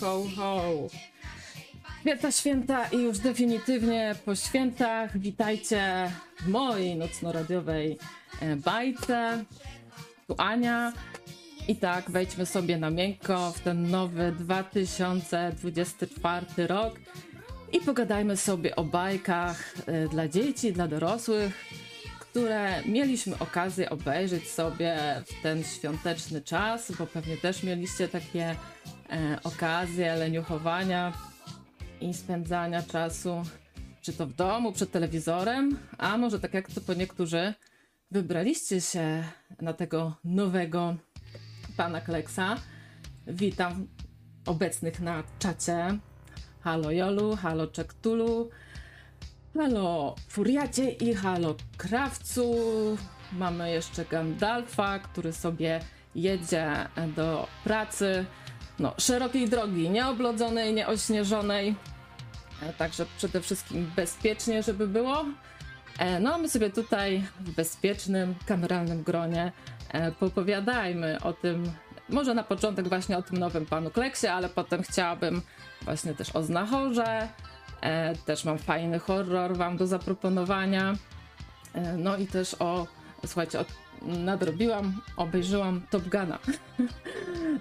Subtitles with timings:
[0.00, 0.62] Ho, ho.
[2.00, 6.10] Święta, święta i już definitywnie po świętach witajcie
[6.40, 7.98] w mojej nocno-radiowej
[8.40, 9.44] e, bajce.
[10.26, 10.92] Tu Ania.
[11.68, 16.94] I tak, wejdźmy sobie na miękko w ten nowy 2024 rok
[17.72, 21.64] i pogadajmy sobie o bajkach e, dla dzieci, dla dorosłych,
[22.20, 28.56] które mieliśmy okazję obejrzeć sobie w ten świąteczny czas, bo pewnie też mieliście takie
[29.12, 31.12] e, okazje leniuchowania
[32.00, 33.42] i spędzania czasu,
[34.02, 37.54] czy to w domu, przed telewizorem, a może tak jak to po niektórzy,
[38.10, 39.24] wybraliście się
[39.60, 40.96] na tego nowego
[41.76, 42.56] pana Kleksa.
[43.26, 43.86] Witam
[44.46, 45.98] obecnych na czacie.
[46.60, 48.50] Halo Jolu, halo Czektulu,
[49.54, 52.54] halo Furiacie i halo Krawcu.
[53.32, 55.80] Mamy jeszcze Gandalfa, który sobie
[56.14, 58.24] jedzie do pracy.
[58.82, 61.74] No, szerokiej drogi, nieoblodzonej, nieośnieżonej.
[62.62, 65.24] E, Także przede wszystkim bezpiecznie, żeby było.
[65.98, 69.52] E, No, my sobie tutaj w bezpiecznym, kameralnym gronie
[69.88, 71.72] e, popowiadajmy o tym,
[72.08, 75.42] może na początek właśnie o tym nowym panu Kleksie, ale potem chciałabym
[75.82, 77.28] właśnie też o Znachorze.
[78.24, 80.94] Też mam fajny horror wam do zaproponowania.
[81.98, 82.86] No i też o,
[83.26, 83.64] słuchajcie, o,
[84.06, 86.38] nadrobiłam, obejrzyłam Top Guna.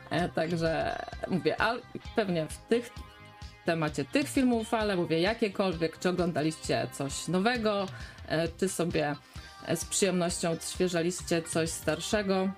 [0.10, 1.74] E, Także mówię, a
[2.16, 2.90] pewnie w tych
[3.66, 7.88] temacie tych filmów, ale mówię jakiekolwiek, czy oglądaliście coś nowego,
[8.28, 9.16] e, czy sobie
[9.66, 12.50] e, z przyjemnością odświeżaliście coś starszego,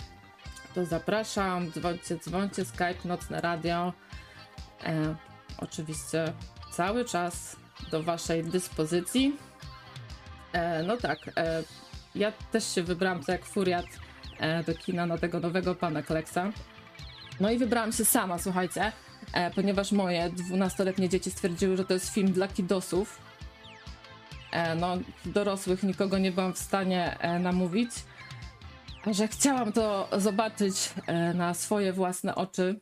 [0.76, 3.94] to zapraszam, dzwońcie, dzwońcie, Skype, Nocne Radio.
[4.86, 5.16] E,
[5.58, 6.34] oczywiście
[6.72, 7.56] cały czas
[7.92, 9.38] do waszej dyspozycji.
[10.54, 11.64] E, no tak, e,
[12.16, 13.86] ja też się wybrałam, tak jak Furiat,
[14.40, 16.52] e, do kina na tego nowego pana Kleksa.
[17.40, 18.92] No i wybrałam się sama, słuchajcie,
[19.34, 23.22] e, ponieważ moje 12-letnie dzieci stwierdziły, że to jest film dla kidosów.
[24.52, 27.92] E, no, dorosłych nikogo nie byłam w stanie namówić,
[29.12, 30.94] że chciałam to zobaczyć
[31.34, 32.80] na swoje własne oczy,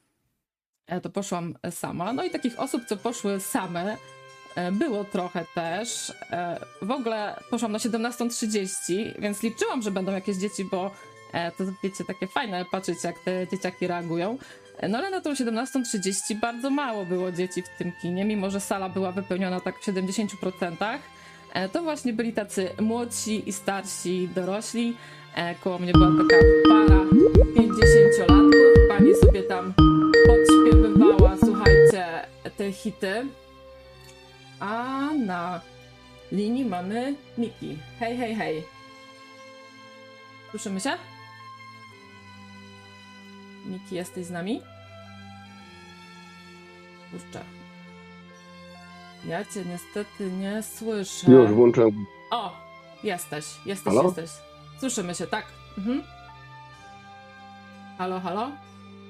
[1.02, 2.14] to poszłam sama.
[2.14, 3.98] No i takich osób, co poszły same,
[4.72, 6.14] było trochę też.
[6.32, 10.92] E, W ogóle poszłam na 17.30, więc liczyłam, że będą jakieś dzieci, bo
[11.34, 14.38] e, to wiecie, takie fajne patrzeć, jak te dzieciaki reagują.
[14.78, 18.60] E, No ale na tą 17.30 bardzo mało było dzieci w tym kinie, mimo że
[18.60, 21.00] sala była wypełniona tak w 70%.
[21.54, 24.98] E, To właśnie byli tacy młodsi i starsi dorośli.
[25.36, 27.02] E, Koło mnie była taka para
[27.56, 28.88] 50-latków.
[28.90, 29.74] Pani sobie tam
[30.28, 32.06] podśpiewywała, słuchajcie,
[32.58, 33.26] te hity.
[34.62, 35.62] A na
[36.32, 37.78] linii mamy Miki.
[38.00, 38.64] Hej, hej, hej.
[40.52, 40.92] Słyszymy się?
[43.66, 44.62] Miki, jesteś z nami?
[47.12, 47.44] Kurczę.
[49.26, 51.32] Ja cię niestety nie słyszę.
[51.32, 52.06] Już włączyłem.
[52.32, 52.54] O,
[53.04, 54.04] jesteś, jesteś, Halo?
[54.04, 54.30] jesteś.
[54.80, 55.46] Słyszymy się, tak?
[55.78, 56.04] Mhm.
[57.98, 58.52] Halo, halo?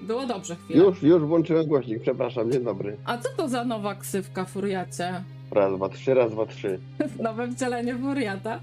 [0.02, 0.84] Było dobrze chwilę.
[0.84, 2.98] Już, już włączyłem głośnik, przepraszam, dzień dobry.
[3.06, 5.24] A co to za nowa ksywka Furiacie?
[5.52, 6.80] Raz, dwa, trzy, raz, dwa, trzy.
[7.24, 8.60] Nowe wcielenie Furiata?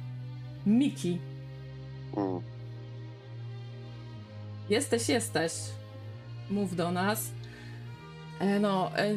[0.67, 1.19] Miki.
[2.17, 2.41] Mm.
[4.71, 5.53] Jesteś, jesteś.
[6.51, 7.31] Mów do nas.
[8.41, 9.17] E, no, e,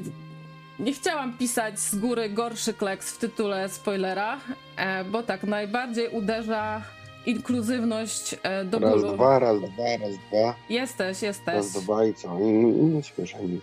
[0.79, 4.39] nie chciałam pisać z góry gorszy kleks w tytule spoilera,
[4.77, 6.81] e, bo tak najbardziej uderza
[7.25, 8.35] inkluzywność
[8.65, 9.13] do Raz, bólu.
[9.13, 10.55] dwa, raz, dwa, raz, dwa.
[10.69, 11.55] Jesteś, jesteś.
[11.55, 12.39] Raz, dwa i co?
[12.39, 13.61] Nie słyszę nic.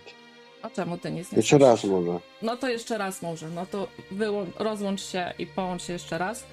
[0.61, 1.67] A czemu ty nic nie Jeszcze słyszysz?
[1.83, 2.19] raz może.
[2.41, 3.49] No to jeszcze raz może.
[3.49, 6.43] No to wyłą- rozłącz się i połącz się jeszcze raz.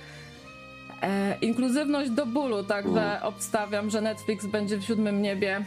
[1.03, 3.23] E, inkluzywność do bólu, także Mm.
[3.23, 5.65] obstawiam, że Netflix będzie w siódmym niebie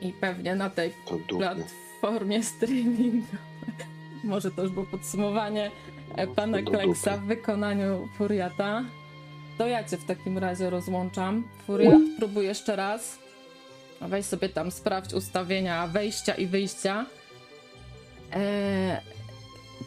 [0.00, 3.26] i pewnie na tej To platformie streamingu.
[4.24, 5.70] Może to już było podsumowanie
[6.16, 7.22] e, pana Do Kleksa dupy.
[7.24, 8.82] w wykonaniu Furiata.
[9.58, 11.42] To ja cię w takim razie rozłączam.
[11.66, 13.18] Furiat, próbuj jeszcze raz.
[14.00, 17.06] Weź sobie tam sprawdź ustawienia wejścia i wyjścia.
[18.34, 19.00] E,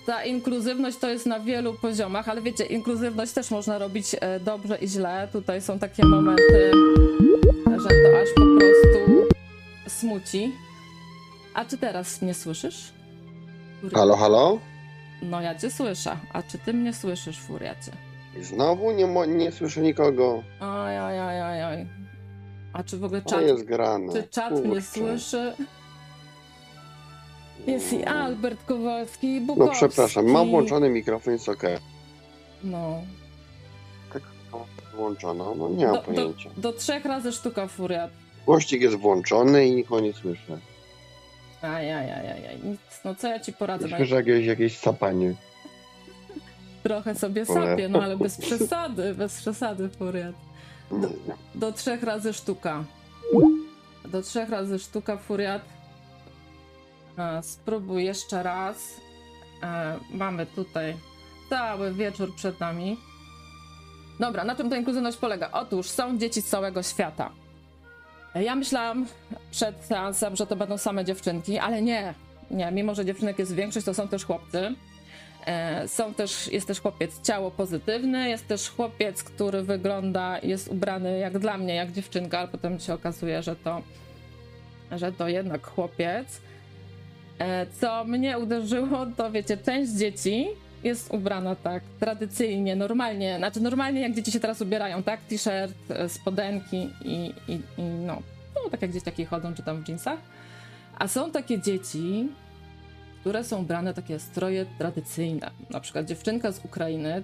[0.06, 4.78] ta inkluzywność to jest na wielu poziomach, ale wiecie, inkluzywność też można robić e, dobrze
[4.78, 5.28] i źle.
[5.32, 6.72] Tutaj są takie momenty,
[7.68, 9.28] że to aż po prostu
[9.88, 10.52] smuci.
[11.54, 12.92] A czy teraz mnie słyszysz?
[13.82, 13.96] Furiat?
[14.00, 14.60] Halo, halo?
[15.22, 16.18] No ja cię słyszę.
[16.34, 17.92] A czy ty mnie słyszysz, Furiacie?
[18.42, 20.44] Znowu nie, mo- nie słyszę nikogo.
[20.62, 21.86] Oj, oj, oj, oj, oj.
[22.74, 24.14] A czy w ogóle To czat, jest grane.
[24.14, 24.82] czy czat mnie Kurczę.
[24.82, 25.54] słyszy?
[27.68, 29.76] Jest i Albert Kowalski, i No Bukowski.
[29.88, 31.78] przepraszam, mam włączony mikrofon, jest okej.
[32.64, 33.02] No.
[34.14, 34.22] Tak,
[34.96, 36.50] włączono, no nie mam Do, do, pojęcia.
[36.58, 38.12] do trzech razy sztuka Furiat.
[38.46, 40.58] Głośnik jest włączony i nikogo nie słyszę.
[41.62, 43.88] Ajajajaj, nic, no co ja ci poradzę?
[43.88, 45.34] Myślę, że jakieś, jakieś sapanie.
[46.84, 50.36] Trochę sobie sapię, no ale bez przesady, bez przesady, Furiat.
[50.92, 51.10] Do,
[51.56, 52.84] do trzech razy sztuka.
[54.08, 55.62] Do trzech razy sztuka, Furiat.
[57.18, 59.02] E, spróbuj jeszcze raz.
[59.64, 60.98] E, mamy tutaj
[61.50, 62.98] cały wieczór przed nami.
[64.20, 65.50] Dobra, na czym ta inkluzywność polega?
[65.52, 67.32] Otóż są dzieci z całego świata.
[68.36, 69.06] Ja myślałam
[69.52, 72.14] przed seansem, że to będą same dziewczynki, ale nie.
[72.52, 74.76] Nie, mimo że dziewczynek jest większość, to są też chłopcy.
[75.46, 81.20] E, są też, jest też chłopiec ciało pozytywny, jest też chłopiec, który wygląda, jest ubrany
[81.20, 83.82] jak dla mnie, jak dziewczynka, ale potem się okazuje, że to,
[84.92, 86.42] że to jednak chłopiec.
[87.40, 90.48] E, co mnie uderzyło, to wiecie, część dzieci
[90.84, 95.22] jest ubrana tak tradycyjnie, normalnie, znaczy normalnie jak dzieci się teraz ubierają, tak?
[95.22, 98.22] T-shirt, e, spodenki i, i, i no,
[98.56, 100.20] no, tak jak dzieciaki chodzą, czy tam w jeansach.
[100.98, 102.30] A są takie dzieci,
[103.22, 105.52] które są ubrane takie stroje tradycyjne.
[105.70, 107.24] Na przykład dziewczynka z Ukrainy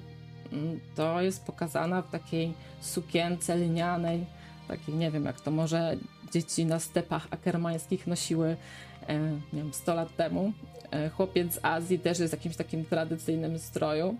[0.53, 4.25] mm, to jest pokazana w takiej sukience lnianej,
[4.67, 5.97] takiej, nie wiem jak to może
[6.31, 8.57] dzieci na stepach akermańskich nosiły,
[9.53, 10.53] nie wiem, 100 lat temu.
[10.91, 14.17] E, chłopiec z Azji też jest w jakimś takim tradycyjnym stroju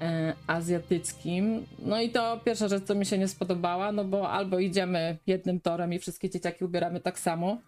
[0.00, 1.66] e, azjatyckim.
[1.78, 5.60] No i to pierwsza rzecz, co mi się nie spodobała, no bo albo idziemy jednym
[5.60, 7.58] torem i wszystkie dzieciaki ubieramy tak samo,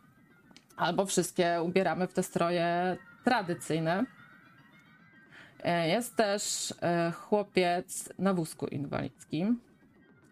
[0.77, 4.05] albo wszystkie ubieramy w te stroje tradycyjne.
[5.63, 6.75] E, jest też
[7.15, 9.61] chłopiec na wózku inwalidzkim.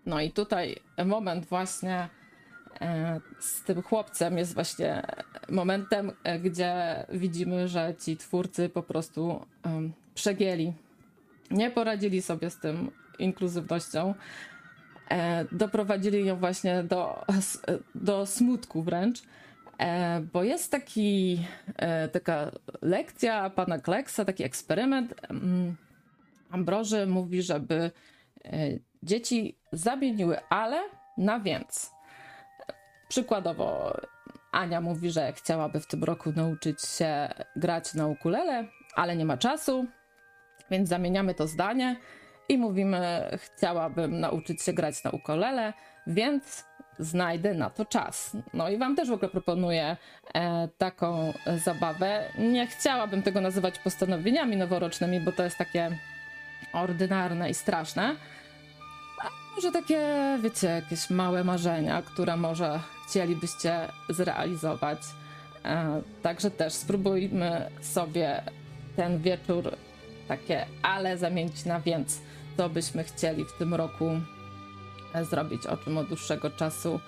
[0.06, 2.19] No i tutaj moment właśnie E,
[3.38, 5.02] z tym chłopcem jest właśnie
[5.48, 9.46] momentem, e, gdzie widzimy, że ci twórcy po prostu
[10.14, 10.72] przegięli.
[11.50, 14.14] Nie poradzili sobie z tym inkluzywnością.
[15.10, 17.24] E, doprowadzili ją właśnie do,
[17.94, 19.22] do smutku wręcz.
[20.32, 21.40] Bo jest taki,
[22.12, 22.50] taka
[22.82, 25.14] lekcja pana Kleksa, taki eksperyment.
[26.50, 27.90] Ambroży mówi, żeby
[29.02, 30.82] dzieci zamieniły ale
[31.18, 31.99] na więc.
[33.10, 33.96] Przykładowo,
[34.52, 38.64] Ania mówi, że chciałaby w tym roku nauczyć się grać na ukulele,
[38.94, 39.86] ale nie ma czasu,
[40.70, 41.96] więc zamieniamy to zdanie
[42.48, 45.72] i mówimy: Chciałabym nauczyć się grać na ukulele,
[46.06, 46.64] więc
[46.98, 48.36] znajdę na to czas.
[48.54, 49.96] No i Wam też w ogóle proponuję
[50.34, 51.32] e, taką
[51.64, 52.32] zabawę.
[52.38, 55.98] Nie chciałabym tego nazywać postanowieniami noworocznymi, bo to jest takie
[56.72, 58.16] ordynarne i straszne.
[59.56, 64.98] Może takie, wiecie, jakieś małe marzenia, które może chcielibyście zrealizować.
[65.64, 68.42] E, także też spróbujmy sobie
[68.96, 69.76] ten wieczór
[70.30, 72.20] takie ale zamienić na więc,
[72.56, 74.10] co byśmy chcieli w tym roku
[75.14, 77.00] e, zrobić, o czym od dłuższego czasu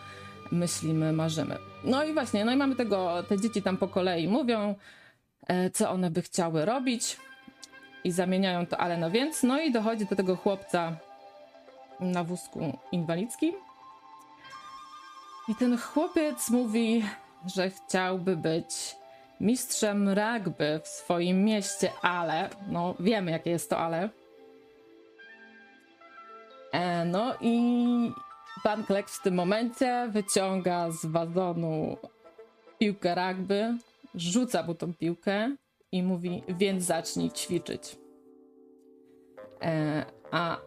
[0.53, 1.59] myślimy, marzymy.
[1.85, 4.75] No i właśnie, no i mamy tego, te dzieci tam po kolei mówią,
[5.47, 7.17] e, co one by chciały robić
[8.05, 10.97] i zamieniają to ale na więc, no i dochodzi do tego chłopca
[12.03, 13.55] na wózku inwalidzkim,
[15.49, 17.05] i ten chłopiec mówi,
[17.55, 18.97] że chciałby być
[19.41, 24.09] mistrzem rugby w swoim mieście, ale, no wiemy jakie jest to ale.
[26.73, 28.13] E, no i
[28.63, 31.97] pan Klek w tym momencie wyciąga z wazonu
[32.79, 33.79] piłkę rugby,
[34.15, 35.57] rzuca mu tą piłkę
[35.93, 37.97] i mówi, więc zacznij ćwiczyć.
[39.63, 40.59] E, a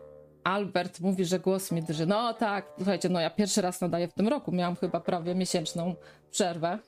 [0.46, 2.06] Albert mówi, że głos mi drży.
[2.06, 4.52] No tak, słuchajcie, no ja pierwszy raz nadaję w tym roku.
[4.52, 5.96] Miałam chyba prawie miesięczną
[6.32, 6.80] przerwę.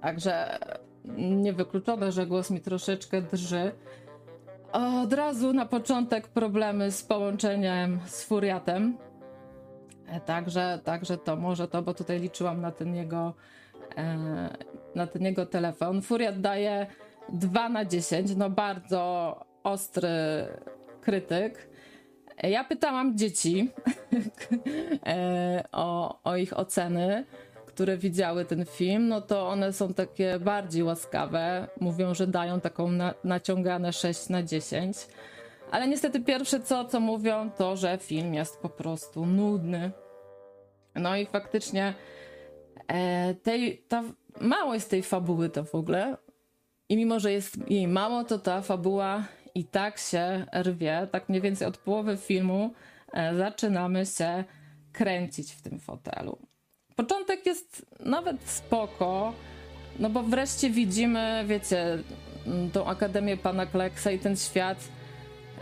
[0.00, 0.58] Także
[1.16, 3.72] niewykluczone, że głos mi troszeczkę drży.
[4.72, 8.98] Od razu na początek problemy z połączeniem z Furiatem.
[10.26, 13.34] Także, także to może to, bo tutaj liczyłam na ten jego,
[13.96, 14.16] e,
[14.94, 16.02] na ten jego telefon.
[16.02, 16.86] Furiat daje
[17.28, 20.08] 2 na 10, no bardzo ostry
[21.00, 21.68] krytyk.
[22.42, 23.70] Ja pytałam dzieci
[25.06, 27.24] e, o, o ich oceny,
[27.66, 31.68] które widziały ten film, no to one są takie bardziej łaskawe.
[31.80, 34.96] Mówią, że dają taką na, naciągane 6 na 10.
[35.70, 39.90] Ale niestety pierwsze co, co mówią, to że film jest po prostu nudny.
[40.94, 41.94] No i faktycznie
[42.88, 44.02] e, tej, ta,
[44.40, 46.16] mało jest tej fabuły to w ogóle.
[46.88, 51.42] I mimo, że jest jej mało, to ta fabuła i tak się rwie, tak mniej
[51.42, 52.72] więcej od połowy filmu
[53.12, 54.44] e, zaczynamy się
[54.92, 56.38] kręcić w tym fotelu.
[56.96, 59.32] Początek jest nawet spoko,
[59.98, 61.98] no bo wreszcie widzimy, wiecie,
[62.72, 64.78] tą Akademię Pana Kleksa i ten świat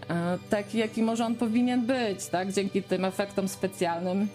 [0.09, 2.53] e, taki, jaki może on powinien być, tak?
[2.53, 4.29] Dzięki tym efektom specjalnym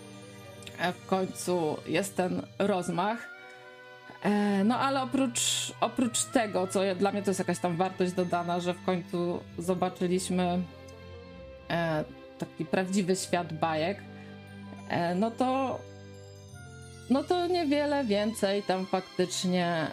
[0.80, 3.31] e, w końcu jest ten rozmach.
[4.24, 8.60] E, no ale oprócz, oprócz tego, co dla mnie to jest jakaś tam wartość dodana,
[8.60, 10.62] że w końcu zobaczyliśmy
[11.70, 12.04] e,
[12.38, 13.98] taki prawdziwy świat bajek,
[14.90, 15.80] e, no to
[17.10, 19.88] no to niewiele więcej tam faktycznie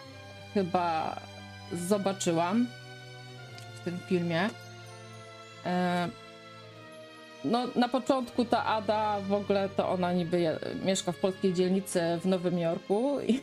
[0.55, 1.21] chyba
[1.73, 2.67] zobaczyłam
[3.81, 4.51] w tym filmie.
[7.45, 12.27] No, na początku ta Ada w ogóle to ona niby mieszka w polskiej dzielnicy w
[12.27, 13.41] Nowym Jorku i,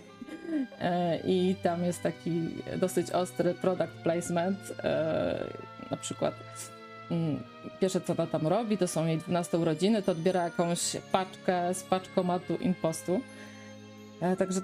[1.23, 4.59] i tam jest taki dosyć ostry product placement.
[4.83, 5.47] E,
[5.91, 6.33] na przykład
[7.11, 7.43] mm,
[7.79, 11.83] pierwsze co ona tam robi, to są jej 12 urodziny, to odbiera jakąś paczkę z
[11.83, 13.21] paczkomatu Impostu.
[14.21, 14.61] E, także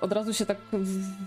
[0.00, 0.56] od razu się tak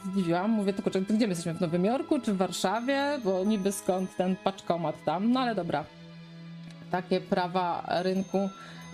[0.06, 0.51] zdziwiłam.
[0.51, 1.54] Mówię tylko, czy gdzie my jesteśmy?
[1.54, 3.20] W Nowym Jorku czy w Warszawie?
[3.24, 5.32] Bo niby skąd ten paczkomat tam?
[5.32, 5.84] No ale dobra.
[6.92, 8.50] Takie prawa rynku.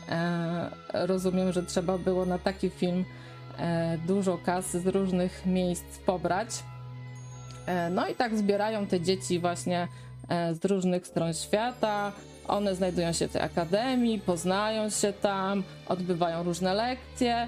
[0.09, 3.22] E, rozumiem, że trzeba było na taki film e,
[4.07, 6.63] dużo kasy z różnych miejsc pobrać.
[7.65, 9.87] E, no i tak zbierają te dzieci właśnie
[10.29, 12.11] e, z różnych stron świata.
[12.47, 17.47] One znajdują się w tej akademii, poznają się tam, odbywają różne lekcje.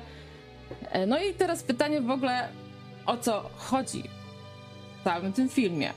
[0.91, 2.47] E, no i teraz pytanie w ogóle,
[3.05, 4.03] o co chodzi
[5.01, 5.93] w całym tym filmie.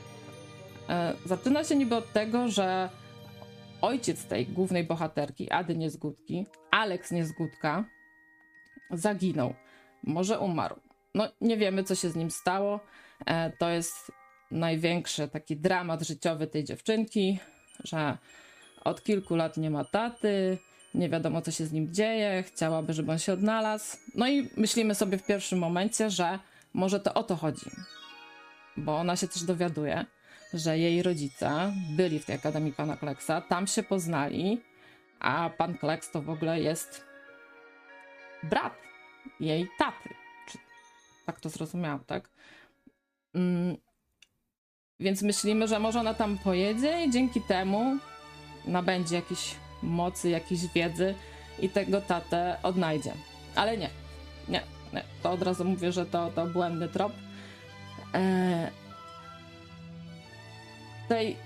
[0.89, 2.89] E, zaczyna się niby od tego, że
[3.81, 7.85] ojciec tej głównej bohaterki, Ady Niezgódki, Alex Niezgódka,
[8.91, 9.53] zaginął.
[10.03, 10.75] Może umarł.
[11.15, 12.79] No nie wiemy, co się z nim stało.
[13.25, 14.11] E, to jest
[14.51, 17.39] największy taki dramat życiowy tej dziewczynki,
[17.83, 18.17] że
[18.83, 20.57] od kilku lat nie ma taty,
[20.93, 23.97] nie wiadomo co się z nim dzieje, chciałaby, żeby on się odnalazł.
[24.15, 26.39] No i myślimy sobie w pierwszym momencie, że
[26.73, 27.65] może to o to chodzi.
[28.77, 30.05] Bo ona się też dowiaduje,
[30.53, 34.61] że jej rodzice byli w tej Akademii Pana Kleksa, tam się poznali,
[35.19, 37.03] a Pan Kleks to w ogóle jest
[38.43, 38.88] brat
[39.39, 40.09] jej taty.
[40.47, 40.57] Czy
[41.25, 42.29] tak to zrozumiałam, tak?
[43.33, 43.77] Mm.
[44.99, 47.97] Więc myślimy, że może ona tam pojedzie i dzięki temu
[48.65, 51.15] nabędzie jakiś mocy, jakiejś wiedzy
[51.59, 53.13] i tego tatę odnajdzie.
[53.55, 53.89] Ale nie,
[54.47, 54.61] nie,
[54.93, 55.03] nie.
[55.23, 57.13] To od razu mówię, że to, to błędny trop.
[58.13, 58.71] Eee,
[61.09, 61.37] tej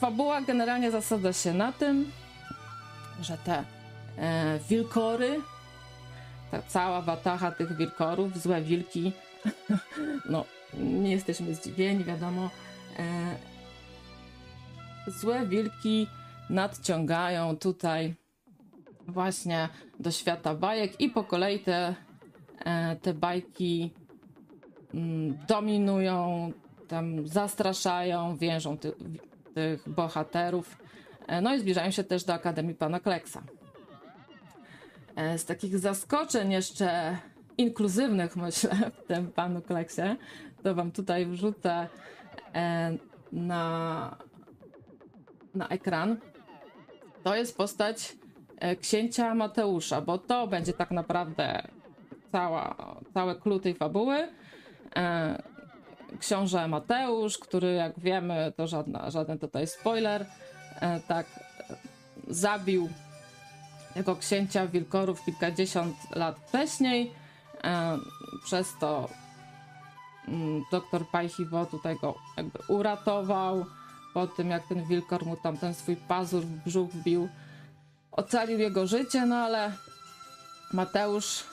[0.00, 2.12] fabuła generalnie zasada się na tym,
[3.20, 3.64] że te
[4.18, 5.40] e, wilkory,
[6.52, 9.12] ta cała watacha tych wilkorów, złe wilki,
[10.32, 10.44] no
[10.74, 12.50] nie jesteśmy zdziwieni, wiadomo,
[12.98, 13.36] e,
[15.06, 16.06] złe wilki
[16.50, 18.14] nadciągają tutaj
[19.08, 19.68] właśnie
[20.00, 21.94] do świata bajek i po kolei te,
[22.64, 23.90] e, te bajki
[24.94, 26.52] mm, dominują,
[26.88, 28.92] tam zastraszają, więżą ty,
[29.54, 30.76] tych bohaterów.
[31.26, 33.42] E, no i zbliżają się też do Akademii Pana Kleksa.
[35.16, 37.18] E, z takich zaskoczeń jeszcze
[37.58, 40.16] inkluzywnych, myślę, w tym Panu Kleksie,
[40.62, 41.88] to wam tutaj wrzucę
[43.32, 44.16] na,
[45.54, 46.16] na ekran
[47.22, 48.16] to jest postać
[48.58, 51.62] e, księcia Mateusza, bo to będzie tak naprawdę
[52.32, 52.76] cała,
[53.14, 54.28] całe clue tej fabuły.
[54.96, 55.42] E,
[56.18, 60.26] książę Mateusz, który jak wiemy, to żadna, żaden tutaj spoiler,
[60.80, 61.26] e, tak
[62.28, 62.88] zabił
[63.94, 67.12] tego księcia wilkorów kilkadziesiąt lat wcześniej.
[68.44, 69.08] Przez to
[70.28, 73.66] mm, doktor Pajchiwo tutaj go jakby uratował
[74.14, 77.28] po tym, jak ten wilkor mu tam ten swój pazur w brzuch wbił,
[78.12, 79.72] ocalił jego życie, no ale
[80.72, 81.44] Mateusz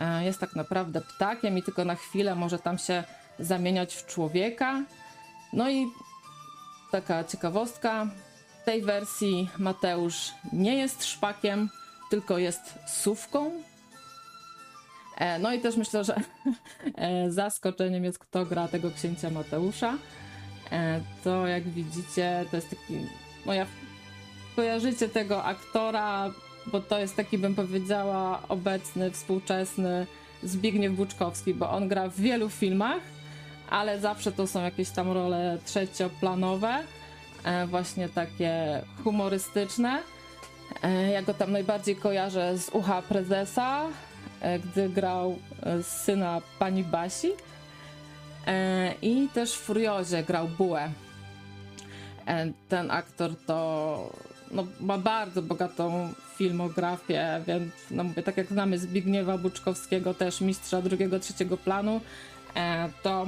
[0.00, 3.04] e, jest tak naprawdę ptakiem i tylko na chwilę może tam się
[3.38, 4.82] zamieniać w człowieka.
[5.52, 5.86] No i
[6.90, 8.06] taka ciekawostka,
[8.68, 11.68] tej wersji Mateusz nie jest szpakiem,
[12.10, 13.50] tylko jest sówką.
[15.16, 16.16] E, no i też myślę, że
[16.94, 19.94] e, zaskoczeniem jest kto gra tego księcia Mateusza.
[20.72, 22.94] E, to jak widzicie, to jest taki.
[23.46, 23.66] Moja.
[24.56, 26.30] Kojarzycie tego aktora,
[26.66, 30.06] bo to jest taki, bym powiedziała, obecny, współczesny
[30.42, 33.02] Zbigniew Buczkowski, bo on gra w wielu filmach,
[33.70, 36.84] ale zawsze to są jakieś tam role trzecioplanowe,
[37.66, 40.02] właśnie takie humorystyczne.
[40.82, 43.86] E, ja go tam najbardziej kojarzę z Ucha Prezesa,
[44.64, 45.38] gdy grał
[45.82, 47.32] syna pani Basi.
[48.48, 50.90] E, I też w Furiozie grał Bułę.
[52.26, 54.12] E, ten aktor to
[54.50, 60.82] no, ma bardzo bogatą filmografię, więc no mówię, tak jak znamy Zbigniewa Buczkowskiego, też mistrza
[60.82, 62.00] drugiego, trzeciego planu,
[62.56, 63.26] e, to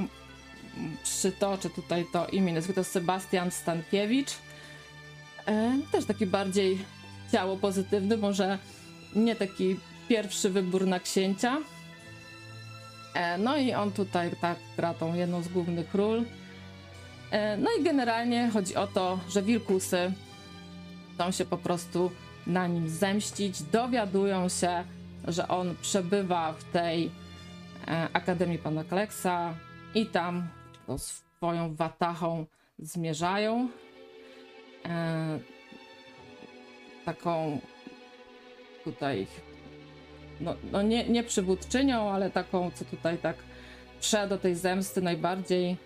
[1.03, 4.31] przytoczę tutaj to imię, nazwisko to Sebastian Stankiewicz.
[5.91, 6.77] Też taki bardziej
[7.31, 8.57] ciało pozytywny, może
[9.15, 11.57] nie taki pierwszy wybór na księcia,
[13.13, 16.23] E, no i on tutaj tak gra tą jedną z głównych ról.
[17.31, 20.11] E, no i generalnie chodzi o to, że wilkusy
[21.13, 22.11] chcą się po prostu
[22.47, 24.83] na nim zemścić, dowiadują się,
[25.27, 27.11] że on przebywa w tej
[27.87, 29.53] e, Akademii Pana Kleksa
[29.95, 30.47] i tam
[30.87, 32.45] to swoją watachą
[32.79, 33.69] zmierzają.
[34.85, 35.39] E,
[37.05, 37.59] taką
[38.83, 39.27] tutaj,
[40.41, 43.35] no, no nie, nie przywódczynią, ale taką, co tutaj tak
[43.99, 45.77] prze do tej zemsty najbardziej.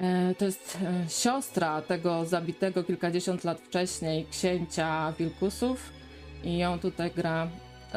[0.00, 5.92] E, to jest e, siostra tego zabitego kilkadziesiąt lat wcześniej księcia Wilkusów
[6.44, 7.48] i ją tutaj gra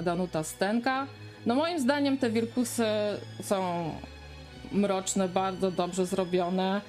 [0.03, 1.07] Danuta Stenka.
[1.45, 2.85] No moim zdaniem te Wilkusy
[3.41, 3.91] są
[4.73, 6.81] mroczne, bardzo dobrze zrobione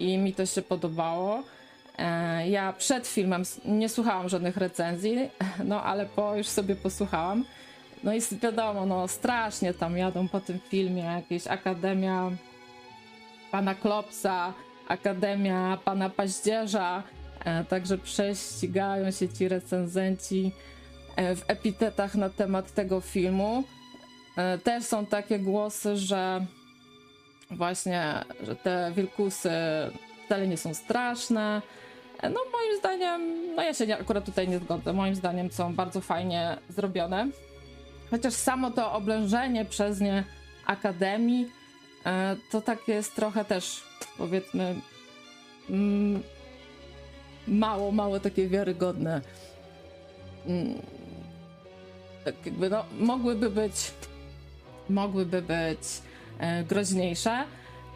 [0.00, 1.42] i mi to się podobało.
[1.98, 5.30] E, ja przed filmem nie słuchałam żadnych recenzji,
[5.64, 7.44] no ale po już sobie posłuchałam.
[8.04, 12.30] No i wiadomo, no strasznie tam jadą po tym filmie, jakieś Akademia
[13.50, 14.52] Pana Klopsa,
[14.88, 17.02] Akademia Pana Paździerza,
[17.44, 20.52] e, także prześcigają się ci recenzenci
[21.16, 23.64] e, w epitetach na temat tego filmu.
[24.64, 26.46] Też są takie głosy, że
[27.50, 29.50] właśnie, że te wilkusy
[30.26, 31.62] wcale nie są straszne,
[32.22, 33.22] no moim zdaniem,
[33.56, 37.28] no ja się nie, akurat tutaj nie zgodzę, moim zdaniem są bardzo fajnie zrobione.
[38.10, 40.24] Chociaż samo to oblężenie przez nie
[40.66, 41.50] Akademii,
[42.06, 43.82] e, to takie jest trochę też,
[44.18, 44.74] powiedzmy,
[45.70, 46.22] mm,
[47.48, 49.20] mało, mało takie wiarygodne.
[50.46, 50.74] Mm,
[52.24, 53.90] tak jakby, no, mogłyby być,
[54.88, 55.78] mogłyby być
[56.68, 57.44] groźniejsze.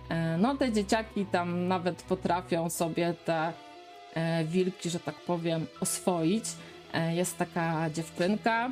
[0.09, 3.52] E, no, te dzieciaki tam nawet potrafią sobie te
[4.14, 6.44] E, wilki, że tak powiem, oswoić.
[6.92, 8.70] E, jest taka dziewczynka,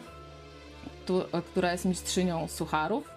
[1.47, 3.11] która jest mistrzynią sucharów.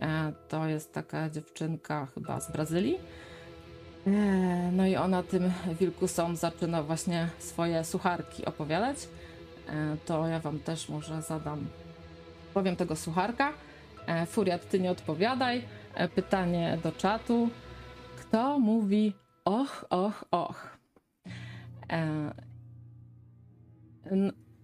[0.00, 2.98] E, to jest taka dziewczynka chyba z Brazylii.
[4.72, 8.96] No i ona tym wilkusom zaczyna właśnie swoje sucharki opowiadać.
[10.06, 11.66] To ja wam też może zadam,
[12.54, 13.52] powiem tego sucharka.
[14.26, 15.62] Furiat, ty nie odpowiadaj.
[16.14, 17.48] Pytanie do czatu.
[18.16, 19.12] Kto mówi
[19.44, 20.78] och, och, och?
[21.92, 22.34] E,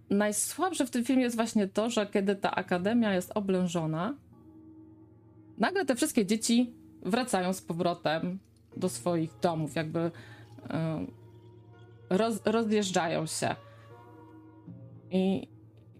[0.09, 4.15] najsłabsze w tym filmie jest właśnie to, że kiedy ta akademia jest oblężona,
[5.57, 8.39] nagle te wszystkie dzieci wracają z powrotem
[8.77, 10.11] do swoich domów, jakby
[10.69, 11.05] e,
[12.09, 13.55] roz, rozjeżdżają się.
[15.11, 15.47] I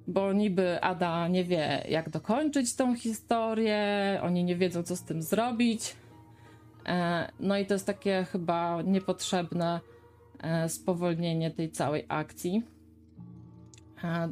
[0.08, 5.22] bo niby Ada nie wie, jak dokończyć tą historię, oni nie wiedzą, co z tym
[5.22, 5.96] zrobić.
[6.86, 9.80] E, no i to jest takie chyba niepotrzebne
[10.42, 12.64] E, spowolnienie tej całej akcji.
[14.04, 14.32] E,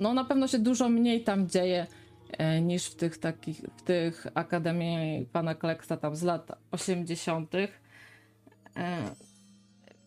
[0.00, 1.86] no na pewno się dużo mniej tam dzieje
[2.62, 7.52] niż w tych takich, w tych akademii pana Kleksa tam z lat 80.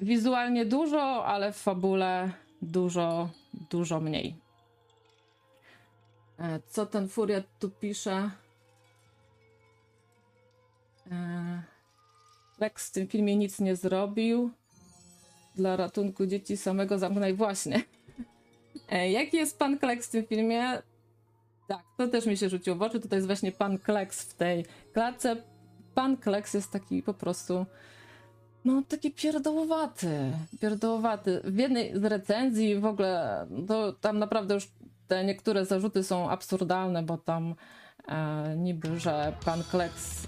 [0.02, 3.30] Wizualnie dużo, ale w fabule dużo,
[3.69, 4.36] dużo mniej.
[6.67, 8.32] Co ten Furiat tu pisze?
[12.60, 14.52] Lex w tym filmie nic nie zrobił
[15.56, 17.36] dla ratunku dzieci samego zamknął.
[17.36, 17.82] Właśnie.
[18.89, 20.82] E, jaki jest pan Kleks w tym filmie?
[21.67, 23.00] Tak, to też mi się rzuciło w oczy.
[23.00, 25.36] Tutaj jest właśnie pan Kleks w tej klatce.
[25.95, 27.65] Pan Kleks jest taki po prostu
[28.65, 31.41] no taki pierdołowaty, pierdołowaty.
[31.43, 34.67] W jednej z recenzji w ogóle, to tam naprawdę już
[35.07, 37.55] te niektóre zarzuty są absurdalne, bo tam
[38.07, 40.27] e, niby, że pan Kleks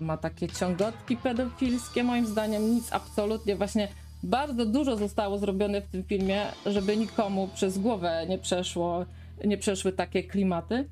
[0.00, 3.88] ma takie ciągotki pedofilskie, moim zdaniem nic absolutnie właśnie
[4.22, 9.06] bardzo dużo zostało zrobione w tym filmie, żeby nikomu przez głowę nie przeszło,
[9.44, 10.88] nie przeszły takie klimaty.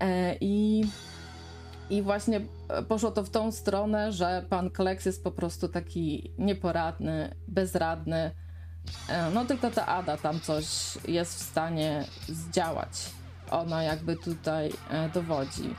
[0.00, 0.84] E, I,
[1.90, 2.40] I właśnie
[2.88, 8.30] poszło to w tą stronę, że pan Kleks jest po prostu taki nieporadny, bezradny.
[9.08, 10.64] E, no tylko ta Ada tam coś
[11.08, 12.90] jest w stanie zdziałać.
[13.50, 15.74] Ona jakby tutaj e, dowodzi.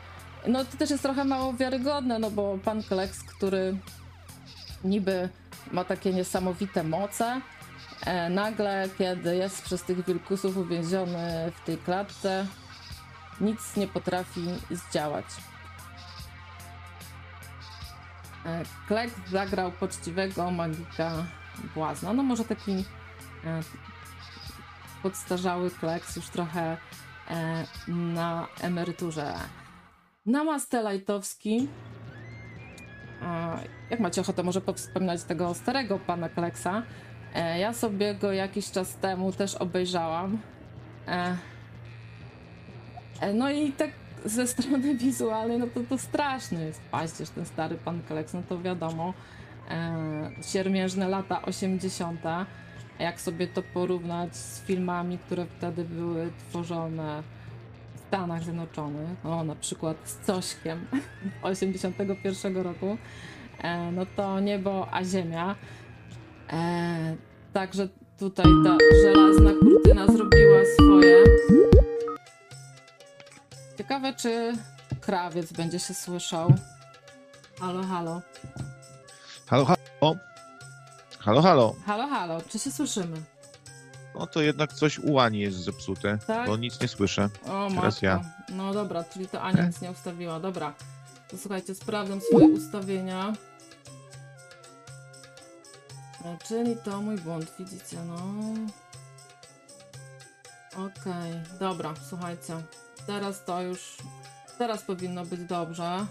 [0.48, 3.78] No to też jest trochę mało wiarygodne, no bo pan Kleks, który
[4.84, 5.30] niby
[5.72, 7.42] ma takie niesamowite moce.
[8.06, 12.46] E, nagle, kiedy jest przez tych wilkusów uwięziony w tej klatce,
[13.42, 14.42] nic nie potrafi
[14.72, 15.26] zdziałać.
[18.46, 21.12] E, Klek zagrał poczciwego magika
[21.76, 22.14] błazna.
[22.14, 23.62] No może taki e,
[25.04, 26.78] podstarzały Kleks już trochę
[27.30, 29.34] e, na emeryturze.
[30.26, 31.68] Namaste Lajtowski
[33.90, 36.84] jak macie ochotę, może powspominać tego starego pana Kleksa.
[37.34, 40.38] E, ja sobie go jakiś czas temu też obejrzałam.
[41.08, 41.38] E,
[43.22, 43.90] e, no i tak
[44.26, 48.62] ze strony wizualnej, no to to straszny jest paździerz, ten stary pan Kleks, no to
[48.62, 49.14] wiadomo, e,
[50.42, 52.22] siermiężne lata 80.,
[53.00, 57.24] jak sobie to porównać z filmami, które wtedy były tworzone
[57.96, 60.88] w Stanach Zjednoczonych, no na przykład z Cośkiem
[61.42, 62.98] 81 roku,
[63.62, 65.56] e, no to niebo a ziemia.
[66.54, 67.16] E,
[67.54, 67.88] także
[68.20, 71.24] tutaj ta żelazna kurtyna zrobiła swoje.
[73.78, 74.54] Ciekawe, czy
[75.02, 76.54] krawiec będzie się słyszał.
[77.60, 78.22] Halo, halo.
[79.48, 80.16] Halo, halo.
[81.20, 81.76] Halo, halo.
[81.86, 83.22] Halo, halo, czy się słyszymy?
[84.16, 86.48] No to jednak coś u Ani jest zepsute, Tak?
[86.48, 87.30] bo nic nie słyszę.
[87.46, 88.06] O, Teraz matko.
[88.06, 88.24] ja.
[88.50, 90.40] No dobra, czyli to Ania nic nie ustawiła.
[90.40, 90.74] Dobra.
[91.28, 93.34] To słuchajcie, sprawdzam swoje ustawienia.
[96.26, 98.18] E, Czyli to mój błąd, widzicie, no.
[100.86, 102.54] Okej, dobra, słuchajcie.
[103.08, 103.98] Teraz to już.
[104.58, 106.06] Teraz powinno być dobrze.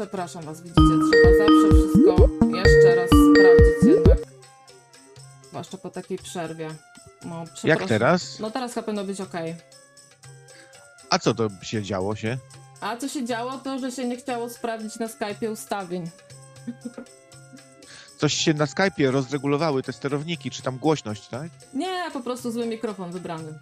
[0.00, 4.18] Przepraszam was, widzicie, trzeba zawsze wszystko jeszcze raz sprawdzić jednak.
[5.48, 6.70] Zwłaszcza po takiej przerwie.
[7.24, 8.38] No, Jak teraz?
[8.38, 9.32] No teraz chyba powinno być ok.
[11.10, 12.38] A co to się działo się?
[12.80, 16.10] A co się działo, to że się nie chciało sprawdzić na Skype'ie ustawień.
[18.18, 21.50] Coś się na Skype'ie rozregulowały te sterowniki, czy tam głośność, tak?
[21.74, 23.58] Nie, po prostu zły mikrofon wybrany.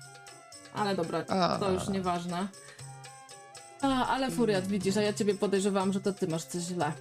[0.75, 1.59] Ale dobra, A.
[1.61, 2.49] to już nieważne.
[3.83, 6.93] A, ale Furiat, widzisz, a ja ciebie podejrzewałam, że to ty masz coś źle.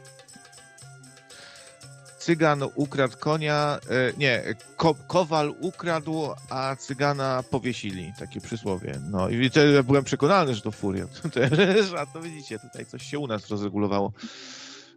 [2.19, 8.99] Cygan ukradł konia, e, nie, ko, kowal ukradł, a cygana powiesili, takie przysłowie.
[9.09, 11.21] No i to ja byłem przekonany, że to furiat.
[11.99, 14.11] A to widzicie, tutaj coś się u nas rozregulowało.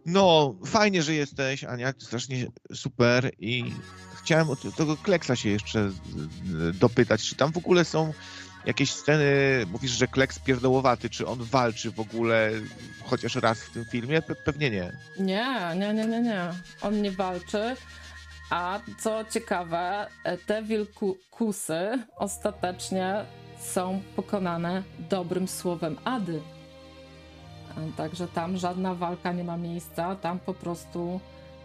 [0.05, 3.73] No, fajnie, że jesteś, Ania, strasznie super i
[4.21, 5.91] chciałem od tego Kleksa się jeszcze
[6.73, 8.13] dopytać, czy tam w ogóle są
[8.65, 9.25] jakieś sceny,
[9.71, 12.51] mówisz, że Kleks pierdołowaty, czy on walczy w ogóle
[13.03, 14.21] chociaż raz w tym filmie?
[14.21, 14.91] Pe pewnie nie.
[15.19, 16.49] Nie, nie, nie, nie, nie.
[16.81, 17.75] On nie walczy.
[18.49, 20.07] A co ciekawe,
[20.45, 23.25] te wilkusy ostatecznie
[23.59, 26.41] są pokonane dobrym słowem Ady.
[27.97, 31.19] Także tam żadna walka nie ma miejsca, tam po prostu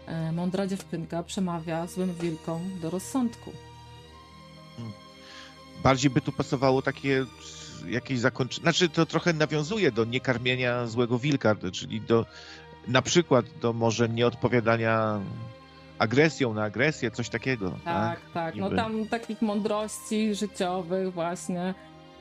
[0.05, 3.51] e, mądra dziewczynka przemawia złym wilkom do rozsądku.
[5.83, 7.25] Bardziej by tu pasowało takie
[7.87, 8.61] jakieś zakończenie.
[8.61, 12.25] Znaczy, to trochę nawiązuje do niekarmienia złego wilka, czyli do
[12.87, 15.19] na przykład do może nieodpowiadania
[15.99, 17.71] agresją na agresję, coś takiego.
[17.85, 18.55] Tak, Tak, tak.
[18.55, 21.73] No tam takich mądrości życiowych właśnie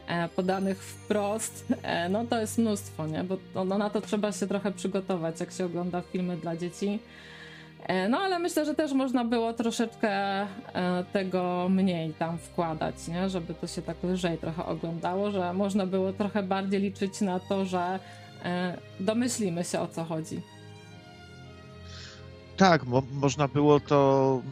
[0.06, 3.24] e, podanych wprost, e, no to jest mnóstwo, nie?
[3.24, 6.98] Bo to, no, na to trzeba się trochę przygotować, jak się ogląda filmy dla dzieci.
[7.86, 10.46] E, no ale myślę, że też można było troszeczkę e,
[11.12, 13.28] tego mniej tam wkładać, nie?
[13.28, 17.64] Żeby to się tak lżej trochę oglądało, że można było trochę bardziej liczyć na to,
[17.64, 17.98] że
[18.44, 20.40] e, domyślimy się o co chodzi.
[22.56, 24.42] Tak, mo można było to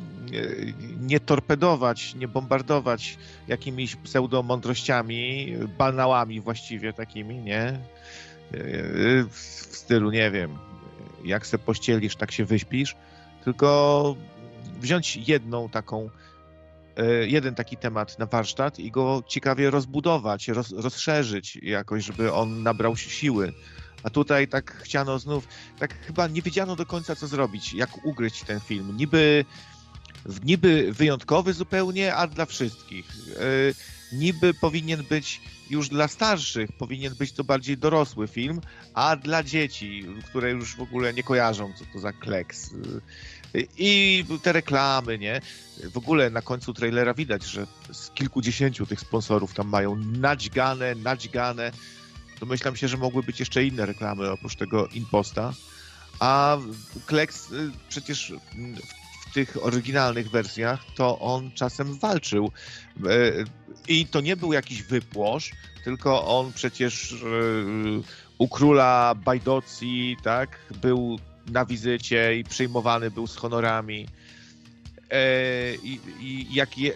[1.01, 3.19] nie torpedować, nie bombardować
[3.49, 7.79] jakimiś pseudomądrościami, banałami właściwie takimi, nie?
[9.31, 9.39] W
[9.71, 10.59] stylu, nie wiem,
[11.25, 12.97] jak se pościelisz, tak się wyśpisz,
[13.45, 14.17] tylko
[14.81, 16.11] wziąć jedną taką,
[16.97, 22.63] e, jeden taki temat na warsztat i go ciekawie rozbudować, roz, rozszerzyć jakoś, żeby on
[22.63, 23.53] nabrał siły.
[24.03, 28.45] A tutaj tak chciano znów, tak chyba nie wiedziano do końca, co zrobić, jak ugryźć
[28.45, 28.97] ten film.
[28.97, 29.45] Niby,
[30.45, 33.07] niby wyjątkowy zupełnie, a dla wszystkich.
[33.27, 33.75] Yy,
[34.13, 35.41] niby powinien być
[35.75, 38.61] już dla starszych, powinien być to bardziej dorosły film,
[38.95, 42.71] a dla dzieci, które już w ogóle nie kojarzą, co to za kleks.
[43.79, 45.41] I te reklamy, nie?
[45.93, 51.73] W ogóle na końcu trailera widać, że z kilkudziesięciu tych sponsorów tam mają nadźgane, nadźgane
[52.41, 55.53] domyślam się, że mogły być jeszcze inne reklamy oprócz tego Imposta.
[56.21, 56.59] A
[57.07, 58.33] Kleks y, przecież
[59.35, 62.51] tych oryginalnych wersjach to on czasem walczył.
[63.07, 63.45] Y,
[63.89, 65.51] I to nie był jakiś wypłosz,
[65.85, 67.17] tylko on przecież y,
[68.39, 74.07] u króla Bajdocji, tak, był na wizycie i przyjmowany był z honorami.
[75.11, 75.75] E,
[76.21, 76.93] i jak, je,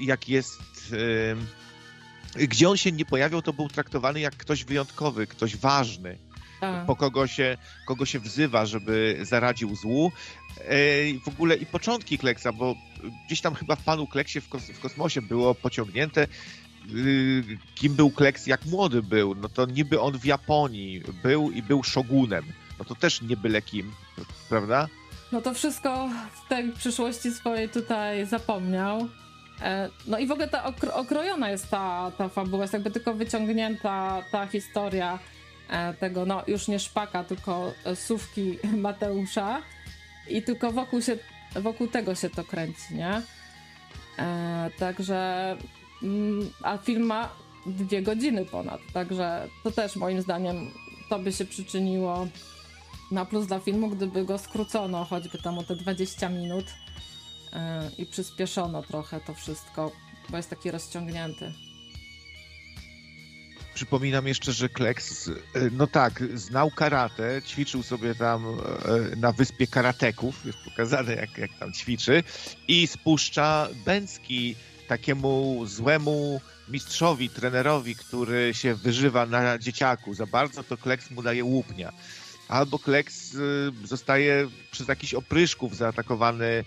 [0.00, 0.60] jak jest
[2.34, 6.18] gdzie on się nie pojawiał, to był traktowany jak ktoś wyjątkowy, ktoś ważny,
[6.62, 6.86] Tak.
[6.86, 10.12] po kogo się, kogo się wzywa, żeby zaradził złu.
[10.58, 10.74] E,
[11.24, 12.74] w ogóle i początki Kleksa, bo
[13.26, 16.26] gdzieś tam chyba w Panu Kleksie w, kos w kosmosie było pociągnięte,
[16.94, 19.34] y, kim był Kleks, jak młody był.
[19.34, 22.44] No to niby on w Japonii był i był szogunem.
[22.78, 23.92] No to też nie byle kim,
[24.48, 24.88] prawda?
[25.32, 26.10] No to wszystko
[26.44, 29.08] w tej przyszłości swojej tutaj zapomniał.
[29.62, 33.14] E, no i w ogóle ta okro okrojona jest ta, ta fabuła, jest jakby tylko
[33.14, 35.18] wyciągnięta ta historia
[36.00, 39.62] tego, no już nie szpaka, tylko sówki Mateusza
[40.28, 41.18] i tylko wokół, się,
[41.54, 43.22] wokół tego się to kręci, nie?
[44.18, 45.56] E, także,
[46.02, 47.28] mm, a film ma
[47.66, 50.70] dwie godziny ponad, także to też moim zdaniem
[51.08, 52.26] to by się przyczyniło
[53.10, 56.64] na plus dla filmu, gdyby go skrócono choćby tam o te 20 minut
[57.52, 57.58] yy,
[57.98, 59.92] i przyspieszono trochę to wszystko,
[60.30, 61.52] bo jest taki rozciągnięty.
[63.74, 65.32] Przypominam jeszcze, że Kleks, e,
[65.72, 71.50] no tak, znał karate, ćwiczył sobie tam e, na wyspie karateków, jest pokazane jak, jak
[71.58, 72.22] tam ćwiczy
[72.68, 74.56] i spuszcza bęcki
[74.88, 81.44] takiemu złemu mistrzowi, trenerowi, który się wyżywa na dzieciaku za bardzo, to Kleks mu daje
[81.44, 81.92] łupnia.
[82.48, 83.38] Albo Kleks y,
[83.84, 86.64] zostaje przez jakiś opryszków zaatakowany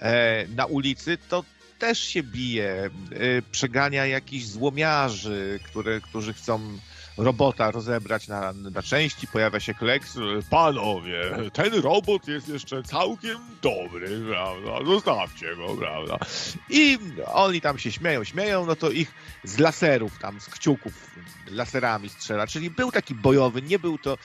[0.00, 1.44] e, na ulicy, to
[1.80, 6.60] też się bije, y, przegania jakichś złomiarzy, które, którzy chcą
[7.16, 10.18] robota rozebrać na, na części, pojawia się Kleks,
[10.50, 16.18] panowie, ten robot jest jeszcze całkiem dobry, prawda, zostawcie go, prawda.
[16.70, 19.12] I oni tam się śmieją, śmieją, no to ich
[19.44, 21.10] z laserów tam, z kciuków
[21.50, 24.18] laserami strzela, czyli był taki bojowy, nie był to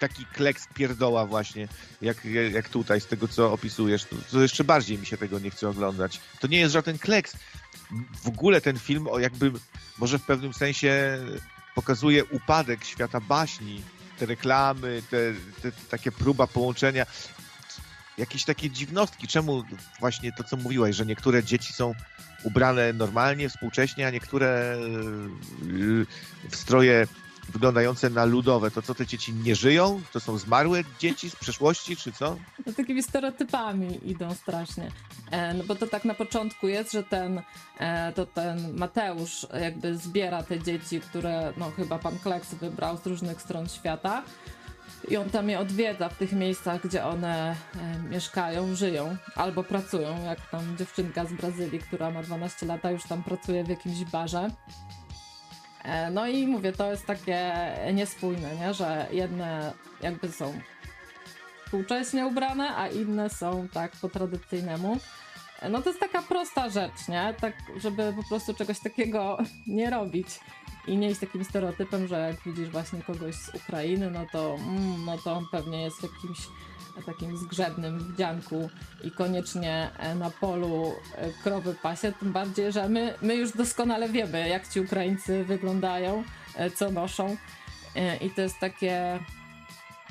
[0.00, 1.68] taki kleks pierdoła właśnie,
[2.02, 5.50] jak, jak tutaj z tego, co opisujesz, to, to jeszcze bardziej mi się tego nie
[5.50, 6.20] chce oglądać.
[6.40, 7.36] To nie jest żaden kleks.
[8.22, 9.52] W ogóle ten film o jakby
[9.98, 11.18] może w pewnym sensie
[11.74, 13.82] pokazuje upadek świata baśni,
[14.18, 17.06] te reklamy, te, te, te takie próba połączenia,
[18.18, 19.28] jakieś takie dziwnostki.
[19.28, 19.64] Czemu
[20.00, 21.94] właśnie to, co mówiłaś, że niektóre dzieci są
[22.42, 24.76] ubrane normalnie, współcześnie, a niektóre
[26.50, 27.06] w stroje
[27.52, 30.00] wyglądające na ludowe, to co te dzieci nie żyją?
[30.12, 32.36] To są zmarłe dzieci z przeszłości, czy co?
[32.66, 34.90] No takimi stereotypami idą strasznie.
[35.30, 37.42] E, no bo to tak na początku jest, że ten,
[37.78, 43.06] e, to ten Mateusz jakby zbiera te dzieci, które no chyba pan Kleks wybrał z
[43.06, 44.22] różnych stron świata
[45.08, 50.24] i on tam je odwiedza w tych miejscach, gdzie one e, mieszkają, żyją albo pracują,
[50.24, 54.04] jak tam dziewczynka z Brazylii, która ma 12 lat, a już tam pracuje w jakimś
[54.04, 54.50] barze.
[55.84, 57.52] E, no i mówię, to jest takie
[57.92, 58.74] niespójne, nie?
[58.74, 60.60] że jedne jakby są
[61.74, 64.98] współcześnie ubrane, a inne są tak po tradycyjnemu.
[65.60, 67.34] E, no to jest taka prosta rzecz, nie?
[67.40, 70.26] Tak, żeby po prostu czegoś takiego nie robić
[70.86, 75.04] i nie iść takim stereotypem, że jak widzisz właśnie kogoś z Ukrainy, no to, mm,
[75.04, 76.38] no to on pewnie jest jakimś
[77.02, 78.70] takim zgrzebnym wdzianku
[79.04, 84.08] i koniecznie e, na polu e, krowy pasie, tym bardziej, że my, my już doskonale
[84.08, 86.24] wiemy, jak ci Ukraińcy wyglądają,
[86.56, 87.36] e, co noszą
[88.20, 89.18] i to jest takie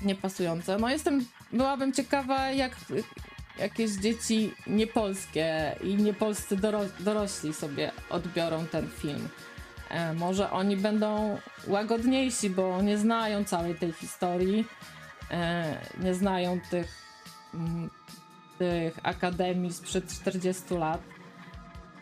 [0.01, 0.77] niepasujące.
[0.77, 2.75] No jestem, byłabym ciekawa, jak
[3.59, 9.29] jakieś dzieci niepolskie i niepolscy doro dorośli sobie odbiorą ten film.
[10.15, 14.65] może oni będą łagodniejsi, bo nie znają całej tej historii
[15.99, 16.87] nie znają tych,
[17.53, 17.89] mm,
[18.57, 21.01] tych akademii sprzed 40 lat.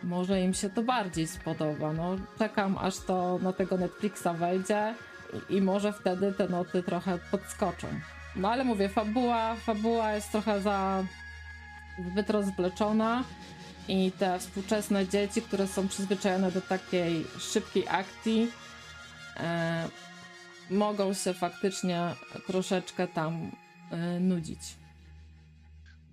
[0.04, 1.94] Może im się to bardziej spodoba.
[1.94, 4.96] No, czekam aż to na tego Netflixa wejdzie
[5.50, 7.88] i, i może wtedy te noty trochę podskoczą.
[8.36, 11.04] No ale mówię, fabuła, fabuła jest trochę za
[12.12, 13.24] zbyt rozwleczona
[13.88, 18.52] i te współczesne dzieci, które są przyzwyczajone do takiej szybkiej akcji,
[19.38, 19.88] e,
[20.72, 22.16] mogą się faktycznie
[22.48, 23.52] troszeczkę tam
[24.16, 24.60] y, nudzić.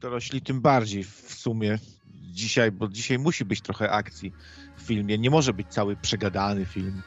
[0.01, 1.79] Dorośli tym bardziej w sumie
[2.15, 4.33] dzisiaj, bo dzisiaj musi być trochę akcji
[4.77, 5.19] w filmie.
[5.19, 7.03] Nie może być cały przegadany film.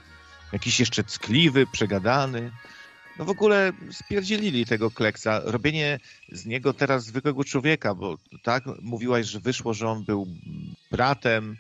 [0.54, 2.52] Jakiś jeszcze ckliwy, przegadany.
[3.20, 5.42] No w ogóle spierdzielili tego Kleksa.
[5.44, 6.00] Robienie
[6.32, 10.28] z niego teraz zwykłego człowieka, bo tak mówiłaś, że wyszło, że on był
[10.92, 11.58] bratem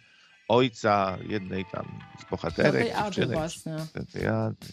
[0.51, 2.81] ojca jednej tam z bohaterek.
[2.81, 3.75] tej Ady właśnie.
[4.13, 4.67] Tej Ady.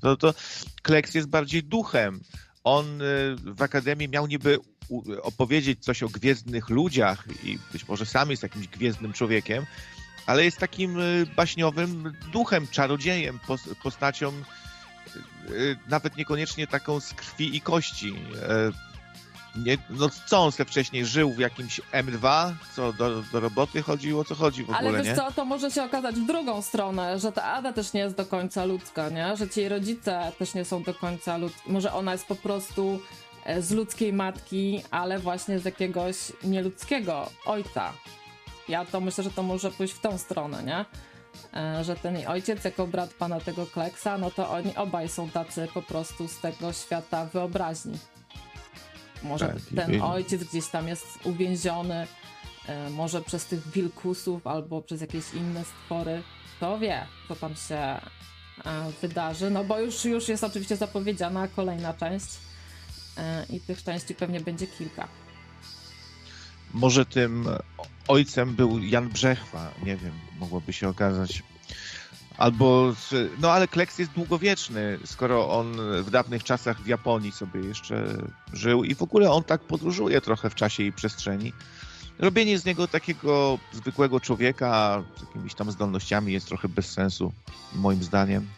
[0.00, 0.34] To, to
[0.82, 2.20] Kleks jest bardziej duchem.
[2.64, 4.58] On y, w Akademii miał niby
[5.22, 9.66] opowiedzieć coś o gwiezdnych ludziach i być może sam jest jakimś gwiezdnym człowiekiem,
[10.26, 13.40] ale jest takim y, baśniowym duchem, czarodziejem,
[13.82, 14.32] postacią
[15.50, 18.14] y, nawet niekoniecznie taką z krwi i kości
[19.56, 24.24] nie, no co on se wcześniej żył w jakimś M2, co do, do roboty chodziło,
[24.24, 25.16] co chodzi w ogóle, Ale wiesz nie?
[25.16, 28.26] co, to może się okazać w drugą stronę, że ta Ada też nie jest do
[28.26, 29.36] końca ludzka, nie?
[29.36, 31.72] Że ci rodzice też nie są do końca ludzki.
[31.72, 33.00] Może ona jest po prostu
[33.44, 37.92] e, z ludzkiej matki, ale właśnie z jakiegoś nieludzkiego ojca.
[38.68, 40.84] Ja to myślę, że to może pójść w tą stronę, nie?
[41.54, 45.68] E, że ten ojciec jako brat pana tego Kleksa, no to oni obaj są tacy
[45.74, 47.98] po prostu z tego świata wyobraźni.
[49.22, 52.06] Może tak, ten ojciec gdzieś tam jest uwięziony
[52.66, 56.22] e, może przez tych wilkusów albo przez jakieś inne stwory.
[56.56, 58.00] Kto wie, co tam się e,
[59.02, 59.50] wydarzy.
[59.50, 62.26] No bo już, już jest oczywiście zapowiedziana kolejna część
[63.18, 65.08] e, i tych części pewnie będzie kilka.
[66.74, 67.48] Może tym
[68.08, 71.42] ojcem był Jan Brzechwa, nie wiem, mogłoby się okazać.
[72.40, 72.94] Albo,
[73.40, 75.72] no ale Kleks jest długowieczny, skoro on
[76.02, 78.22] w dawnych czasach w Japonii sobie jeszcze
[78.52, 81.52] żył i w ogóle on tak podróżuje trochę w czasie i przestrzeni.
[82.18, 87.32] Robienie z niego takiego zwykłego człowieka z jakimiś tam zdolnościami jest trochę bez sensu,
[87.74, 88.48] moim zdaniem.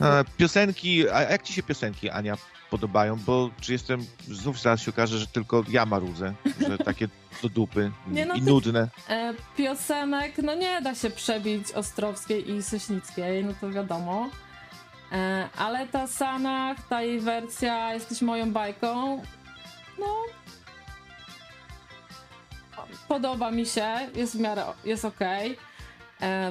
[0.00, 0.06] No,
[0.36, 2.36] Piosenki, a jak ci się piosenki, Ania,
[2.70, 3.16] podobają?
[3.16, 6.34] Bo czy jestem, znów zaraz się okaże, że tylko ja marudzę,
[6.68, 7.08] że takie
[7.42, 8.88] do dupy Nie, no i nudne.
[9.08, 14.30] E, piosenek, no nie da się przebić Ostrowskiej i Sośnickiej, no to wiadomo.
[15.12, 19.22] E, ale ta Sanach, ta jej wersja Jesteś moją bajką,
[19.98, 20.06] no
[23.08, 25.52] podoba mi się, jest w miarę, jest okej.
[25.52, 25.69] E,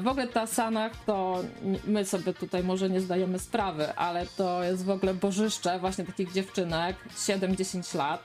[0.02, 1.44] W ogóle ta Sanach to
[1.88, 6.32] my sobie tutaj może nie zdajemy sprawy, ale to jest w ogóle bożyszcze właśnie takich
[6.32, 8.24] dziewczynek 7-10 lat.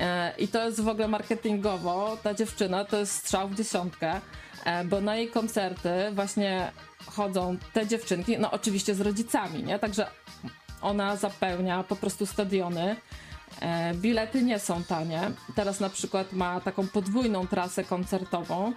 [0.00, 4.20] E, I to jest w ogóle marketingowo, ta dziewczyna to jest strzał w dziesiątkę,
[4.64, 6.72] e, bo na jej koncerty właśnie
[7.06, 9.78] chodzą te dziewczynki, no oczywiście z rodzicami, nie?
[9.78, 10.06] Także
[10.82, 12.96] ona zapełnia po prostu stadiony.
[13.60, 15.30] E, Bilety nie są tanie.
[15.54, 18.72] Teraz na przykład ma taką podwójną trasę koncertową.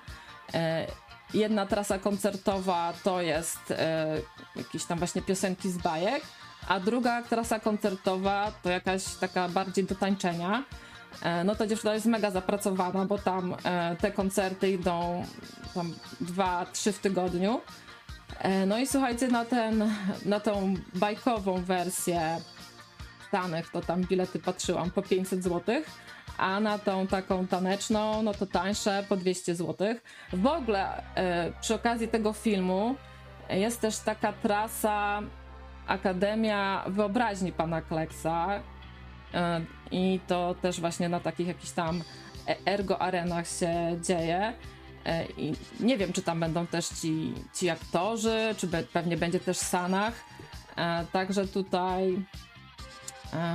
[1.33, 4.07] Jedna trasa koncertowa to jest e,
[4.55, 6.23] jakieś tam właśnie piosenki z bajek,
[6.67, 10.63] a druga trasa koncertowa to jakaś taka bardziej do tańczenia.
[11.21, 15.25] E, No ta dziewczyna jest mega zapracowana, bo tam e, te koncerty idą
[15.73, 17.61] tam dwa, trzy w tygodniu.
[18.67, 19.93] No i słuchajcie, na, ten,
[20.25, 22.41] na tą bajkową wersję
[23.27, 25.81] Stanych, to tam bilety patrzyłam po 500 zł,
[26.37, 29.87] a na tą taką taneczną, no to tańsze po 200 zł.
[30.33, 32.95] W ogóle e, przy okazji tego filmu
[33.49, 35.21] jest też taka trasa
[35.87, 38.47] Akademia Wyobraźni Pana Kleksa
[39.33, 42.03] e, i to też właśnie na takich jakichś tam
[42.47, 44.53] e- ergo arenach się dzieje.
[45.05, 49.39] E, I nie wiem, czy tam będą też ci, ci aktorzy, czy be, pewnie będzie
[49.39, 50.13] też Sanach.
[50.77, 52.17] E, Także tutaj e,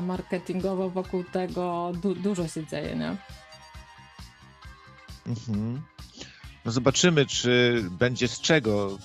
[0.03, 3.17] marketingowo wokół tego du- dużo się dzieje, nie?
[5.27, 5.83] Mhm.
[6.65, 8.99] No zobaczymy, czy będzie z czego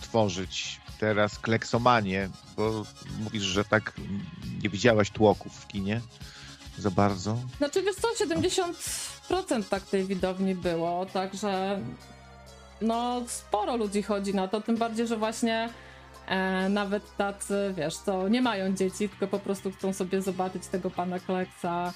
[0.00, 2.84] tworzyć teraz kleksomanię, bo
[3.20, 3.92] mówisz, że tak
[4.62, 6.00] nie widziałaś tłoków w kinie
[6.78, 7.38] za bardzo.
[7.58, 8.08] Znaczy wiesz co,
[9.28, 11.80] 70% tak tej widowni było, także
[12.80, 15.85] no sporo ludzi chodzi na to, tym bardziej, że właśnie e,
[16.70, 21.18] nawet tacy, wiesz, co nie mają dzieci, tylko po prostu chcą sobie zobaczyć tego pana
[21.18, 21.92] Kleksa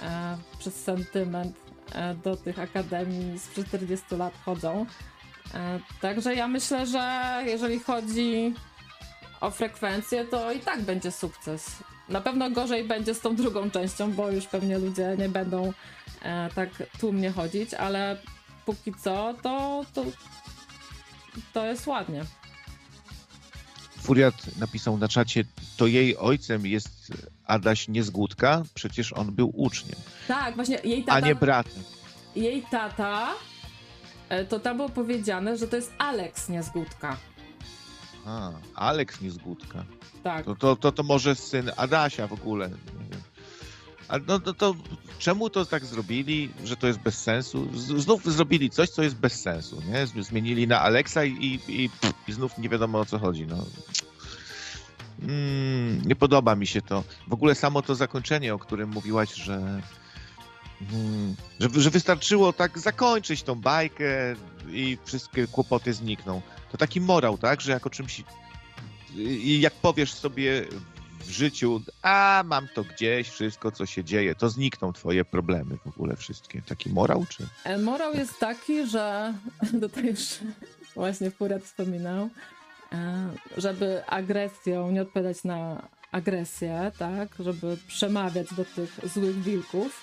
[0.00, 1.56] e, przez sentyment
[1.92, 4.86] e, do tych akademii z 40 lat chodzą.
[5.54, 8.54] E, także ja myślę, że jeżeli chodzi
[9.40, 11.76] o frekwencję, to i tak będzie sukces.
[12.08, 15.72] Na pewno gorzej będzie z tą drugą częścią, bo już pewnie ludzie nie będą
[16.22, 16.68] e, tak
[17.00, 18.16] tłumnie chodzić, ale
[18.66, 20.04] póki co to, to,
[21.52, 22.24] to jest ładnie.
[24.00, 25.44] Furiat napisał na czacie,
[25.76, 27.12] to jej ojcem jest
[27.46, 31.82] Adaś Niezgódka, przecież on był uczniem, Tak, właśnie jej tata, a nie bratem.
[32.36, 33.28] jej tata
[34.28, 37.16] e, to tam było powiedziane, że to jest Alex Niezgódka.
[38.26, 39.84] A, Aleks Niezgódka.
[40.22, 40.44] Tak.
[40.44, 42.68] To, to, to, to może syn Adasia w ogóle.
[42.68, 42.74] Nie
[43.10, 43.20] wiem.
[44.10, 44.74] A no to, to
[45.18, 47.68] czemu to tak zrobili, że to jest bez sensu?
[47.96, 50.22] Znów zrobili coś, co jest bez sensu, nie?
[50.22, 51.90] Zmienili na Alexa i, i, i,
[52.28, 53.56] i znów nie wiadomo o co chodzi, no.
[55.22, 57.04] Mm, nie podoba mi się to.
[57.28, 59.56] W ogóle samo to zakończenie, o którym mówiłaś, że,
[60.92, 64.36] mm, że, że wystarczyło tak zakończyć tą bajkę
[64.70, 66.42] i wszystkie kłopoty znikną.
[66.72, 67.60] To taki morał, tak?
[67.60, 68.22] Że jak o czymś
[69.16, 70.66] i jak powiesz sobie
[71.20, 75.86] w życiu, a mam to gdzieś, wszystko co się dzieje, to znikną twoje problemy w
[75.86, 76.62] ogóle wszystkie.
[76.62, 77.46] Taki morał, czy?
[77.64, 79.34] E, Morał jest taki, że
[79.80, 80.20] tutaj już
[80.94, 82.30] właśnie Furiat wspominał,
[82.92, 90.00] e, żeby agresją nie odpowiadać na agresję, tak, żeby przemawiać do tych złych wilków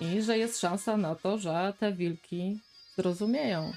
[0.00, 2.58] i że jest szansa na to, że te wilki
[2.96, 3.72] zrozumieją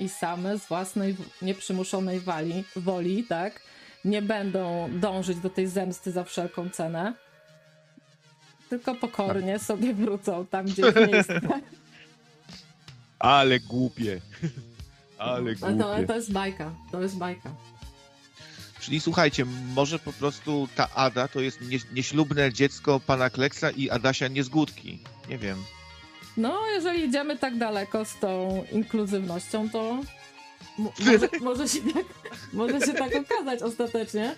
[0.00, 3.60] i same z własnej nieprzymuszonej wali, woli, tak,
[4.04, 7.14] nie będą dążyć do tej zemsty za wszelką cenę,
[8.68, 11.40] tylko pokornie sobie wrócą tam, gdzie ich miejsce.
[13.18, 14.20] Ale głupie.
[15.18, 16.06] Ale Ale to, głupie.
[16.06, 17.50] to jest bajka, to jest bajka.
[18.80, 19.44] Czyli słuchajcie,
[19.74, 24.98] może po prostu ta Ada to jest nie, nieślubne dziecko pana Kleksa i Adasia Niezgódki.
[25.28, 25.58] Nie wiem.
[26.36, 29.98] No, jeżeli idziemy tak daleko z tą inkluzywnością, to
[30.78, 32.04] może, może, się tak,
[32.52, 34.36] może się tak okazać ostatecznie.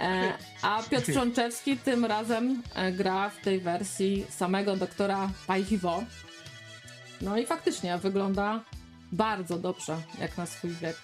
[0.00, 6.02] E, a Piotr Frączewski tym razem e, gra w tej wersji samego doktora Pajchiwo.
[7.20, 8.60] No i faktycznie wygląda
[9.12, 10.96] bardzo dobrze, jak na swój wiek.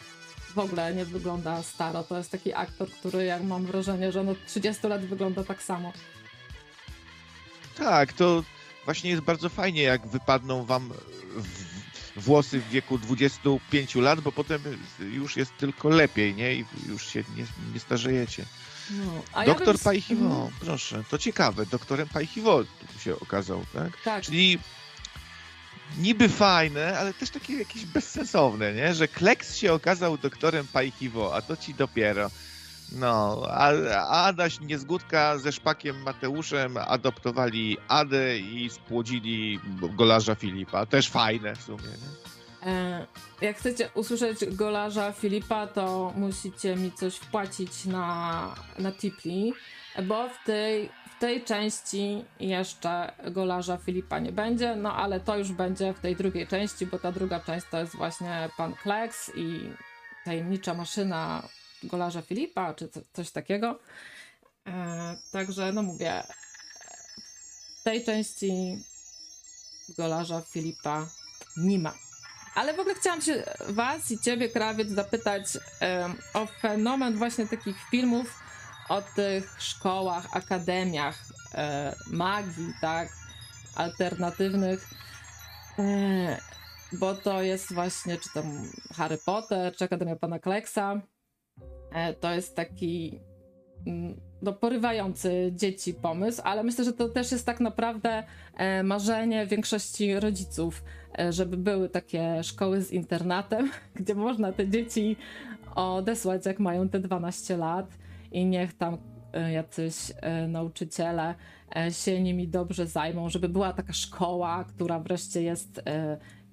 [0.55, 2.03] W ogóle nie wygląda staro.
[2.03, 5.93] To jest taki aktor, który, jak mam wrażenie, że no 30 lat wygląda tak samo.
[7.79, 8.43] Tak, to
[8.85, 10.93] właśnie jest bardzo fajnie, jak wypadną wam
[12.17, 14.63] włosy w wieku 25 lat, bo potem
[15.01, 16.55] już jest tylko lepiej, nie?
[16.55, 17.45] I już się nie,
[17.75, 18.45] nie starzejecie.
[18.91, 19.79] No, Doktor ja bym...
[19.79, 20.53] Pajchiwo, mhm.
[20.61, 22.65] proszę, to ciekawe, doktorem Pajchiwo
[23.05, 24.03] się okazał, tak?
[24.05, 24.25] Tak.
[24.25, 24.59] Czyli
[25.99, 28.95] niby fajne, ale też takie jakieś bezsensowne, nie?
[28.95, 32.31] Że Kleks się okazał doktorem Pajchiwo, a to ci dopiero.
[32.95, 33.73] No, a,
[34.27, 39.61] Adaś Niezgódka ze Szpakiem Mateuszem adoptowali Adę i spłodzili
[39.97, 40.87] golarza Filipa.
[40.87, 41.89] Też fajne w sumie?
[42.67, 43.07] E,
[43.41, 49.53] jak chcecie usłyszeć golarza Filipa, to musicie mi coś wpłacić na, na Tipli,
[50.03, 55.53] bo w tej, w tej części jeszcze golarza Filipa nie będzie, no ale to już
[55.53, 59.71] będzie w tej drugiej części, bo ta druga część to jest właśnie pan Kleks i
[60.25, 61.43] tajemnicza maszyna
[61.85, 63.79] golarza Filipa, czy coś takiego.
[64.67, 66.23] E, także, no mówię,
[67.85, 68.79] tej części
[69.89, 71.07] golarza Filipa
[71.57, 71.95] nie ma.
[72.55, 75.45] Ale w ogóle chciałam się Was i Ciebie, Krawiec, zapytać
[76.35, 78.43] o fenomen właśnie takich filmów
[78.89, 81.19] o tych szkołach, akademiach
[81.55, 83.09] e, magii, tak,
[83.75, 84.89] alternatywnych.
[85.79, 86.41] E,
[86.93, 91.01] bo to jest właśnie, czy tam Harry Potter, czy Akademia Pana Kleksa.
[91.95, 93.21] E, to jest taki
[93.87, 98.23] mm, no, porywający dzieci pomysł, ale myślę, że to też jest tak naprawdę
[98.57, 100.85] e, marzenie większości rodziców,
[101.19, 105.17] e, żeby były takie szkoły z internatem, gdzie można te dzieci
[105.75, 107.99] odesłać, jak mają te 12 lat
[108.33, 108.99] i niech tam
[109.53, 109.95] jacyś
[110.49, 111.35] nauczyciele
[111.91, 115.83] się nimi dobrze zajmą, żeby była taka szkoła, która wreszcie jest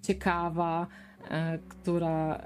[0.02, 0.88] ciekawa,
[1.70, 2.42] która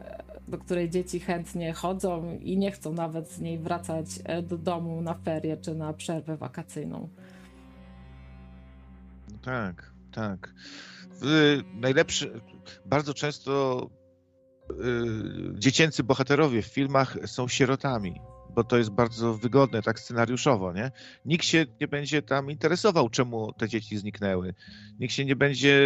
[0.48, 5.02] do której dzieci chętnie chodzą i nie chcą nawet z niej wracać e, do domu
[5.02, 7.10] na ferie czy na przerwę wakacyjną.
[9.41, 10.54] Tak, tak.
[11.74, 12.41] Najlepszy,
[12.86, 13.89] bardzo często
[14.72, 14.76] y,
[15.54, 18.22] dziecięcy bohaterowie w filmach są sierotami,
[18.56, 20.91] bo to jest bardzo wygodne, tak scenariuszowo, nie?
[21.26, 24.54] Nikt się nie będzie tam interesował, czemu te dzieci zniknęły.
[25.00, 25.80] Nikt się nie będzie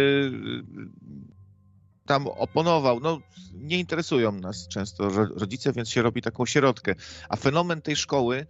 [2.08, 3.00] tam oponował.
[3.00, 3.20] No,
[3.54, 6.94] nie interesują nas często rodzice, więc się robi taką sierotkę.
[7.28, 8.46] A fenomen tej szkoły,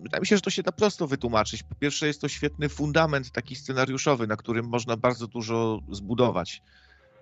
[0.00, 1.62] wydaje mi się, że to się da prosto wytłumaczyć.
[1.62, 6.62] Po pierwsze, jest to świetny fundament taki scenariuszowy, na którym można bardzo dużo zbudować.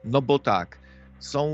[0.05, 0.79] No bo tak,
[1.19, 1.49] są,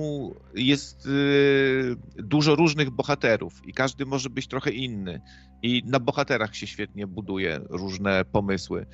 [0.55, 5.21] jest y, dużo różnych bohaterów i każdy może być trochę inny.
[5.63, 8.87] I na bohaterach się świetnie buduje różne pomysły.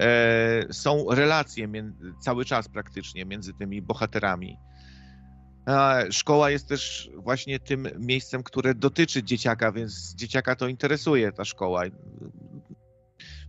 [0.00, 1.68] E, są relacje
[2.20, 4.56] cały czas praktycznie między tymi bohaterami.
[6.10, 11.82] Szkoła jest też właśnie tym miejscem, które dotyczy dzieciaka, więc dzieciaka to interesuje ta szkoła.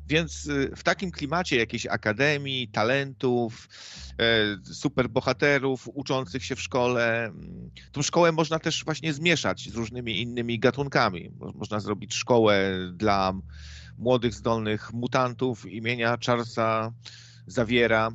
[0.08, 3.68] Więc y, w takim klimacie jakiejś akademii, talentów,
[4.20, 10.22] e, superbohaterów uczących się w szkole, mm, tą szkołę można też właśnie zmieszać z różnymi
[10.22, 11.32] innymi gatunkami.
[11.56, 13.34] Można zrobić szkołę dla
[13.98, 16.92] młodych, zdolnych mutantów imienia Charlesa
[17.48, 18.12] Zawiera,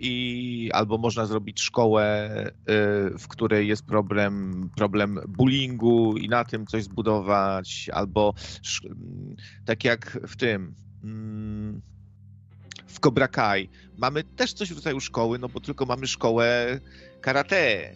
[0.00, 6.66] i albo można zrobić szkołę, y, w której jest problem, problem bullyingu i na tym
[6.66, 8.34] coś zbudować, albo
[9.64, 10.74] tak jak w tym
[11.04, 11.82] mm,
[12.86, 13.68] w Cobra Kai.
[13.98, 16.80] Mamy też coś w rodzaju szkoły, no bo tylko mamy szkołę
[17.20, 17.94] karate.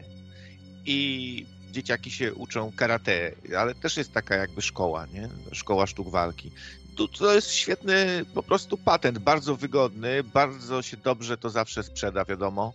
[0.87, 5.29] I dzieciaki się uczą karate, ale też jest taka jakby szkoła, nie?
[5.53, 6.51] Szkoła sztuk walki
[6.95, 12.73] to jest świetny po prostu patent, bardzo wygodny, bardzo się dobrze to zawsze sprzeda, wiadomo.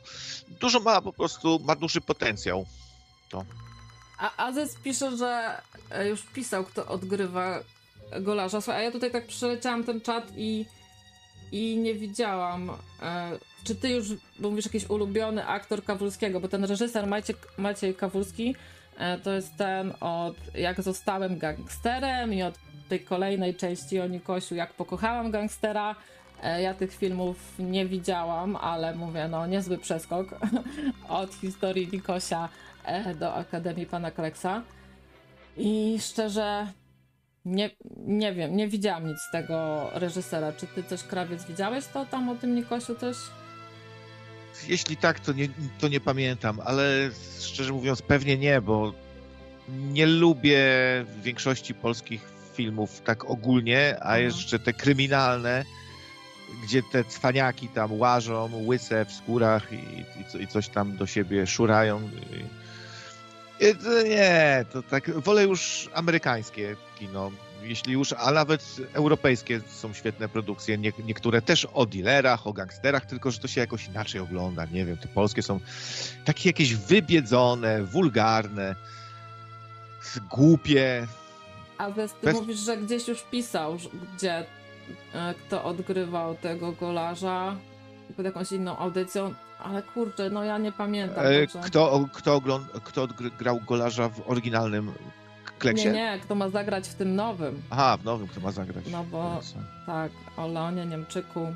[0.60, 2.66] Dużo ma po prostu, ma duży potencjał.
[3.30, 3.46] To.
[4.18, 5.62] A Azes pisze, że
[5.92, 7.60] e, już pisał, kto odgrywa
[8.22, 8.62] golarza.
[8.62, 10.66] Słuchaj, a ja tutaj tak przeleciałam ten czat i,
[11.52, 12.70] i nie widziałam.
[13.02, 14.08] E, czy ty już,
[14.40, 18.56] bo mówisz jakiś ulubiony aktor Kawulskiego, bo ten reżyser Maciej, Maciej Kawulski
[18.98, 22.56] e, to jest ten od Jak zostałem gangsterem i od
[22.90, 25.96] tej kolejnej części o Nikosiu, jak pokochałam gangstera.
[26.44, 30.28] E, ja tych filmów nie widziałam, ale mówię, no niezły przeskok
[31.10, 32.50] od historii Nikosia
[32.84, 34.64] e, do Akademii Pana Kleksa.
[35.58, 36.68] I szczerze,
[37.46, 40.54] nie, nie wiem, nie widziałam nic z tego reżysera.
[40.54, 43.18] Czy ty coś, Krawiec, widziałeś to tam o tym Nikosiu coś?
[44.68, 47.10] jeśli tak, to nie, to nie pamiętam, ale
[47.40, 48.94] szczerze mówiąc pewnie nie, bo
[49.70, 50.60] nie lubię
[51.06, 54.24] w większości polskich filmów tak ogólnie, a Mhm.
[54.24, 55.66] jeszcze te kryminalne,
[56.64, 61.48] gdzie te cwaniaki tam łażą, łyse w skórach i, i, i coś tam do siebie
[61.48, 62.02] szurają.
[63.60, 67.32] I to nie, to tak, wolę już amerykańskie kino,
[67.64, 68.62] jeśli już, a nawet
[68.94, 73.62] europejskie są świetne produkcje, nie, niektóre też o dealerach, o gangsterach, tylko że to się
[73.62, 75.60] jakoś inaczej ogląda, nie wiem, te polskie są
[76.26, 78.76] takie jakieś wybiedzone, wulgarne,
[80.30, 81.08] głupie,
[81.80, 83.78] A ty Bez- mówisz, że gdzieś już pisał,
[84.18, 84.46] gdzie
[85.14, 87.56] e, kto odgrywał tego golarza
[88.16, 91.26] pod jakąś inną audycją, ale kurczę, no ja nie pamiętam.
[91.26, 94.92] E, także- Kto, kto, ogląd, kto odgrał golarza w oryginalnym
[95.60, 95.86] kleksie?
[95.86, 97.62] Nie, nie, kto ma zagrać w tym nowym.
[97.70, 98.86] Aha, w nowym kto ma zagrać.
[98.92, 99.40] No bo-
[99.86, 101.48] Tak, o Leonie Niemczyku.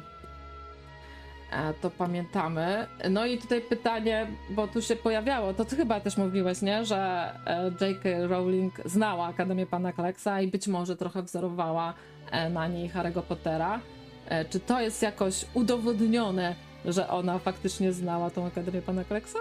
[1.54, 2.88] E, to pamiętamy.
[3.10, 6.86] No i tutaj pytanie, bo tu się pojawiało, to ty chyba też mówiłeś, nie?
[6.86, 8.10] Że e, J.K.
[8.28, 11.94] Rowling znała Akademię Pana Kleksa i być może trochę wzorowała
[12.32, 13.80] e, na niej Harry'ego Pottera.
[14.50, 19.40] Czy to jest jakoś udowodnione, że ona faktycznie znała tą Akademię Pana Kleksa?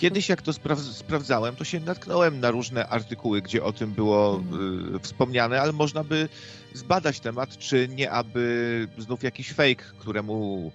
[0.00, 4.36] Kiedyś jak to spraw sprawdzałem, to się natknąłem na różne artykuły, gdzie o tym było
[4.36, 4.94] Mhm.
[4.96, 6.28] y, wspomniane, ale można by
[6.74, 10.72] zbadać temat, czy nie aby znów jakiś fake, któremu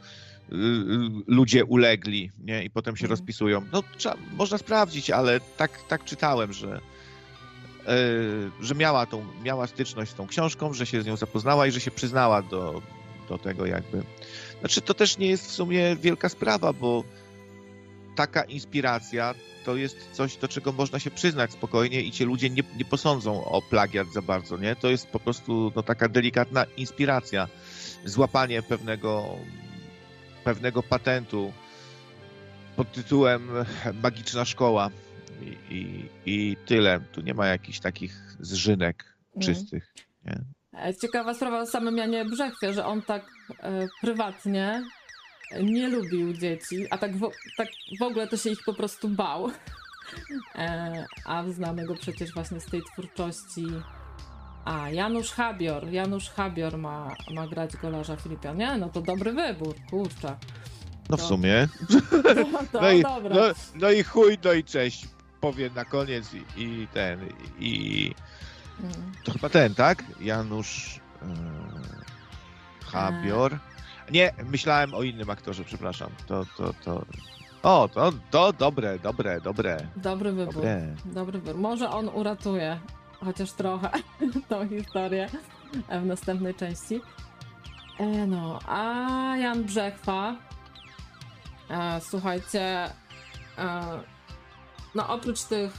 [0.51, 0.57] y, y,
[1.27, 2.63] ludzie ulegli nie?
[2.63, 3.09] i potem się Mhm.
[3.11, 3.61] rozpisują.
[3.71, 10.11] No, trzeba, można sprawdzić, ale tak, tak czytałem, że, y, że miała, tą, miała styczność
[10.11, 12.81] z tą książką, że się z nią zapoznała i że się przyznała do,
[13.29, 14.03] do tego jakby.
[14.59, 17.03] Znaczy to też nie jest w sumie wielka sprawa, bo
[18.15, 19.33] taka inspiracja
[19.65, 23.45] to jest coś, do czego można się przyznać spokojnie i ci ludzie nie, nie posądzą
[23.45, 24.75] o plagiat za bardzo, nie?
[24.75, 27.47] To jest po prostu no, taka delikatna inspiracja,
[28.05, 29.25] złapanie pewnego,
[30.43, 31.53] pewnego patentu
[32.75, 33.49] pod tytułem
[34.03, 34.89] Magiczna Szkoła
[35.41, 36.99] i, i, i tyle.
[36.99, 39.93] Tu nie ma jakichś takich zżynek czystych.
[40.73, 43.25] E, Ciekawa sprawa o samym Janie Brzechwie, że on tak
[43.59, 44.83] e, prywatnie
[45.63, 47.67] nie lubił dzieci, a tak w, tak
[47.99, 49.51] w ogóle to się ich po prostu bał.
[50.55, 53.65] E, a znamy go przecież właśnie z tej twórczości.
[54.65, 55.87] A, Janusz Habior.
[55.89, 58.53] Janusz Habior ma, ma grać golarza Filipia.
[58.53, 60.37] Nie, no to dobry wybór, kurczę.
[61.09, 61.67] No w To- sumie.
[62.51, 63.19] No, to No i, no,
[63.75, 65.07] no i chuj, no i cześć.
[65.41, 67.19] Powiem na koniec i, i ten,
[67.59, 68.11] i
[68.79, 68.91] Mm.
[69.23, 70.03] to chyba ten, tak?
[70.21, 71.25] Janusz e,
[72.85, 73.59] Habior.
[74.11, 76.09] Nie, myślałem o innym aktorze, przepraszam.
[76.27, 77.05] To, to, to...
[77.63, 80.53] O, to, to dobre, dobre, dobre, Dobry wybór.
[80.53, 80.95] dobre.
[81.05, 81.61] Dobry wybór.
[81.61, 82.79] Może on uratuje
[83.25, 83.89] chociaż trochę
[84.49, 85.29] tą historię
[86.01, 87.01] w następnej części.
[87.99, 88.81] E, no, a
[89.37, 90.35] Jan Brzechwa.
[91.69, 92.89] E, słuchajcie.
[93.57, 93.99] E,
[94.95, 95.73] no, oprócz tych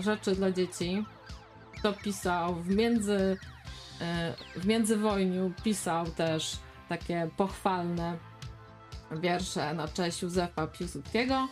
[0.00, 1.04] rzeczy dla dzieci,
[1.82, 3.38] to pisał w między.
[4.56, 6.56] W międzywojniu pisał też
[6.88, 8.18] takie pochwalne
[9.10, 11.48] wiersze na cześć Józefa Piłsudskiego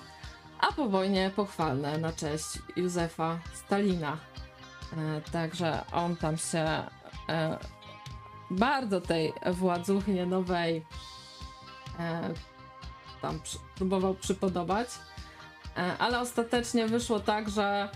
[0.60, 4.16] a po wojnie pochwalne na cześć Józefa Stalina.
[4.96, 6.82] E, także on tam się
[7.28, 7.58] e,
[8.50, 10.86] bardzo tej władzuchnie nowej
[11.98, 12.30] e,
[13.22, 13.40] tam
[13.74, 14.88] próbował przypodobać,
[15.98, 17.88] ale ostatecznie wyszło tak, że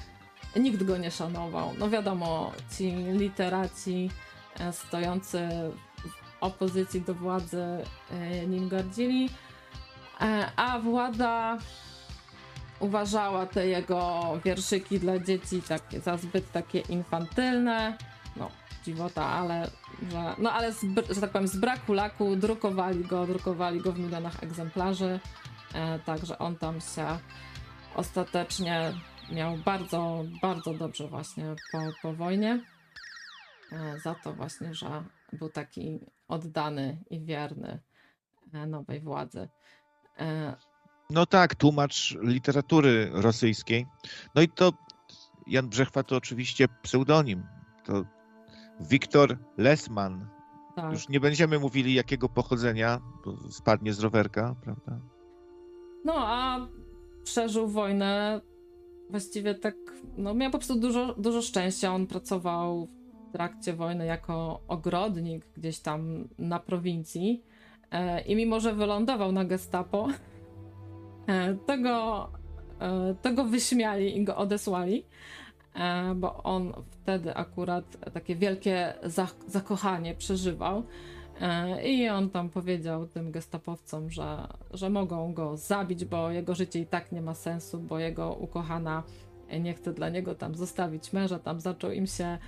[0.56, 1.72] nikt go nie szanował.
[1.78, 4.10] No wiadomo, ci literaci
[4.72, 5.48] stojący
[6.40, 7.64] opozycji do władzy
[8.10, 9.30] e, nim gardzili,
[10.20, 11.58] e, a władza
[12.80, 15.62] uważała te jego wierszyki dla dzieci
[16.04, 17.96] za zbyt takie infantylne.
[18.36, 18.50] No,
[18.84, 19.70] dziwota, ale
[20.10, 23.98] że, no ale z, że tak powiem, z braku laku drukowali go, drukowali go w
[23.98, 25.20] milionach egzemplarzy.
[25.74, 27.18] E, także on tam się
[27.94, 28.92] ostatecznie
[29.32, 32.60] miał bardzo, bardzo dobrze właśnie po, po wojnie.
[33.72, 37.80] E, za to właśnie, że był taki oddany i wierny
[38.52, 39.48] e, nowej władzy.
[40.18, 40.56] E,
[41.10, 43.86] No tak, tłumacz literatury rosyjskiej.
[44.34, 44.72] No i to
[45.46, 47.42] Jan Brzechwa to oczywiście pseudonim.
[47.84, 48.04] To
[48.80, 50.28] Wiktor Lesman.
[50.76, 50.92] tak.
[50.92, 55.00] Już nie będziemy mówili jakiego pochodzenia, bo spadnie z rowerka, prawda?
[56.04, 56.68] No, a
[57.24, 58.40] przeżył wojnę
[59.10, 59.74] właściwie tak,
[60.16, 61.94] no miał po prostu dużo, dużo szczęścia.
[61.94, 62.88] On pracował
[63.30, 67.42] w trakcie wojny jako ogrodnik gdzieś tam na prowincji.
[67.90, 70.08] E, i mimo, że wylądował na gestapo,
[71.26, 72.28] e, tego,
[72.80, 75.04] e, tego wyśmiali i go odesłali,
[75.74, 78.94] e, bo on wtedy akurat takie wielkie
[79.46, 80.82] zakochanie przeżywał.
[81.40, 86.80] E, I on tam powiedział tym gestapowcom, że, że mogą go zabić, bo jego życie
[86.80, 89.02] i tak nie ma sensu, bo jego ukochana
[89.60, 92.38] nie chce dla niego tam zostawić męża, tam zaczął im się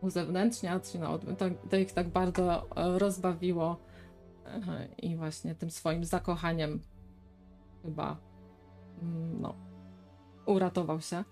[0.00, 3.76] uzewnętrzniać, no, to, to ich tak bardzo e, rozbawiło
[4.46, 6.82] e, i właśnie tym swoim zakochaniem
[7.82, 8.16] chyba
[9.02, 9.54] mm, no,
[10.46, 11.24] uratował się.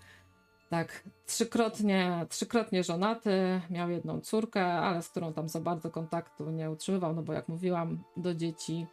[0.70, 6.70] Tak, trzykrotnie, trzykrotnie żonaty, miał jedną córkę, ale z którą tam za bardzo kontaktu nie
[6.70, 8.86] utrzymywał, no bo jak mówiłam, do dzieci,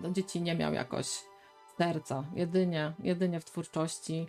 [0.00, 1.06] do dzieci nie miał jakoś
[1.78, 4.26] serca, jedynie, jedynie w twórczości,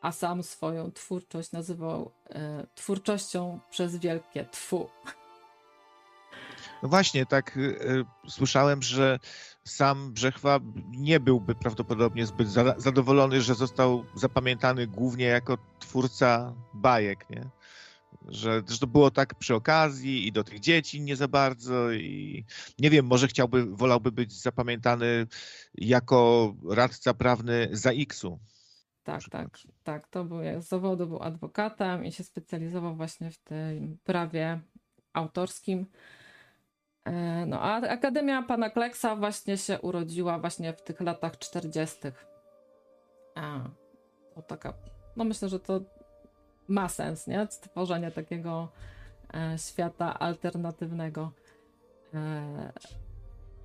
[0.00, 4.88] a sam swoją twórczość nazywał e, twórczością przez wielkie twu.
[6.82, 9.18] No właśnie, tak y, słyszałem, że
[9.64, 17.30] sam Brzechwa nie byłby prawdopodobnie zbyt za, zadowolony, że został zapamiętany głównie jako twórca bajek,
[17.30, 17.50] nie?
[18.28, 22.44] Że to było tak przy okazji i do tych dzieci nie za bardzo i
[22.78, 25.26] nie wiem, może chciałby, wolałby być zapamiętany
[25.74, 28.38] jako radca prawny za X-u.
[29.08, 29.48] Tak, tak,
[29.84, 30.08] tak.
[30.08, 34.60] To był z zawodu był adwokatem i się specjalizował właśnie w tym prawie
[35.12, 35.86] autorskim.
[37.04, 41.98] E, no a Akademia Pana Kleksa właśnie się urodziła właśnie w tych latach 40.
[43.34, 43.60] A,
[44.34, 44.72] to taka,
[45.16, 45.80] no myślę, że to
[46.68, 47.46] ma sens, nie?
[47.50, 48.68] Stworzenie takiego
[49.34, 51.32] e, świata alternatywnego.
[52.14, 52.72] E,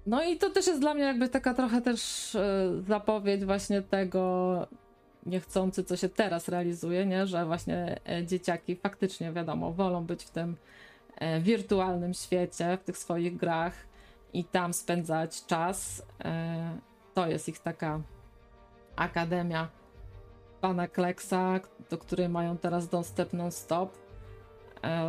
[0.05, 2.31] no i to też jest dla mnie jakby taka trochę też
[2.87, 4.67] zapowiedź właśnie tego
[5.25, 7.27] niechcący, co się teraz realizuje, nie?
[7.27, 10.57] Że właśnie e, dzieciaki faktycznie, wiadomo, wolą być w tym
[11.15, 13.73] E, wirtualnym świecie, w tych swoich grach
[14.33, 16.05] i tam spędzać czas.
[16.25, 16.77] E,
[17.13, 18.01] to jest ich taka
[18.95, 19.67] akademia
[20.61, 21.59] pana Kleksa,
[21.89, 24.03] do której mają teraz dostęp non-stop.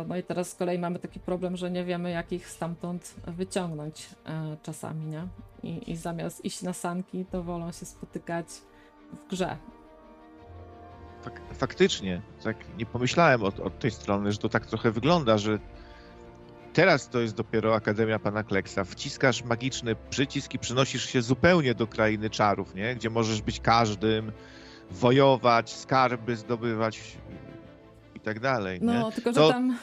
[0.07, 4.09] No i teraz z kolei mamy taki problem, że nie wiemy, jak ich stamtąd wyciągnąć
[4.63, 5.27] czasami, nie?
[5.63, 8.47] I, I zamiast iść na sanki, to wolą się spotykać
[9.13, 9.57] w grze.
[11.53, 15.59] Faktycznie, tak nie pomyślałem od, od tej strony, że to tak trochę wygląda, że
[16.73, 18.83] teraz to jest dopiero Akademia Pana Kleksa.
[18.83, 22.95] Wciskasz magiczny przycisk i przenosisz się zupełnie do krainy czarów, nie?
[22.95, 24.31] Gdzie możesz być każdym,
[24.91, 27.17] wojować, skarby zdobywać
[28.15, 28.79] i tak dalej.
[28.81, 29.11] No, nie?
[29.11, 29.49] tylko że to...
[29.49, 29.77] tam,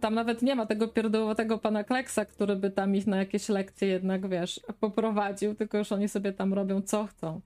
[0.00, 3.88] tam nawet nie ma tego pierdołowego Pana Kleksa, który by tam ich na jakieś lekcje
[3.88, 7.40] jednak, wiesz, poprowadził, tylko już oni sobie tam robią co chcą.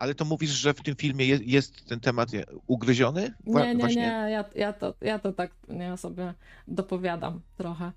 [0.00, 2.30] Ale to mówisz, że w tym filmie jest, jest ten temat
[2.66, 3.34] ugryziony?
[3.46, 4.02] Nie, nie, Właśnie...
[4.02, 6.34] nie, ja, ja, to, ja to tak ja sobie
[6.68, 7.92] dopowiadam trochę.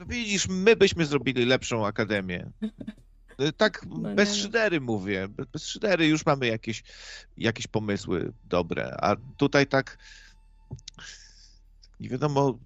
[0.00, 2.50] No widzisz, my byśmy zrobili lepszą akademię.
[3.56, 5.28] Tak no bez szydery mówię.
[5.52, 6.82] Bez szydery już mamy jakieś,
[7.36, 9.98] jakieś pomysły dobre, a tutaj tak
[12.00, 12.58] nie wiadomo,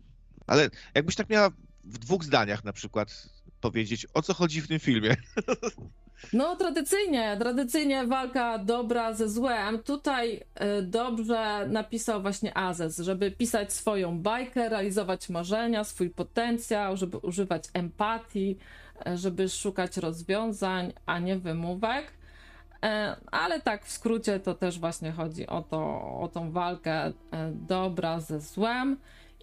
[0.47, 1.51] ale jakbyś tak miała
[1.85, 3.29] w dwóch zdaniach na przykład
[3.61, 5.17] powiedzieć, o co chodzi w tym filmie.
[6.33, 9.83] No, tradycyjnie, tradycyjnie walka dobra ze złem.
[9.83, 10.37] Tutaj
[10.79, 17.65] y, dobrze napisał właśnie Azes, żeby pisać swoją bajkę, realizować marzenia, swój potencjał, żeby używać
[17.75, 18.59] empatii,
[19.07, 22.05] y, żeby szukać rozwiązań, a nie wymówek.
[22.05, 22.89] Y,
[23.31, 25.79] ale tak w skrócie to też właśnie chodzi o, to,
[26.21, 27.13] o tą walkę
[27.53, 28.97] dobra ze złem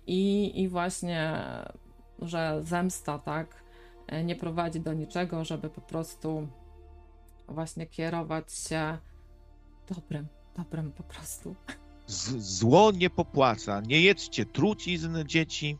[0.07, 1.33] i, i właśnie,
[2.21, 3.63] że zemsta, tak,
[4.23, 6.47] nie prowadzi do niczego, żeby po prostu
[7.49, 8.97] właśnie kierować się
[9.95, 10.27] dobrem,
[10.57, 11.55] dobrem po prostu.
[12.07, 12.29] Z,
[12.59, 13.81] zło nie popłaca.
[13.81, 15.77] Nie jedzcie trucizn dzieci.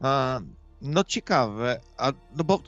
[0.00, 0.40] A,
[0.82, 2.62] no ciekawe, a, no bo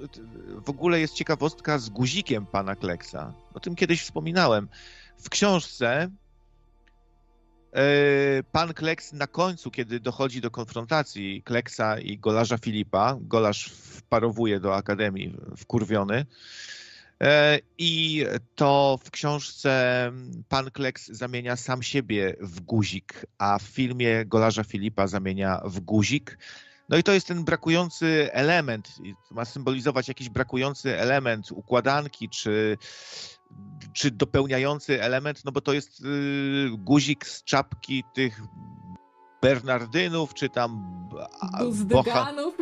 [0.67, 3.35] w ogóle jest ciekawostka z guzikiem pana Kleksa.
[3.55, 4.69] O tym kiedyś wspominałem.
[5.19, 6.11] W książce
[7.73, 7.83] e,
[8.53, 14.77] pan Kleks na końcu, kiedy dochodzi do konfrontacji Kleksa i Golarza Filipa, Golarz wparowuje do
[14.77, 16.27] Akademii wkurwiony,
[17.79, 20.13] I to w książce
[20.49, 26.39] pan Kleks zamienia sam siebie w guzik, a w filmie Golarza Filipa zamienia w guzik.
[26.89, 28.89] No i to jest ten brakujący element,
[29.31, 32.79] ma symbolizować jakiś brakujący element układanki, czy,
[33.93, 38.41] czy dopełniający element, no bo to jest y, guzik z czapki tych
[39.43, 41.01] Bernardynów, czy tam...
[41.59, 42.55] Buzdyganów.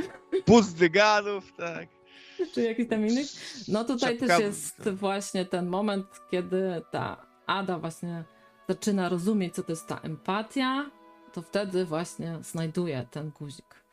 [0.47, 1.89] Buzdyganów, tak.
[2.55, 3.27] czy jakiś tam innych.
[3.69, 4.27] No tutaj Czapka...
[4.27, 8.25] też jest właśnie ten moment, kiedy ta Ada właśnie
[8.69, 10.91] zaczyna rozumieć, co to jest ta empatia,
[11.33, 13.85] to wtedy właśnie znajduje ten guzik.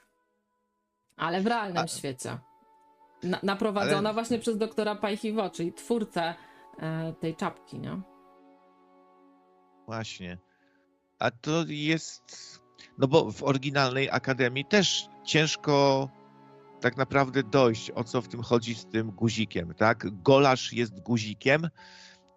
[1.18, 1.88] Ale w realnym A...
[1.88, 2.38] świecie.
[3.24, 4.14] Na, naprowadzona Ale...
[4.14, 6.36] właśnie przez doktora Pajchiwo, czyli twórcę
[6.80, 8.02] e, tej czapki, nie?
[9.86, 10.38] Właśnie.
[11.20, 12.62] A to jest.
[12.98, 16.10] No bo w oryginalnej akademii też ciężko
[16.82, 20.22] tak naprawdę dojść, o co w tym chodzi z tym guzikiem, tak?
[20.24, 21.70] Golasz jest guzikiem,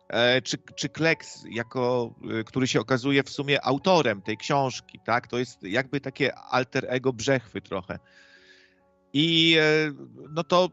[0.08, 5.26] e, czy, czy Kleks, jako, e, który się okazuje w sumie autorem tej książki, tak?
[5.26, 7.98] To jest jakby takie alter ego Brzechwy trochę.
[9.12, 9.92] I e,
[10.30, 10.68] no to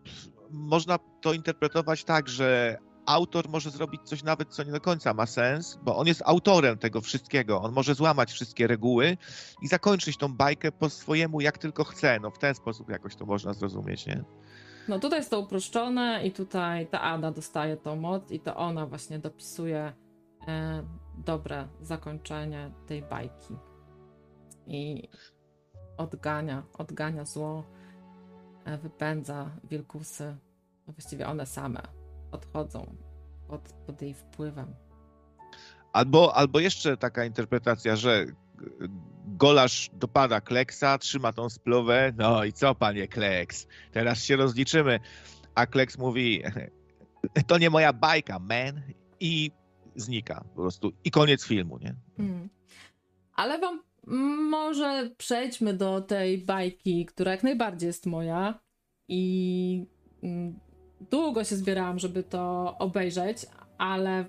[0.50, 5.26] można to interpretować tak, że autor może zrobić coś nawet, co nie do końca ma
[5.26, 7.62] sens, bo on jest autorem tego wszystkiego.
[7.62, 9.18] On może złamać wszystkie reguły
[9.62, 12.20] i zakończyć tą bajkę po swojemu, jak tylko chce.
[12.22, 14.24] No w ten sposób jakoś to można zrozumieć, nie?
[14.88, 18.86] No tutaj jest to uproszczone i tutaj ta Ada dostaje tą moc i to ona
[18.86, 19.94] właśnie dopisuje
[20.48, 20.84] e,
[21.18, 23.56] dobre zakończenie tej bajki.
[24.68, 25.10] I
[25.98, 27.64] odgania, odgania zło,
[28.66, 30.38] e, wypędza wilkusy.
[30.88, 32.01] Właściwie one same
[32.32, 32.96] odchodzą
[33.48, 34.74] pod, pod jej wpływem.
[35.94, 38.26] Albo, albo jeszcze taka interpretacja, że
[39.26, 45.00] Golasz dopada Kleksa, trzyma tą splowę, no i co panie Kleks, teraz się rozliczymy.
[45.56, 46.44] A Kleks mówi,
[47.48, 48.82] to nie moja bajka, man,
[49.20, 49.52] i
[49.96, 50.92] znika po prostu.
[51.04, 51.96] I koniec filmu, nie?
[52.18, 52.50] Hmm.
[53.34, 53.82] Ale wam
[54.50, 58.60] może przejdźmy do tej bajki, która jak najbardziej jest moja
[59.08, 59.86] i
[60.24, 60.60] mm,
[61.10, 63.46] długo się zbierałam, żeby to obejrzeć,
[63.78, 64.26] ale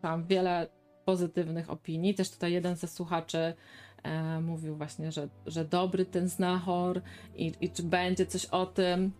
[0.00, 0.66] tam wiele
[1.04, 2.14] pozytywnych opinii.
[2.14, 3.54] Też tutaj jeden ze słuchaczy
[4.02, 7.00] e, mówił właśnie, że, że dobry ten znachor
[7.36, 9.12] i, i czy będzie coś o tym.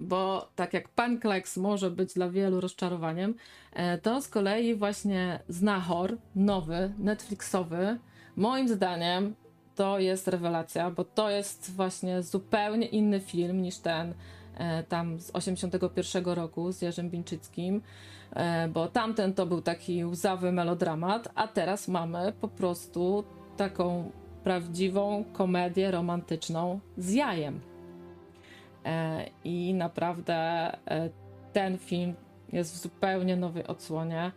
[0.00, 3.34] Bo tak jak pan Kleks może być dla wielu rozczarowaniem,
[3.72, 7.98] e, to z kolei właśnie znachor nowy, Netflixowy,
[8.36, 9.34] moim zdaniem
[9.74, 14.14] to jest rewelacja, bo to jest właśnie zupełnie inny film niż ten
[14.88, 17.82] tam z 81 roku z Jerzym Bińczyckim,
[18.32, 23.24] e, bo tamten to był taki łzawy melodramat, a teraz mamy po prostu
[23.56, 24.10] taką
[24.44, 27.60] prawdziwą komedię romantyczną z jajem.
[28.84, 30.70] E, I naprawdę
[31.52, 32.14] ten film
[32.52, 34.32] jest w zupełnie nowej odsłonie.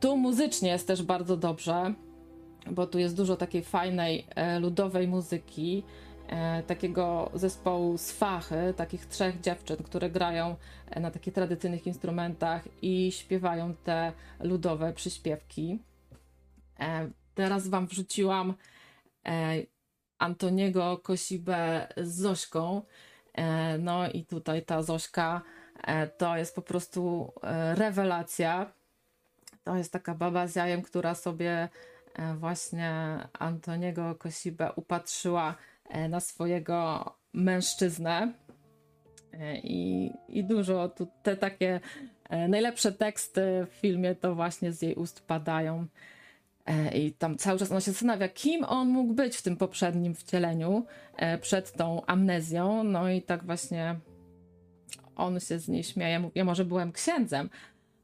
[0.00, 1.94] Tu muzycznie jest też bardzo dobrze,
[2.70, 4.26] bo tu jest dużo takiej fajnej
[4.60, 6.05] ludowej muzyki e,
[6.66, 10.56] takiego zespołu z Fachy, takich trzech dziewczyn, które grają
[10.90, 15.78] e, na takich tradycyjnych instrumentach i śpiewają te ludowe przyśpiewki.
[16.80, 18.54] E, teraz wam wrzuciłam
[19.26, 19.56] e,
[20.18, 22.82] Antoniego Kosibę z Zośką.
[23.34, 25.42] E, no i tutaj ta Zośka
[25.86, 27.32] e, to jest po prostu
[27.74, 28.72] rewelacja.
[29.64, 31.68] To jest taka baba z jajem, która sobie
[32.34, 35.75] właśnie Antoniego Kosibę upatrzyła E,
[36.08, 38.32] na swojego mężczyznę.
[39.32, 41.80] E, I, i dużo tu te takie
[42.28, 45.86] e, najlepsze teksty w filmie to właśnie z jej ust padają.
[46.94, 50.86] I tam cały czas ona się zastanawia, kim on mógł być w tym poprzednim wcieleniu,
[51.40, 52.84] przed tą amnezją.
[52.84, 53.96] No i tak właśnie
[55.16, 57.50] on się z niej śmieje, mówi, ja może byłem księdzem,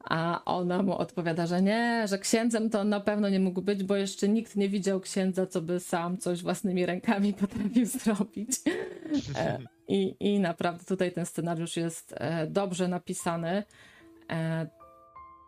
[0.03, 3.83] a ona mu odpowiada, że nie, że księdzem to on na pewno nie mógł być,
[3.83, 8.51] bo jeszcze nikt nie widział księdza, co by sam coś własnymi rękami potrafił zrobić.
[9.35, 13.63] E, I, i naprawdę tutaj ten scenariusz jest e, dobrze napisany.
[14.31, 14.67] E,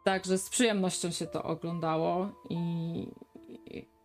[0.05, 2.57] także z przyjemnością się to oglądało i,
[3.65, 3.95] i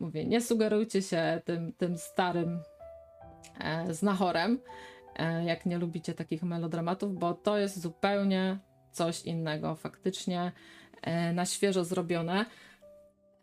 [0.00, 2.60] mówię, nie sugerujcie się tym, tym starym
[3.90, 4.58] znachorem,
[5.46, 8.58] jak nie lubicie takich melodramatów, bo to jest zupełnie
[8.94, 10.52] coś innego, faktycznie
[11.02, 12.46] e, na świeżo zrobione.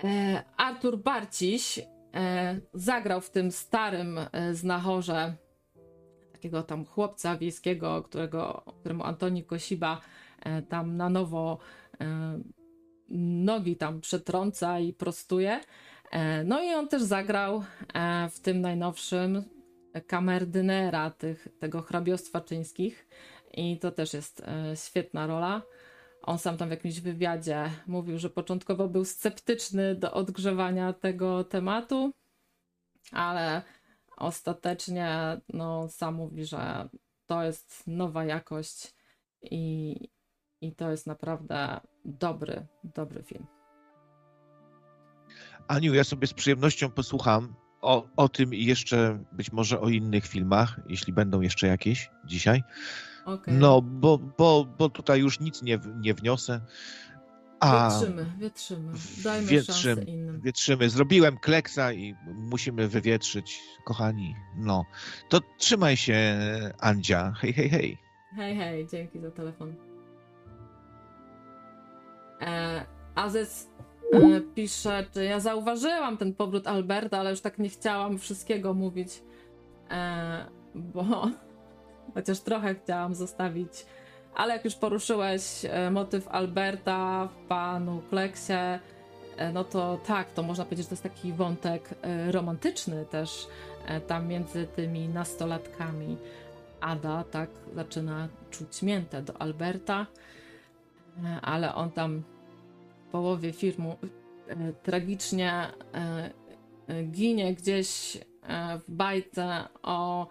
[0.04, 4.20] E, Artur Barciś e, zagrał w tym starym
[4.52, 5.36] znachorze
[6.32, 10.02] takiego tam chłopca wiejskiego, którego, któremu Antoni Kosiba
[10.70, 11.58] tam na nowo
[13.10, 15.60] nogi tam przetrąca i prostuje.
[16.46, 17.64] No i on też zagrał
[18.32, 19.44] w tym najnowszym
[20.08, 23.08] kamerdynera tych, tego hrabiostwa czyńskich.
[23.54, 25.62] I to też jest e, świetna rola.
[26.22, 32.12] On sam tam w jakimś wywiadzie mówił, że początkowo był sceptyczny do odgrzewania tego tematu,
[33.12, 33.62] ale
[34.18, 36.90] ostatecznie no, sam mówi, że
[37.26, 38.94] to jest nowa jakość
[39.42, 39.96] i,
[40.62, 43.46] i to jest naprawdę dobry, dobry film.
[45.68, 50.28] Aniu, ja sobie z przyjemnością posłucham o, o tym i jeszcze być może o innych
[50.28, 52.64] filmach, jeśli będą jeszcze jakieś dzisiaj.
[53.26, 53.54] Okay.
[53.54, 56.62] No, bo, bo, bo tutaj już nic nie, nie wniosę.
[57.60, 58.94] A wietrzymy, wietrzymy.
[59.24, 60.42] Dajmy wietrzymy, szansę innym.
[60.42, 60.90] Wietrzymy.
[60.90, 64.36] Zrobiłem kleksa i musimy wywietrzyć, kochani.
[64.58, 64.86] No,
[65.30, 66.40] to trzymaj się,
[66.80, 67.34] Andzia.
[67.38, 67.98] Hej, hej, hej.
[68.36, 69.76] Hej, hej, dzięki za telefon.
[72.42, 73.70] E, Azes
[74.14, 79.24] e, pisze, czy ja zauważyłam ten powrót Alberta, ale już tak nie chciałam wszystkiego mówić.
[79.90, 80.46] E,
[80.76, 81.28] bo
[82.14, 83.86] chociaż trochę chciałam zostawić,
[84.36, 88.54] ale jak już poruszyłeś e, motyw Alberta w panu Kleksie,
[89.38, 93.48] e, no to tak, to można powiedzieć, że to jest taki wątek e, romantyczny też
[94.08, 96.18] tam między tymi nastolatkami.
[96.82, 100.06] Ada tak zaczyna czuć miętę do Alberta,
[101.42, 102.24] ale on tam
[103.08, 103.98] w połowie filmu
[104.84, 105.68] tragicznie
[107.12, 108.18] ginie gdzieś
[108.88, 110.28] w bajce o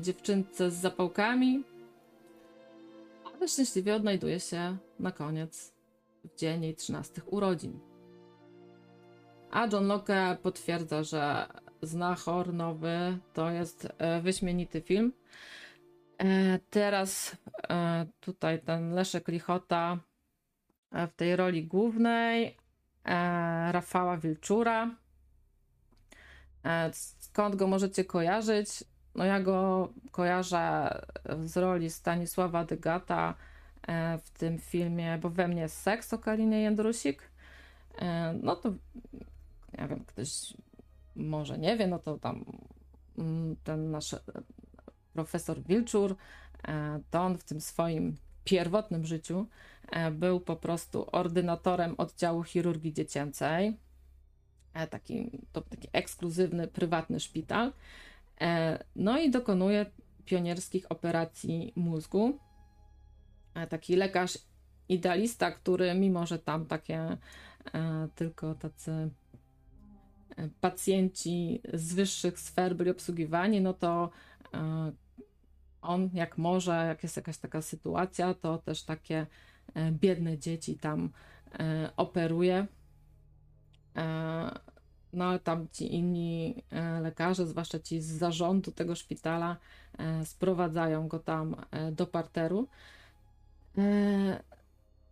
[0.00, 1.64] dziewczynce z zapałkami,
[3.24, 5.72] ale szczęśliwie odnajduje się na koniec
[6.24, 7.80] w dzień jej 13 urodzin.
[9.50, 11.46] A John Locke potwierdza, że
[11.82, 15.12] Znachor nowy to jest e, wyśmienity film.
[16.18, 17.36] E, teraz
[17.70, 19.98] e, tutaj ten Leszek Lichota
[20.92, 22.56] w tej roli głównej,
[23.70, 24.90] Rafała Wilczura.
[26.92, 28.84] Skąd go możecie kojarzyć?
[29.14, 30.94] No ja go kojarzę
[31.44, 33.34] z roli Stanisława Dygata
[33.88, 37.22] e, w tym filmie, bo we mnie jest seks o Kalinie Jędrusik.
[37.98, 38.70] E, no to
[39.78, 40.54] nie wiem, ktoś
[41.16, 42.44] może nie wie, no to tam
[43.18, 44.16] mm, ten nasz
[45.12, 46.16] profesor Wilczur,
[46.68, 49.46] e, to on w tym swoim pierwotnym życiu
[50.12, 53.76] był po prostu ordynatorem oddziału chirurgii dziecięcej.
[54.90, 57.72] Taki, to taki ekskluzywny, prywatny szpital.
[58.40, 59.86] E, no i dokonuje
[60.24, 62.38] pionierskich operacji mózgu.
[63.54, 64.38] E, taki lekarz
[64.88, 67.16] idealista, który mimo, że tam takie
[67.74, 69.10] e, tylko tacy
[70.60, 74.10] pacjenci z wyższych sfer byli obsługiwani, no to
[75.82, 79.26] on jak może, jak jest jakaś taka sytuacja, to też takie
[79.90, 81.10] biedne dzieci tam
[81.96, 82.66] operuje.
[85.12, 89.56] No ale tam ci inni e, lekarze, zwłaszcza ci z zarządu tego szpitala,
[89.98, 92.68] e, sprowadzają go tam e, do parteru.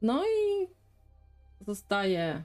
[0.03, 0.67] No i
[1.67, 2.45] zostaje,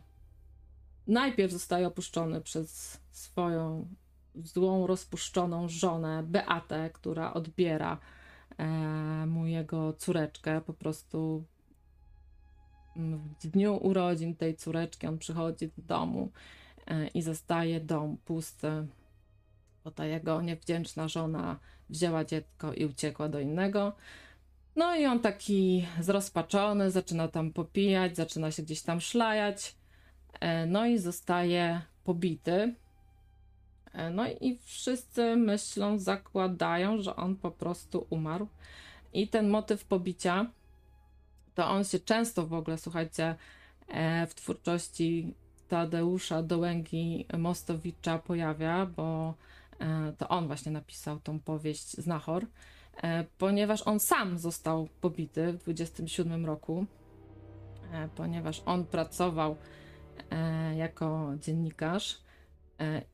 [1.08, 3.88] najpierw zostaje opuszczony przez swoją
[4.36, 7.98] złą, rozpuszczoną żonę Beatę, która odbiera
[9.28, 10.62] mu jego córeczkę.
[10.62, 11.44] Po prostu
[12.96, 16.32] w dniu urodzin tej córeczki on przychodzi do domu
[17.14, 18.88] i zostaje dom pusty,
[19.84, 21.60] bo ta jego niewdzięczna żona
[21.90, 23.94] wzięła dziecko i uciekła do innego.
[24.76, 29.76] No i on taki zrozpaczony, zaczyna tam popijać, zaczyna się gdzieś tam szlajać,
[30.40, 32.76] e, no i zostaje pobity.
[33.94, 38.48] E, no i wszyscy myślą, zakładają, że on po prostu umarł.
[39.14, 40.52] I ten motyw pobicia,
[41.56, 43.36] to on się często w ogóle, słuchajcie,
[44.28, 45.34] w twórczości
[45.74, 49.34] Tadeusza Dołęgi Mostowicza pojawia, bo
[49.80, 52.46] e, to on właśnie napisał tą powieść Znachor,
[53.04, 56.86] e, ponieważ on sam został pobity w 27 roku,
[57.94, 59.56] e, ponieważ on pracował
[60.76, 62.22] jako dziennikarz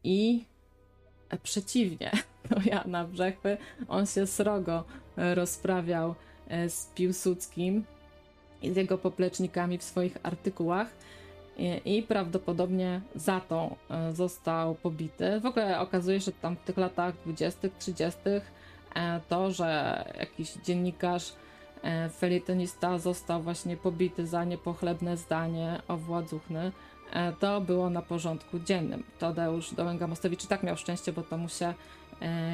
[0.03, 0.45] i
[1.43, 2.11] przeciwnie
[2.49, 3.57] do Jana Brzechwy,
[3.87, 4.83] on się srogo
[5.17, 6.15] rozprawiał
[6.67, 7.83] z Piłsudskim
[8.61, 10.87] i z jego poplecznikami w swoich artykułach
[11.85, 15.39] i prawdopodobnie za to e, został pobity.
[15.39, 18.19] W ogóle okazuje się, że tam w tych latach 20., 30.
[18.95, 21.33] E, to, że jakiś dziennikarz,
[21.83, 26.71] e, felietonista został właśnie pobity za niepochlebne zdanie o Władzuchny,
[27.39, 29.03] to było na porządku dziennym.
[29.19, 31.73] Tadeusz Dołęga-Mostowicz tak miał szczęście, bo to mu się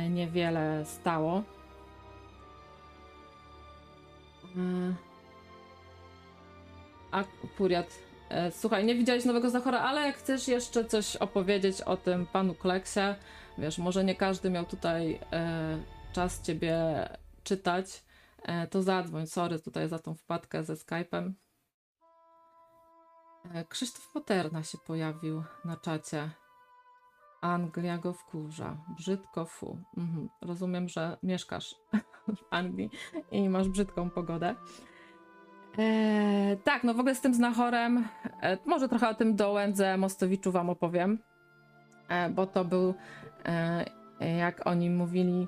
[0.10, 1.44] niewiele stało.
[7.12, 7.24] A
[7.58, 8.05] Puriat
[8.52, 13.00] słuchaj, nie widziałeś nowego Zachora, ale jak chcesz jeszcze coś opowiedzieć o tym panu Kleksie,
[13.58, 15.78] wiesz, może nie każdy miał tutaj e,
[16.14, 16.76] czas ciebie
[17.44, 18.04] czytać,
[18.44, 19.28] e, to zadzwoń.
[19.28, 21.32] Sorry tutaj za tą wpadkę ze Skype'em.
[23.54, 26.30] E, Krzysztof Poterna się pojawił na czacie.
[27.42, 28.78] Anglia go wkurza.
[28.98, 29.78] Brzydko fu.
[29.98, 30.30] Mhm.
[30.42, 31.76] Rozumiem, że mieszkasz
[32.38, 32.90] w Anglii
[33.32, 34.56] i masz brzydką pogodę.
[35.78, 38.08] Eee, tak, no w ogóle z tym znachorem,
[38.42, 41.20] e, może trochę o tym Dołędze Mostowiczu wam opowiem,
[42.10, 42.94] e, bo to był,
[43.46, 43.86] e,
[44.38, 45.48] jak oni mówili,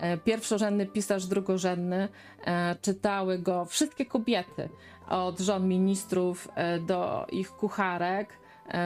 [0.00, 2.08] e, pierwszorzędny pisarz drugorzędny.
[2.44, 4.68] E, czytały go wszystkie kobiety,
[5.08, 8.38] od żon ministrów e, do ich kucharek,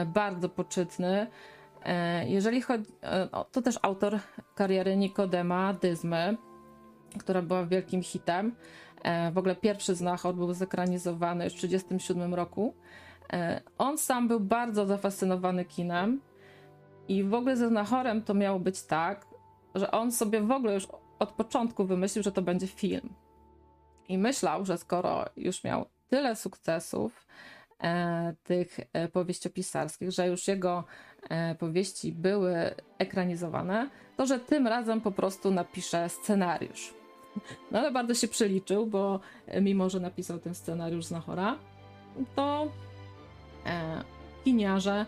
[0.05, 1.27] bardzo poczytny.
[2.25, 2.85] Jeżeli chodzi,
[3.51, 4.19] to też autor
[4.55, 6.37] kariery Nikodema Dyzmy,
[7.19, 8.55] która była wielkim hitem.
[9.03, 12.73] E, w ogóle pierwszy Znachor był zekranizowany już w 1937 roku.
[13.33, 16.21] E, on sam był bardzo zafascynowany kinem
[17.07, 19.25] i w ogóle ze Znachorem to miało być tak,
[19.75, 20.87] że on sobie w ogóle już
[21.19, 23.13] od początku wymyślił, że to będzie film.
[24.09, 27.27] I myślał, że skoro już miał tyle sukcesów,
[27.83, 30.83] e, tych e, powieściopisarskich, że już jego
[31.29, 32.55] e, powieści były
[32.97, 37.02] ekranizowane, to że tym razem po prostu napisze scenariusz.
[37.71, 39.19] No ale bardzo się przeliczył, bo
[39.61, 41.57] mimo, że napisał ten scenariusz z Nahora,
[42.35, 42.67] to
[43.65, 44.03] e,
[44.43, 45.05] kiniarze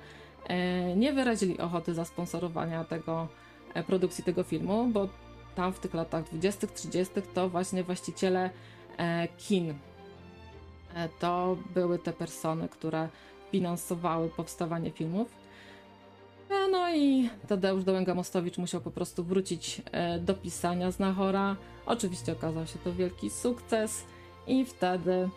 [0.48, 3.28] e, nie wyrazili ochoty zasponsorowania tego,
[3.74, 5.10] e, produkcji tego filmu, bo
[5.56, 7.14] tam w tych latach 20., 30.
[7.34, 8.50] to właśnie właściciele
[8.98, 9.74] e, kin
[10.96, 13.10] e, to były te persony, które
[13.52, 15.45] finansowały powstawanie filmów.
[16.50, 21.56] E, no i Tadeusz Dołęga-Mostowicz musiał po prostu wrócić e, do pisania z Nahora.
[21.86, 24.06] Oczywiście okazał się to wielki sukces
[24.48, 25.30] i wtedy,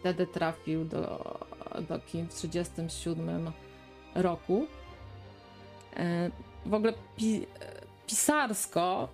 [0.00, 1.00] wtedy trafił do,
[1.88, 3.52] do kin w 1937
[4.14, 4.66] roku.
[5.96, 6.30] E,
[6.66, 7.46] w ogóle pi,
[8.06, 9.08] pisarsko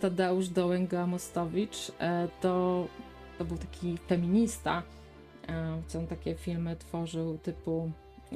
[0.00, 1.92] Tadeusz Dołęga-Mostowicz
[2.40, 2.86] to,
[3.38, 4.82] to był taki feminista.
[5.98, 7.90] On takie filmy tworzył typu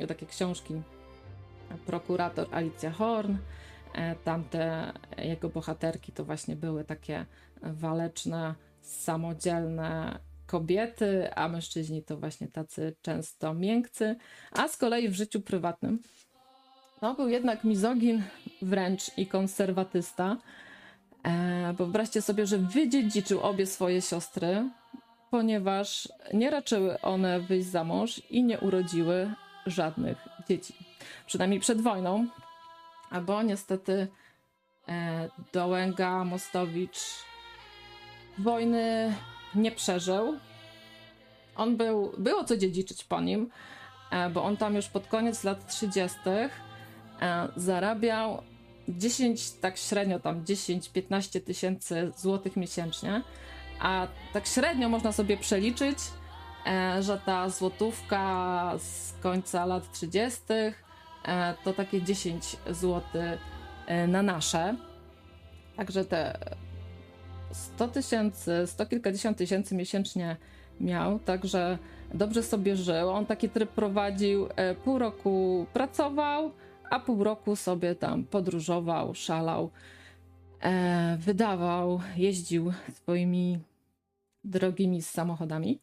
[0.08, 0.74] takie książki
[1.86, 3.36] prokurator Alicja Horn.
[3.94, 7.26] E, tamte jego bohaterki to właśnie były takie
[7.62, 14.16] waleczne, samodzielne kobiety, a mężczyźni to właśnie tacy często miękcy.
[14.52, 15.98] A z kolei w życiu prywatnym
[17.02, 18.22] no, był jednak mizogin
[18.62, 20.36] wręcz i konserwatysta,
[21.24, 24.70] e, bo wyobraźcie sobie, że wydziedziczył obie swoje siostry,
[25.30, 29.34] ponieważ nie raczyły one wyjść za mąż i nie urodziły
[29.66, 30.74] żadnych dzieci
[31.26, 32.26] przynajmniej przed wojną,
[33.20, 34.08] bo niestety
[34.88, 36.98] e, Dołęga Mostowicz
[38.38, 39.14] wojny
[39.54, 40.38] nie przeżył.
[41.56, 43.50] On był, było co dziedziczyć po nim,
[44.10, 46.18] e, bo on tam już pod koniec lat 30.
[47.22, 48.42] E, zarabiał
[48.88, 53.22] 10, tak średnio tam 10-15 tysięcy złotych miesięcznie,
[53.80, 55.98] a tak średnio można sobie przeliczyć,
[57.00, 60.72] że ta złotówka z końca lat 30 E,
[61.64, 63.02] to takie 10 zł
[63.86, 64.76] e, na nasze.
[65.76, 66.38] Także te
[67.52, 70.36] 100 tysięcy, 100 kilkadziesiąt tysięcy miesięcznie
[70.80, 71.78] miał, także
[72.14, 73.10] dobrze sobie żył.
[73.10, 76.52] On taki tryb prowadził, e, pół roku pracował,
[76.90, 79.70] a pół roku sobie tam podróżował, szalał,
[81.18, 83.58] wydawał, jeździł swoimi
[84.44, 85.80] drogimi samochodami.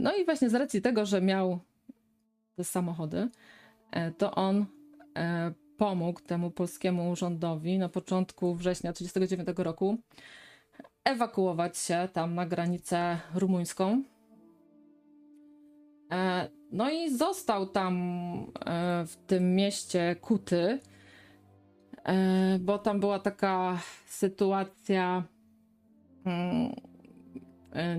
[0.00, 1.58] No i właśnie z racji tego, że miał
[2.56, 3.28] te samochody, E,
[4.18, 4.66] to on
[5.16, 9.98] e, pomógł temu polskiemu rządowi na początku września 1939 roku
[11.04, 14.02] ewakuować się tam na granicę rumuńską.
[16.12, 17.96] E, no i został tam
[19.06, 20.78] w tym mieście Kuty,
[22.60, 25.22] bo tam była taka sytuacja
[26.24, 26.74] mm,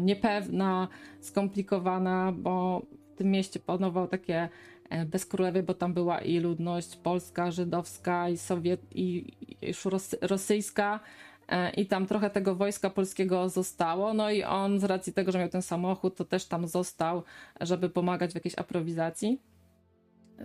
[0.01, 0.87] niepewna,
[1.19, 2.81] skomplikowana, bo
[3.13, 4.49] w tym mieście panował takie
[4.89, 9.87] E, bezkrólewie, bo tam była i ludność polska, żydowska, i sowiet, i, już
[10.21, 10.99] rosyjska,
[11.47, 14.13] e, i tam trochę tego wojska polskiego zostało.
[14.13, 17.23] No i on z racji tego, że miał ten samochód, to też tam został,
[17.61, 19.41] żeby pomagać w jakiejś aprowizacji.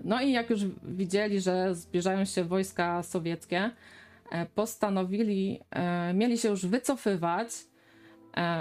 [0.05, 3.71] No i jak już widzieli, że zbliżają się wojska sowieckie,
[4.31, 5.61] e, postanowili,
[6.15, 7.49] mieli się już wycofywać.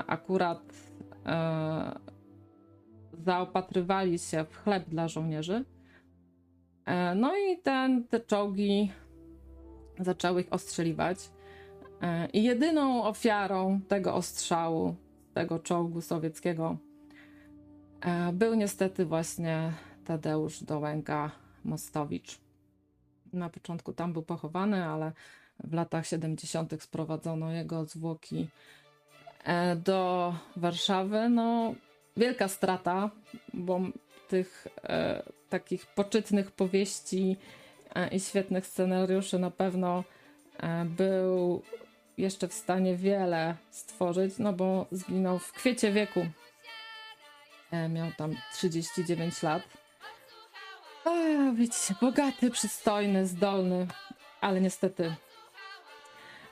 [0.08, 0.74] Akurat
[3.14, 5.66] zaopatrywali się w chleb dla żołnierzy.
[6.86, 8.92] E, no i ten, te czołgi
[10.00, 11.18] zaczęły ich ostrzeliwać.
[12.02, 14.96] E, I jedyną ofiarą tego ostrzału,
[15.34, 16.78] tego czołgu sowieckiego,
[18.02, 19.74] e, był niestety właśnie
[20.06, 21.32] Tadeusz Dołęga
[21.64, 22.40] Mostowicz.
[23.34, 25.12] Na początku tam był pochowany, ale
[25.64, 26.84] w latach 70.
[26.84, 28.48] sprowadzono jego zwłoki
[29.86, 31.30] do Warszawy.
[31.30, 31.74] No,
[32.18, 33.10] wielka strata,
[33.54, 33.82] bo
[34.34, 37.38] tych e, takich poczytnych powieści
[37.96, 40.04] e, i świetnych scenariuszy na pewno
[40.58, 41.62] e, był
[42.18, 46.26] jeszcze w stanie wiele stworzyć, no bo zginął w kwiecie wieku.
[47.72, 49.64] E, miał tam 39 lat.
[51.06, 51.12] A,
[51.56, 53.88] wiecie, bogaty, przystojny, zdolny,
[54.42, 55.16] ale niestety.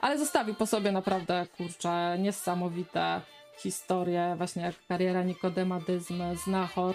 [0.00, 3.20] Ale zostawił po sobie naprawdę, kurczę, niesamowite
[3.58, 6.94] historie, właśnie jak kariera Nikodemadyzm, Znachor.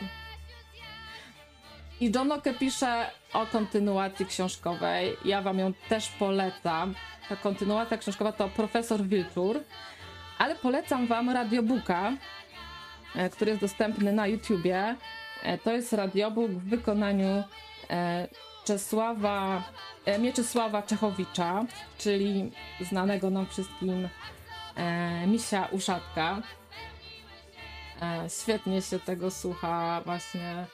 [2.00, 5.18] I John Locke pisze o kontynuacji książkowej.
[5.26, 6.96] Ja wam ją też polecam.
[7.30, 9.60] Ta kontynuacja książkowa to Profesor Wilczur,
[10.38, 12.12] ale polecam wam radiobooka,
[13.16, 14.96] e, który jest dostępny na YouTubie.
[15.44, 17.44] E, to jest radiobook w wykonaniu
[17.90, 18.28] e,
[18.66, 19.64] Czesława,
[20.20, 21.66] Mieczysława Czechowicza,
[21.98, 24.10] czyli znanego nam wszystkim
[25.28, 26.42] Misia Uszatka.
[28.42, 30.66] Świetnie się tego słucha właśnie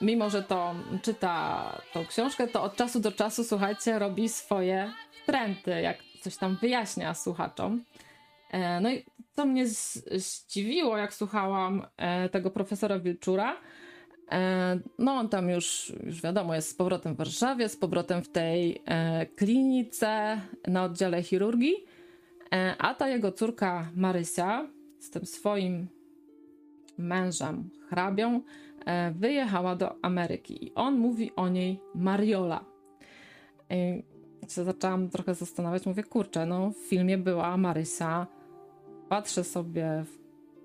[0.00, 1.62] mimo, że to czyta
[1.92, 4.92] tą książkę, to od czasu do czasu, słuchajcie, robi swoje
[5.26, 7.84] trendy, jak coś tam wyjaśnia słuchaczom.
[8.50, 9.04] E, no i
[9.36, 9.66] co mnie
[10.16, 13.56] zdziwiło, jak słuchałam e, tego profesora Wilczura,
[14.32, 18.28] e, no on tam już, już wiadomo, jest z powrotem w Warszawie, z powrotem w
[18.28, 18.82] tej
[19.36, 21.74] klinice na oddziale chirurgii,
[22.78, 24.68] a ta jego córka Marysia
[24.98, 25.88] z tym swoim
[26.98, 28.40] mężem, hrabią,
[29.12, 32.64] wyjechała do Ameryki i on mówi o niej Mariola.
[34.46, 38.26] I się zaczęłam trochę zastanawiać, mówię, kurczę, no w filmie była Marysia,
[39.08, 40.04] patrzę sobie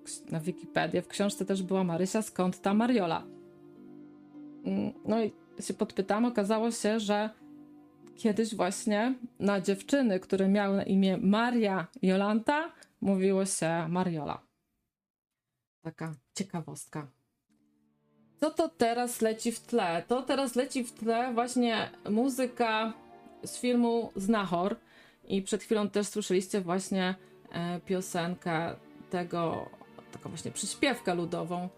[0.05, 3.23] w, na Wikipedię, w książce też była Marysia, skąd ta Mariola?
[4.65, 7.29] Mm, no i się podpytałam, okazało się, że
[8.15, 12.71] kiedyś właśnie na dziewczyny, które miały na imię Maria Jolanta,
[13.01, 14.50] mówiło się Mariola.
[15.81, 17.07] Taka ciekawostka.
[18.39, 20.03] Co to teraz leci w tle?
[20.07, 22.93] To teraz leci w tle właśnie muzyka
[23.43, 24.75] z filmu Znachor.
[25.27, 27.15] I przed chwilą też słyszeliście właśnie
[27.51, 28.75] E, piosenkę
[29.09, 29.69] tego,
[30.11, 31.69] taką właśnie przyśpiewkę ludową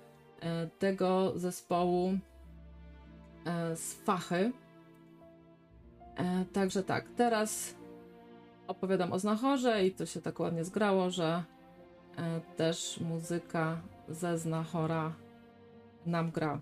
[0.41, 2.18] e, tego zespołu
[3.45, 4.51] e, z Fachy.
[6.54, 7.76] Także tak, teraz
[8.68, 11.43] opowiadam o Znachorze i to się tak ładnie zgrało, że
[12.58, 15.14] też muzyka ze Znachora
[16.06, 16.62] nam gra.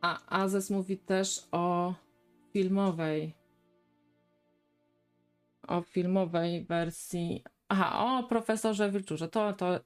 [0.00, 1.94] A Azes mówi też o
[2.52, 3.34] filmowej
[5.68, 7.44] o filmowej wersji.
[7.68, 9.28] Aha, o profesorze Wilczurze.
[9.28, 9.80] To, to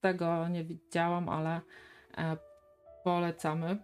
[0.00, 1.60] tego nie widziałam, ale
[2.18, 2.36] e,
[3.04, 3.76] polecamy.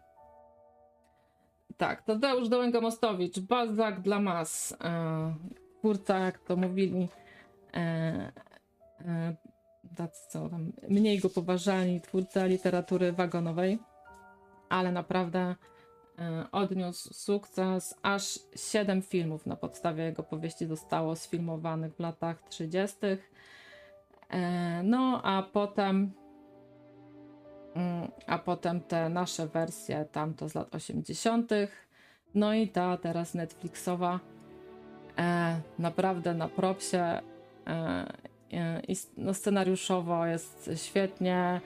[1.77, 4.77] Tak, Tadeusz Dołęga-Mostowicz, Balzak dla mas.
[4.85, 5.35] E,
[5.79, 7.09] twórca, jak to mówili,
[7.75, 8.33] e,
[9.97, 13.79] tacy co tam, mniej go poważali, twórca literatury wagonowej,
[14.69, 15.55] ale naprawdę
[16.19, 17.95] E, odniósł sukces.
[18.03, 22.97] Aż 7 filmów na podstawie jego powieści zostało sfilmowanych w latach 30.
[24.31, 26.13] E, no a potem
[27.75, 31.51] mm, a potem te nasze wersje tamto z lat 80.
[32.35, 34.21] No i ta teraz Netflixowa
[35.19, 37.21] e, naprawdę na propsie
[38.89, 41.61] i no, scenariuszowo jest świetnie.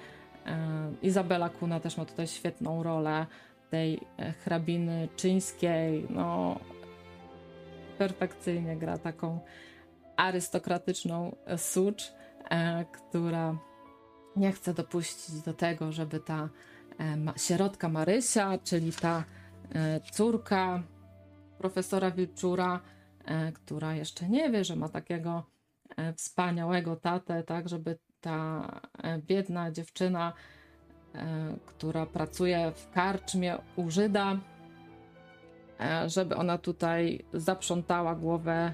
[1.02, 3.26] Izabela Kuna też ma tutaj świetną rolę
[3.70, 6.58] tej e, hrabiny czyńskiej, no
[7.98, 9.40] perfekcyjnie gra taką
[10.16, 12.12] arystokratyczną sucz,
[12.50, 13.58] e, która
[14.36, 16.48] nie chce dopuścić do tego, żeby ta
[17.00, 19.24] e, sierotka Marysia, czyli ta
[19.74, 20.82] e, córka
[21.58, 22.80] profesora Wilczura,
[23.24, 25.55] e, która jeszcze nie wie, że ma takiego e,
[26.16, 28.68] wspaniałego tatę, tak, żeby ta
[29.26, 30.32] biedna dziewczyna
[31.16, 34.36] E, która pracuje w karczmie u Żyda,
[35.80, 38.72] e, żeby ona tutaj zaprzątała głowę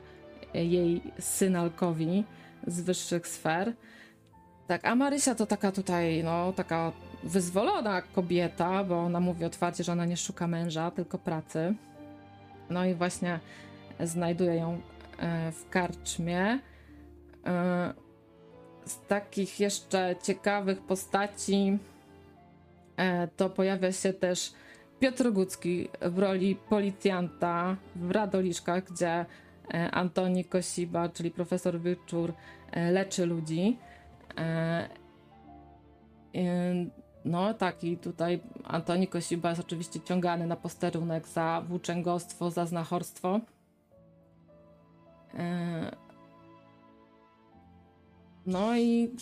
[0.55, 2.25] jej synalkowi
[2.67, 3.73] z wyższych sfer.
[4.67, 6.93] Tak, a Marysia to taka tutaj, no, taka
[7.25, 11.75] wyzwolona kobieta, bo ona mówi otwarcie, że ona nie szuka męża, tylko pracy.
[12.71, 13.41] No i właśnie
[14.01, 14.81] znajduje ją
[15.19, 16.59] e, w karczmie.
[18.85, 21.79] Z takich jeszcze ciekawych postaci
[22.97, 24.53] E, to pojawia się też
[25.01, 29.27] Piotr Gucki w roli policjanta w Radoliszkach, gdzie
[29.75, 32.33] e, Antoni Kosiba, czyli profesor Wyczur,
[32.73, 33.79] e, leczy ludzi.
[37.25, 43.41] No tak, i tutaj Antoni Kosiba jest oczywiście ciągany na posterunek za włóczęgostwo, za znachorstwo.
[48.47, 49.15] No i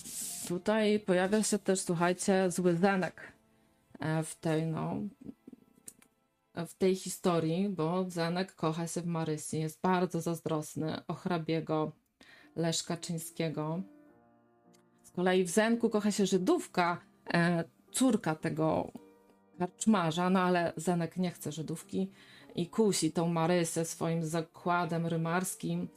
[0.49, 3.33] tutaj pojawia się też, słuchajcie, zły Zenek
[4.01, 4.97] E, w tej, no,
[6.55, 11.93] w tej historii, bo Zenek kocha się w Marysi, jest bardzo zazdrosny o hrabiego
[12.57, 13.83] Leszka Czyńskiego.
[15.03, 17.01] Z kolei w Zenku kocha się Żydówka,
[17.35, 18.93] e, córka tego
[19.59, 22.11] karczmarza, no ale Zenek nie chce Żydówki
[22.55, 25.89] i kusi tą Marysę swoim zakładem rymarskim,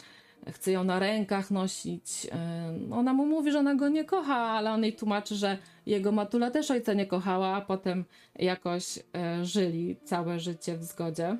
[0.51, 2.27] chce ją na rękach nosić.
[2.31, 6.11] E, ona mu mówi, że ona go nie kocha, ale on jej tłumaczy, że jego
[6.11, 8.05] matula też ojca nie kochała, a potem
[8.35, 11.37] jakoś e, żyli całe życie w zgodzie.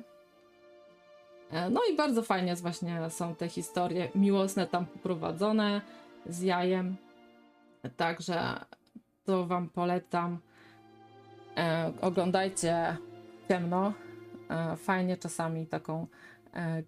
[1.50, 5.80] E, no i bardzo fajnie właśnie są te historie miłosne tam poprowadzone
[6.26, 6.96] z jajem.
[7.96, 8.60] Także
[9.24, 10.38] to wam polecam.
[12.00, 12.96] Oglądajcie
[13.48, 13.92] ciemno.
[14.76, 16.06] Fajnie czasami taką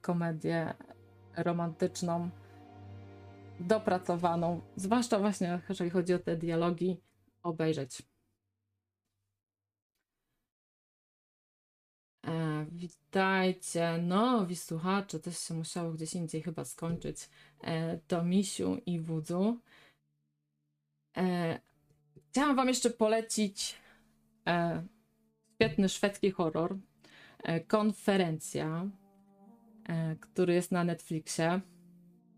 [0.01, 0.75] komedię
[1.37, 2.31] romantyczną,
[3.61, 7.01] dopracowaną, zwłaszcza właśnie jeżeli chodzi o te dialogi,
[7.43, 8.03] obejrzeć.
[12.27, 17.29] E, witajcie, nowi słuchacze, też się musiało gdzieś indziej chyba skończyć.
[17.65, 19.61] E, to Misiu i Wudzu.
[21.17, 21.61] E,
[22.31, 23.77] chciałam wam jeszcze polecić
[24.47, 24.83] e,
[25.55, 26.79] świetny szwedzki horror.
[27.43, 28.91] E, konferencja,
[30.21, 31.61] który jest na Netflixie.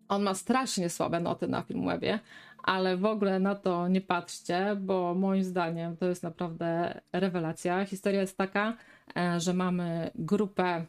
[0.08, 2.20] On ma strasznie słabe noty na Filmwebie,
[2.62, 7.84] ale w ogóle na to nie patrzcie, bo moim zdaniem to jest naprawdę rewelacja.
[7.84, 8.76] Historia jest taka,
[9.16, 10.86] e, że mamy grupę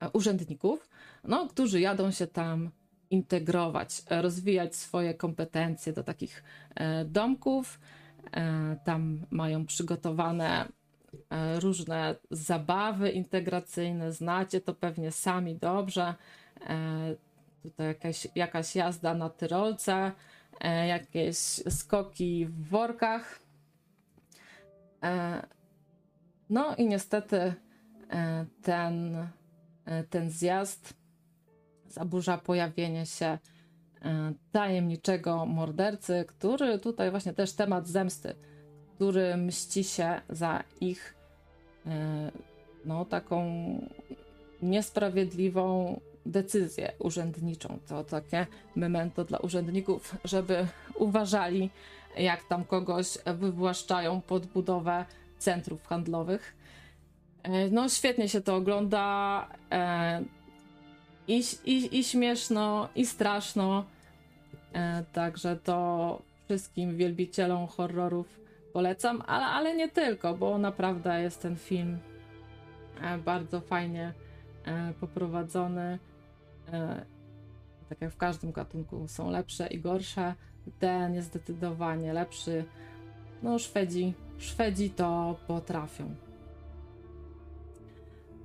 [0.00, 0.90] e, urzędników,
[1.24, 2.70] no, którzy jadą się tam
[3.10, 6.44] integrować, e, rozwijać swoje kompetencje do takich
[6.74, 7.80] e, domków.
[8.32, 10.68] E, Tam mają przygotowane e,
[11.60, 16.14] różne zabawy integracyjne, znacie to pewnie sami dobrze.
[16.60, 17.16] E,
[17.62, 20.12] Tutaj jakaś, jakaś jazda na tyrolce,
[20.60, 21.36] e, jakieś
[21.68, 23.40] skoki w workach.
[25.02, 25.42] E,
[26.50, 27.36] No i niestety
[28.10, 29.16] e, ten,
[29.84, 30.94] e, ten zjazd
[31.88, 33.38] zaburza pojawienie się e,
[34.52, 38.34] tajemniczego mordercy, który tutaj właśnie też temat zemsty,
[39.02, 41.14] który mści się za ich
[41.86, 42.30] e,
[42.84, 43.44] no taką
[44.62, 47.78] niesprawiedliwą decyzję urzędniczą.
[47.88, 48.46] To takie
[48.76, 51.70] memento dla urzędników, żeby uważali,
[52.18, 55.04] jak tam kogoś wywłaszczają pod budowę
[55.38, 56.54] centrów handlowych.
[57.42, 59.48] E, No, świetnie się to ogląda.
[59.72, 60.22] e,
[61.28, 63.84] I, i, i śmieszno, i straszno.
[65.12, 68.41] Także to wszystkim wielbicielom horrorów
[68.72, 71.98] polecam, ale, ale nie tylko, bo naprawdę jest ten film
[73.02, 74.12] e, bardzo fajnie
[74.64, 75.98] e, poprowadzony.
[76.72, 77.04] E,
[77.88, 80.34] Tak jak w każdym gatunku są lepsze i gorsze.
[80.78, 82.64] Ten jest zdecydowanie lepszy.
[83.42, 86.14] No, Szwedzi, Szwedzi to potrafią.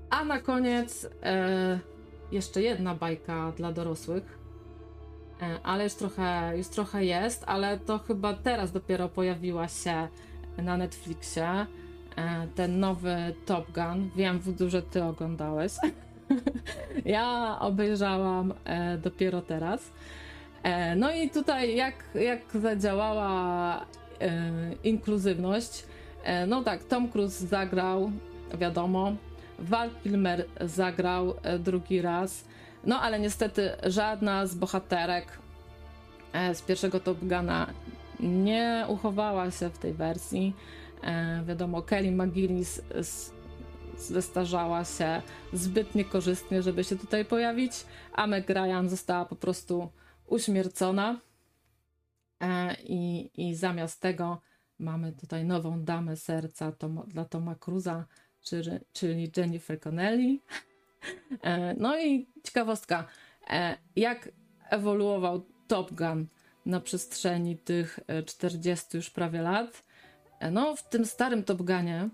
[0.09, 1.09] A na koniec
[2.31, 4.36] jeszcze jedna bajka dla dorosłych.
[5.41, 10.07] E, ale już trochę, już trochę jest, ale to chyba teraz dopiero pojawiła się
[10.57, 11.65] na Netflixie.
[12.15, 13.15] E, ten nowy
[13.45, 14.09] Top Gun.
[14.15, 15.73] Wiem, Wudu, że ty oglądałeś.
[17.05, 19.91] ja obejrzałam e, dopiero teraz.
[20.95, 23.85] No i tutaj jak, jak zadziałała
[24.83, 25.83] inkluzywność.
[26.47, 28.11] No tak, Tom Cruise zagrał,
[28.59, 29.15] wiadomo.
[29.59, 32.45] Val Kilmer zagrał drugi raz.
[32.87, 35.39] No ale niestety żadna z bohaterek
[36.33, 37.73] e, z pierwszego Top Guna
[38.19, 40.55] nie uchowała się w tej wersji.
[41.03, 42.81] E, wiadomo, Kelly McGillis
[43.97, 45.21] zestarzała się
[45.53, 49.89] zbyt niekorzystnie, żeby się tutaj pojawić, a Meg Ryan została po prostu
[50.27, 51.19] uśmiercona.
[52.41, 54.41] E, I, I zamiast tego
[54.79, 58.05] mamy tutaj nową damę serca Tom, dla Toma Cruza,
[58.93, 60.39] czyli Jennifer Connelly.
[61.41, 63.05] E, No i ciekawostka,
[63.49, 64.29] e, jak
[64.69, 66.27] ewoluował Top Gun
[66.65, 69.83] na przestrzeni tych e, 40 już prawie lat.
[70.39, 72.09] E, No, w tym starym Top Gunie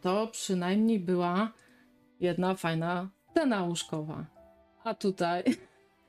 [0.00, 1.52] to przynajmniej była
[2.20, 4.26] jedna fajna scena łóżkowa.
[4.84, 5.44] A tutaj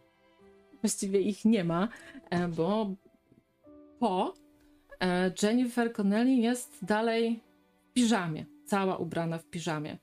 [0.82, 1.88] właściwie ich nie ma,
[2.30, 2.96] e, bo
[4.00, 4.34] po
[5.02, 7.44] e, Jennifer Connelly jest dalej
[7.90, 9.98] w piżamie, cała ubrana w piżamie.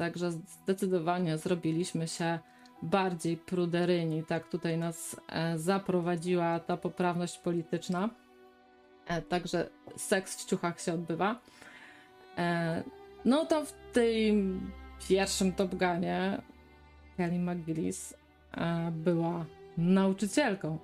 [0.00, 2.38] Także zdecydowanie zrobiliśmy się
[2.82, 4.24] bardziej pruderyjni.
[4.24, 8.10] Tak tutaj nas e, zaprowadziła ta poprawność polityczna.
[9.06, 11.40] E, także seks w ciuchach się odbywa.
[12.38, 12.82] E,
[13.24, 14.60] no to w tym
[15.08, 16.42] pierwszym Top Gunie
[17.16, 18.14] Kelly McGillis
[18.92, 19.44] była
[19.78, 20.78] nauczycielką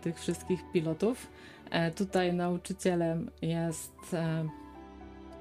[0.00, 1.30] tych wszystkich pilotów.
[1.96, 4.16] Tutaj nauczycielem jest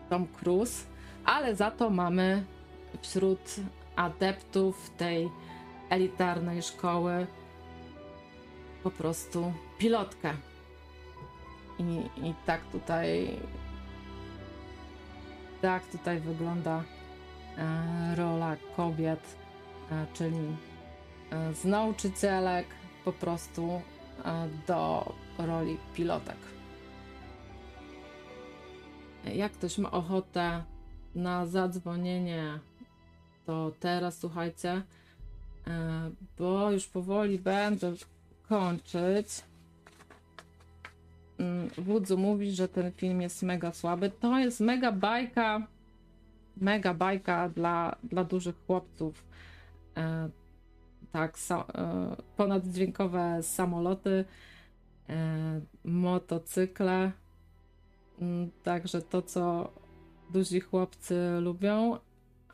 [0.10, 0.86] Tom Cruise,
[1.26, 2.44] ale za to mamy
[3.02, 3.56] wśród
[3.96, 5.30] adeptów tej
[5.90, 7.28] elitarnej szkoły
[8.84, 10.34] po prostu pilotkę.
[11.80, 11.84] I,
[12.28, 13.40] i tak tutaj
[15.62, 16.84] tak tutaj wygląda
[17.58, 19.36] e, rola kobiet,
[19.92, 20.58] e, czyli
[21.32, 22.68] e, z nauczycielek
[23.06, 23.82] po prostu
[24.68, 26.38] do roli pilotek.
[29.34, 30.64] Jak ktoś ma ochotę
[31.16, 32.60] na zadzwonienie,
[33.46, 34.82] to teraz słuchajcie,
[35.68, 37.94] e, bo już powoli będę
[38.50, 39.44] kończyć.
[41.40, 44.10] mm, Wudzu mówi, że ten film jest mega słaby.
[44.10, 45.68] To jest mega bajka,
[46.58, 49.24] mega bajka dla, dla dużych chłopców.
[49.98, 50.30] E,
[51.12, 54.26] tak, sa, e, ponaddźwiękowe samoloty,
[55.84, 57.12] motocykle.
[58.22, 59.72] Mm, także to, co
[60.30, 61.98] duzi chłopcy lubią,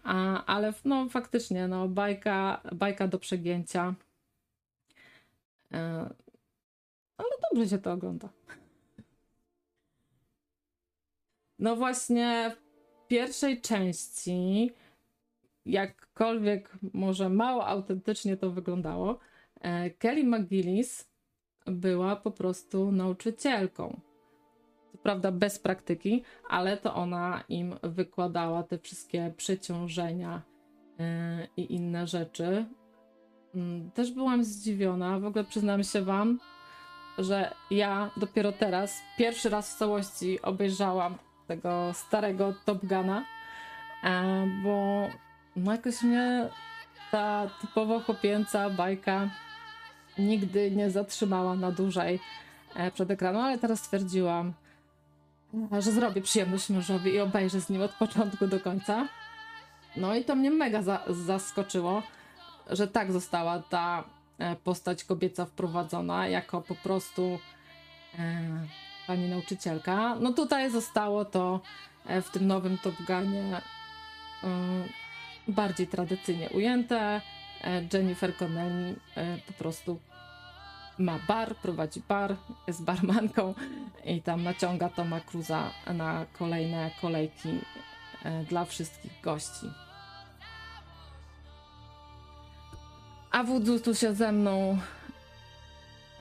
[0.03, 3.95] a, ale no faktycznie, no bajka, bajka do przegięcia.
[5.73, 6.09] E,
[7.17, 8.29] ale dobrze się to ogląda.
[11.59, 14.71] No właśnie w pierwszej części,
[15.65, 19.19] jakkolwiek może mało autentycznie to wyglądało,
[19.61, 21.07] e, Kelly McGillis
[21.65, 23.99] była po prostu nauczycielką.
[25.03, 30.41] Prawda bez praktyki, ale to ona im wykładała te wszystkie przeciążenia
[30.99, 32.65] e, i inne rzeczy.
[33.55, 36.39] Mm, też byłam zdziwiona, w ogóle przyznam się Wam,
[37.17, 41.17] że ja dopiero teraz, pierwszy raz w całości obejrzałam
[41.47, 43.25] tego starego Top Guna,
[44.03, 45.07] e, bo
[45.55, 46.49] no jakoś mnie
[47.11, 49.29] ta typowo chłopięca bajka
[50.17, 52.19] nigdy nie zatrzymała na dłużej
[52.75, 54.53] e, przed ekranem, ale teraz stwierdziłam,
[55.71, 59.07] że zrobię przyjemność mężowi i obejrzę z nim od początku do końca.
[59.97, 62.03] No i to mnie mega za zaskoczyło,
[62.69, 64.03] że tak została ta
[64.37, 67.39] e, postać kobieca wprowadzona jako po prostu
[68.19, 68.41] e,
[69.07, 70.15] pani nauczycielka.
[70.15, 71.61] No tutaj zostało to
[72.05, 73.61] e, w tym nowym Top Gunie
[74.43, 74.47] e,
[75.47, 77.21] bardziej tradycyjnie ujęte.
[77.93, 78.95] Jennifer Connelly
[79.47, 79.99] po prostu
[81.01, 82.35] ma bar, prowadzi bar,
[82.67, 83.53] jest barmanką
[84.05, 87.59] i tam naciąga Toma Cruza na kolejne kolejki
[88.23, 89.71] e, dla wszystkich gości.
[93.31, 94.77] A Voodoo tu się ze mną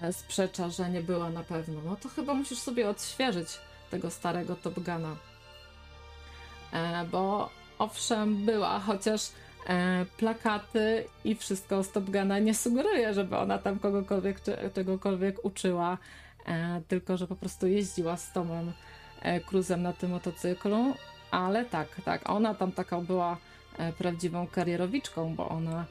[0.02, 1.80] e, sprzecza, że nie była na pewno.
[1.84, 3.48] No to chyba musisz sobie odświeżyć
[3.90, 4.74] tego starego Top.
[6.72, 9.20] E, bo owszem, była, chociaż
[10.16, 14.40] plakaty i wszystko z Top Guna nie sugeruje, żeby ona tam kogokolwiek
[14.74, 15.98] czegokolwiek uczyła,
[16.46, 18.72] e, tylko że po prostu jeździła z Tomem
[19.22, 20.94] e, Cruzem na tym motocyklu.
[21.30, 23.36] Ale tak, tak, ona tam taka była
[23.78, 25.84] e, prawdziwą karierowiczką, bo ona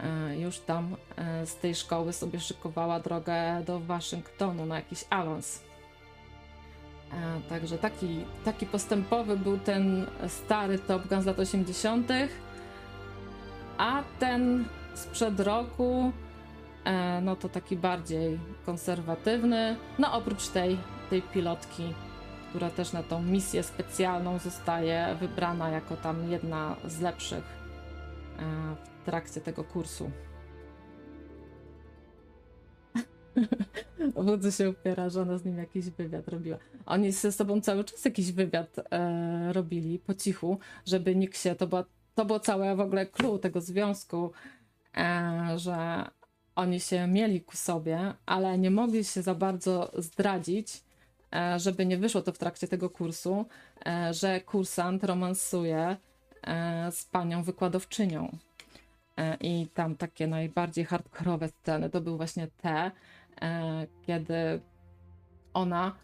[0.00, 5.62] e, już tam e, z tej szkoły sobie szykowała drogę do Waszyngtonu na jakiś awans.
[7.12, 12.08] E, Także taki, taki postępowy był ten stary Top Gun z lat 80.,
[13.78, 14.64] a ten
[14.94, 16.12] sprzed roku,
[16.84, 19.76] e, no to taki bardziej konserwatywny.
[19.98, 20.78] No oprócz tej,
[21.10, 21.94] tej pilotki,
[22.48, 27.44] która też na tą misję specjalną zostaje wybrana jako tam jedna z lepszych
[28.38, 30.10] e, w trakcie tego kursu.
[34.14, 36.58] Wodzu się upiera, że ona z nim jakiś wywiad robiła.
[36.86, 41.66] Oni ze sobą cały czas jakiś wywiad e, robili po cichu, żeby nikt się, to,
[41.66, 41.84] była,
[42.18, 44.32] to było całe w ogóle clue tego związku,
[44.96, 46.04] e, że
[46.56, 50.82] oni się mieli ku sobie, ale nie mogli się za bardzo zdradzić,
[51.34, 53.46] e, żeby nie wyszło to w trakcie tego kursu,
[53.86, 55.96] e, że kursant romansuje
[56.90, 58.38] z panią wykładowczynią.
[59.40, 62.90] I tam takie najbardziej hardkorowe sceny to były właśnie te,
[64.06, 64.60] kiedy
[65.54, 65.94] ona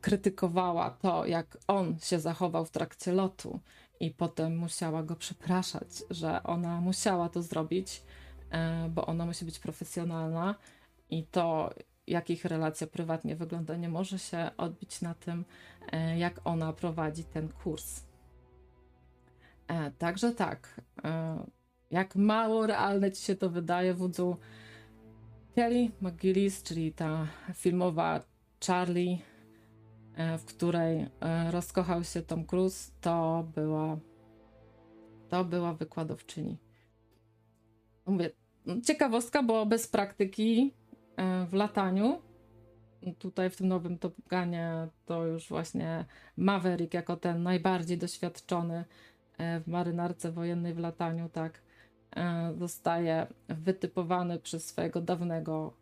[0.00, 3.60] krytykowała to, jak on się zachował w trakcie lotu,
[4.00, 8.02] i potem musiała go przepraszać, że ona musiała to zrobić,
[8.50, 10.54] e, bo ona musi być profesjonalna
[11.10, 11.74] i to,
[12.06, 15.44] jak ich relacja prywatnie wygląda, nie może się odbić na tym,
[15.92, 18.02] e, jak ona prowadzi ten kurs.
[19.68, 20.80] E, Także tak,
[21.90, 24.36] jak mało realne ci się to wydaje, wodzu
[25.54, 28.20] Kelly McGillis, czyli ta filmowa
[28.66, 29.18] Charlie,
[30.38, 33.96] w której e, rozkochał się Tom Cruise, to była
[35.28, 36.58] to była wykładowczyni.
[38.06, 38.30] Mówię,
[38.66, 40.74] no, ciekawostka, bo bez praktyki
[41.16, 42.22] e, w lataniu,
[43.18, 46.04] tutaj w tym nowym Top Gunie to już właśnie
[46.36, 48.84] Maverick jako ten najbardziej doświadczony
[49.38, 51.62] e, w marynarce wojennej w lataniu, tak,
[52.16, 55.72] e, zostaje wytypowany przez swojego dawnego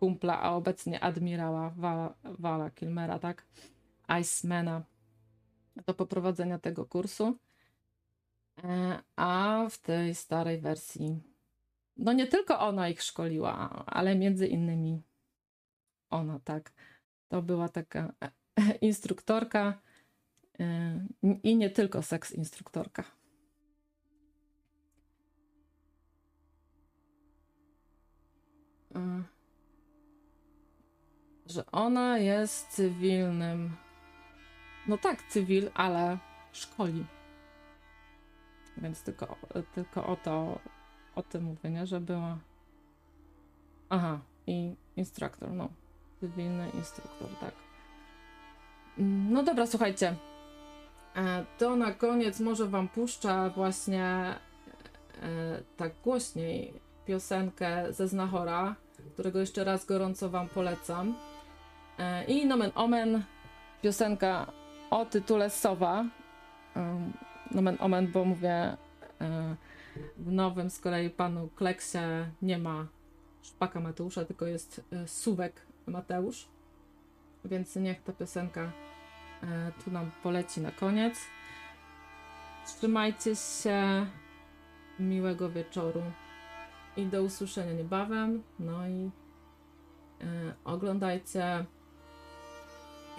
[0.00, 3.46] kumpla, a obecnie admirała Vala, Vala Kilmera, tak,
[4.20, 4.82] Icemana,
[5.86, 7.38] do poprowadzenia tego kursu.
[8.64, 11.20] E, A w tej starej wersji,
[11.96, 15.02] no nie tylko ona ich szkoliła, ale między innymi
[16.10, 16.72] ona, tak.
[17.28, 18.12] To była taka
[18.80, 19.80] instruktorka
[20.60, 21.06] e,
[21.42, 23.04] i nie tylko seks instruktorka.
[31.50, 33.76] Że ona jest cywilnym.
[34.86, 36.18] No tak, cywil, ale
[36.52, 37.04] szkoli.
[38.76, 39.36] Więc tylko,
[39.74, 40.58] tylko o to,
[41.14, 41.86] o tym mówię, nie?
[41.86, 42.38] Że była.
[43.88, 45.68] Aha, i instruktor, no.
[46.20, 47.54] Cywilny instruktor, tak.
[49.30, 50.14] No dobra, słuchajcie.
[51.16, 54.04] E, To na koniec może wam puszczę właśnie
[55.22, 56.74] e, tak głośniej
[57.06, 58.74] piosenkę ze Znachora,
[59.12, 61.14] którego jeszcze raz gorąco wam polecam.
[62.00, 63.22] E, I nomen omen,
[63.82, 64.52] piosenka
[64.90, 66.04] o tytule Sowa.
[66.76, 67.12] Ym,
[67.50, 68.76] Nomen omen, bo mówię,
[69.20, 69.56] e,
[70.18, 71.98] w nowym z kolei panu Kleksie
[72.42, 72.86] nie ma
[73.42, 76.48] szpaka Mateusza, tylko jest e, suwek Mateusz.
[77.44, 78.72] Więc niech ta piosenka
[79.42, 81.20] e, tu nam poleci na koniec.
[82.66, 84.06] Trzymajcie się.
[85.00, 86.02] Miłego wieczoru.
[86.96, 88.42] I do usłyszenia niebawem.
[88.58, 89.10] No i
[90.20, 91.64] e, oglądajcie.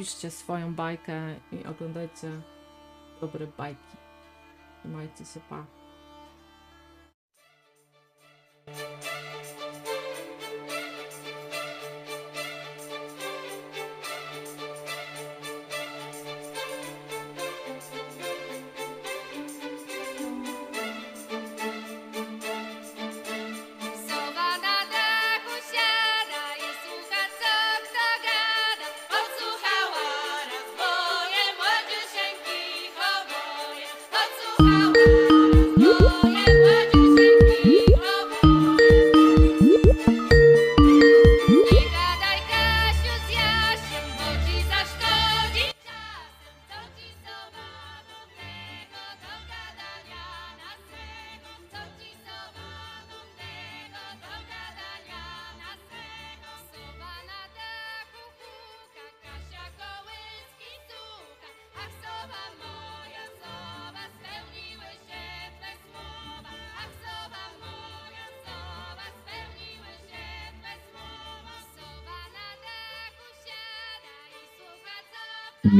[0.01, 2.31] Piszcie swoją bajkę i oglądajcie
[3.21, 3.97] dobre bajki.
[4.79, 5.65] Trzymajcie się, pa.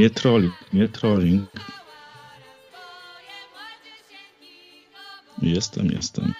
[0.01, 1.49] Nie trolling, nie trolling.
[5.41, 6.33] Jestem, jestem.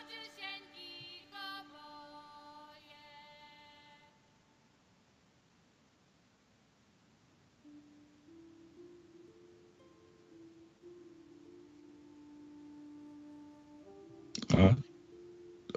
[14.58, 14.76] A,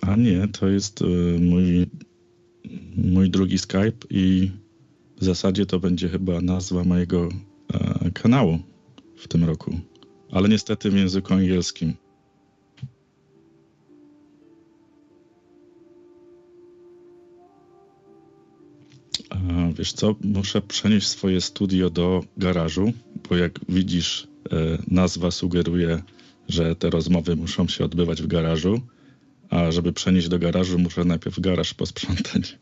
[0.02, 1.04] a nie, to jest y,
[1.40, 1.86] mój,
[2.96, 4.50] mój drugi Skype i
[5.16, 7.28] w zasadzie to będzie chyba nazwa mojego
[8.14, 8.58] kanału
[9.16, 9.80] w tym roku.
[10.32, 11.94] Ale niestety w języku angielskim.
[19.78, 22.92] Wiesz co, muszę przenieść swoje studio do garażu,
[23.28, 26.02] bo jak widzisz, e, nazwa sugeruje,
[26.48, 28.80] że te rozmowy muszą się odbywać w garażu,
[29.50, 32.58] a żeby przenieść do garażu, muszę najpierw garaż posprzątać.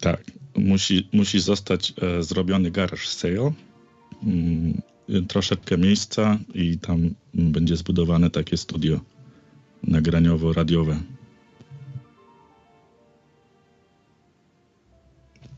[0.00, 0.24] Tak,
[0.56, 3.52] musi, musi zostać e, zrobiony garaż sale,
[4.22, 4.82] mm,
[5.28, 9.00] troszeczkę miejsca i tam będzie zbudowane takie studio
[9.84, 11.00] nagraniowo-radiowe.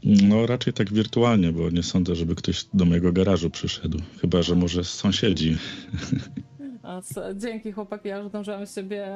[0.05, 3.99] No raczej tak wirtualnie, bo nie sądzę, żeby ktoś do mojego garażu przyszedł.
[4.21, 5.57] Chyba, że może sąsiedzi.
[7.37, 9.07] Dzięki chłopaki, ja zdążyłam sobie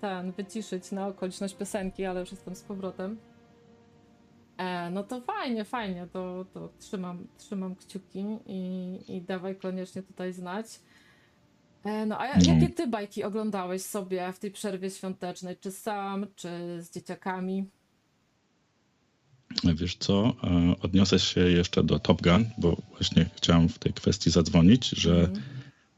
[0.00, 3.16] ten wyciszyć na okoliczność piosenki, ale już jestem z powrotem.
[4.58, 10.32] E, no to fajnie, fajnie, to, to trzymam, trzymam kciuki i, i dawaj koniecznie tutaj
[10.32, 10.66] znać.
[11.84, 12.54] E, no a ja, No.
[12.54, 15.56] jakie ty bajki oglądałeś sobie w tej przerwie świątecznej?
[15.60, 16.48] Czy sam, czy
[16.82, 17.64] z dzieciakami?
[19.74, 24.30] Wiesz co, e, odniosę się jeszcze do Top Gun, bo właśnie chciałem w tej kwestii
[24.30, 25.42] zadzwonić, że Mhm.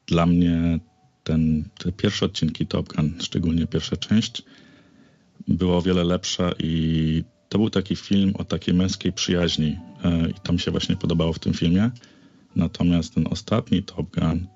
[0.06, 0.78] dla mnie
[1.24, 4.42] ten, te pierwsze odcinki Top Gun, szczególnie pierwsza część,
[5.48, 10.34] było o wiele lepsza i to był taki film o takiej męskiej przyjaźni e, i
[10.42, 11.90] to mi się właśnie podobało w tym filmie.
[12.56, 14.46] Natomiast ten ostatni Top Gun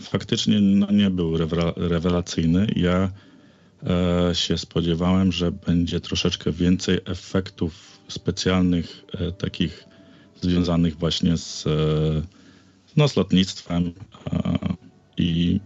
[0.00, 2.66] faktycznie no, nie był rewela- rewelacyjny.
[2.76, 3.10] Ja
[4.30, 9.84] e, się spodziewałem, że będzie troszeczkę więcej efektów specjalnych, e, takich
[10.40, 11.70] związanych właśnie z, e,
[12.96, 13.92] no, z lotnictwem
[15.16, 15.60] i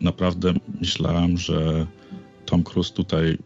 [0.00, 1.86] naprawdę myślałem, że
[2.50, 3.36] Tom Cruise tutaj e,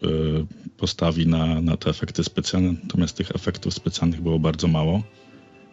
[0.77, 5.03] postawi na, na te efekty specjalne, natomiast tych efektów specjalnych było bardzo mało.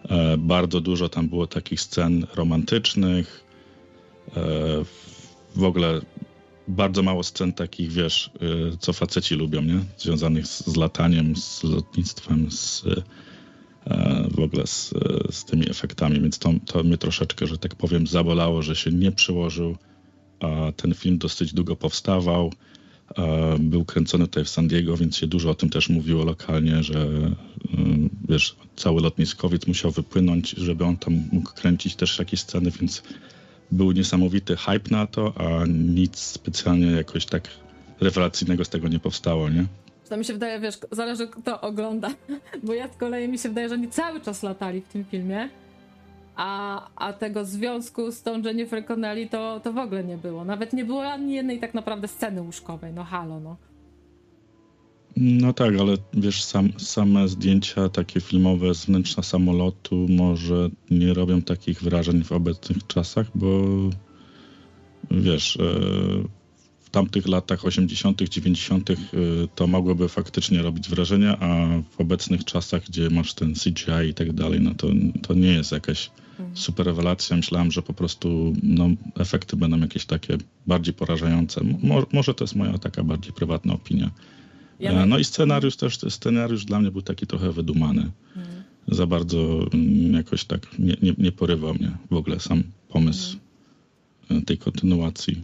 [0.10, 3.44] E, Bardzo dużo tam było takich scen romantycznych.
[4.38, 4.42] E,
[5.56, 6.02] W ogóle
[6.68, 8.30] bardzo mało scen takich, wiesz,
[8.80, 9.80] co faceci lubią, nie?
[9.98, 12.86] Związanych z, z lataniem, z lotnictwem, z
[14.32, 14.94] w ogóle z,
[15.32, 19.12] z tymi efektami, więc to, to mnie troszeczkę, że tak powiem, zabolało, że się nie
[19.12, 19.78] przyłożył.
[20.40, 22.52] A ten film dosyć długo powstawał.
[23.18, 26.84] E, Był kręcony tutaj w San Diego, więc się dużo o tym też mówiło lokalnie,
[26.84, 27.32] że y,
[28.30, 33.04] wiesz, cały lotniskowiec musiał wypłynąć, żeby on tam mógł kręcić też jakieś sceny, więc
[33.72, 37.48] był niesamowity hype na to, a nic specjalnie jakoś tak
[38.02, 39.66] rewelacyjnego z tego nie powstało, nie?
[40.10, 42.10] To mi się wydaje, wiesz, zależy kto ogląda,
[42.64, 45.50] bo ja z kolei mi się wydaje, że oni cały czas latali w tym filmie,
[46.42, 50.46] a, a tego związku z tą Jennifer Connelly to, to w ogóle nie było.
[50.46, 53.58] Nawet nie było ani jednej tak naprawdę sceny łóżkowej, no halo, no.
[55.18, 61.42] No tak, ale wiesz, sam, same zdjęcia takie filmowe z wnętrza samolotu może nie robią
[61.42, 63.62] takich wrażeń w obecnych czasach, bo
[65.12, 65.64] wiesz, e,
[66.92, 68.90] tamtych latach 80., 90.
[68.90, 68.96] e,
[69.56, 74.34] to mogłoby faktycznie robić wrażenie, a w obecnych czasach, gdzie masz ten CGI i tak
[74.34, 74.88] dalej, no to,
[75.22, 76.12] to nie jest jakaś
[76.54, 77.38] super rewelacja.
[77.38, 78.90] Myślałem, że po prostu no,
[79.20, 80.38] efekty będą jakieś takie
[80.68, 81.62] bardziej porażające.
[81.84, 84.12] Mo, może to jest moja taka bardziej prywatna opinia.
[85.02, 88.12] E, No i scenariusz też, scenariusz dla mnie był taki trochę wydumany.
[88.38, 88.64] Mhm.
[88.88, 93.38] Za bardzo mm, jakoś tak nie, nie, nie porywał mnie w ogóle sam pomysł
[94.30, 95.42] e, tej kontynuacji.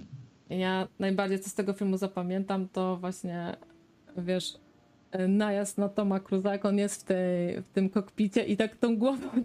[0.50, 3.58] Ja najbardziej co z tego filmu zapamiętam, to właśnie,
[4.18, 4.54] wiesz,
[5.28, 8.98] najazd na Toma Cruza, jak on jest w, tej, w tym kokpicie i tak tą
[8.98, 9.28] głową.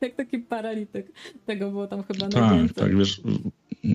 [0.00, 1.12] Jak taki paralityk.
[1.46, 2.84] Tego było tam chyba Tak, najwięcej.
[2.84, 3.20] tak, wiesz,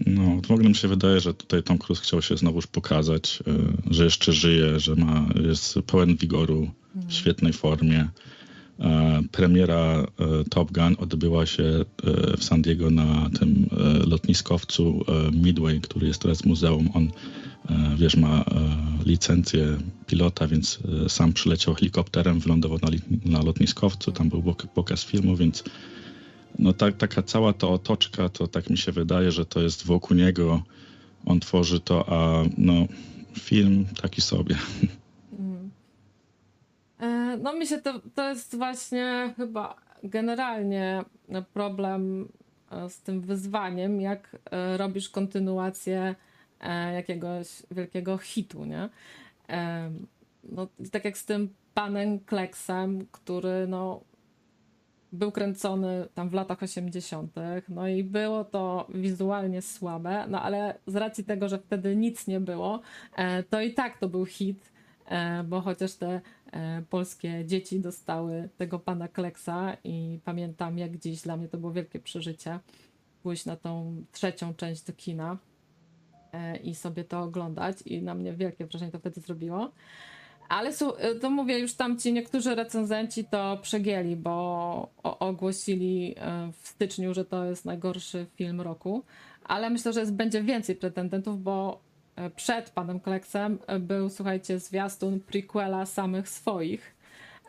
[0.06, 3.94] no w ogóle mi się wydaje, że tutaj Tom Cruise chciał się znowuż pokazać, e,
[3.94, 8.10] że jeszcze żyje, że ma, jest pełen wigoru, w świetnej formie.
[8.80, 10.06] E, Premiera e,
[10.50, 13.70] Top Gun odbyła się e, w San Diego na tym
[14.08, 16.90] lotniskowcu Midway, który jest teraz muzeum.
[16.94, 17.12] On,
[17.98, 18.46] wiesz, ma
[19.06, 19.78] licencję
[20.08, 22.80] pilota, więc sam przyleciał helikopterem, wylądował
[23.26, 25.64] na, lotniskowcu, tam był pok- pokaz filmu, więc
[26.60, 30.18] no tak, taka cała ta otoczka, to tak mi się wydaje, że to jest wokół
[30.18, 30.64] niego,
[31.26, 32.88] on tworzy to, a no
[33.40, 34.56] film taki sobie.
[37.42, 41.06] No mi się to, to jest właśnie chyba generalnie
[41.54, 42.30] problem
[42.72, 46.16] e, z tym wyzwaniem, jak e, robisz kontynuację
[46.60, 48.90] e, jakiegoś wielkiego hitu, nie?
[50.44, 54.02] No, tak jak z tym panem Kleksem, który no,
[55.12, 57.34] był kręcony tam w latach 80.,
[57.70, 62.40] no i było to wizualnie słabe, no ale z racji tego, że wtedy nic nie
[62.40, 62.82] było,
[63.50, 64.72] to i tak to był hit,
[65.46, 66.22] bo chociaż te
[66.90, 72.00] polskie dzieci dostały tego pana Kleksa i pamiętam jak dziś, dla mnie to było wielkie
[72.00, 72.60] przeżycie,
[73.24, 75.38] pójść na tą trzecią część do kina
[76.34, 79.72] e, i sobie to oglądać i na mnie wielkie wrażenie to wtedy zrobiło.
[80.50, 86.68] Ale su- to mówię, już tam ci niektórzy recenzenci to przegięli, bo ogłosili e, w
[86.68, 89.04] styczniu, że to jest najgorszy film roku.
[89.44, 91.85] Ale myślę, że jest, będzie więcej pretendentów, bo e,
[92.36, 96.96] przed panem Kleksem był, słuchajcie, zwiastun prequela samych swoich.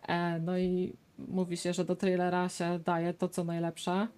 [0.09, 4.09] E, No i mówi się, że do trailera się daje to, co najlepsze.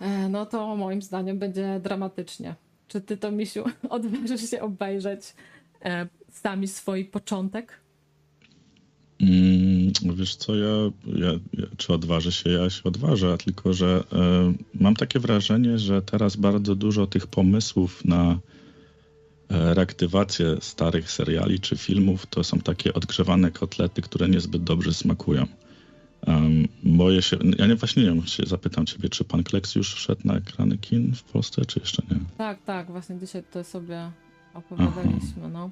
[0.00, 2.54] E, No to moim zdaniem będzie dramatycznie.
[2.88, 5.34] Czy ty to, Misiu, odważysz się obejrzeć
[5.84, 7.80] e, sami swój początek?
[9.20, 12.50] Mm, wiesz co, ja, ja, ja, czy odważę się?
[12.50, 18.04] Ja się odważę, tylko że e, mam takie wrażenie, że teraz bardzo dużo tych pomysłów
[18.04, 18.38] na
[19.50, 25.46] e, reaktywację starych seriali czy filmów to są takie odgrzewane kotlety, które niezbyt dobrze smakują.
[26.26, 29.94] Um, boję się, ja nie, właśnie nie wiem, się zapytam ciebie, czy pan Kleks już
[29.94, 32.16] wszedł na ekrany kin w Polsce, czy jeszcze nie?
[32.38, 34.10] Tak, tak, właśnie dzisiaj to sobie
[34.54, 35.70] opowiadaliśmy, no.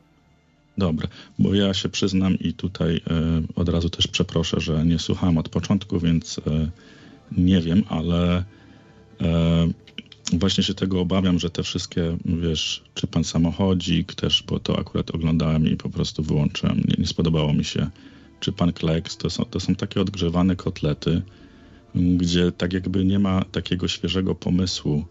[0.79, 3.01] Dobra, bo ja się przyznam i tutaj e,
[3.57, 6.71] od razu też przeproszę, że nie słuchałem od początku, więc e,
[7.33, 8.45] nie wiem, ale e,
[10.33, 15.11] właśnie się tego obawiam, że te wszystkie, wiesz, czy pan samochodzik też, bo to akurat
[15.11, 17.91] oglądałem i po prostu wyłączyłem, nie, nie spodobało mi się,
[18.41, 21.23] czy pan Kleks, to są, to są takie odgrzewane kotlety,
[21.95, 25.05] gdzie tak jakby nie ma takiego świeżego pomysłu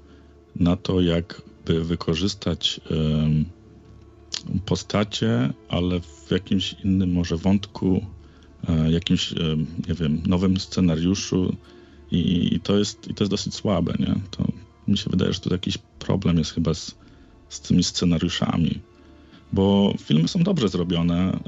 [0.56, 2.82] na to, jakby wykorzystać
[4.66, 8.06] postacie, ale w jakimś innym może wątku,
[8.70, 9.36] e, jakimś, e,
[9.88, 11.56] nie wiem, nowym scenariuszu.
[12.12, 14.16] I, i, to, jest, i to jest dosyć słabe, nie?
[14.32, 14.48] To
[14.88, 16.96] mi się wydaje, że tu jakiś problem jest chyba z,
[17.50, 18.80] z tymi scenariuszami,
[19.54, 21.40] bo filmy są dobrze zrobione,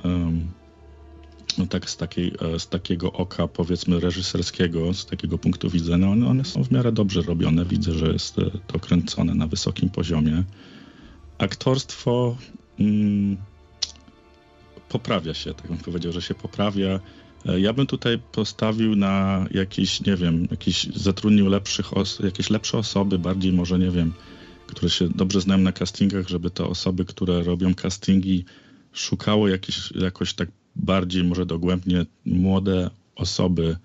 [1.58, 6.28] no tak z, takiej, e, z takiego oka powiedzmy reżyserskiego, z takiego punktu widzenia, one,
[6.28, 10.44] one są w miarę dobrze robione, widzę, że jest e, to kręcone na wysokim poziomie,
[11.38, 12.38] aktorstwo
[12.80, 13.38] mm,
[14.90, 17.00] poprawia się, tak bym powiedział, że się poprawia.
[17.46, 22.78] E, Ja bym tutaj postawił na jakiś, nie wiem, jakiś zatrudnił lepszych os- jakieś lepsze
[22.78, 24.14] osoby, bardziej może, nie wiem,
[24.68, 28.46] które się dobrze znają na castingach, żeby te osoby, które robią castingi,
[28.94, 33.78] szukały jakieś, jakoś tak bardziej, może dogłębnie młode osoby,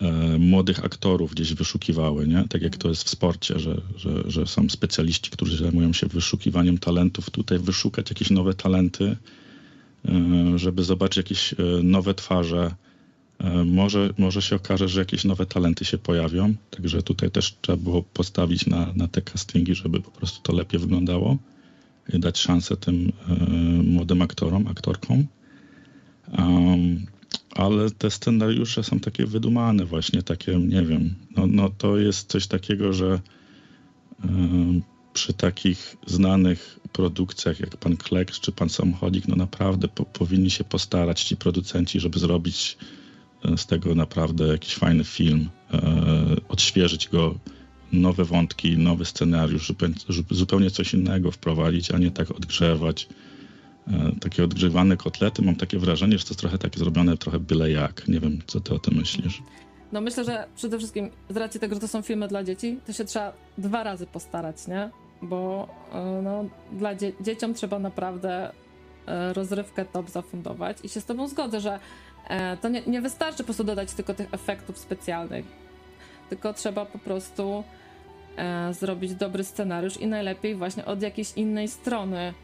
[0.00, 2.44] e, młodych aktorów gdzieś wyszukiwały, nie?
[2.48, 6.78] Tak jak to jest w sporcie, że, że, że są specjaliści, którzy zajmują się wyszukiwaniem
[6.78, 7.30] talentów.
[7.30, 9.16] Tutaj wyszukać jakieś nowe talenty,
[10.56, 12.74] żeby zobaczyć jakieś e, nowe twarze.
[13.38, 17.78] E, Może, może się okaże, że jakieś nowe talenty się pojawią, także tutaj też trzeba
[17.78, 21.38] było postawić na, na te castingi, żeby po prostu to lepiej wyglądało
[22.08, 23.34] dać szansę tym e,
[23.82, 25.26] młodym aktorom, aktorkom.
[26.38, 27.06] Um,
[27.50, 32.46] ale te scenariusze są takie wydumane właśnie, takie, nie wiem, no, no to jest coś
[32.46, 33.20] takiego, że
[34.24, 34.82] em,
[35.12, 40.64] przy takich znanych produkcjach jak pan Kleks czy pan Samochodzik, no naprawdę po, powinni się
[40.64, 42.76] postarać ci producenci, żeby zrobić
[43.44, 45.80] e, z tego naprawdę jakiś fajny film, e,
[46.48, 47.34] odświeżyć go,
[47.92, 49.94] nowe wątki, nowy scenariusz, zupełnie,
[50.30, 53.08] zupełnie coś innego wprowadzić, a nie tak odgrzewać
[53.86, 55.42] e, takie odgrzewane kotlety.
[55.42, 58.08] Mam takie wrażenie, że to jest trochę takie zrobione trochę byle jak.
[58.08, 59.42] Nie wiem, co ty o tym myślisz.
[59.92, 62.92] No myślę, że przede wszystkim z racji tego, że to są filmy dla dzieci, to
[62.92, 64.90] się trzeba dwa razy postarać, nie?
[65.24, 68.50] Bo e, no, dla dzie- dzieciom trzeba naprawdę
[69.06, 70.76] e, rozrywkę top zafundować.
[70.82, 71.78] I się z tobą zgodzę, że
[72.28, 75.44] e, to nie, nie wystarczy po prostu dodać tylko tych efektów specjalnych,
[76.30, 77.64] tylko trzeba po prostu
[78.70, 82.34] zrobić dobry scenariusz i najlepiej właśnie od jakiejś innej strony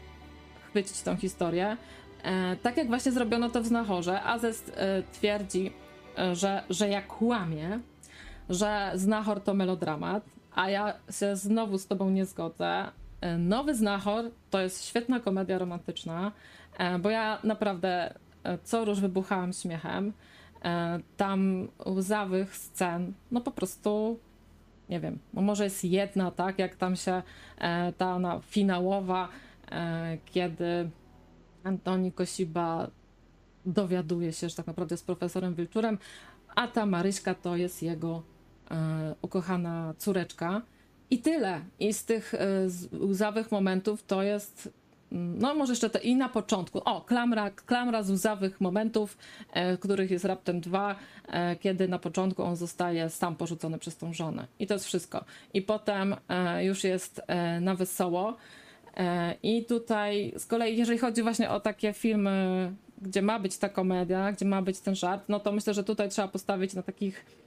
[0.69, 1.77] chwycić tą historię.
[2.61, 4.77] Tak jak właśnie zrobiono to w Znachorze, Azest
[5.13, 5.71] twierdzi,
[6.33, 7.79] że, że ja kłamię,
[8.49, 10.23] że Znachor to melodramat,
[10.55, 12.91] a ja się znowu z tobą nie zgodzę.
[13.21, 16.31] E, Nowy Znachor to jest świetna komedia romantyczna,
[16.77, 18.13] e, bo ja naprawdę
[18.43, 20.13] e, co róż wybuchałam śmiechem.
[21.17, 24.19] Tam łzawych scen, no po prostu
[24.89, 27.21] nie wiem, no może jest jedna, tak, jak tam się
[27.97, 29.29] ta ona finałowa,
[30.25, 30.89] kiedy
[31.63, 32.87] Antoni Kosiba
[33.65, 35.97] dowiaduje się, że tak naprawdę jest profesorem Wilczurem,
[36.55, 38.23] a ta Maryśka to jest jego
[39.21, 40.61] ukochana córeczka.
[41.09, 41.61] I tyle.
[41.79, 42.67] I z tych e,
[42.99, 44.69] łzawych momentów to jest.
[45.11, 46.81] mm, No, może jeszcze to i na początku.
[46.85, 49.17] O, klamra, klamra z łzawych momentów,
[49.53, 50.95] e, których jest raptem dwa,
[51.27, 54.47] e, kiedy na początku on zostaje sam porzucony przez tą żonę.
[54.59, 55.25] I to jest wszystko.
[55.53, 58.37] I potem e, już jest e, na wesoło.
[58.97, 62.71] E, I tutaj z kolei, jeżeli chodzi właśnie o takie filmy,
[63.01, 66.09] gdzie ma być ta komedia, gdzie ma być ten żart, no to myślę, że tutaj
[66.09, 67.40] trzeba postawić na takich e,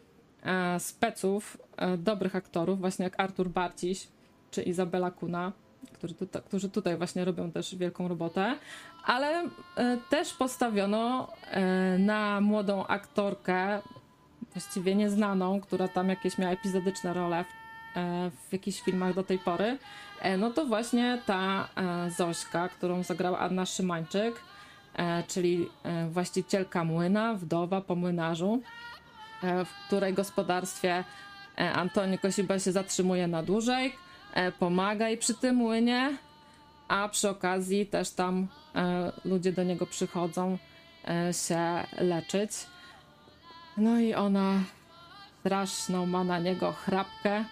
[0.79, 4.09] speców, e, dobrych aktorów, właśnie jak Artur Barciś
[4.51, 5.53] czy Izabela Kuna,
[5.93, 8.57] którzy tutaj, którzy tutaj właśnie robią też wielką robotę,
[9.05, 9.43] ale
[9.77, 13.81] e, też postawiono e, na młodą aktorkę,
[14.53, 17.49] właściwie nieznaną, która tam jakieś miała epizodyczne role w,
[17.97, 19.79] e, w jakichś filmach do tej pory.
[20.21, 24.35] E, No to właśnie ta e, Zośka, którą zagrała Anna Szymańczyk,
[24.97, 28.94] e, czyli e, właścicielka młyna, wdowa po młynarzu, e,
[29.65, 31.05] w której gospodarstwie
[31.59, 33.97] e, Antoni Kosiba się zatrzymuje na dłużej,
[34.35, 36.16] e, pomaga jej przy tym młynie,
[36.89, 40.59] a przy okazji też tam e, ludzie do niego przychodzą
[41.09, 42.51] e, się leczyć.
[43.77, 44.61] No i ona
[45.41, 47.45] straszną ma na niego chrapkę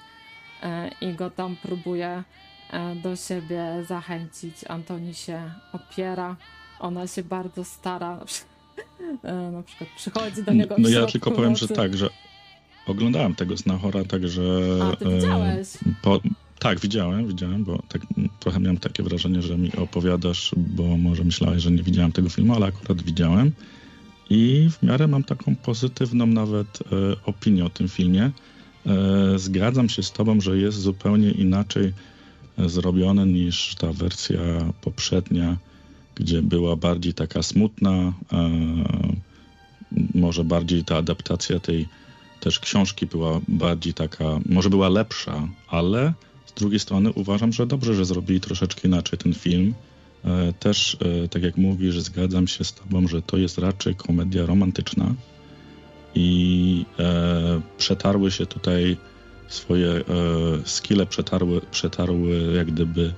[0.63, 2.23] e, i go tam próbuje
[2.71, 4.65] e, do siebie zachęcić.
[4.69, 6.37] Antoni się opiera,
[6.81, 8.19] ona się bardzo stara.
[8.77, 12.09] Na przykład, e, na przykład przychodzi do niego No ja tylko powiem, że tak, że
[12.87, 14.43] oglądałem tego Znachora, także...
[14.83, 15.69] A, ty e, widziałeś?
[16.03, 16.21] Po,
[16.59, 18.03] tak, widziałem, widziałem, bo tak,
[18.41, 22.55] trochę miałem takie wrażenie, że mi opowiadasz, bo może myślałeś, że nie widziałem tego filmu,
[22.55, 23.53] ale akurat widziałem.
[24.31, 26.87] I w miarę mam taką pozytywną nawet e,
[27.27, 28.31] opinię o tym filmie.
[28.87, 31.93] E, zgadzam się z tobą, że jest zupełnie inaczej
[32.59, 34.41] e, zrobiony niż ta wersja
[34.81, 35.57] poprzednia,
[36.15, 38.13] gdzie była bardziej taka smutna,
[40.15, 41.89] może bardziej ta adaptacja tej
[42.41, 46.13] też książki była bardziej taka, może była lepsza, ale
[46.47, 49.75] z drugiej strony uważam, że dobrze, że zrobili troszeczkę inaczej ten film.
[50.25, 54.47] E, Też, e, tak jak mówisz, zgadzam się z tobą, że to jest raczej komedia
[54.47, 55.15] romantyczna
[56.15, 58.97] i e, przetarły się tutaj
[59.49, 60.05] swoje
[60.65, 63.13] skille, przetarły, przetarły jak gdyby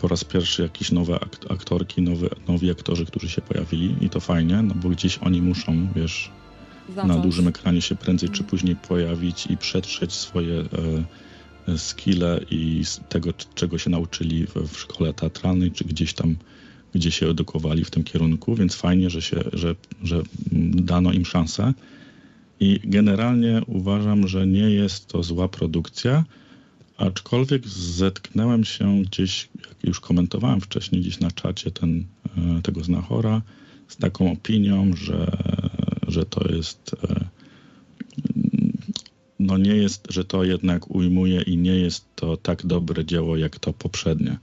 [0.00, 4.20] po raz pierwszy jakieś nowe ak- aktorki, nowe, nowi aktorzy, którzy się pojawili i to
[4.20, 6.30] fajnie, no bo gdzieś oni muszą, wiesz,
[6.88, 7.22] na Zacząć.
[7.22, 10.64] dużym ekranie się prędzej czy później pojawić i przetrzeć swoje e,
[11.72, 16.36] e, skille i tego, czego się nauczyli w, w szkole teatralnej, czy gdzieś tam,
[16.94, 20.22] gdzie się edukowali w tym kierunku, więc fajnie, że, się, że, że
[20.72, 21.74] dano im szansę.
[22.60, 26.24] I generalnie uważam, że nie jest to zła produkcja,
[26.96, 32.04] aczkolwiek zetknąłem się gdzieś, jak już komentowałem wcześniej, gdzieś na czacie ten,
[32.58, 33.42] e, tego znachora,
[33.88, 35.36] z taką opinią, że,
[36.08, 37.24] że to jest e,
[39.40, 43.58] no nie jest, że to jednak ujmuje i nie jest to tak dobre dzieło jak
[43.58, 44.38] to poprzednie.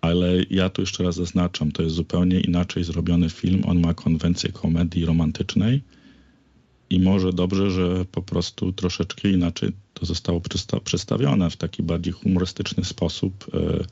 [0.00, 3.62] Ale ja tu jeszcze raz zaznaczam, to jest zupełnie inaczej zrobiony film.
[3.66, 5.82] On ma konwencję komedii romantycznej
[6.94, 12.12] i może dobrze, że po prostu troszeczkę inaczej to zostało przedsta- przedstawione w taki bardziej
[12.12, 13.84] humorystyczny sposób, e,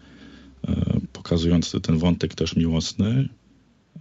[0.70, 3.29] e, pokazujący ten wątek też miłosny,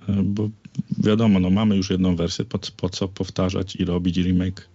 [0.10, 0.50] e, bo
[0.98, 4.70] wiadomo, no mamy już jedną wersję, po, po co powtarzać i robić remake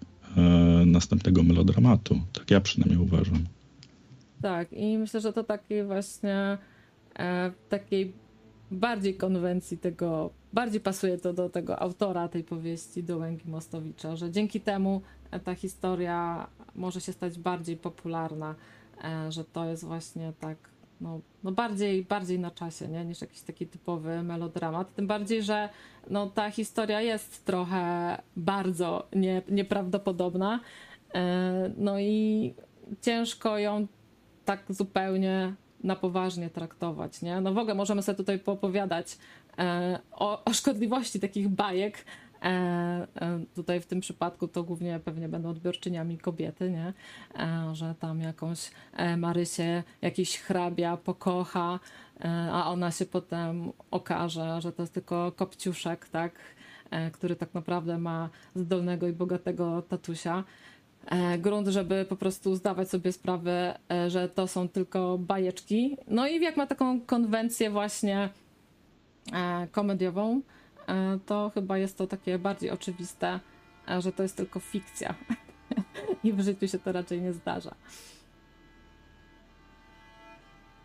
[0.87, 2.21] następnego melodramatu.
[2.33, 3.45] Tak ja przynajmniej uważam.
[4.43, 6.59] Tak, i myślę, że to takiej właśnie
[7.19, 8.13] e, takiej
[8.71, 14.31] bardziej konwencji tego, bardziej pasuje to do tego autora tej powieści, do Łęgi Mostowicza, że
[14.31, 18.55] dzięki temu e, ta historia może się stać bardziej popularna,
[19.05, 20.57] e, że to jest właśnie tak,
[21.01, 23.05] no, no bardziej, bardziej na czasie, nie?
[23.05, 24.95] niż jakiś taki typowy melodramat.
[24.95, 25.69] Tym bardziej, że
[26.11, 27.83] no, ta historia jest trochę
[28.37, 30.61] bardzo nie, nieprawdopodobna.
[31.15, 32.55] E, No i
[33.03, 33.87] ciężko ją
[34.45, 35.55] tak zupełnie
[35.85, 37.41] na poważnie traktować, nie?
[37.41, 39.19] No w ogóle możemy sobie tutaj poopowiadać
[40.13, 42.05] o, o szkodliwości takich bajek.
[42.43, 46.93] E, e, tutaj w tym przypadku to głównie pewnie będą odbiorczyniami kobiety, nie?
[47.39, 51.81] E, że tam jakąś e, Marysię jakiś hrabia pokocha,
[52.21, 56.33] e, a ona się potem okaże, że to jest tylko kopciuszek, tak?
[56.91, 60.45] E, który tak naprawdę ma zdolnego i bogatego tatusia
[61.07, 65.97] e, grunt, żeby po prostu zdawać sobie sprawę, e, że to są tylko bajeczki.
[66.09, 68.46] No i jak ma taką konwencję właśnie e,
[69.73, 70.41] komediową,
[70.89, 73.41] e, to chyba jest to takie bardziej oczywiste,
[73.89, 75.15] e, że to jest tylko fikcja.
[76.25, 77.75] I w życiu się to raczej nie zdarza.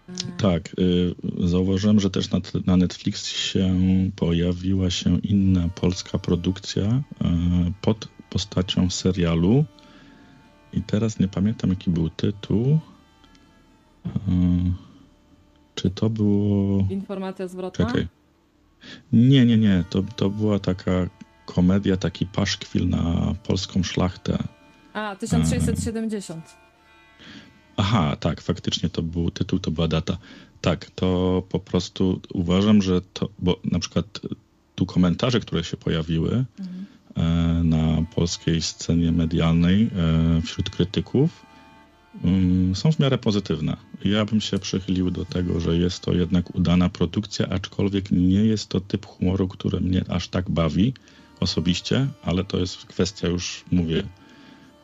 [0.10, 1.16] E, Tak, y,
[1.48, 3.76] zauważyłem, że też na, na Netflixie
[4.16, 7.02] pojawiła się inna polska produkcja
[7.82, 9.66] pod postacią serialu.
[10.74, 12.80] I teraz nie pamiętam, jaki był tytuł.
[15.76, 16.88] Czy to było.
[16.90, 17.86] Informacja zwrotna?
[17.86, 18.08] Czekaj.
[19.14, 19.84] Nie, nie, nie.
[19.90, 20.92] To, to była taka
[21.46, 24.38] komedia, taki paszkwil na polską szlachtę.
[24.94, 26.56] A, 1670.
[27.78, 30.18] Aha, tak, faktycznie to był tytuł, to była data.
[30.62, 34.20] Tak, to po prostu uważam, że to, bo na przykład
[34.76, 36.86] tu komentarze, które się pojawiły Mhm.
[37.16, 39.90] e, na polskiej scenie medialnej
[40.38, 41.46] e, wśród krytyków
[42.74, 43.78] są w miarę pozytywne.
[44.06, 48.70] Ja bym się przychylił do tego, że jest to jednak udana produkcja, aczkolwiek nie jest
[48.70, 50.94] to typ humoru, który mnie aż tak bawi
[51.40, 54.04] osobiście, ale to jest kwestia już, mówię,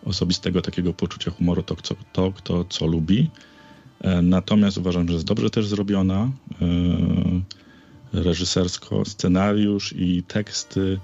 [0.05, 1.75] osobistego takiego poczucia humoru, to,
[2.13, 3.29] to kto co lubi.
[4.01, 6.31] E, Natomiast uważam, że jest dobrze też zrobiona
[8.13, 10.99] e, reżysersko, scenariusz i teksty.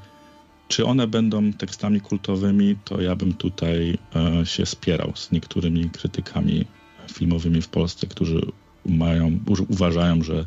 [0.74, 6.66] Czy one będą tekstami kultowymi, to ja bym tutaj e, się spierał z niektórymi krytykami
[7.12, 8.42] filmowymi w Polsce, którzy
[8.86, 9.40] mają,
[9.70, 10.46] uważają, że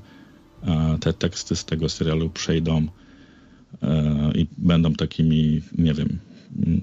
[0.63, 2.87] e, te teksty z tego serialu przejdą
[3.83, 6.19] e, i będą takimi, nie wiem,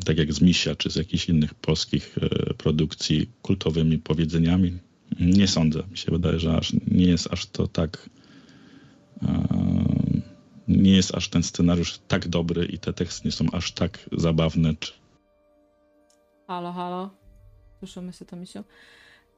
[0.06, 2.16] tak jak z Misia, czy z jakichś innych polskich
[2.58, 4.78] produkcji kultowymi powiedzeniami.
[5.20, 5.84] Nie sądzę.
[5.92, 8.10] Mi się wydaje, że aż nie jest aż to tak.
[10.68, 14.74] Nie jest aż ten scenariusz tak dobry i te teksty nie są aż tak zabawne.
[14.80, 14.94] Czy...
[16.48, 17.10] Halo, halo.
[17.80, 18.64] Słyszymy się to, misiu?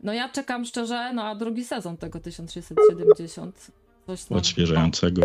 [0.04, 3.72] No ja czekam szczerze na drugi sezon tego 1670.
[4.08, 5.22] Coś nam, odświeżającego.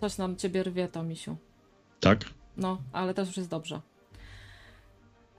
[0.00, 1.36] coś nam ciebie rwie to, misiu.
[2.00, 2.24] Tak?
[2.56, 3.80] No, ale też już jest dobrze.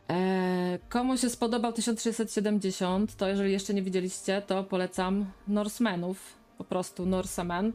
[0.10, 7.06] E, komu się spodobał 1670, to jeżeli jeszcze nie widzieliście, to polecam Norsemenów, po prostu
[7.06, 7.74] Norsemen,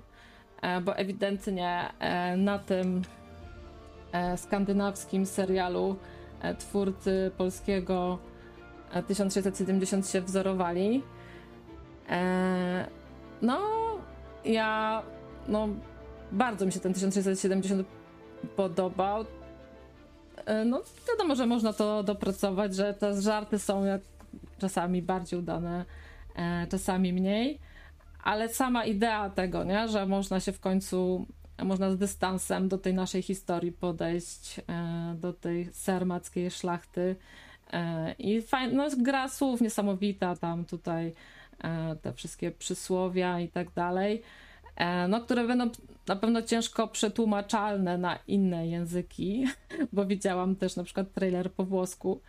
[0.85, 3.03] bo ewidentnie e, na tym
[4.13, 5.97] e, skandynawskim serialu
[6.41, 8.19] e, twórcy polskiego
[8.93, 11.03] e, 1670 się wzorowali.
[12.11, 12.87] E,
[13.43, 13.61] no,
[14.45, 15.03] ja,
[15.49, 15.69] no,
[16.33, 17.87] bardzo mi się ten 1670
[18.57, 19.25] podobał.
[20.47, 24.01] E, No, wiadomo, że można to dopracować, że te żarty są jak
[24.59, 25.85] czasami bardziej udane,
[26.37, 27.59] e, czasami mniej,
[28.25, 31.27] ale sama idea tego, nie, że można się w końcu,
[31.63, 37.17] można z dystansem do tej naszej historii podejść, e, do tej sarmackiej szlachty,
[37.73, 41.15] E, I fajna, no, gra słów niesamowita, tam tutaj
[41.65, 44.23] e, te wszystkie przysłowia i tak dalej,
[45.09, 45.71] no, które będą
[46.07, 49.47] na pewno ciężko przetłumaczalne na inne języki,
[49.93, 52.21] bo widziałam też na przykład trailer po włosku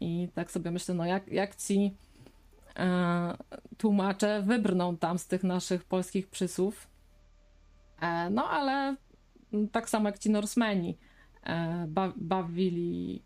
[0.00, 1.94] i tak sobie myślę, no jak, jak ci
[3.78, 6.88] tłumacze wybrną tam z tych naszych polskich przysłów.
[8.00, 8.96] E, no ale
[9.72, 10.98] tak samo jak ci Norsemeni
[11.42, 13.22] e, ba, bawili,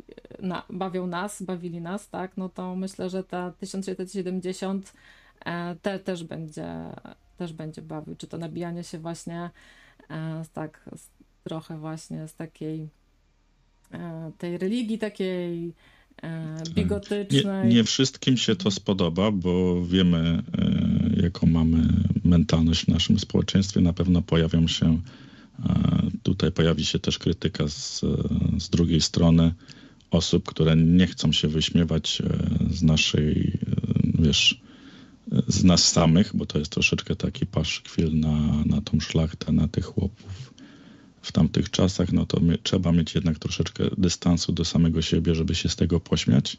[0.70, 4.93] bawią nas, bawili nas, tak, no to myślę, że ta 1670
[5.44, 6.93] e, te, też będzie
[7.36, 9.51] też będzie bawił, czy to nabijanie się właśnie
[10.10, 10.90] e, tak
[11.44, 12.89] trochę właśnie z takiej
[13.93, 15.74] e, tej religii takiej
[16.22, 16.62] e,
[17.64, 21.88] Nie, nie wszystkim się to spodoba, bo wiemy, e, jaką mamy
[22.24, 23.80] mentalność w naszym społeczeństwie.
[23.80, 25.01] Na pewno pojawią się,
[25.68, 28.01] e, tutaj pojawi się też krytyka z,
[28.59, 29.55] z drugiej strony
[30.10, 32.22] osób, które nie chcą się wyśmiewać
[32.70, 33.59] z naszej,
[34.14, 34.60] wiesz,
[35.48, 39.84] z nas samych, bo to jest troszeczkę taki paszkwil na, na tą szlachtę, na tych
[39.84, 40.56] chłopów
[41.27, 45.55] w tamtych czasach, no to my, trzeba mieć jednak troszeczkę dystansu do samego siebie, żeby
[45.55, 46.57] się z tego pośmiać.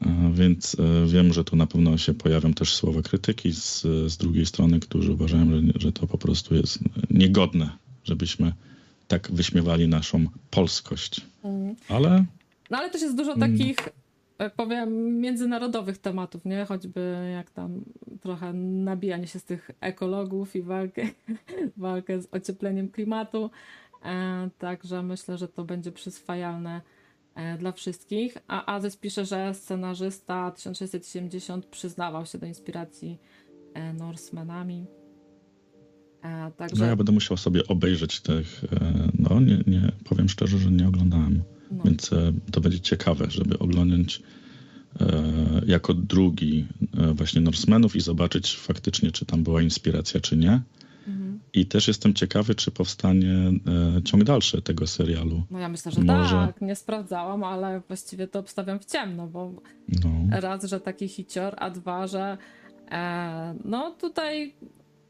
[0.00, 4.16] E, Więc e, wiem, że tu na pewno się pojawią też słowa krytyki z, z
[4.16, 6.78] drugiej strony, którzy uważają, że, że to po prostu jest
[7.10, 7.70] niegodne,
[8.04, 8.52] żebyśmy
[9.08, 11.20] tak wyśmiewali naszą polskość.
[11.44, 11.74] Mm.
[11.88, 12.24] Ale
[12.70, 13.76] No ale też jest dużo takich,
[14.56, 16.64] powiem, międzynarodowych tematów, nie?
[16.64, 17.84] Choćby jak tam
[18.20, 21.02] trochę nabijanie się z tych ekologów i walkę,
[21.76, 23.50] walkę z ociepleniem klimatu.
[24.04, 26.80] E, także myślę, że to będzie przyswajalne
[27.34, 28.38] e, dla wszystkich.
[28.48, 33.18] A Azes pisze, że scenarzysta 1670 przyznawał się do inspiracji
[33.74, 34.86] e, Norsemanami.
[36.22, 40.58] E, także no ja będę musiał sobie obejrzeć tych, e, no nie, nie powiem szczerze,
[40.58, 41.42] że nie oglądałem.
[41.70, 41.84] No.
[41.84, 44.22] Więc e, to będzie ciekawe, żeby oglądać
[45.00, 45.06] e,
[45.66, 46.66] jako drugi
[46.98, 50.60] e, właśnie Norsemenów i zobaczyć faktycznie, czy tam była inspiracja, czy nie.
[51.08, 51.40] Mhm.
[51.54, 53.52] I też jestem ciekawy, czy powstanie
[54.04, 55.42] ciąg dalszy tego serialu.
[55.50, 56.60] No ja myślę, że Może- tak.
[56.60, 59.52] Nie sprawdzałam, ale właściwie to obstawiam w ciemno, bo
[60.04, 62.38] No, raz, że taki hicior, a dwa, że
[62.90, 64.54] e, no tutaj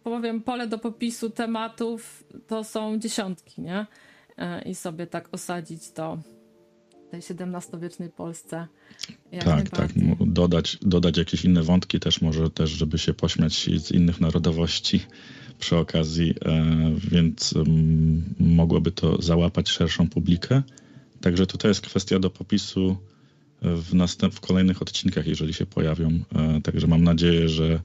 [0.02, 3.86] powiem, pole do popisu tematów to są dziesiątki, nie?
[4.38, 6.18] E, I sobie tak osadzić to
[7.10, 8.66] tej XVII-wiecznej Polsce.
[9.32, 9.90] Jak tak, tak.
[10.26, 15.00] Dodać, dodać jakieś inne wątki też może też, żeby się pośmiać z innych narodowości
[15.58, 16.64] przy okazji, e,
[17.10, 20.62] więc mm, mogłoby to załapać szerszą publikę.
[21.20, 22.96] Także tutaj jest kwestia do popisu
[23.62, 26.08] w, następ, w kolejnych odcinkach, jeżeli się pojawią.
[26.34, 27.80] E, Także mam nadzieję, że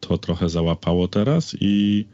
[0.00, 2.04] to trochę załapało teraz i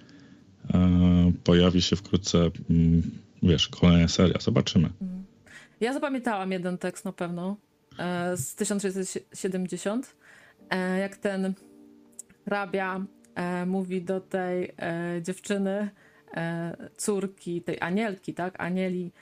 [0.75, 3.03] e, pojawi się wkrótce, mm,
[3.43, 4.41] wiesz, kolejna seria.
[4.41, 4.89] Zobaczymy.
[5.81, 7.57] Ja zapamiętałam jeden tekst na pewno
[7.99, 10.17] e, z 1670,
[10.71, 11.55] e, jak ten
[12.45, 14.75] hrabia e, mówi do tej
[15.23, 15.91] dziewczyny,
[16.97, 18.61] córki, tej Anielki, tak?
[18.61, 19.13] Anieli,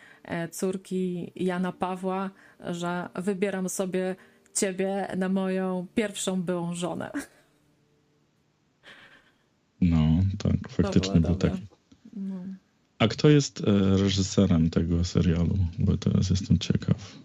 [0.51, 2.31] córki Jana Pawła,
[2.61, 4.17] że wybieram sobie
[4.55, 7.11] ciebie na moją pierwszą byłą żonę.
[9.81, 11.51] No, tak, faktycznie był dobre.
[11.51, 11.67] taki.
[12.17, 12.45] No.
[13.03, 15.57] A kto jest e, reżyserem tego serialu?
[15.79, 17.17] Bo teraz jestem ciekaw.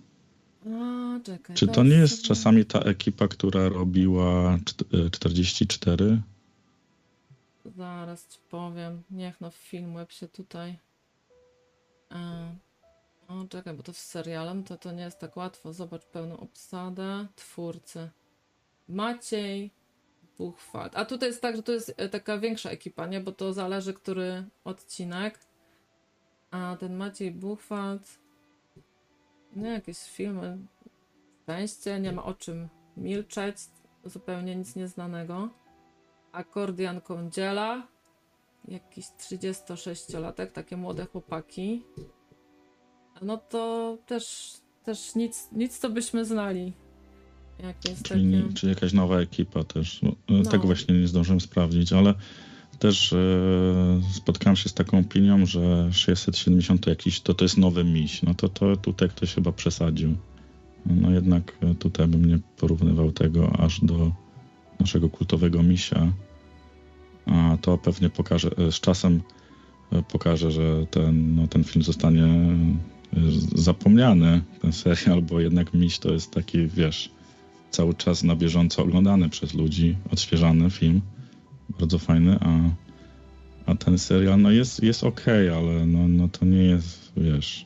[0.65, 1.55] A, czekaj.
[1.55, 6.21] Czy to nie jest sobie- czasami ta ekipa, która robiła czt- e, 44?
[7.65, 9.03] Zaraz ci powiem.
[9.11, 10.77] Niech no film web się tutaj.
[12.11, 12.55] E,
[13.27, 15.73] o, czekaj, bo to z serialem to, to nie jest tak łatwo.
[15.73, 17.27] Zobacz pełną obsadę.
[17.35, 18.09] Twórcy.
[18.89, 19.71] Maciej
[20.37, 20.93] Buchwald.
[20.95, 23.19] A tutaj jest tak, że to jest taka większa ekipa, nie?
[23.21, 25.39] Bo to zależy, który odcinek.
[26.57, 28.19] A ten Maciej Buchwald.
[29.55, 30.57] Nie, jakieś filmy.
[31.43, 32.67] Szczęście, nie ma o czym
[32.97, 33.57] milczeć.
[34.05, 35.49] Zupełnie nic nieznanego.
[36.31, 37.87] Akordian Kądziela.
[38.67, 41.83] Jakiś 36-latek, takie młode chłopaki.
[43.21, 44.53] No to też,
[44.83, 46.73] też nic, nic co byśmy znali.
[47.59, 48.53] Jakieś Czyli, takie...
[48.53, 50.01] czy jakaś nowa ekipa też?
[50.01, 50.49] No, No.
[50.49, 52.13] Tego właśnie nie zdążyłem sprawdzić, ale
[52.79, 53.17] też e,
[54.13, 58.23] spotkałem się z taką opinią, że 670 to jakiś, to, to jest nowy miś.
[58.23, 60.15] No to, to tutaj ktoś chyba przesadził.
[60.85, 64.11] No jednak e, tutaj bym nie porównywał tego aż do
[64.79, 66.11] naszego kultowego misia.
[67.25, 69.21] A to pewnie pokaże, e, z czasem
[69.91, 72.27] e, pokaże, że ten, no, ten film zostanie
[73.55, 77.11] zapomniany, ten serial, bo jednak miś to jest taki, wiesz,
[77.71, 81.01] cały czas na bieżąco oglądany przez ludzi, odświeżany film,
[81.69, 82.59] bardzo fajny, a,
[83.71, 87.65] a ten serial no jest, jest okej, ale no, no to nie jest, wiesz,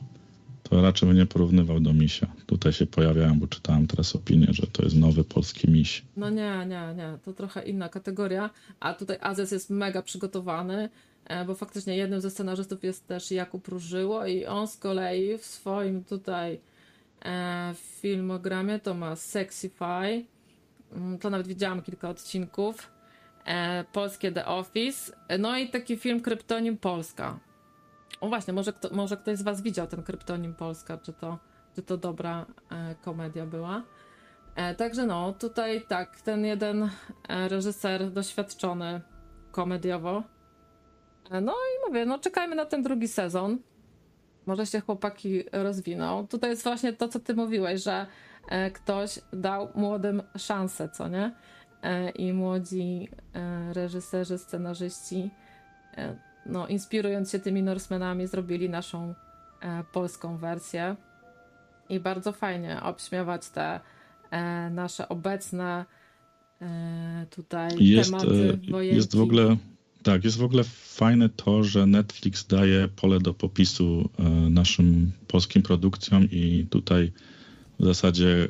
[0.62, 2.26] to raczej bym nie porównywał do misia.
[2.46, 6.02] Tutaj się pojawiałem, bo czytałem teraz opinię, że to jest nowy polski miś.
[6.16, 8.50] No nie, nie, nie, to trochę inna kategoria,
[8.80, 10.88] a tutaj Azes jest mega przygotowany,
[11.24, 15.44] e, bo faktycznie jednym ze scenarzystów jest też Jakub Różyło i on z kolei w
[15.44, 16.60] swoim tutaj
[17.24, 20.24] e, filmogramie to ma Sexify,
[20.96, 22.90] Mm, to nawet widziałam kilka odcinków,
[23.92, 27.38] polskie The Office, no i taki film Kryptonim Polska.
[28.20, 31.38] O właśnie, może, kto, może ktoś z was widział ten Kryptonim Polska, czy to,
[31.74, 33.82] czy to dobra e, komedia była.
[34.54, 36.90] E, także no, tutaj tak, ten jeden
[37.28, 39.00] e, reżyser doświadczony
[39.52, 40.22] komediowo.
[41.30, 43.58] E, no i mówię, no czekajmy na ten drugi sezon.
[44.46, 46.26] Może się chłopaki rozwiną.
[46.26, 48.06] Tutaj jest właśnie to, co ty mówiłeś, że
[48.48, 51.32] e, ktoś dał młodym szansę, co nie?
[51.82, 55.30] E, I młodzi e, reżyserzy, scenarzyści,
[55.96, 59.14] e, no inspirując się tymi Norsemenami, zrobili naszą
[59.92, 60.96] polską wersję.
[61.88, 63.80] I bardzo fajnie obśmiewać te
[64.70, 65.84] nasze obecne
[67.30, 68.96] tutaj Jest, tematy wojenki.
[68.96, 69.56] jest w ogóle,
[70.02, 74.10] tak, jest w ogóle fajne to, że Netflix daje pole do popisu
[74.50, 77.12] naszym polskim produkcjom i tutaj
[77.80, 78.48] w zasadzie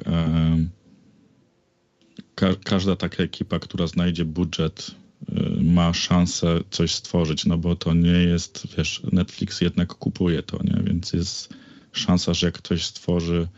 [2.34, 4.90] ka każda taka ekipa, która znajdzie budżet,
[5.28, 10.58] e, ma szansę coś stworzyć, no bo to nie jest, wiesz, Netflix jednak kupuje to,
[10.64, 10.82] nie?
[10.84, 11.54] Więc jest
[11.92, 13.48] szansa, że jak ktoś stworzy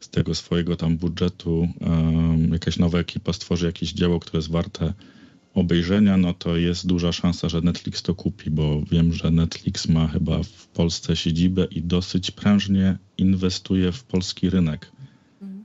[0.00, 4.92] z tego swojego tam budżetu, em, jakaś nowa ekipa stworzy jakieś dzieło, które jest warte
[5.54, 10.08] obejrzenia, no to jest duża szansa, że Netflix to kupi, bo wiem, że Netflix ma
[10.08, 14.92] chyba w Polsce siedzibę i dosyć prężnie inwestuje w polski rynek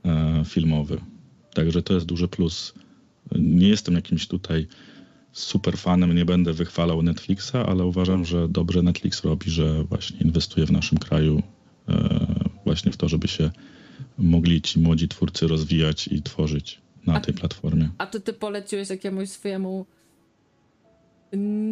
[0.04, 1.11] e, filmowy.
[1.54, 2.74] Także to jest duży plus.
[3.38, 4.66] Nie jestem jakimś tutaj
[5.32, 10.66] super fanem, nie będę wychwalał Netflixa, ale uważam, że dobrze Netflix robi, że właśnie inwestuje
[10.66, 11.42] w naszym kraju
[11.88, 12.18] e,
[12.64, 13.50] właśnie w to, żeby się
[14.18, 17.88] mogli ci młodzi twórcy rozwijać i tworzyć na A- tej platformie.
[17.98, 19.86] A czy ty poleciłeś jakiemuś swojemu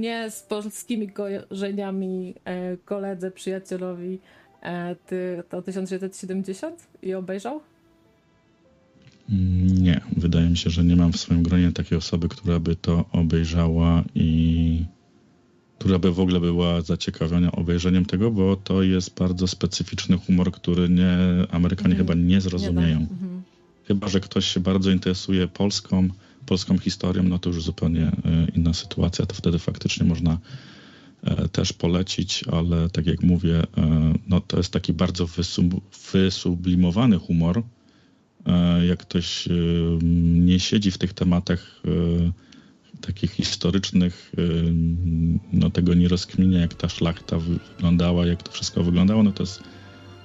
[0.00, 4.18] nie z polskimi kojarzeniami e, koledze, przyjacielowi
[4.62, 7.60] e, ty, to 1670 i obejrzał?
[9.80, 13.04] Nie, wydaje mi się, że nie mam w swoim gronie takiej osoby, która by to
[13.12, 14.84] obejrzała i
[15.78, 20.88] która by w ogóle była zaciekawiona obejrzeniem tego, bo to jest bardzo specyficzny humor, który
[20.88, 21.16] nie,
[21.50, 22.08] Amerykanie Mhm.
[22.08, 22.98] chyba nie zrozumieją.
[22.98, 23.42] Nie, mhm.
[23.84, 26.08] Chyba, że ktoś się bardzo interesuje polską,
[26.46, 28.12] polską historią, no to już zupełnie e,
[28.56, 29.26] inna sytuacja.
[29.26, 30.38] To wtedy faktycznie można
[31.22, 35.66] e, też polecić, ale tak jak mówię, e, no to jest taki bardzo wysub,
[36.12, 37.62] wysublimowany humor.
[38.88, 39.50] Jak ktoś e,
[40.32, 44.42] nie siedzi w tych tematach e, takich historycznych, e,
[45.52, 49.62] no tego nie rozkminia, jak ta szlachta wyglądała, jak to wszystko wyglądało, no to jest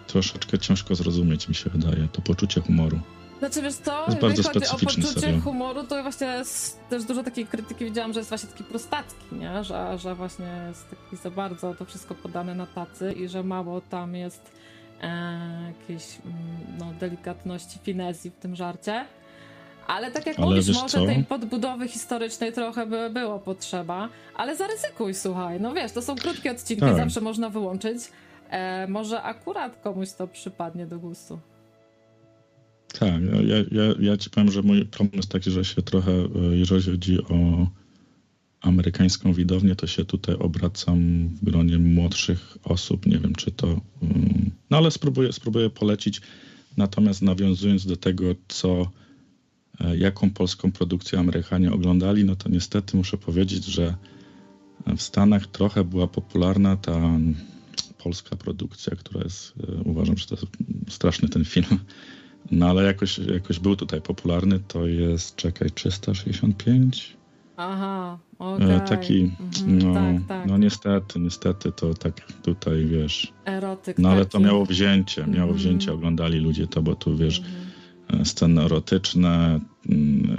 [0.08, 3.00] troszeczkę ciężko zrozumieć, mi się wydaje, to poczucie humoru.
[3.40, 5.42] Znaczy wiesz co, jest bardzo jeżeli chodzi o poczucie serial.
[5.42, 6.44] humoru, to właśnie
[6.90, 9.64] też dużo takiej krytyki widziałam, że jest właśnie taki prostacki, nie?
[9.64, 13.82] Że, że właśnie jest taki za bardzo to wszystko podane na tacy i że mało
[13.82, 14.52] tam jest
[15.68, 16.38] jakiejś mm,
[16.80, 19.06] no, delikatności, finezji w tym żarcie.
[19.88, 21.06] Ale tak jak Ale mówisz, może co?
[21.06, 25.62] tej podbudowy historycznej trochę by było potrzeba, ale zaryzykuj, słuchaj.
[25.62, 26.98] No wiesz, to są krótkie odcinki, Tak.
[26.98, 27.98] zawsze można wyłączyć.
[28.50, 31.40] E, może akurat komuś to przypadnie do gustu.
[33.00, 33.10] Tak,
[33.48, 36.84] ja, ja, ja ci powiem, że mój problem jest taki, że się trochę, e, jeżeli
[36.84, 37.68] chodzi o
[38.66, 43.06] amerykańską widownię, to się tutaj obracam w gronie młodszych osób.
[43.06, 43.68] Nie wiem, czy to.
[44.02, 46.22] mm, No ale spróbuję, spróbuję polecić.
[46.78, 48.92] Natomiast nawiązując do tego, co,
[49.80, 53.96] e, jaką polską produkcję Amerykanie oglądali, no to niestety muszę powiedzieć, że
[54.98, 57.20] w Stanach trochę była popularna ta
[57.98, 60.48] polska produkcja, która jest, e, uważam, że to jest
[60.90, 61.80] straszny ten film.
[62.52, 67.18] No ale jakoś, jakoś był tutaj popularny, to jest, czekaj, 365?
[67.58, 68.68] Aha, E, okej.
[68.90, 70.50] Taki, Mhm, no, tak, tak.
[70.50, 74.32] no niestety, niestety to tak tutaj, wiesz, Erotyk no ale taki.
[74.32, 75.58] to miało wzięcie, miało Mhm.
[75.58, 78.22] wzięcie, oglądali ludzie to, bo tu, wiesz, Mhm.
[78.22, 79.60] e, sceny erotyczne,
[79.90, 80.38] mm,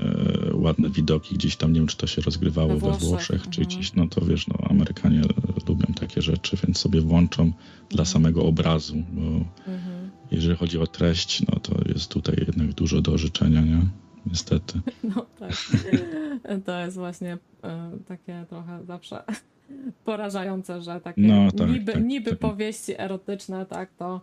[0.53, 3.43] e, ładne widoki gdzieś tam, nie wiem, czy to się rozgrywało We we Włoszech, Włoszech,
[3.51, 3.67] czy mhm.
[3.69, 5.23] gdzieś, no to wiesz, no Amerykanie
[5.69, 7.45] lubią takie rzeczy, więc sobie włączą
[7.91, 8.07] dla Mhm.
[8.07, 9.21] samego obrazu, bo
[9.73, 10.11] Mhm.
[10.31, 13.81] jeżeli chodzi o treść, no to jest tutaj jednak dużo do życzenia, nie?
[14.27, 14.81] Niestety.
[15.17, 15.53] No tak.
[16.65, 19.23] To jest właśnie e, takie trochę zawsze
[20.05, 22.39] porażające, że takie No, tak, niby, tak, niby tak.
[22.39, 24.21] powieści erotyczne, tak, to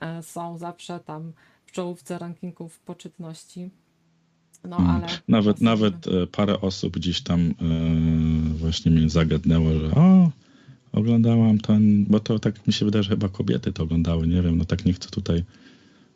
[0.00, 1.32] e, są zawsze tam
[1.66, 3.70] w czołówce rankingów poczytności.
[4.68, 4.90] No Mm.
[4.90, 5.06] ale.
[5.28, 7.54] Nawet, nawet e, parę osób gdzieś tam
[8.54, 10.30] właśnie mnie zagadnęło, że o,
[10.94, 14.58] Oglądałam ten, bo to tak mi się wydaje, że chyba kobiety to oglądały, nie wiem,
[14.58, 15.44] no tak nie chcę tutaj.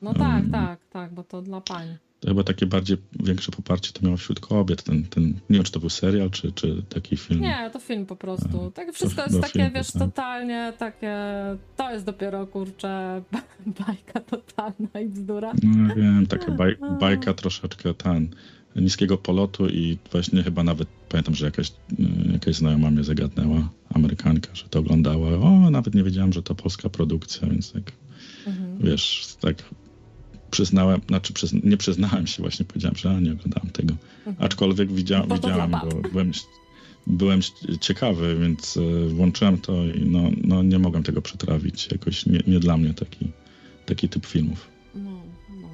[0.03, 1.97] No tak, tak, tak, bo to dla pań.
[2.21, 4.83] To chyba takie bardziej większe poparcie to miało wśród kobiet.
[4.83, 7.41] Ten, ten, nie wiem, czy to był serial, czy, czy taki film.
[7.41, 8.73] Nie, to film po prostu.
[8.75, 10.03] Tak wszystko chyba jest takie, wiesz, tak.
[10.03, 11.17] totalnie takie.
[11.77, 13.23] To jest dopiero kurczę
[13.87, 15.53] bajka totalna i bzdura.
[15.63, 18.29] No wiem, taka baj, bajka troszeczkę ten
[18.77, 24.55] niskiego polotu i właśnie chyba nawet pamiętam, że jakaś, y, jakaś znajoma mnie zagadnęła, Amerykanka,
[24.55, 25.29] że to oglądała.
[25.29, 27.93] O, nawet nie wiedziałam, że to polska produkcja, więc tak,
[28.47, 28.79] Mhm.
[28.79, 29.57] wiesz, tak
[30.51, 33.95] przyznałem, znaczy przyzna, nie przyznałem się, właśnie powiedziałem, że a, nie oglądałem tego.
[34.39, 35.95] Aczkolwiek widzia, widziałem, bab.
[36.13, 36.33] byłem,
[37.07, 37.41] byłem
[37.81, 41.89] ciekawy, więc y, włączyłem to i no, no nie mogłem tego przetrawić.
[41.93, 43.31] Jakoś nie, nie dla mnie taki,
[43.87, 44.69] taki typ filmów.
[44.95, 45.11] No,
[45.61, 45.69] no.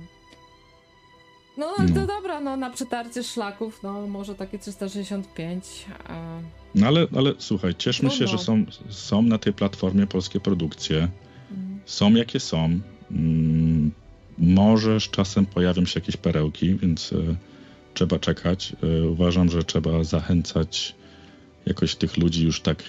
[1.58, 2.06] No, ale to No.
[2.06, 5.64] dobra, no na przetarcie szlaków, no może takie 365.
[6.08, 6.38] A...
[6.74, 8.38] No ale, ale słuchaj, cieszmy się, Trudno.
[8.38, 10.96] że są, są na tej platformie polskie produkcje.
[11.50, 12.80] mm, Są jakie są.
[13.10, 13.90] Mm,
[14.38, 17.36] może z czasem pojawią się jakieś perełki, więc e,
[17.94, 18.72] trzeba czekać.
[18.82, 20.94] E, uważam, że trzeba zachęcać
[21.66, 22.82] jakoś tych ludzi już tak,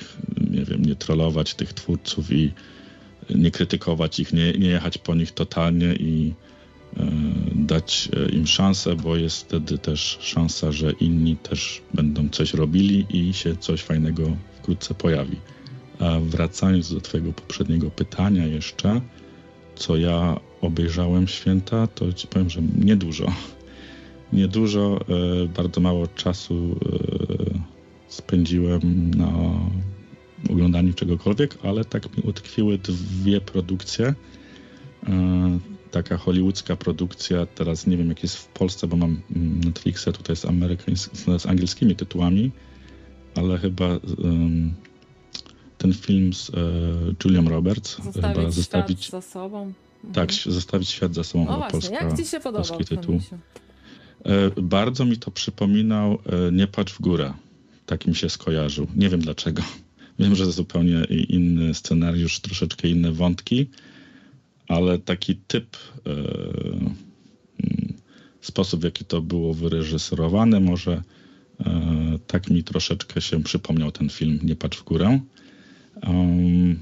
[0.51, 2.51] nie wiem, nie trollować tych twórców i
[3.35, 6.33] nie krytykować ich, nie, nie jechać po nich totalnie i
[6.97, 7.05] e,
[7.55, 13.33] dać im szansę, bo jest wtedy też szansa, że inni też będą coś robili i
[13.33, 15.37] się coś fajnego wkrótce pojawi.
[15.99, 19.01] A wracając do Twojego poprzedniego pytania jeszcze,
[19.75, 23.33] co ja obejrzałem święta, to Ci powiem, że niedużo.
[24.33, 24.99] Niedużo,
[25.43, 27.59] e, bardzo mało czasu e,
[28.07, 29.31] spędziłem na
[30.49, 34.13] oglądaniu czegokolwiek, ale tak mi utkwiły dwie produkcje.
[35.07, 35.59] E,
[35.91, 40.35] taka hollywoodzka produkcja, teraz nie wiem jak jest w Polsce, bo mam mm, Netflixa tutaj
[40.35, 40.45] z,
[41.41, 42.51] z angielskimi tytułami,
[43.35, 43.99] ale chyba
[45.77, 46.53] ten film z e,
[47.23, 49.73] Julią Roberts, Zostawić, chyba zostawić, za sobą.
[50.13, 53.19] Tak, zostawić świat za sobą, No chyba właśnie, polska, jak ci się podobał polski tytuł.
[54.25, 56.17] E, Bardzo mi to przypominał
[56.47, 57.33] e, Nie patrz w górę.
[57.85, 58.87] Tak mi się skojarzył.
[58.95, 59.63] Nie wiem dlaczego.
[60.19, 63.69] Wiem, że zupełnie inny scenariusz, troszeczkę inne wątki,
[64.67, 66.95] ale taki typ, e, mm,
[68.41, 71.03] sposób w jaki to było wyreżyserowane, może
[72.27, 75.19] tak mi troszeczkę się przypomniał ten film Nie patrz w górę.
[76.07, 76.79] Um,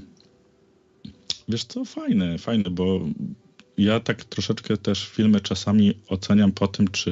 [1.48, 3.00] wiesz co, fajne, fajne, bo
[3.78, 7.10] ja tak troszeczkę też filmy czasami oceniam po tym, czy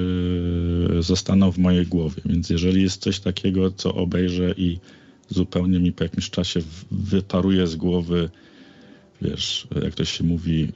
[1.00, 2.22] zostaną w mojej głowie.
[2.24, 4.78] Więc jeżeli jest coś takiego, co obejrzę i
[5.28, 6.60] zupełnie mi po jakimś czasie
[6.90, 8.30] wyparuje z głowy,
[9.22, 10.68] wiesz, jak to się mówi, y,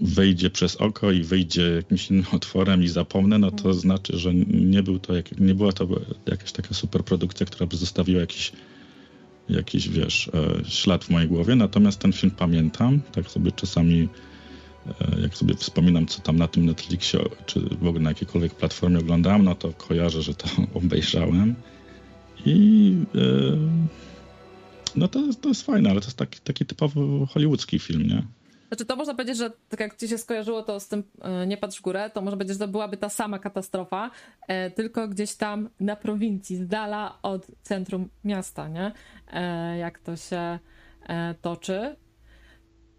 [0.00, 4.82] wejdzie przez oko i wyjdzie jakimś innym otworem i zapomnę, no to znaczy, że nie
[4.82, 5.88] był to, jak, nie była to
[6.26, 8.52] jakaś taka super produkcja, która by zostawiła jakiś
[9.48, 11.54] jakiś, wiesz, e, ślad w mojej głowie.
[11.56, 14.08] Natomiast ten film pamiętam, tak sobie czasami
[14.88, 18.98] E, jak sobie wspominam, co tam na tym Netflixie, czy w ogóle na jakiejkolwiek platformie
[18.98, 20.48] oglądałem, no to kojarzę, że to
[20.84, 21.54] obejrzałem.
[22.46, 23.20] I e,
[24.96, 28.22] no to, to jest fajne, ale to jest taki, taki typowy hollywoodzki film, nie?
[28.68, 31.02] Znaczy to można powiedzieć, że tak jak ci się skojarzyło to z tym
[31.46, 34.10] Nie patrz w górę, to można powiedzieć, że to byłaby ta sama katastrofa,
[34.74, 38.92] tylko gdzieś tam na prowincji, z dala od centrum miasta, nie?
[39.32, 40.58] E, jak to się
[41.08, 41.96] e, toczy.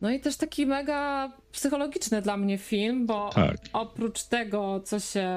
[0.02, 3.58] No i też taki mega psychologiczny dla mnie film, bo Tak.
[3.74, 5.30] oprócz tego, co się,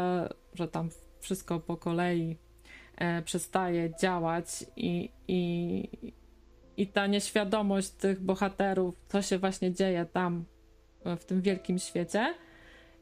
[0.55, 0.89] że tam
[1.20, 2.36] wszystko po kolei
[2.97, 5.89] e, przestaje działać i, i,
[6.77, 10.44] i ta nieświadomość tych bohaterów, co się właśnie dzieje tam
[11.05, 12.35] w tym wielkim świecie.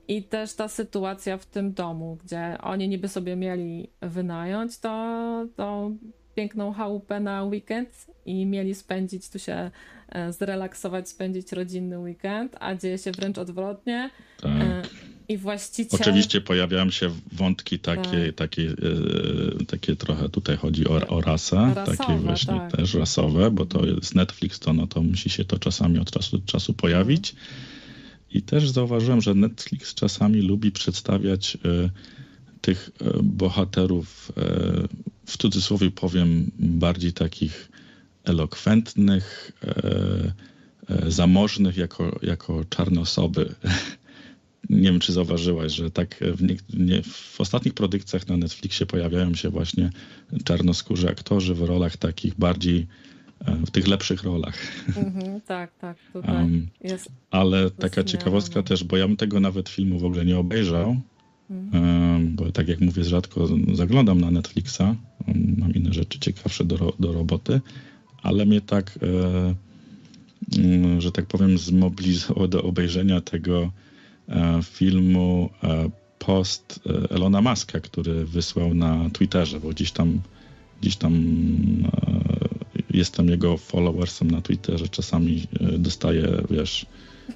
[0.09, 5.99] I też ta sytuacja w tym domu, gdzie oni niby sobie mieli wynająć to, tą
[6.35, 9.71] piękną chałupę na weekend i mieli spędzić, tu się
[10.09, 14.11] e, zrelaksować, spędzić rodzinny weekend, a dzieje się wręcz odwrotnie.
[14.41, 14.51] tak.
[14.63, 14.83] E,
[15.29, 16.01] I właściciel...
[16.01, 18.35] Oczywiście pojawiają się wątki takie, Tak.
[18.35, 22.73] takie, e, takie trochę, tutaj chodzi o, o rasę, Rasowe, takie właśnie tak.
[22.73, 26.39] też rasowe, bo to jest Netflix, to, no, to musi się to czasami od czasu
[26.39, 27.35] do czasu pojawić.
[28.33, 31.59] I też zauważyłem, że Netflix czasami lubi przedstawiać
[32.61, 32.91] tych
[33.23, 34.33] bohaterów,
[35.31, 37.71] w cudzysłowie powiem, bardziej takich
[38.25, 40.33] elokwentnych, e,
[40.89, 43.55] e, zamożnych jako, jako czarne osoby.
[44.71, 49.35] Nie wiem, czy zauważyłaś, że tak w, nie, nie, w ostatnich produkcjach na Netflixie pojawiają
[49.35, 49.91] się właśnie
[50.45, 52.87] czarnoskórzy aktorzy w rolach takich bardziej,
[53.47, 54.59] e, w tych lepszych rolach.
[54.89, 57.09] Mhm, tak, tak, tutaj Um, jest...
[57.31, 60.97] ale taka ciekawostka też, bo ja bym tego nawet filmu w ogóle nie obejrzał,
[62.21, 67.13] bo tak jak mówię, rzadko zaglądam na Netflixa, em, mam inne rzeczy ciekawsze do, do
[67.13, 67.61] roboty,
[68.23, 69.55] ale mnie tak, e,
[70.59, 73.73] mm, że tak powiem, zmobilizowało do obejrzenia tego
[74.29, 80.21] e, filmu e, post Elona Muska, który wysłał na Twitterze, bo gdzieś tam,
[80.81, 81.15] gdzieś tam
[82.91, 85.47] jestem jego followersem na Twitterze, czasami
[85.79, 86.87] dostaję, wiesz,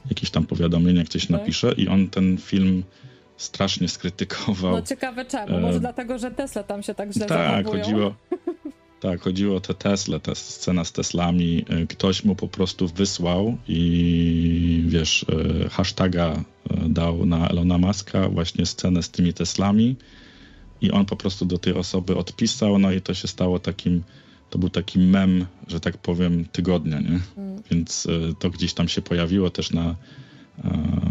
[0.08, 2.82] jakieś tam powiadomienia, jak coś napiszę i on ten film
[3.36, 4.72] strasznie skrytykował.
[4.72, 7.84] No ciekawe czemu, E, może dlatego, że Tesla tam się tak źle Tak, zachowują.
[7.84, 8.14] chodziło.
[9.00, 11.64] Tak, chodziło o te Tesla, ta scena z Teslami.
[11.68, 15.26] E, Ktoś mu po prostu wysłał i wiesz,
[15.64, 16.42] e, hashtaga e,
[16.88, 19.96] dał na Elona Muska właśnie scenę z tymi Teslami
[20.80, 24.02] i on po prostu do tej osoby odpisał, no i to się stało takim,
[24.50, 27.20] to był taki mem, że tak powiem, tygodnia, nie?
[27.36, 27.62] Mm.
[27.70, 29.94] Więc e, to gdzieś tam się pojawiło też na, e,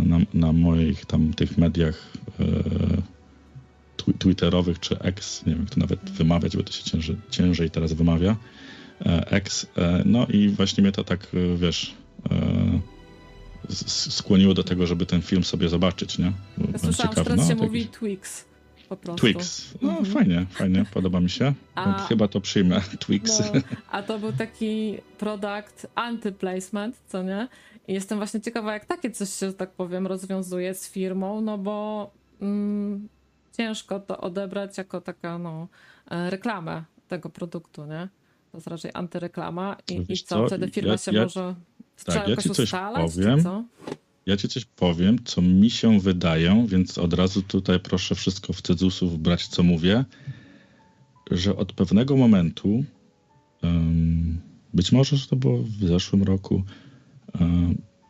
[0.06, 2.08] na, na moich tam tych mediach
[2.40, 2.44] e,
[3.98, 7.72] twi- twitterowych czy X, nie wiem jak to nawet wymawiać, bo to się ciężej, ciężej
[7.72, 8.36] teraz wymawia,
[9.06, 11.94] e, X, e, no i właśnie mnie to tak, e, wiesz,
[12.32, 12.80] e,
[14.10, 16.32] skłoniło do tego, żeby ten film sobie zobaczyć, nie?
[16.58, 18.46] Bo Ja słyszałam, teraz no, się mówi Twix
[18.90, 19.22] po prostu.
[19.22, 19.74] Twix.
[19.82, 20.06] No Mhm.
[20.14, 21.54] fajnie, fajnie, podoba mi się.
[21.76, 23.40] A- chyba to przyjmę, Twix.
[23.54, 23.62] No,
[23.92, 27.48] a to był taki product anti-placement, co nie?
[27.88, 31.58] I jestem właśnie ciekawa, jak takie coś się, że tak powiem, rozwiązuje z firmą, no
[31.58, 32.12] bo
[32.42, 33.08] mm,
[33.58, 35.68] ciężko to odebrać jako taka, no,
[36.12, 38.10] e, reklamę tego produktu, nie?
[38.52, 41.56] To jest raczej antyreklama i, i co, co, wtedy firma ja- się ja- może
[41.96, 43.44] trzeba ja ci coś ustalać, powiem.
[44.26, 48.62] Ja ci coś powiem, co mi się wydaje, więc od razu tutaj proszę wszystko w
[48.62, 50.06] cedzusów brać, co mówię,
[51.32, 52.84] że od pewnego momentu,
[53.64, 54.42] em,
[54.74, 56.64] być może że to było w zeszłym roku,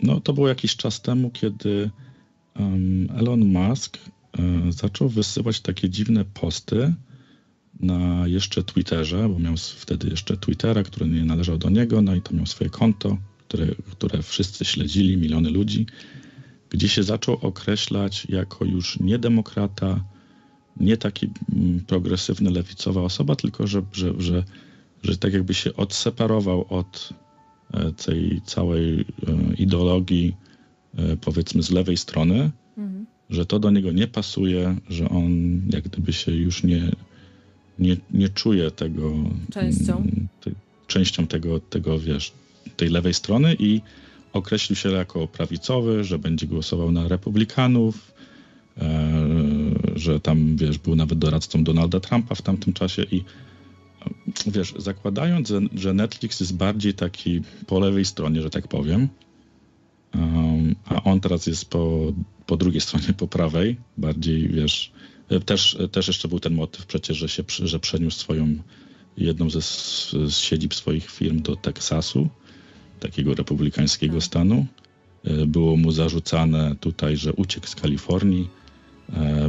[0.04, 1.91] no to było jakiś czas temu, kiedy
[3.18, 6.94] Elon Musk e, zaczął wysyłać takie dziwne posty
[7.80, 12.22] na jeszcze Twitterze, bo miał wtedy jeszcze Twittera, który nie należał do niego, no i
[12.22, 15.86] to miał swoje konto, które, które wszyscy śledzili, miliony ludzi,
[16.70, 20.04] gdzie się zaczął określać jako już nie demokrata,
[20.78, 24.44] nie taki mm, progresywny, lewicowa osoba, tylko że, że, że,
[25.04, 27.14] że tak jakby się odseparował od
[28.06, 29.06] tej całej e,
[29.58, 30.36] ideologii,
[30.98, 33.06] e, powiedzmy z lewej strony, Mhm.
[33.30, 36.91] że to do niego nie pasuje, że on jak gdyby się już nie,
[37.80, 39.14] nie, nie czuje tego.
[39.54, 39.98] Częścią.
[39.98, 40.52] mm, Te,
[40.88, 42.32] częścią tego, tego, wiesz,
[42.78, 43.82] tej lewej strony i
[44.34, 48.12] określił się jako prawicowy, że będzie głosował na republikanów,
[48.78, 49.12] e,
[49.95, 53.24] że tam, wiesz, był nawet doradcą Donalda Trumpa w tamtym czasie i e,
[54.48, 59.08] wiesz, zakładając, że, Netflix jest bardziej taki po lewej stronie, że tak powiem,
[60.16, 62.14] um, a on teraz jest po,
[62.46, 64.92] po drugiej stronie, po prawej, bardziej, wiesz,
[65.30, 68.56] e, też, też jeszcze był ten motyw przecież, że się, że przeniósł swoją,
[69.18, 72.30] jedną ze z siedzib swoich firm do Teksasu,
[73.00, 74.66] takiego republikańskiego stanu.
[75.24, 78.62] E, Było mu zarzucane tutaj, że uciekł z Kalifornii, e,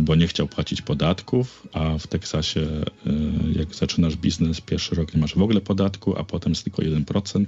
[0.01, 3.12] bo nie chciał płacić podatków, a w Teksasie, e,
[3.59, 7.47] jak zaczynasz biznes, pierwszy rok nie masz w ogóle podatku, a potem jest tylko 1%,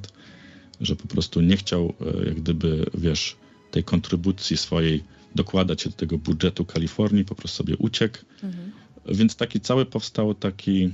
[0.81, 3.37] że po prostu nie chciał, e, jak gdyby, wiesz,
[3.71, 5.05] tej kontrybucji swojej
[5.35, 8.19] dokładać się do tego budżetu Kalifornii, po prostu sobie uciekł.
[8.43, 8.73] Mhm.
[9.09, 10.91] Więc taki cały powstał taki,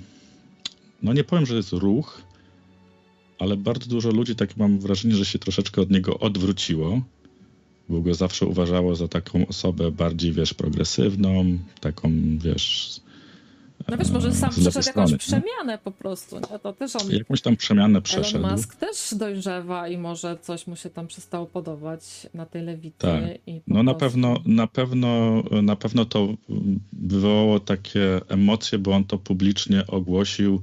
[1.02, 2.22] no nie powiem, że jest ruch,
[3.38, 7.02] ale bardzo dużo ludzi, tak mam wrażenie, że się troszeczkę od niego odwróciło,
[7.88, 13.00] bo go zawsze uważało za taką osobę bardziej, wiesz, progresywną, taką, wiesz,
[13.88, 15.18] No wiesz, może sam z lewej przeszedł jakąś strony, nie?
[15.18, 16.58] przemianę po prostu, nie?
[16.58, 18.44] To też on jakąś tam przemianę przeszedł.
[18.44, 22.98] Elon Musk też dojrzewa i może coś mu się tam przestało podobać na tej lewicy.
[22.98, 23.22] Tak.
[23.66, 26.28] No na prostu- pewno, na pewno, na pewno to
[26.92, 30.62] wywołało takie emocje, bo on to publicznie ogłosił.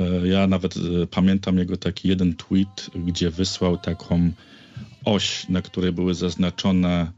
[0.00, 4.30] E, Ja nawet e, pamiętam jego taki jeden tweet, gdzie wysłał taką
[5.04, 7.12] oś, na której były zaznaczone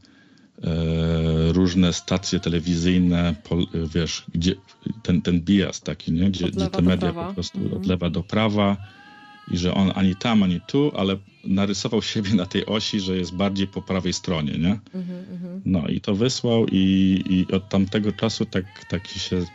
[0.63, 4.55] e, różne stacje telewizyjne, pol- wiesz, gdzie
[5.03, 6.31] ten, ten bias taki, nie?
[6.31, 7.27] Gdzie, gdzie te media prawa.
[7.27, 7.81] po prostu Mhm.
[7.81, 8.77] od lewa do prawa
[9.51, 13.35] i że on ani tam, ani tu, ale narysował siebie na tej osi, że jest
[13.35, 14.79] bardziej po prawej stronie, nie?
[14.93, 15.61] Mhm, mhm.
[15.65, 19.45] No i to wysłał i, i od tamtego czasu tak, taki się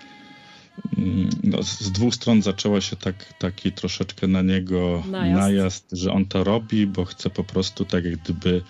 [1.44, 5.40] no, z dwóch stron zaczęło się tak, taki troszeczkę na niego Najazd.
[5.40, 5.88] najazd.
[5.92, 8.62] że on to robi, bo chce po prostu tak jak gdyby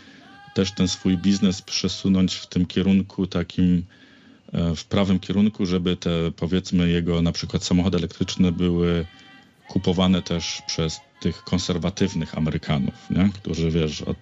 [0.55, 3.83] też ten swój biznes przesunąć w tym kierunku takim
[4.53, 9.07] e, w prawym kierunku, żeby te powiedzmy jego na przykład samochody elektryczne były
[9.69, 13.31] kupowane też przez tych konserwatywnych Amerykanów, nie?
[13.35, 14.17] którzy wiesz, od,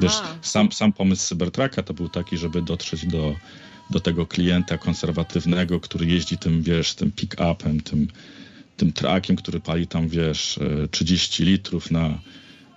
[0.00, 3.34] wiesz sam, sam pomysł Cybertrucka to był taki, żeby dotrzeć do,
[3.90, 8.08] do tego klienta konserwatywnego, który jeździ tym, wiesz, tym pick-upem, tym,
[8.76, 12.18] tym trakiem, który pali tam, wiesz, e, 30 litrów na,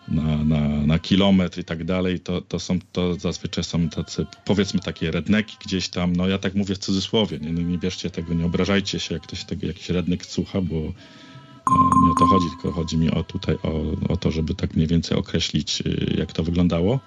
[0.08, 4.80] na, na, na kilometr i tak dalej, to, to są, to zazwyczaj są tacy, powiedzmy
[4.80, 8.34] takie redneki gdzieś tam, no ja tak mówię w cudzysłowie, nie, no nie bierzcie tego,
[8.34, 10.82] nie obrażajcie się, jak ktoś tego, jakiś rednek słucha, bo e,
[12.06, 14.88] nie o to chodzi, tylko chodzi mi o tutaj, o, o to, żeby tak mniej
[14.88, 17.00] więcej określić, e, jak to wyglądało.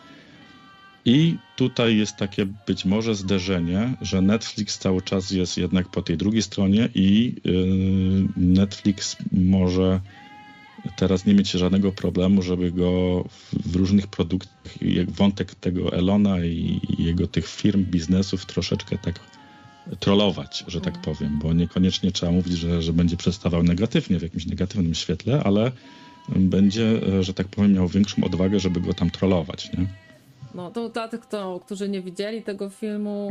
[1.05, 6.17] I tutaj jest takie być może zderzenie, że Netflix cały czas jest jednak po tej
[6.17, 10.01] drugiej stronie i yy, Netflix może
[10.97, 16.81] teraz nie mieć żadnego problemu, żeby go w, różnych produktach, jak wątek tego Elona i,
[16.99, 19.21] jego tych firm, biznesów troszeczkę tak
[20.01, 24.47] trollować, że tak powiem, bo niekoniecznie trzeba mówić, że, że będzie przedstawiał negatywnie, w jakimś
[24.47, 25.73] negatywnym świetle, ale
[26.29, 29.87] będzie, że tak powiem, miał większą odwagę, żeby go tam trollować, nie?
[30.55, 33.29] No to dla tych, kto, którzy nie widzieli tego filmu,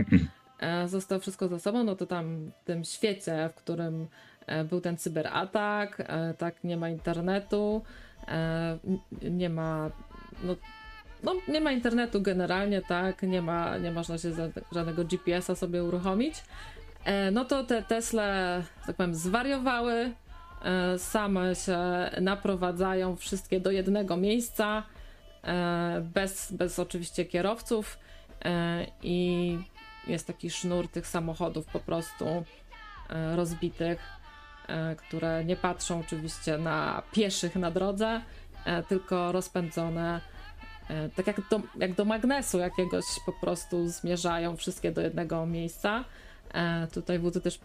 [0.60, 4.08] e, zostało wszystko za sobą, no to tam w tym świecie, w którym
[4.46, 7.82] e, był ten cyberatak, e, tak, nie ma internetu,
[9.22, 9.92] nie ma,
[10.44, 10.56] no,
[11.24, 14.32] no, nie ma internetu generalnie, tak, nie ma, nie można się
[14.72, 16.44] żadnego GPS-a sobie uruchomić,
[17.32, 20.12] no to te Tesle, tak powiem, zwariowały,
[20.98, 21.80] same się
[22.22, 24.84] naprowadzają wszystkie do jednego miejsca,
[26.02, 28.00] bez, bez oczywiście kierowców
[28.46, 29.58] e, i
[30.08, 32.26] jest taki sznur tych samochodów po prostu
[33.10, 34.00] e, rozbitych,
[34.68, 38.22] e, które nie patrzą oczywiście na pieszych na drodze,
[38.66, 40.22] e, tylko rozpędzone
[40.90, 46.06] e, tak jak do, jak do magnesu jakiegoś po prostu zmierzają wszystkie do jednego miejsca.
[46.54, 47.60] E, tutaj Wódzy też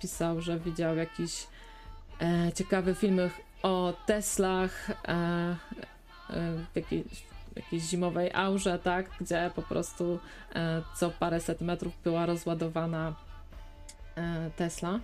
[0.00, 1.46] pisał, że widział jakiś
[2.20, 3.20] e, ciekawy film
[3.62, 5.56] o Teslach, e, e,
[6.72, 7.04] w jakiejś,
[7.56, 10.18] jakiejś zimowej aurze, tak, gdzie po prostu
[10.54, 13.14] e, co paręset metrów była rozładowana
[14.16, 15.00] e, Tesla.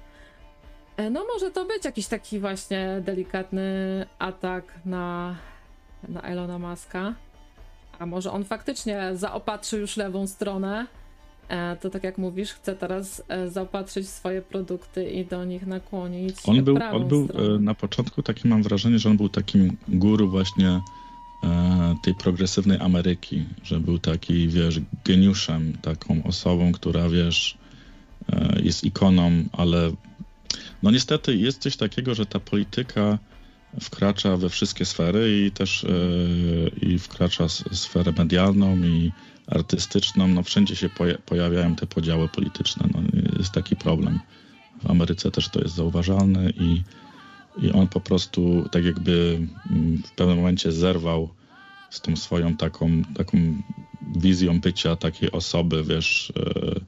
[0.97, 3.67] E, no może to być jakiś taki właśnie delikatny
[4.19, 5.37] atak na,
[6.09, 7.15] na Elona Muska.
[7.99, 10.87] A może on faktycznie zaopatrzy już lewą stronę.
[11.81, 16.79] To tak jak mówisz, chce teraz zaopatrzyć swoje produkty i do nich nakłonić On był,
[16.93, 17.59] on był stronę.
[17.59, 20.81] na początku taki mam wrażenie, że on był takim guru właśnie
[22.03, 27.59] tej progresywnej Ameryki, że był taki, wiesz, geniuszem, taką osobą, która, wiesz,
[28.33, 29.93] e, jest ikoną, ale
[30.83, 33.19] no niestety jest coś takiego, że ta polityka
[33.81, 35.89] wkracza we wszystkie sfery i też e,
[36.87, 39.13] i wkracza sferę medialną i
[39.47, 43.03] artystyczną, no wszędzie się poja- pojawiają te podziały polityczne, no
[43.39, 44.21] jest taki problem.
[44.83, 46.83] W Ameryce też to jest zauważalne i,
[47.57, 49.39] i on po prostu tak jakby
[49.71, 51.29] mm, w pewnym momencie zerwał
[51.91, 53.39] z tą swoją taką, taką
[54.17, 56.81] wizją bycia takiej osoby, wiesz, e,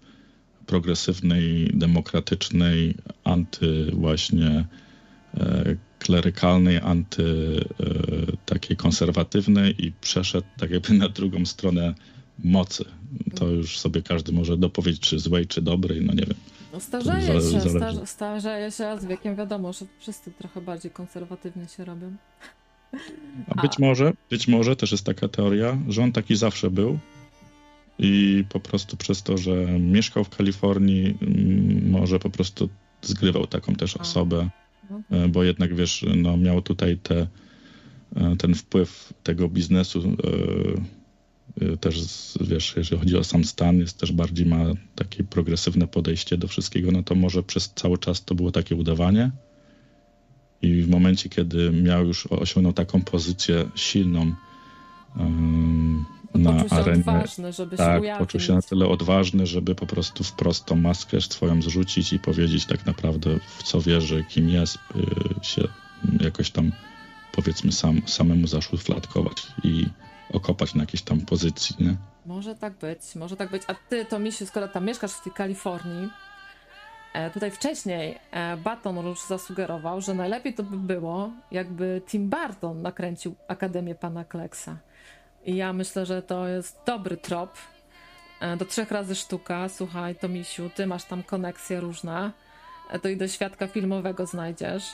[0.67, 2.95] progresywnej, demokratycznej,
[3.25, 4.65] anty właśnie
[5.35, 7.25] e, klerykalnej, anty
[7.81, 11.95] e, takiej konserwatywnej i przeszedł tak jakby na drugą stronę
[12.45, 12.85] mocy.
[13.35, 16.37] To już sobie każdy może dopowiedzieć, czy złej, czy dobrej, no nie wiem.
[16.77, 17.69] No starzeje się, zależy.
[17.69, 22.17] star- starzeje się, a z wiekiem wiadomo, że wszyscy trochę bardziej konserwatywnie się robią.
[23.49, 26.99] A być może, być może też jest taka teoria, że on taki zawsze był
[27.99, 32.69] i po prostu przez to, że mieszkał w Kalifornii, mm, może po prostu
[33.03, 34.01] zgrywał taką też A.
[34.01, 34.49] osobę,
[35.11, 37.27] e, bo jednak wiesz, no miał tutaj te,
[38.17, 40.17] e, ten wpływ tego biznesu e,
[41.81, 44.65] też, z- wiesz, jeżeli chodzi o sam stan, jest też bardziej ma
[44.95, 49.31] takie progresywne podejście do wszystkiego, no to może przez cały czas to było takie udawanie.
[50.63, 54.33] I w momencie, kiedy miał już, osiągnął taką pozycję silną
[55.17, 56.05] em,
[56.35, 58.27] na Poczuł się arenie, odważny, żeby się tak, ujawnić.
[58.27, 62.67] poczuł się na tyle odważny, żeby po prostu wprost tą maskę swoją zrzucić i powiedzieć
[62.67, 65.69] tak naprawdę w co wierzy, kim jest, y, się
[66.21, 66.73] jakoś tam
[67.33, 69.87] powiedzmy sam, samemu zaszufladkować i
[70.33, 71.97] okopać na jakiejś tam pozycji, nie?
[72.27, 73.63] Może tak być, może tak być.
[73.67, 76.09] A ty, to misiu, skoro tam mieszkasz w tej Kalifornii,
[77.15, 82.83] e, tutaj wcześniej e, Baton Rouge zasugerował, że najlepiej to by było, jakby Tim Burton
[82.83, 84.77] nakręcił Akademię Pana Kleksa.
[85.45, 87.51] I ja myślę, że to jest dobry trop.
[88.41, 89.69] E, do trzech razy sztuka.
[89.69, 92.33] Słuchaj, to misiu, ty masz tam koneksje różne.
[93.03, 94.85] To i do świadka filmowego znajdziesz.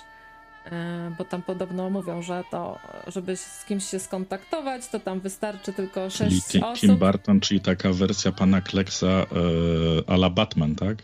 [0.66, 5.72] E, Bo tam podobno mówią, że to, żeby z kimś się skontaktować, to tam wystarczy
[5.72, 6.80] tylko sześć osób.
[6.80, 9.24] Tim Burton, czyli taka wersja pana Kleksa e,
[10.06, 10.96] a la Batman, tak?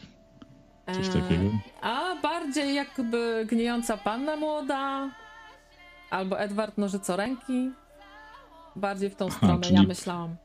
[0.95, 1.51] Coś E, takiego?
[1.81, 5.11] A bardziej jakby gnijąca panna młoda,
[6.11, 7.71] albo Edward Nożycoręki.
[8.77, 10.37] Bardziej w tą Aha, stronę, czyli- ja myślałam.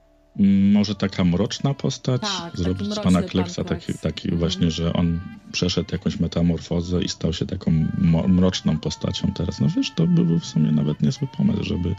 [0.74, 4.40] Może taka mroczna postać, Tak, zrobić z pana pan Kleksa taki, taki Mhm.
[4.40, 5.20] właśnie, że on
[5.52, 6.00] przeszedł Mhm.
[6.00, 7.88] jakąś metamorfozę i stał się taką
[8.28, 9.60] mroczną postacią teraz.
[9.60, 11.96] No wiesz, to byłby w sumie nawet niezły pomysł, żeby...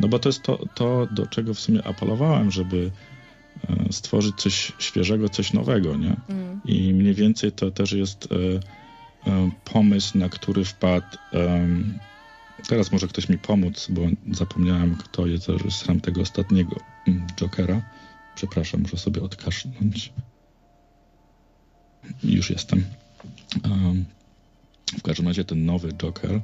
[0.00, 2.90] No bo to jest to, to do czego w sumie apelowałem, żeby
[3.68, 6.16] e, stworzyć coś świeżego, coś nowego, nie?
[6.28, 6.60] Mm.
[6.64, 8.36] I mniej więcej to też jest e,
[9.30, 11.06] e, pomysł, na który wpadł.
[12.68, 14.02] Teraz może ktoś mi pomóc, bo
[14.32, 16.76] zapomniałem, kto jest reżyserem tego ostatniego
[17.08, 17.82] mm, Jokera.
[18.34, 20.12] Przepraszam, muszę sobie odkasznąć.
[22.24, 22.84] Już jestem.
[23.64, 24.04] Em,
[24.98, 26.40] w każdym razie ten nowy Joker,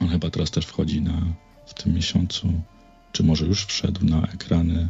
[0.00, 1.22] on chyba teraz też wchodzi na,
[1.66, 2.52] w tym miesiącu,
[3.12, 4.88] czy może już wszedł na ekrany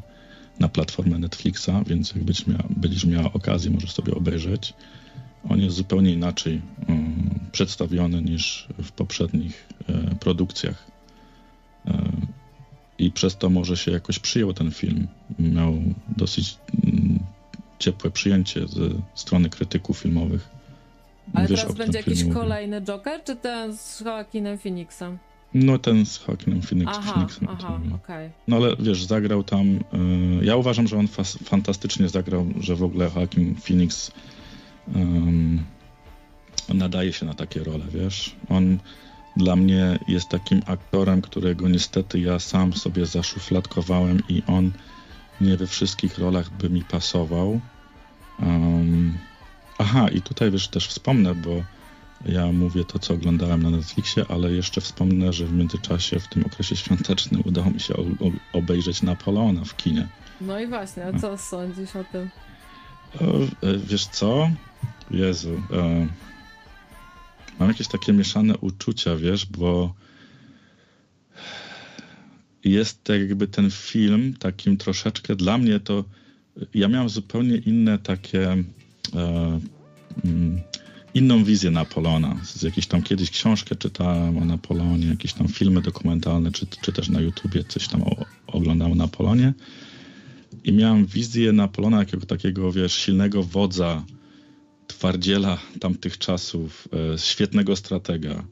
[0.61, 2.69] na platformę Netflixa, więc jak będziesz miała,
[3.07, 4.75] miała okazję, możesz sobie obejrzeć.
[5.49, 10.85] On jest zupełnie inaczej um, przedstawiony niż w poprzednich e, produkcjach.
[11.87, 12.03] E,
[12.99, 15.09] I przez to może się jakoś przyjął ten film.
[15.39, 15.75] Miał
[16.17, 17.19] dosyć mm,
[17.79, 18.81] ciepłe przyjęcie ze
[19.15, 20.49] strony krytyków filmowych.
[21.35, 22.35] Ale Wiesz, teraz będzie jakiś mówię.
[22.35, 25.19] kolejny Joker, czy ten z Joaquinem Phoenixem?
[25.55, 27.49] No ten z Joaquinem Phoenix, Aha, Phoenixem.
[27.51, 28.31] aha, okej.
[28.49, 29.67] No ale wiesz, zagrał tam.
[30.41, 34.11] y, ja uważam, że on fas, fantastycznie zagrał, że w ogóle Joaquin Phoenix
[34.97, 35.65] ym,
[36.75, 38.37] nadaje się na takie role, wiesz.
[38.49, 38.79] On
[39.37, 44.73] dla mnie jest takim aktorem, którego niestety ja sam sobie zaszufladkowałem i on
[45.41, 47.61] nie we wszystkich rolach by mi pasował.
[48.43, 49.19] Ym,
[49.79, 51.63] aha, i tutaj wiesz, też wspomnę, bo
[52.27, 56.45] ja mówię to, co oglądałem na Netflixie, ale jeszcze wspomnę, że w międzyczasie, w tym
[56.45, 57.95] okresie świątecznym, udało mi się
[58.53, 60.09] obejrzeć Napoleona w kinie.
[60.41, 62.31] No i właśnie, a co sądzisz o tym?
[63.63, 64.51] E, wiesz co?
[65.11, 65.63] Jezu.
[65.73, 66.07] E,
[67.59, 69.95] mam jakieś takie mieszane uczucia, wiesz, bo
[72.65, 76.05] jest tak jakby ten film takim troszeczkę dla mnie to.
[76.75, 78.53] Ja miałem zupełnie inne takie.
[79.15, 79.61] E,
[80.25, 80.61] mm,
[81.15, 82.37] inną wizję Napoleona.
[82.45, 87.09] Z jakiejś tam kiedyś książkę czytałem o Napoleonie, jakieś tam filmy dokumentalne, czy, czy też
[87.09, 89.53] na YouTubie coś tam o, oglądałem o Napoleonie.
[90.65, 94.05] I miałem wizję Napoleona jako takiego, wiesz, silnego wodza,
[94.89, 98.45] twardziela tamtych czasów, e, świetnego stratega.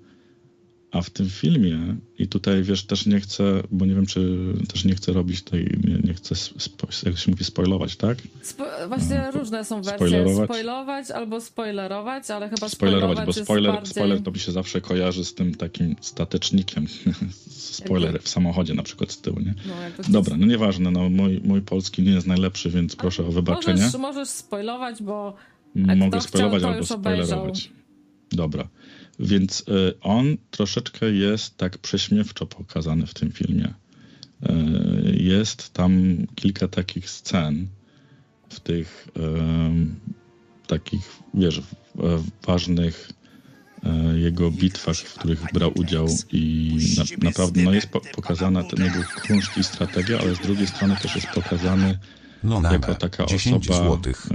[0.90, 4.38] A w tym filmie, i tutaj wiesz, też nie chcę, bo nie wiem, czy
[4.72, 8.18] też nie chcę robić tej, nie, nie chcę, spo, jak się mówi, spoilować, tak?
[8.42, 9.94] Spo- właśnie No, różne są wersje.
[9.94, 10.48] spoilerować?
[10.50, 13.90] Spoilować albo spoilerować, ale chyba Spoilerować, bo jest spoiler, bardziej...
[13.90, 16.86] spoiler to mi się zawsze kojarzy z tym takim statecznikiem.
[17.48, 19.54] Spoiler w samochodzie na przykład z tyłu, nie?
[19.66, 19.74] No,
[20.08, 23.82] Dobra, no nieważne, no mój, mój polski nie jest najlepszy, więc proszę o wybaczenie.
[23.82, 25.34] Możesz, możesz spoilować, bo
[25.89, 27.70] a Mogę spoilować albo spoilerować.
[28.32, 28.69] Dobra.
[29.19, 33.74] Więc y, on troszeczkę jest tak prześmiewczo pokazany w tym filmie.
[34.43, 37.69] Y, jest tam kilka takich scen
[38.48, 43.11] w tych y, takich, wiesz, w, w ważnych
[44.15, 48.98] jego bitwach, w których brał udział i na, naprawdę no jest po, pokazana ten jego
[49.27, 51.98] kunszt i strategia, ale z drugiej strony też jest pokazany
[52.44, 54.26] No jako na taka 10 osoba, złotych.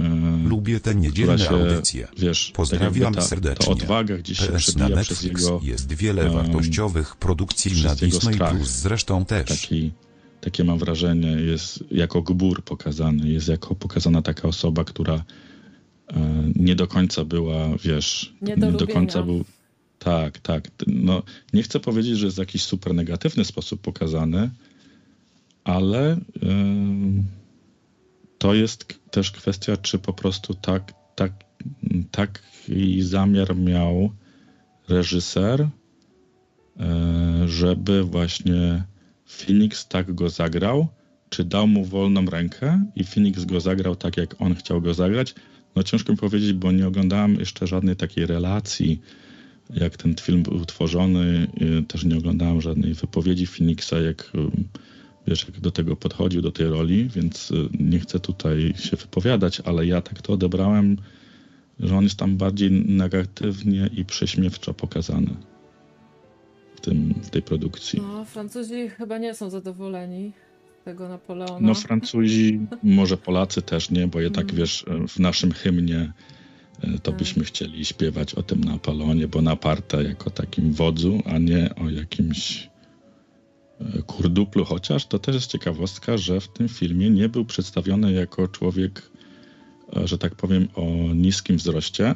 [0.44, 2.08] y, Lubię te niedzielne się, audycje.
[2.18, 3.66] wiesz, tak Pozdrawiam ta, serdecznie.
[3.66, 7.82] ta odwaga gdzieś się PS na przebija przez Netflix jego jest wiele em, wartościowych produkcji
[7.84, 8.56] na Disney strach.
[8.56, 9.48] Plus zresztą też.
[9.62, 9.92] taki,
[10.40, 15.24] takie mam wrażenie, jest jako gbur pokazany, jest jako pokazana taka osoba, która e,
[16.56, 19.44] nie do końca była, wiesz, Nie nie do do końca był.
[19.98, 20.68] Tak, tak.
[20.86, 21.22] No,
[21.52, 24.50] nie chcę powiedzieć, że jest w jakiś super negatywny sposób pokazany,
[25.64, 27.24] ale em,
[28.42, 31.32] to jest też kwestia, czy po prostu tak, tak,
[32.10, 34.10] taki zamiar miał
[34.88, 35.68] reżyser, e,
[37.46, 38.84] żeby właśnie
[39.26, 40.86] Phoenix tak go zagrał,
[41.28, 45.34] czy dał mu wolną rękę i Phoenix go zagrał tak, jak on chciał go zagrać.
[45.76, 49.00] No ciężko mi powiedzieć, bo nie oglądałem jeszcze żadnej takiej relacji,
[49.70, 51.46] jak ten film był tworzony.
[51.88, 54.32] Też nie oglądałem żadnej wypowiedzi Phoenixa, jak
[55.26, 59.60] wiesz, jak do tego podchodził, do tej roli, więc y, nie chcę tutaj się wypowiadać,
[59.60, 60.96] ale ja tak to odebrałem,
[61.80, 65.36] że on jest tam bardziej negatywnie i prześmiewczo pokazany
[66.76, 68.00] w, tym, w tej produkcji.
[68.02, 70.32] No, Francuzi chyba nie są zadowoleni
[70.80, 71.58] z tego Napoleona.
[71.60, 74.56] No Francuzi, może Polacy też nie, bo jednak Mm.
[74.56, 76.12] wiesz, w naszym hymnie
[76.80, 77.16] e, to Tak.
[77.16, 82.70] byśmy chcieli śpiewać o tym Napoleonie Bonaparte jako takim wodzu, a nie o jakimś
[84.06, 89.10] kurduplu, chociaż to też jest ciekawostka, że w tym filmie nie był przedstawiony jako człowiek,
[89.96, 92.14] e, że tak powiem, o niskim wzroście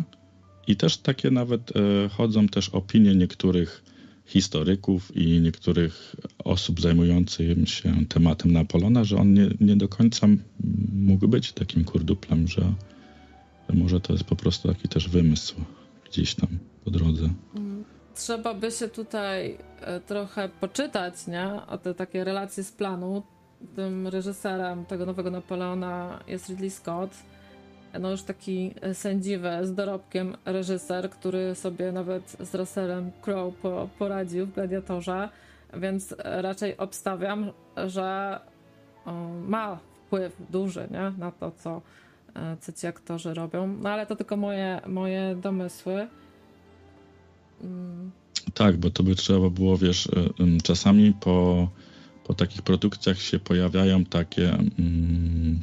[0.67, 3.85] i też takie nawet e, chodzą też opinie niektórych
[4.27, 10.27] historyków i niektórych osób zajmujących się tematem Napoleona, że on nie, nie do końca
[10.93, 12.73] mógł być takim kurduplem, że,
[13.69, 15.55] że może to jest po prostu taki też wymysł
[16.11, 16.49] gdzieś tam
[16.85, 17.31] po drodze.
[18.17, 21.51] Trzeba by się tutaj e, trochę poczytać, nie?
[21.69, 23.23] O te takie relacje z planu.
[23.77, 27.11] Tym reżyserem tego nowego Napoleona jest Ridley Scott.
[28.01, 33.89] No już taki e, sędziwy, z dorobkiem reżyser, który sobie nawet z Russellem Crowe po,
[33.99, 35.29] poradził w Gladiatorze,
[35.75, 37.53] więc e, raczej obstawiam,
[37.87, 38.41] że
[39.47, 41.13] ma wpływ duży nie?
[41.19, 41.83] na to, co,
[42.61, 43.67] co ci aktorzy robią.
[43.67, 46.09] No ale to tylko moje, moje domysły.
[48.55, 51.69] Tak, bo to by trzeba było, wiesz, y, czasami po,
[52.27, 54.59] po takich produkcjach się pojawiają takie,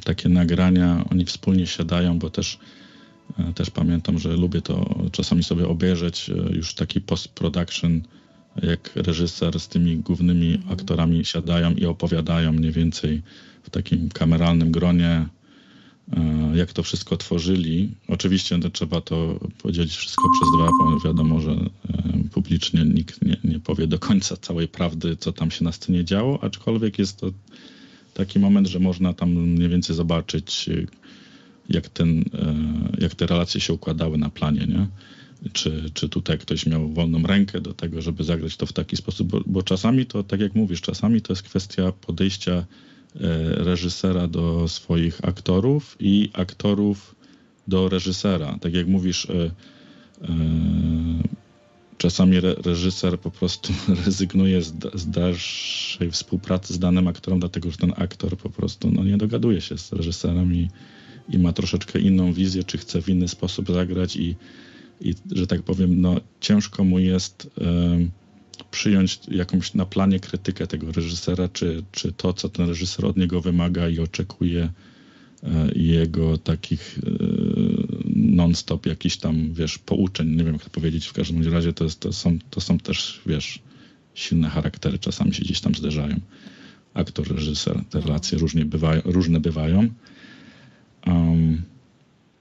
[0.04, 2.58] takie nagrania, oni wspólnie siadają, bo też,
[3.38, 8.02] e, też pamiętam, że lubię to czasami sobie obejrzeć, e, już taki post-production,
[8.62, 13.22] jak reżyser z tymi głównymi aktorami siadają i opowiadają mniej więcej
[13.62, 15.26] w takim kameralnym gronie,
[16.54, 17.90] jak to wszystko tworzyli.
[18.08, 21.68] Oczywiście no, trzeba to podzielić wszystko przez dwa, bo wiadomo, że e,
[22.32, 26.38] publicznie nikt nie, nie powie do końca całej prawdy, co tam się na scenie działo,
[26.42, 27.30] aczkolwiek jest to
[28.14, 30.86] taki moment, że można tam mniej więcej zobaczyć, e,
[31.68, 32.54] jak, ten, e,
[32.98, 34.86] jak te relacje się układały na planie, nie?
[35.52, 39.28] Czy, czy tutaj ktoś miał wolną rękę do tego, żeby zagrać to w taki sposób,
[39.28, 42.64] bo, bo czasami to, tak jak mówisz, czasami to jest kwestia podejścia e,
[43.50, 47.14] reżysera do swoich aktorów i aktorów
[47.68, 48.58] do reżysera.
[48.60, 49.50] Tak jak mówisz, e,
[50.22, 50.28] e,
[51.98, 53.72] czasami re, reżyser po prostu
[54.06, 58.90] rezygnuje z, da- z dalszej współpracy z danym aktorem, dlatego że ten aktor po prostu
[58.90, 60.68] no, nie dogaduje się z reżyserem i,
[61.28, 64.36] i ma troszeczkę inną wizję, czy chce w inny sposób zagrać i,
[65.00, 67.50] i że tak powiem, no, ciężko mu jest
[68.62, 73.40] przyjąć jakąś na planie krytykę tego reżysera, czy, czy to, co ten reżyser od niego
[73.40, 74.72] wymaga i oczekuje
[75.42, 77.10] e, jego takich e,
[78.16, 82.00] non-stop jakichś tam, wiesz, pouczeń, nie wiem jak to powiedzieć, w każdym razie to, jest,
[82.00, 83.62] to, są, to są też, wiesz,
[84.14, 86.20] silne charaktery, czasami się gdzieś tam zderzają.
[86.94, 89.88] Aktor, reżyser, te relacje różnie bywają, różne bywają.
[91.06, 91.62] Um,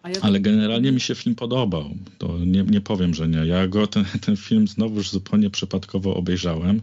[0.09, 1.95] ja ale generalnie mi się film podobał.
[2.17, 3.37] To nie, nie powiem, że nie.
[3.37, 6.81] Ja go ten, ten film znowuż zupełnie przypadkowo obejrzałem,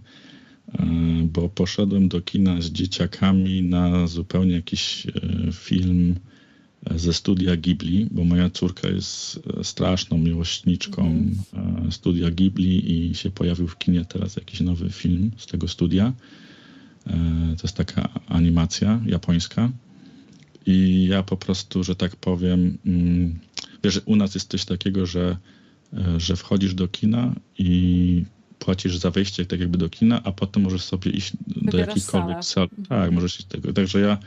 [0.73, 0.87] e,
[1.33, 5.13] bo poszedłem do kina z dzieciakami na zupełnie jakiś e,
[5.53, 6.17] film
[6.91, 11.25] e, ze studia Ghibli, bo moja córka jest straszną miłośniczką
[11.89, 16.13] e, studia Ghibli i się pojawił w kinie teraz jakiś nowy film z tego studia.
[17.57, 19.71] To jest taka animacja japońska.
[20.71, 23.39] I ja po prostu, że tak powiem, mm,
[23.85, 25.37] wiesz, u nas jest coś takiego, że,
[25.93, 28.25] e, że wchodzisz do kina i
[28.59, 32.71] płacisz za wejście tak jakby do kina, a potem możesz sobie iść do jakiejkolwiek sali.
[32.89, 33.73] Tak, możesz iść tego.
[33.73, 34.19] Także ja,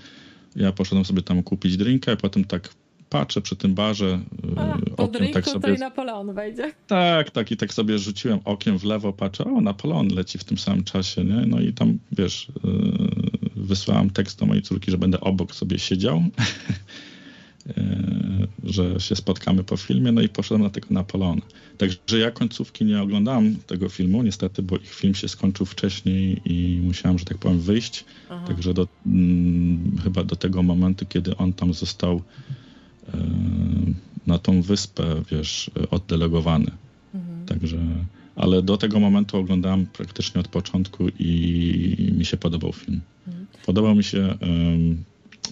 [0.55, 2.69] ja poszedłem sobie tam kupić drinka i potem tak
[3.09, 4.19] patrzę przy tym barze,
[4.57, 6.73] e, A, po okiem tak to sobie i Napoleon wejdzie.
[6.87, 10.57] tak, tak i tak sobie rzuciłem okiem w lewo, patrzę, o Napoleon leci w tym
[10.57, 11.45] samym czasie, nie?
[11.47, 12.47] No i tam, wiesz,
[13.63, 16.23] wysłałem tekst do mojej córki, że będę obok sobie siedział,
[17.65, 17.73] yy,
[18.73, 21.41] że się spotkamy po filmie, no i poszedłem na tego Napoleona.
[21.77, 26.81] Także ja końcówki nie oglądałem tego filmu, niestety, bo ich film się skończył wcześniej i
[26.83, 28.05] musiałem, że tak powiem, wyjść.
[28.29, 28.47] Aha.
[28.47, 32.21] Także do, mm, chyba do tego momentu, kiedy on tam został
[33.13, 33.17] e,
[34.27, 36.71] na tą wyspę, wiesz, oddelegowany.
[37.13, 37.45] Mhm.
[37.45, 37.77] Także,
[38.35, 43.01] ale do tego momentu oglądałem praktycznie od początku i mi się podobał film.
[43.65, 45.03] Podobał mi się, em,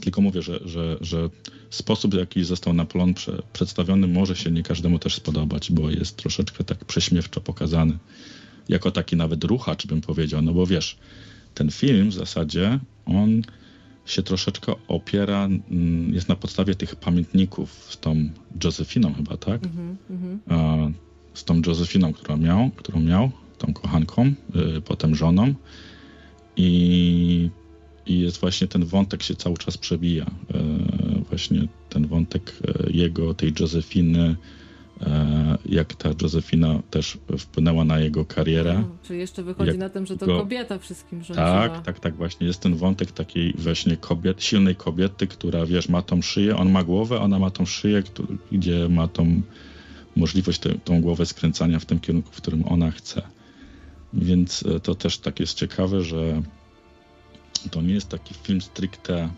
[0.02, 1.30] tylko mówię, że, że, że
[1.70, 6.18] sposób, w jaki został Napoleon prze, przedstawiony, może się nie każdemu też spodobać, bo jest
[6.18, 7.98] troszeczkę tak prześmiewczo pokazany.
[8.70, 10.98] Jako taki nawet ruchacz, bym powiedział, no bo wiesz,
[11.54, 13.42] ten film w zasadzie, on
[14.06, 18.30] się troszeczkę opiera, mm, jest na podstawie tych pamiętników z tą
[18.64, 19.64] Josefiną chyba, tak?
[19.64, 20.40] Mhm.
[20.52, 20.92] e,
[21.34, 24.34] z tą Josefiną, którą miał, którą miał, tą kochanką,
[24.78, 25.54] y, potem żoną
[26.58, 27.50] i,
[28.12, 30.26] i jest właśnie ten wątek się cały czas przebija.
[30.26, 30.64] E,
[31.30, 34.36] właśnie ten wątek e, jego, tej Josefiny,
[35.02, 38.80] e, jak ta Josefina też wpłynęła na jego karierę.
[38.80, 41.70] O, czyli jeszcze wychodzi Jak na tym, że to go- kobieta wszystkim rządziła.
[41.70, 42.48] Tak, tak, tak, właśnie.
[42.48, 46.84] Jest ten wątek takiej właśnie kobiet, silnej kobiety, która, wiesz, ma tą szyję, on ma
[46.84, 48.04] głowę, ona ma tą szyję,
[48.52, 49.42] gdzie ma tą
[50.16, 53.22] możliwość te, tą głowę skręcania w tym kierunku, w którym ona chce.
[54.14, 56.42] Więc to też tak jest ciekawe, że
[57.72, 59.30] to nie jest taki film stricte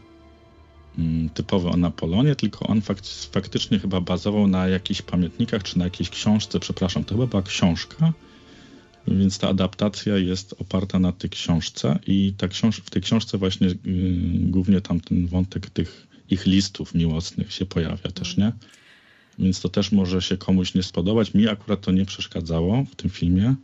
[0.97, 5.83] mm, typowy o Napoleonie, tylko on fakt, faktycznie chyba bazował na jakichś pamiętnikach, czy na
[5.85, 8.13] jakiejś książce, przepraszam, to chyba była książka,
[9.07, 13.67] Więc ta adaptacja jest oparta na tej książce i ta książ- w tej książce właśnie
[13.67, 13.75] y,
[14.39, 18.51] głównie tam ten wątek tych ich listów miłosnych się pojawia też, nie?
[19.39, 21.33] Więc to też może się komuś nie spodobać.
[21.33, 23.55] Mi akurat to nie przeszkadzało w tym filmie.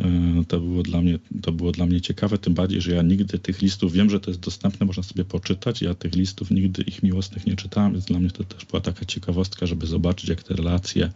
[0.00, 3.38] Y, To było, dla mnie, to było dla mnie ciekawe, tym bardziej, że ja nigdy
[3.38, 7.02] tych listów, wiem, że to jest dostępne, można sobie poczytać, ja tych listów nigdy ich
[7.02, 10.54] miłosnych nie czytałem, więc dla mnie to też była taka ciekawostka, żeby zobaczyć, jak te
[10.54, 11.10] relacje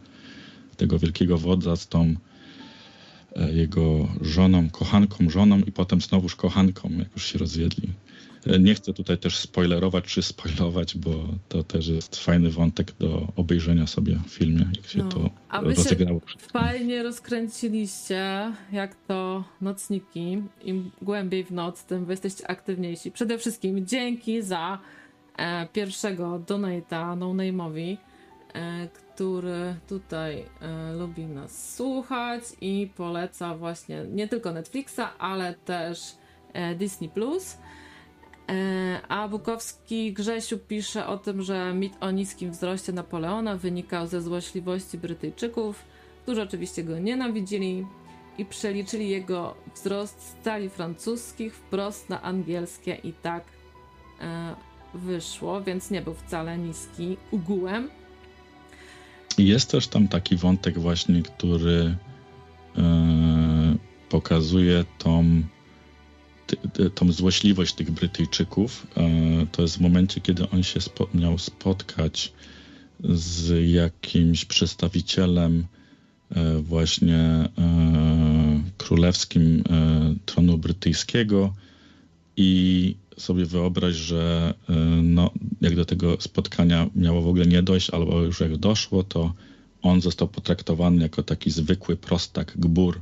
[0.77, 2.15] tego wielkiego wodza z tą
[3.37, 7.89] e, jego żoną, kochanką, żoną i potem znowuż kochanką, jak już się rozwiedli.
[8.61, 11.11] Nie chcę tutaj też spoilerować czy spoilować, bo
[11.49, 15.09] to też jest fajny wątek do obejrzenia sobie w filmie, jak się No.
[15.09, 16.21] to A wy się rozegrało.
[16.39, 20.43] Fajnie rozkręciliście, jak to nocniki.
[20.65, 23.11] Im głębiej w noc, tym wy jesteście aktywniejsi.
[23.11, 24.79] Przede wszystkim dzięki za
[25.37, 27.97] e, pierwszego donata no name'owi,
[28.55, 35.99] e, który tutaj e, lubi nas słuchać i poleca właśnie nie tylko Netflixa, ale też
[36.53, 37.09] e, Disney+.
[37.09, 37.57] Plus.
[38.49, 44.23] E, A Bukowski Grzesiu pisze o tym, że mit o niskim wzroście Napoleona wynikał ze
[44.23, 45.85] złośliwości Brytyjczyków,
[46.23, 47.87] którzy oczywiście go nienawidzili
[48.39, 53.45] i przeliczyli jego wzrost z talii francuskich wprost na angielskie i tak
[54.21, 54.55] e,
[54.95, 57.91] wyszło, więc nie był wcale niski ugułem.
[59.39, 61.97] Jest też tam taki wątek właśnie, który
[62.77, 63.77] e,
[64.09, 65.25] pokazuje tą,
[66.95, 68.87] tą złośliwość tych Brytyjczyków.
[68.97, 72.33] E, to jest w momencie, kiedy on się spo, miał spotkać
[73.05, 75.67] z jakimś przedstawicielem
[76.31, 77.49] e, właśnie e,
[78.79, 79.65] królewskim
[80.27, 81.55] tronu brytyjskiego
[82.37, 84.55] i sobie wyobraź, że
[85.03, 85.31] no,
[85.61, 89.35] jak do tego spotkania miało w ogóle nie dojść, albo już jak doszło, to
[89.83, 93.01] on został potraktowany jako taki zwykły prostak, gbur.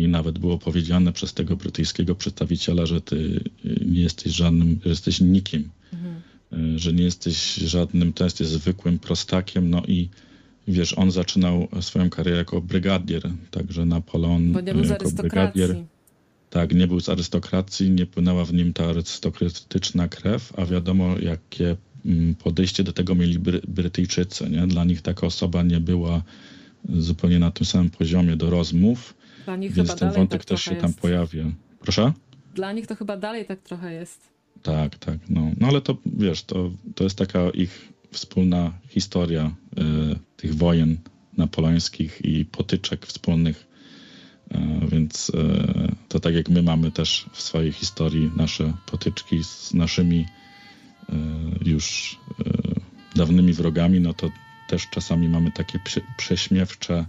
[0.00, 3.16] I nawet było powiedziane przez tego brytyjskiego przedstawiciela, że ty
[3.64, 5.70] y, nie jesteś żadnym, że jesteś nikim,
[6.52, 9.70] y, że nie jesteś żadnym, to jesteś zwykłym prostakiem.
[9.70, 10.08] No i
[10.68, 15.84] wiesz, on zaczynał swoją karierę jako brygadier, także Napoleon Bo nie był z arystokracji.
[16.50, 21.76] tak, nie był z arystokracji, nie płynęła w nim ta arystokratyczna krew, a wiadomo, jakie
[22.06, 24.50] mm, podejście do tego mieli Bry- Brytyjczycy.
[24.50, 24.66] Nie?
[24.66, 26.22] Dla nich taka osoba nie była
[26.88, 30.48] zupełnie na tym samym poziomie do rozmów, Dla nich więc chyba ten dalej wątek tak
[30.48, 31.00] też się trochę tam jest.
[31.00, 31.44] pojawia.
[31.80, 32.12] Proszę?
[32.54, 34.30] Dla nich to chyba dalej tak trochę jest.
[34.62, 35.18] Tak, tak.
[35.28, 39.82] No, no ale to wiesz, to, to jest taka ich wspólna historia e,
[40.36, 40.98] tych wojen
[41.36, 43.66] napoleońskich i potyczek wspólnych.
[44.50, 49.74] E, więc e, to tak jak my mamy też w swojej historii nasze potyczki z
[49.74, 50.26] naszymi
[51.08, 51.14] e,
[51.64, 52.18] już
[53.14, 54.30] dawnymi wrogami, no to
[54.68, 57.06] też czasami mamy takie prze, prześmiewcze,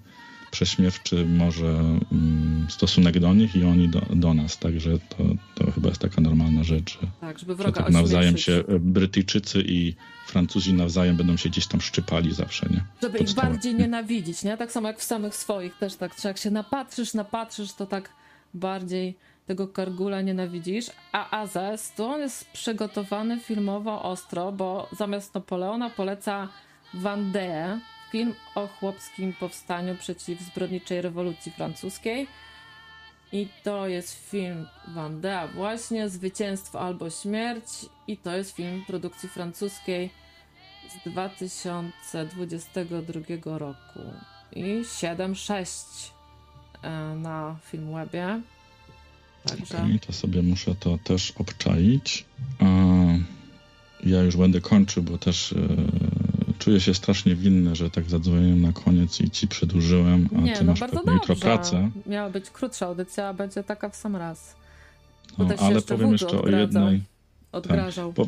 [0.51, 1.67] prześmiewczy może
[2.11, 4.57] mm, stosunek do nich i oni do, do nas.
[4.57, 5.17] Także to,
[5.55, 8.79] to chyba jest taka normalna rzecz, że Tak, żeby że wroga tak nawzajem się e,
[8.79, 9.95] Brytyjczycy i
[10.27, 12.83] Francuzi nawzajem będą się gdzieś tam szczypali zawsze, nie?
[13.01, 14.57] Żeby ich bardziej nienawidzić, nie?
[14.57, 16.15] Tak samo jak w samych swoich też tak.
[16.15, 18.09] Czy jak się napatrzysz, napatrzysz, to tak
[18.53, 19.15] bardziej
[19.45, 20.85] tego Kargula nienawidzisz.
[21.11, 26.47] A Azes, to on jest przygotowany filmowo ostro, bo zamiast Napoleona poleca
[26.93, 27.79] Vendée,
[28.11, 32.27] film o chłopskim powstaniu przeciw zbrodniczej rewolucji francuskiej.
[33.31, 37.65] I to jest film Vendée właśnie, Zwycięstwo albo Śmierć.
[38.07, 40.09] I to jest film produkcji francuskiej
[40.89, 43.99] z 2022 roku
[44.51, 46.11] i 7,6
[46.81, 48.41] e, na Filmwebie.
[49.45, 52.25] Także Okej, to sobie muszę to też obczaić.
[52.59, 52.65] A
[54.03, 55.57] ja już będę kończył, bo też e,
[56.61, 60.63] czuję się strasznie winny, że tak zadzwoniłem na koniec i ci przedłużyłem, a nie, ty
[60.63, 61.91] no masz bardzo pewnie jutro pracę.
[62.05, 64.55] Miała być krótsza audycja, a będzie taka w sam raz.
[65.37, 66.61] No, się ale jeszcze powiem jeszcze o odgradzał.
[66.61, 67.01] jednej.
[67.51, 68.13] Odgrażał.
[68.13, 68.27] Po-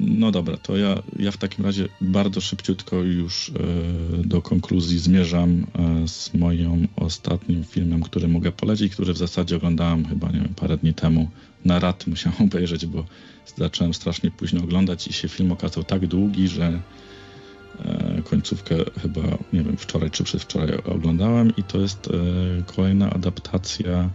[0.00, 3.52] No dobra, to ja, ja w takim razie bardzo szybciutko już e,
[4.26, 5.66] do konkluzji zmierzam
[6.04, 10.54] e, z moim ostatnim filmem, który mogę polecić, który w zasadzie oglądałem chyba, nie wiem,
[10.56, 11.28] parę dni temu.
[11.64, 13.04] Na raty musiałem obejrzeć, bo
[13.56, 16.80] zacząłem strasznie późno oglądać i się film okazał tak długi, że
[18.24, 24.10] końcówkę chyba, nie wiem, wczoraj czy przedwczoraj oglądałem i to jest e, kolejna adaptacja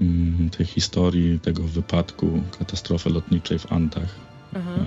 [0.00, 4.14] mm, tej historii, tego wypadku, katastrofy lotniczej w Antach
[4.54, 4.74] Aha.
[4.76, 4.84] e,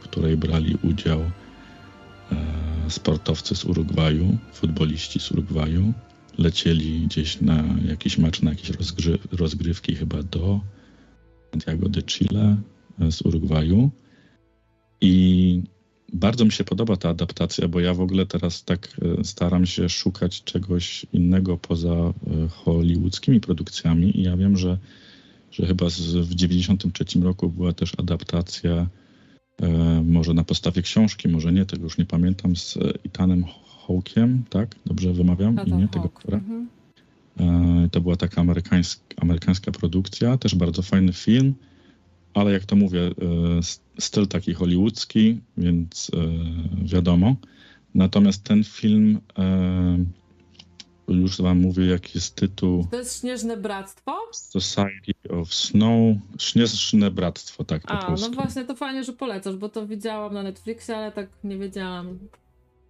[0.00, 1.30] w której brali udział e,
[2.88, 5.92] sportowcy z Urugwaju, futboliści z Urugwaju.
[6.38, 10.60] Lecieli gdzieś na jakiś mecz, na jakieś rozgry rozgrywki chyba do
[11.50, 12.56] Santiago de Chile
[13.00, 13.90] e, z Urugwaju.
[15.00, 15.62] I
[16.12, 18.88] bardzo mi się podoba ta adaptacja, bo ja w ogóle teraz tak
[19.20, 22.12] e, staram się szukać czegoś innego poza e,
[22.48, 24.78] hollywoodzkimi produkcjami i ja wiem, że,
[25.50, 28.86] że chyba z, w 93 roku była też adaptacja
[29.62, 33.44] e, może na podstawie książki, może nie, tego już nie pamiętam, z Ethanem
[33.86, 34.76] Hawkiem, tak?
[34.86, 36.38] Dobrze wymawiam Ethan imię tego aktora?
[36.38, 36.68] mhm.
[37.40, 41.54] E, To była taka amerykańska, amerykańska produkcja, też bardzo fajny film,
[42.34, 43.10] ale jak to mówię, e,
[43.98, 46.18] styl taki hollywoodzki, więc e,
[46.84, 47.36] wiadomo.
[47.94, 50.04] Natomiast ten film, e,
[51.08, 54.18] już wam mówię, jaki jest tytuł To jest Śnieżne Bractwo?
[54.32, 59.86] Society of Snow, Śnieżne Bractwo, tak A, no właśnie, to fajnie, że polecasz, bo to
[59.86, 62.18] widziałam na Netflixie, ale tak nie wiedziałam,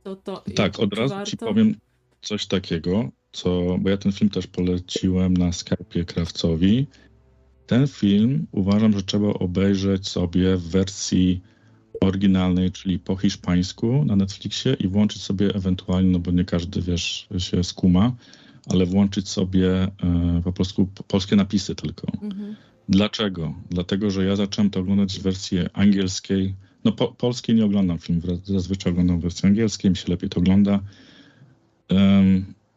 [0.04, 1.30] co to Tak, od razu warto.
[1.30, 1.74] ci powiem
[2.22, 6.86] coś takiego, co, bo ja ten film też poleciłem na Skype'ie Krawcowi.
[7.72, 11.40] Ten film uważam, że trzeba obejrzeć sobie w wersji
[12.00, 17.28] oryginalnej, czyli po hiszpańsku na Netflixie i włączyć sobie ewentualnie, no bo nie każdy, wiesz,
[17.38, 18.12] się skuma,
[18.66, 19.90] ale włączyć sobie e,
[20.44, 22.06] po prostu polskie napisy tylko.
[22.22, 22.56] Mhm.
[22.88, 23.54] Dlaczego?
[23.70, 26.54] Dlatego, że ja zacząłem to oglądać w wersji angielskiej.
[26.84, 30.40] No po, polskiej nie oglądam filmów, zazwyczaj oglądam w wersji angielskiej, mi się lepiej to
[30.40, 30.80] ogląda.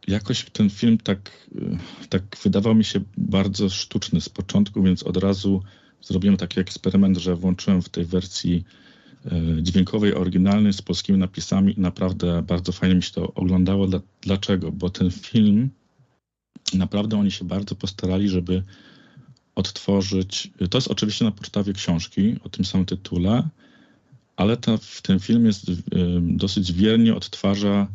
[0.08, 5.18] Jakoś ten film tak, y, tak wydawał mi się bardzo sztuczny z początku, więc od
[5.18, 5.64] razu
[6.02, 8.64] zrobiłem taki eksperyment, że włączyłem w tej wersji
[9.26, 13.88] e, dźwiękowej, oryginalnej z polskimi napisami i naprawdę bardzo fajnie mi się to oglądało.
[13.88, 14.72] Dla, dlaczego?
[14.72, 15.70] Bo ten film
[16.74, 18.64] naprawdę oni się bardzo postarali, żeby
[19.56, 20.52] odtworzyć.
[20.70, 23.50] To jest oczywiście na podstawie książki o tym samym tytule,
[24.36, 25.76] ale ta, tym film jest y,
[26.22, 27.88] dosyć wiernie odtwarza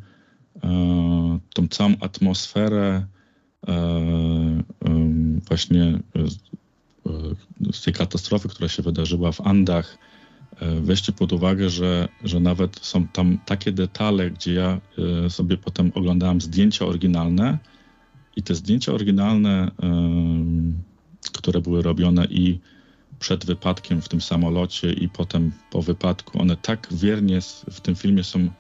[1.55, 3.07] tą całą atmosferę
[3.69, 4.63] e,
[5.49, 6.21] właśnie e,
[7.71, 9.99] e, z tej katastrofy, która się wydarzyła w Andach.
[10.61, 14.81] E, Weźcie pod uwagę, że, że nawet są tam takie detale, gdzie ja
[15.27, 17.59] e, sobie potem oglądałem zdjęcia oryginalne
[18.37, 19.71] i te zdjęcia oryginalne,
[21.33, 22.59] które były robione i
[23.19, 27.41] przed wypadkiem w tym samolocie i potem po wypadku, one tak wiernie
[27.71, 28.51] w tym filmie są e,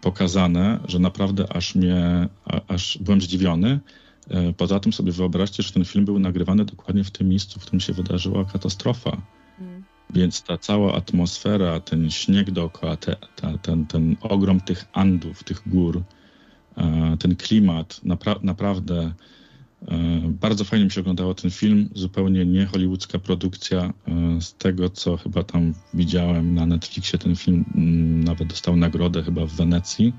[0.00, 2.28] pokazane, że naprawdę aż mnie,
[2.68, 3.80] aż byłem zdziwiony.
[4.30, 7.62] E, Poza tym sobie wyobraźcie, że ten film był nagrywany dokładnie w tym miejscu, w
[7.62, 9.16] którym się wydarzyła katastrofa.
[9.60, 9.84] Mm.
[10.10, 15.68] Więc ta cała atmosfera, ten śnieg dookoła, te, ta, ten, ten ogrom tych Andów, tych
[15.68, 16.02] gór,
[16.76, 19.12] e, ten klimat, napra- naprawdę
[20.28, 21.88] bardzo fajnie mi się oglądało ten film.
[21.94, 23.92] Zupełnie nie hollywoodzka produkcja.
[24.08, 29.22] E, Z tego, co chyba tam widziałem na Netflixie, ten film mm, nawet dostał nagrodę
[29.22, 30.12] chyba w Wenecji.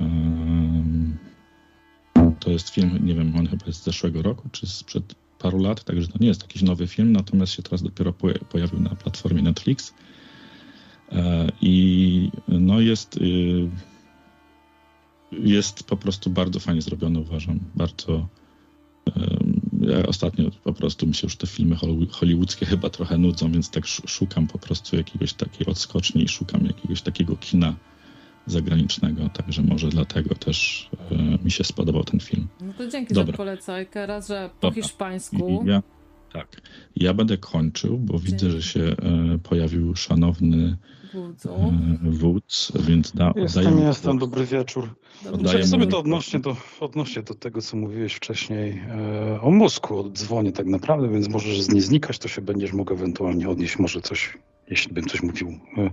[0.00, 1.16] Em,
[2.40, 5.84] To jest film, nie wiem, on chyba jest z zeszłego roku, czy sprzed paru lat,
[5.84, 9.42] także to nie jest jakiś nowy film, natomiast się teraz dopiero poja- pojawił na platformie
[9.42, 9.94] Netflix.
[11.12, 13.68] E, I no jest, y,
[15.32, 17.60] jest po prostu bardzo fajnie zrobiony, uważam.
[17.74, 18.28] Bardzo.
[19.80, 23.70] Ja ostatnio po prostu mi się już te filmy holly- hollywoodzkie chyba trochę nudzą, więc
[23.70, 27.74] tak sz- szukam po prostu jakiegoś takiej odskoczni i szukam jakiegoś takiego kina
[28.46, 32.48] zagranicznego, także może dlatego też e, mi się spodobał ten film.
[32.60, 33.32] No to dzięki Dobra.
[33.32, 34.06] za polecajkę.
[34.06, 34.82] Raz, że po Dobra.
[34.82, 35.64] hiszpańsku.
[35.66, 35.82] Ja,
[36.32, 36.60] tak.
[36.96, 38.94] Ja będę kończył, bo widzę, że się e,
[39.42, 40.76] pojawił szanowny
[41.14, 41.48] Wódzu.
[41.48, 44.30] e, wódz, więc da, Jestem, oddaję mu jestem, głos.
[44.30, 44.94] dobry wieczór.
[45.32, 50.10] Oddaję sobie to odnośnie do, odnośnie do tego, co mówiłeś wcześniej e, o mózgu, o
[50.10, 54.00] dzwonie tak naprawdę, więc możesz z nie znikać, to się będziesz mógł ewentualnie odnieść, może
[54.00, 54.38] coś,
[54.70, 55.90] jeśli bym coś mówił e,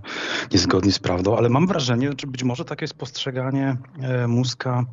[0.52, 4.84] niezgodnie z prawdą, ale mam wrażenie, że być może takie jest postrzeganie e, mózga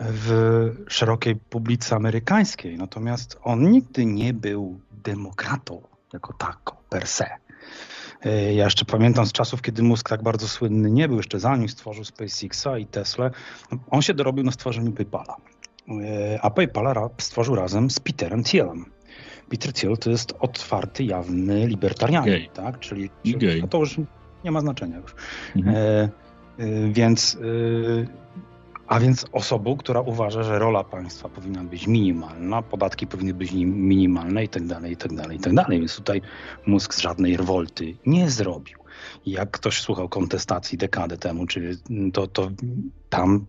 [0.00, 5.82] w szerokiej publice amerykańskiej, natomiast on nigdy nie był demokratą
[6.12, 7.26] jako tako per se.
[8.24, 11.68] E, Ja jeszcze pamiętam z czasów, kiedy mózg tak bardzo słynny nie był, jeszcze zanim
[11.68, 13.30] stworzył SpaceXa i Tesla,
[13.90, 15.36] on się dorobił na stworzeniu PayPala.
[15.88, 18.84] E, A PayPala stworzył razem z Peterem Thielem.
[19.50, 22.50] Peter Thiel to jest otwarty, jawny libertarianin, Gej.
[22.54, 22.78] tak?
[22.78, 23.96] Czyli, czyli no to już
[24.44, 25.14] nie ma znaczenia już.
[25.56, 25.76] Mhm.
[25.76, 26.08] E, e,
[26.92, 28.24] więc, e,
[28.86, 33.88] a więc osobą, która uważa, że rola państwa powinna być minimalna, podatki powinny być nim-
[33.88, 35.78] minimalne i tak dalej, i tak dalej, i tak dalej.
[35.78, 36.22] Więc tutaj
[36.66, 38.78] mózg żadnej rewolty nie zrobił.
[39.26, 41.78] Jak ktoś słuchał kontestacji dekadę temu, czy
[42.12, 42.50] to, to
[43.08, 43.46] tam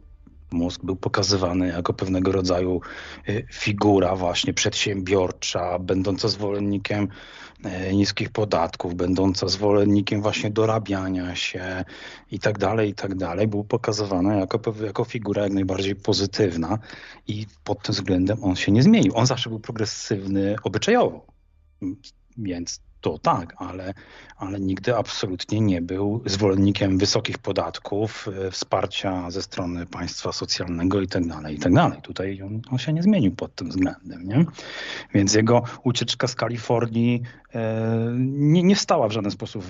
[0.51, 2.81] mózg był pokazywany jako pewnego rodzaju
[3.27, 7.07] e, figura właśnie przedsiębiorcza, będąca zwolennikiem
[7.93, 11.85] niskich podatków, będąca zwolennikiem właśnie dorabiania się
[12.32, 16.80] i tak dalej, i tak dalej, był pokazywany jako, jako figura jak najbardziej pozytywna
[17.27, 19.16] i pod tym względem on się nie zmienił.
[19.16, 21.25] On zawsze był progresywny obyczajowo,
[22.38, 23.93] więc to tak, ale,
[24.38, 31.08] ale nigdy absolutnie nie był zwolennikiem wysokich podatków, e, wsparcia ze strony państwa socjalnego i
[31.08, 32.01] tak dalej, i tak.
[32.01, 34.45] Tutaj on, on się nie zmienił pod tym względem, nie?
[35.14, 37.22] Więc jego ucieczka z Kalifornii
[37.56, 39.66] e, nie, nie stała w żaden sposób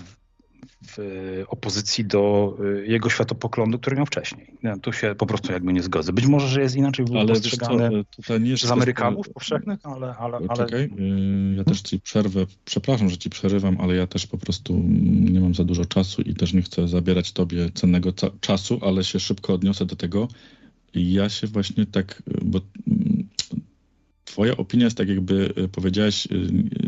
[0.88, 4.48] w, w opozycji do e, jego światopoglądu, który miał wcześniej.
[4.64, 6.14] Ja tu się po prostu jakby nie zgodzę.
[6.14, 8.04] Być może, że jest inaczej Ale postrzegany
[8.40, 12.46] jest przez Amerykanów powszechnych, ale, ale, ale Czekaj, y, ja też ci przerwę.
[12.66, 16.34] Przepraszam, że ci przerywam, ale ja też po prostu nie mam za dużo czasu i
[16.34, 20.28] też nie chcę zabierać tobie cennego czasu, ale się szybko odniosę do tego.
[20.94, 23.28] Ja się właśnie tak, bo mm,
[24.36, 26.30] twoja opinia jest tak jakby y, powiedziałeś, y,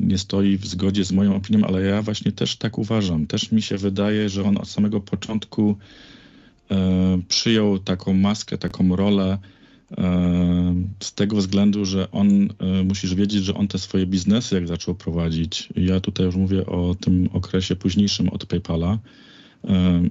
[0.01, 3.27] nie stoi w zgodzie z moją opinią, ale ja właśnie też tak uważam.
[3.27, 5.77] Też mi się wydaje, że on od samego początku
[6.71, 9.37] e, przyjął taką maskę, taką rolę
[9.97, 14.67] e, z tego względu, że on, e, musisz wiedzieć, że on te swoje biznesy jak
[14.67, 18.97] zaczął prowadzić, ja tutaj już mówię o tym okresie późniejszym od PayPala,
[19.63, 20.03] e,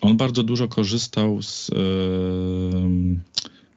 [0.00, 1.76] on bardzo dużo korzystał z, e,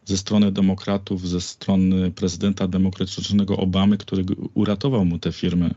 [0.09, 5.73] ze strony demokratów, ze strony prezydenta demokratycznego Obamy, który uratował mu te firmy.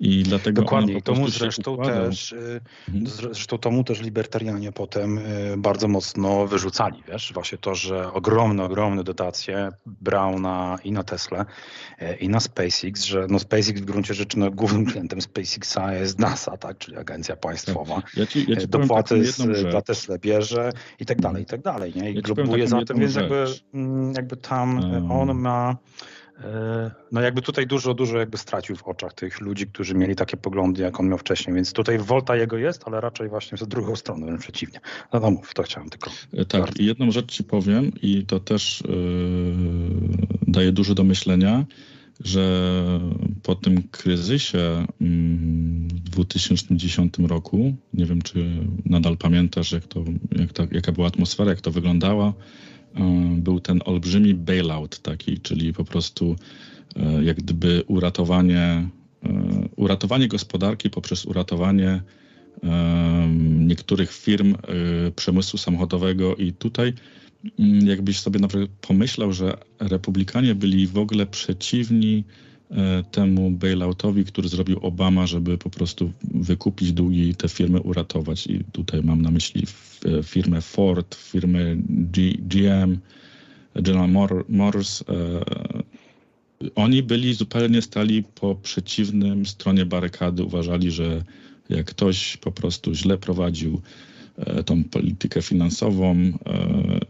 [0.00, 3.06] I dlatego Dokładnie, się zresztą też, y, Mhm.
[3.06, 9.04] zresztą tomu też libertarianie potem y, bardzo mocno wyrzucali, wiesz, właśnie to, że ogromne, ogromne
[9.04, 11.46] dotacje brał na, i na Tesla,
[12.02, 16.18] y, i na SpaceX, że no SpaceX w gruncie rzeczy no, głównym klientem SpaceXa jest
[16.18, 18.02] NASA, tak, czyli agencja państwowa.
[18.16, 19.82] Ja ci, ja ci Dopłaty z, dla.
[19.82, 22.10] Tesla bierze i tak dalej, i tak dalej, nie?
[22.10, 23.44] I Ja globuje za tym, więc jakby,
[23.74, 25.76] mm, jakby tam on ma
[27.12, 30.82] No jakby tutaj dużo, dużo jakby stracił w oczach tych ludzi, którzy mieli takie poglądy,
[30.82, 34.26] jak on miał wcześniej, więc tutaj Volta jego jest, ale raczej właśnie z drugą stroną,
[34.26, 34.80] wręcz przeciwnie.
[35.12, 36.10] No, no mów, to chciałem tylko.
[36.32, 36.82] E, Tak, Bardzo.
[36.82, 38.94] jedną rzecz ci powiem, i to też yy,
[40.48, 41.64] daje dużo do myślenia,
[42.24, 42.70] że
[43.42, 50.04] po tym kryzysie mm, w 2010 roku, nie wiem czy nadal pamiętasz, jak to,
[50.38, 52.34] jak to, jaka była atmosfera, jak to wyglądało,
[53.36, 56.36] był ten olbrzymi bailout taki, czyli po prostu
[56.96, 58.88] yy, jak gdyby uratowanie,
[59.22, 59.30] yy,
[59.76, 62.02] uratowanie gospodarki poprzez uratowanie
[63.38, 64.54] niektórych firm
[65.16, 66.36] przemysłu samochodowego.
[66.36, 66.92] I tutaj
[67.84, 72.24] jakbyś sobie nawet pomyślał, że republikanie byli w ogóle przeciwni
[73.10, 78.46] temu bailoutowi, który zrobił Obama, żeby po prostu wykupić długi i te firmy uratować.
[78.46, 79.66] I tutaj mam na myśli
[80.04, 82.98] e, firmę Ford, firmę G, GM,
[83.74, 85.04] General Motors.
[85.08, 85.94] e,
[86.74, 90.44] Oni byli zupełnie stali po przeciwnym stronie barykady.
[90.44, 91.24] Uważali, że
[91.68, 93.80] jak ktoś po prostu źle prowadził
[94.36, 96.32] e, tą politykę finansową, e,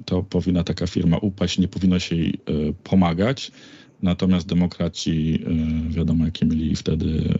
[0.04, 3.52] to powinna taka firma upaść, nie powinno się jej e, pomagać.
[4.02, 7.34] Natomiast demokraci, e, wiadomo, jakie mieli wtedy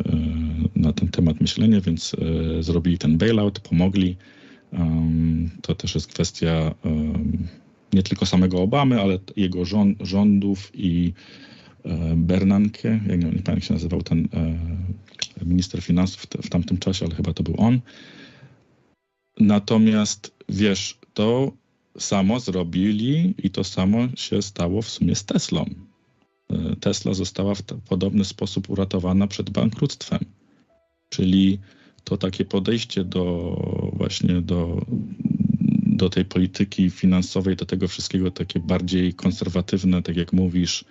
[0.75, 2.17] e, na ten temat myślenie, więc
[2.59, 4.17] e, zrobili ten bailout, pomogli.
[5.63, 6.75] To też jest kwestia
[7.93, 11.13] nie tylko samego Obamy, ale jego rząd, rządów i
[12.17, 14.29] Bernanke, ja nie, nie pamiętam jak się nazywał ten
[15.43, 17.81] minister finansów w tamtym czasie, ale chyba to był on.
[19.41, 21.53] Natomiast wiesz, to
[21.99, 25.86] samo zrobili i to samo się stało w sumie z Teslą.
[26.51, 30.21] E, Tesla została w podobny sposób uratowana przed bankructwem.
[31.09, 31.59] Czyli
[32.05, 33.57] to takie podejście do
[33.93, 34.87] właśnie do,
[35.87, 40.85] do tej polityki finansowej, do tego wszystkiego takie bardziej konserwatywne, tak jak mówisz,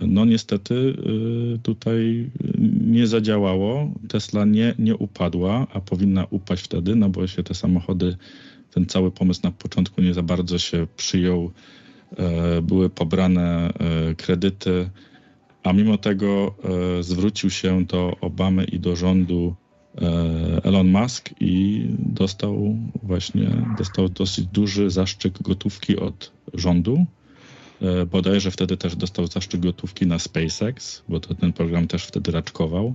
[0.00, 2.30] no niestety y, tutaj
[2.80, 3.90] nie zadziałało.
[4.08, 8.16] Tesla nie, nie upadła, a powinna upaść wtedy, no bo się te samochody,
[8.70, 11.50] ten cały pomysł na początku nie za bardzo się przyjął.
[12.18, 14.90] E, Były pobrane e, kredyty,
[15.62, 16.54] a mimo tego
[16.98, 19.54] e, zwrócił się do Obamy i do rządu
[20.62, 27.04] Elon Musk i dostał właśnie dostał dosyć duży zastrzyk gotówki od rządu.
[28.10, 32.94] Bodajże wtedy też dostał zastrzyk gotówki na SpaceX, bo to ten program też wtedy raczkował.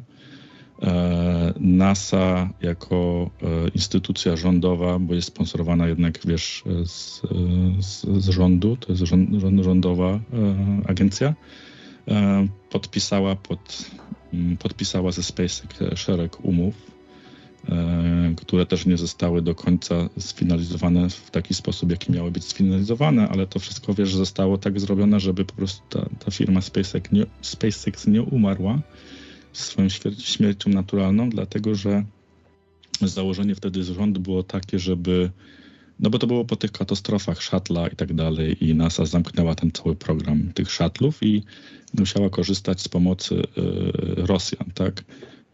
[0.81, 7.21] E, NASA jako e, instytucja rządowa, bo jest sponsorowana jednak, wiesz, z,
[7.85, 10.19] z, z rządu, to jest rząd, rząd, rządowa e,
[10.87, 11.33] agencja,
[12.69, 13.91] podpisała, pod,
[14.33, 16.75] m, podpisała ze SpaceX szereg umów,
[18.37, 23.47] które też nie zostały do końca sfinalizowane w taki sposób, jaki miały być sfinalizowane, ale
[23.47, 28.07] to wszystko, wiesz, zostało tak zrobione, żeby po prostu ta, ta firma SpaceX nie, SpaceX
[28.07, 28.79] nie umarła
[29.57, 32.03] swoją śmier- śmiercią naturalną, dlatego że
[33.01, 35.31] założenie wtedy z rządu było takie, żeby
[35.99, 39.71] no bo to było po tych katastrofach shuttle'a i tak dalej i NASA zamknęła ten
[39.71, 41.43] cały program tych shuttlów i
[41.99, 43.41] musiała korzystać z pomocy y,
[44.15, 45.03] Rosjan, tak?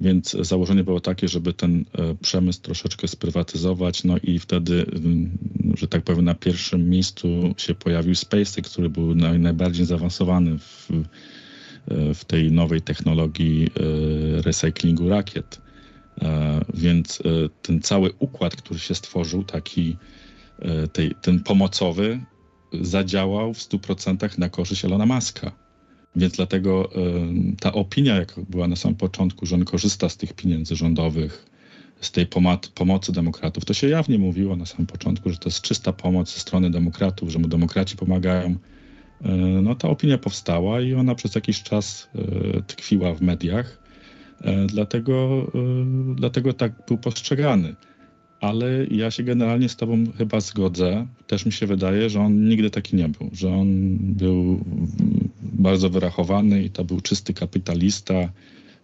[0.02, 5.38] Więc założenie było takie, żeby ten e, przemysł troszeczkę sprywatyzować, no i wtedy, mm,
[5.78, 10.92] że tak powiem, na pierwszym miejscu się pojawił SpaceX, który był naj, najbardziej zaawansowany w,
[10.92, 11.04] e,
[11.88, 15.62] w tej nowej technologii e, recyklingu rakiet.
[16.22, 19.98] E, Więc e, ten cały układ, który się stworzył, taki
[21.22, 22.20] ten pomocowy,
[22.82, 25.52] zadziałał w 100% na korzyść Elona Muska.
[26.16, 26.90] Więc dlatego
[27.60, 31.46] ta opinia, jaka była na samym początku, że on korzysta z tych pieniędzy rządowych,
[32.02, 35.62] z tej pomo- pomocy demokratów, to się jawnie mówiło na samym początku, że to jest
[35.62, 38.56] czysta pomoc ze strony demokratów, że mu demokraci pomagają.
[39.26, 43.78] Y, no ta opinia powstała i ona przez jakiś czas y, tkwiła w mediach,
[44.42, 45.48] y, dlatego,
[46.16, 47.76] dlatego tak był postrzegany.
[48.40, 51.08] Ale ja się generalnie z tobą chyba zgodzę.
[51.28, 54.66] Też mi się wydaje, że on nigdy taki nie był, że on był
[55.42, 58.32] bardzo wyrachowany i to był czysty kapitalista.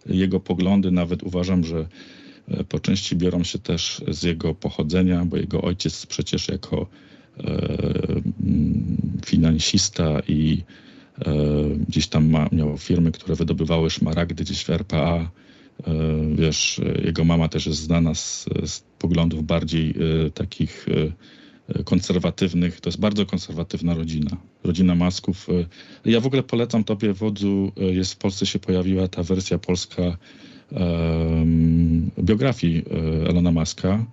[0.06, 1.88] Jego poglądy nawet uważam, że
[2.48, 7.07] e, po części biorą się też z jego pochodzenia, bo jego ojciec przecież jako e,
[9.26, 10.62] finansista i
[11.26, 11.34] e,
[11.88, 15.30] gdzieś tam ma, miał firmy, które wydobywały szmaragdy gdzieś w RPA.
[15.86, 15.92] E,
[16.34, 19.90] Wiesz, e, jego mama też jest znana z, z poglądów bardziej
[20.26, 21.12] e, takich e,
[21.84, 22.80] konserwatywnych.
[22.80, 24.36] To jest bardzo konserwatywna rodzina.
[24.64, 25.46] Rodzina Masków.
[26.04, 29.58] E, Ja w ogóle polecam tobie, wodzu, e, jest w Polsce się pojawiła ta wersja
[29.58, 30.02] polska
[30.72, 32.82] em, biografii
[33.24, 34.04] e, Elona Muska,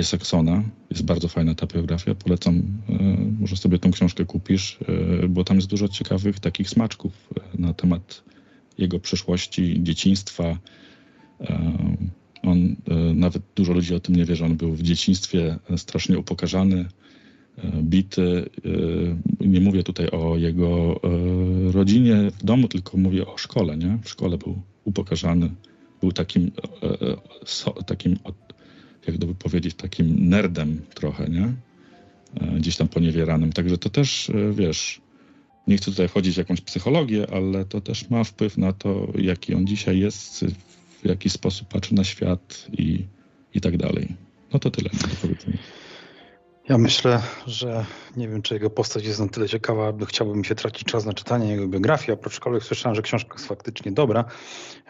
[0.00, 0.62] Isaacsona.
[0.90, 2.14] Jest bardzo fajna ta biografia.
[2.14, 2.62] Polecam, e,
[3.40, 4.78] może sobie tą książkę kupisz,
[5.22, 8.24] e, bo tam jest dużo ciekawych takich smaczków e, na temat
[8.78, 10.58] jego przeszłości, dzieciństwa.
[12.42, 12.76] On,
[13.14, 16.88] nawet dużo ludzi o tym nie wie, że on był w dzieciństwie strasznie upokarzany,
[17.82, 18.50] bity.
[19.40, 21.00] Nie mówię tutaj o jego
[21.72, 23.98] rodzinie w domu, tylko mówię o szkole, nie?
[24.02, 25.50] W szkole był upokarzany.
[26.00, 26.50] Był takim,
[27.86, 28.16] takim
[29.04, 31.52] od- jak to by powiedzieć, takim nerdem trochę, nie?
[32.40, 33.52] E, Gdzieś tam poniewieranym.
[33.52, 35.00] Także to też, e, wiesz,
[35.66, 39.54] nie chcę tutaj wchodzić w jakąś psychologię, ale to też ma wpływ na to, jaki
[39.54, 40.44] on dzisiaj jest,
[41.02, 43.04] w jaki sposób patrzy na świat i,
[43.54, 44.08] i tak dalej.
[44.52, 45.58] No to tyle do powiedzenia.
[46.68, 47.84] Ja myślę, że
[48.16, 51.12] nie wiem, czy jego postać jest na tyle ciekawa, aby chciałbym się tracić czas na
[51.12, 54.24] czytanie jego biografii, aczkolwiek słyszałem, że książka jest faktycznie dobra.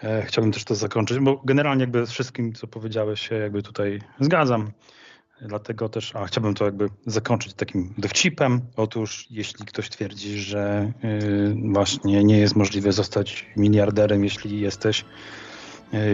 [0.03, 4.01] E, chciałbym też to zakończyć, bo generalnie jakby z wszystkim, co powiedziałeś, się jakby tutaj
[4.20, 4.70] zgadzam.
[5.43, 8.61] Dlatego też, a chciałbym to jakby zakończyć takim dowcipem.
[8.77, 15.05] Otóż jeśli ktoś twierdzi, że y, właśnie nie jest możliwe zostać miliarderem, jeśli jesteś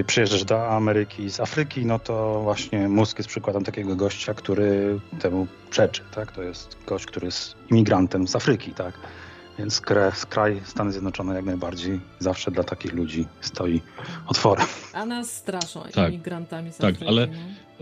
[0.07, 5.47] przyjeżdżasz do Ameryki z Afryki, no to właśnie Musk jest przykładem takiego gościa, który temu
[5.71, 6.33] przeczy, tak?
[6.33, 8.95] To jest gość, który jest imigrantem z Afryki, tak?
[9.59, 9.81] Więc
[10.29, 13.81] kraj Stany Zjednoczone jak najbardziej zawsze dla takich ludzi stoi
[14.27, 14.67] otworem.
[14.93, 16.09] A nas straszą Tak.
[16.13, 17.33] imigrantami z Tak, Afryki, ale- no.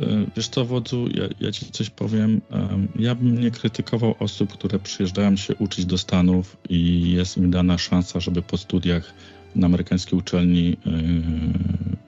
[0.06, 2.40] E, Wiesz co, wodzu, ja, ja ci coś powiem.
[2.50, 7.50] Em, Ja bym nie krytykował osób, które przyjeżdżają się uczyć do Stanów i jest im
[7.50, 9.14] dana szansa, żeby po studiach
[9.54, 10.90] na amerykańskiej uczelni e,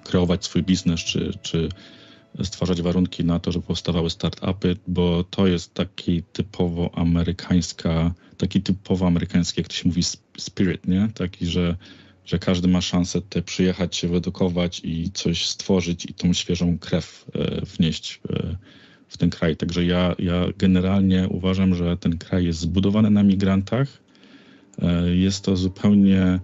[0.04, 1.68] kreować swój biznes, czy, czy
[2.42, 9.06] stwarzać warunki na to, żeby powstawały startupy, bo to jest taki typowo amerykańska, taki typowo
[9.06, 11.08] amerykański, jak to się mówi, sp- spirit, nie?
[11.14, 11.76] Taki, że
[12.24, 17.26] że każdy ma szansę tutaj przyjechać, się wyedukować i coś stworzyć i tą świeżą krew
[17.34, 18.56] e, wnieść e,
[19.08, 19.56] w ten kraj.
[19.56, 23.88] Także ja, ja generalnie uważam, że ten kraj jest zbudowany na migrantach.
[25.14, 26.40] Jest to zupełnie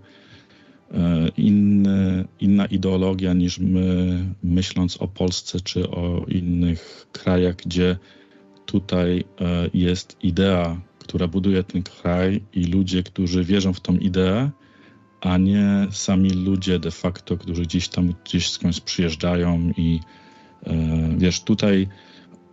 [1.37, 7.97] inny, inna ideologia niż my, myśląc o Polsce czy o innych krajach, gdzie
[8.67, 14.51] tutaj e, jest idea, która buduje ten kraj i ludzie, którzy wierzą w tą ideę,
[15.21, 20.01] a nie sami ludzie de facto, którzy gdzieś tam gdzieś skądś przyjeżdżają i
[20.67, 20.75] e,
[21.19, 21.89] wiesz, tutaj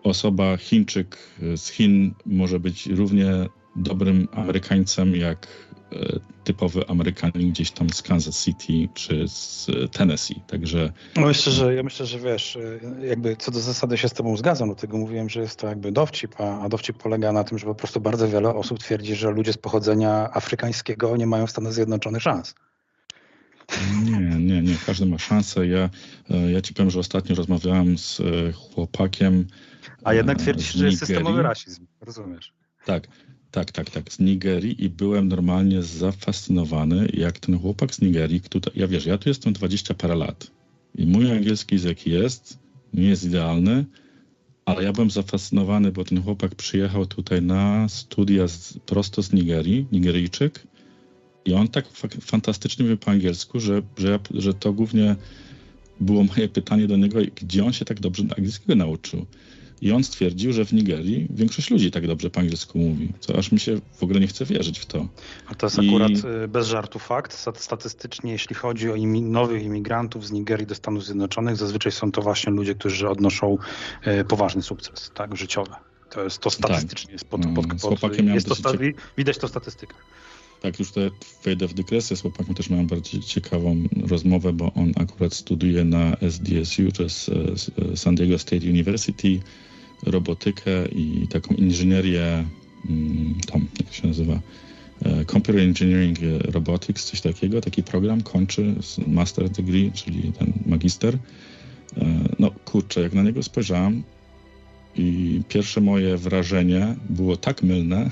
[0.03, 1.17] osoba Chińczyk
[1.55, 3.27] z Chin może być równie
[3.75, 5.47] dobrym Amerykańcem jak
[5.91, 10.41] e, typowy Amerykanin gdzieś tam z Kansas City czy z Tennessee.
[10.47, 14.13] Także No myślę, że ja myślę, że wiesz, y, jakby co do zasady się z
[14.13, 17.59] tobą zgadzam, dlatego mówiłem, że jest to jakby dowcip, a, a dowcip polega na tym,
[17.59, 21.51] że po prostu bardzo wiele osób twierdzi, że ludzie z pochodzenia afrykańskiego nie mają w
[21.51, 22.55] Stanach Zjednoczonych szans.
[24.03, 24.75] Nie, nie, nie.
[24.85, 25.67] Każdy ma szansę.
[25.67, 25.89] Ja,
[26.29, 29.47] e, ja ci powiem, że ostatnio rozmawiałem z e, chłopakiem.
[30.03, 32.53] A jednak e, twierdzisz, że jest systemowy rasizm, rozumiesz?
[32.85, 33.07] Tak,
[33.53, 34.13] tak, tak, tak.
[34.13, 39.17] Z Nigerii i byłem normalnie zafascynowany, jak ten chłopak z Nigerii, który, ja wiesz, ja
[39.17, 40.51] tu jestem 20 parę lat
[40.95, 42.59] i mój angielski jaki jest,
[42.93, 43.85] nie jest idealny,
[44.65, 49.85] ale ja byłem zafascynowany, bo ten chłopak przyjechał tutaj na studia z, prosto z Nigerii,
[49.91, 50.67] Nigeryjczyk
[51.45, 55.15] i on tak fa- fantastycznie mówił po angielsku, że, że, ja, że to głównie
[55.99, 59.25] było moje pytanie do niego, gdzie on się tak dobrze angielskiego nauczył.
[59.83, 63.51] I on stwierdził, że w Nigerii większość ludzi tak dobrze po angielsku mówi, co aż
[63.51, 65.07] mi się w ogóle nie chce wierzyć w to.
[65.47, 66.11] A to jest I- akurat
[66.43, 67.33] y, bez żartu fakt.
[67.33, 72.11] Stat- Statystycznie, jeśli chodzi o imi- nowych imigrantów z Nigerii do Stanów Zjednoczonych, zazwyczaj są
[72.11, 73.57] to właśnie ludzie, którzy odnoszą
[74.03, 75.71] e, poważny sukces tak, życiowy.
[76.11, 79.47] To jest to statystycznie jest pod, Mm, pod, z pod, jest to wi- widać to
[79.47, 80.05] w statystykach.
[80.61, 81.09] Tak, już tutaj
[81.43, 82.17] wejdę w dygresję.
[82.17, 87.29] Z chłopakiem też miałem bardzo ciekawą rozmowę, bo on akurat studiuje na SDSU, to jest
[87.93, 89.39] e, San Diego State University,
[90.05, 92.45] robotykę i taką inżynierię,
[92.89, 94.39] mm, tam, jak się nazywa,
[95.05, 101.17] e, Computer Engineering Robotics, coś takiego, taki program kończy z Master Degree, czyli ten magister.
[101.97, 104.03] E, No kurczę, jak na niego spojrzałem
[104.95, 108.09] i pierwsze moje wrażenie było tak mylne,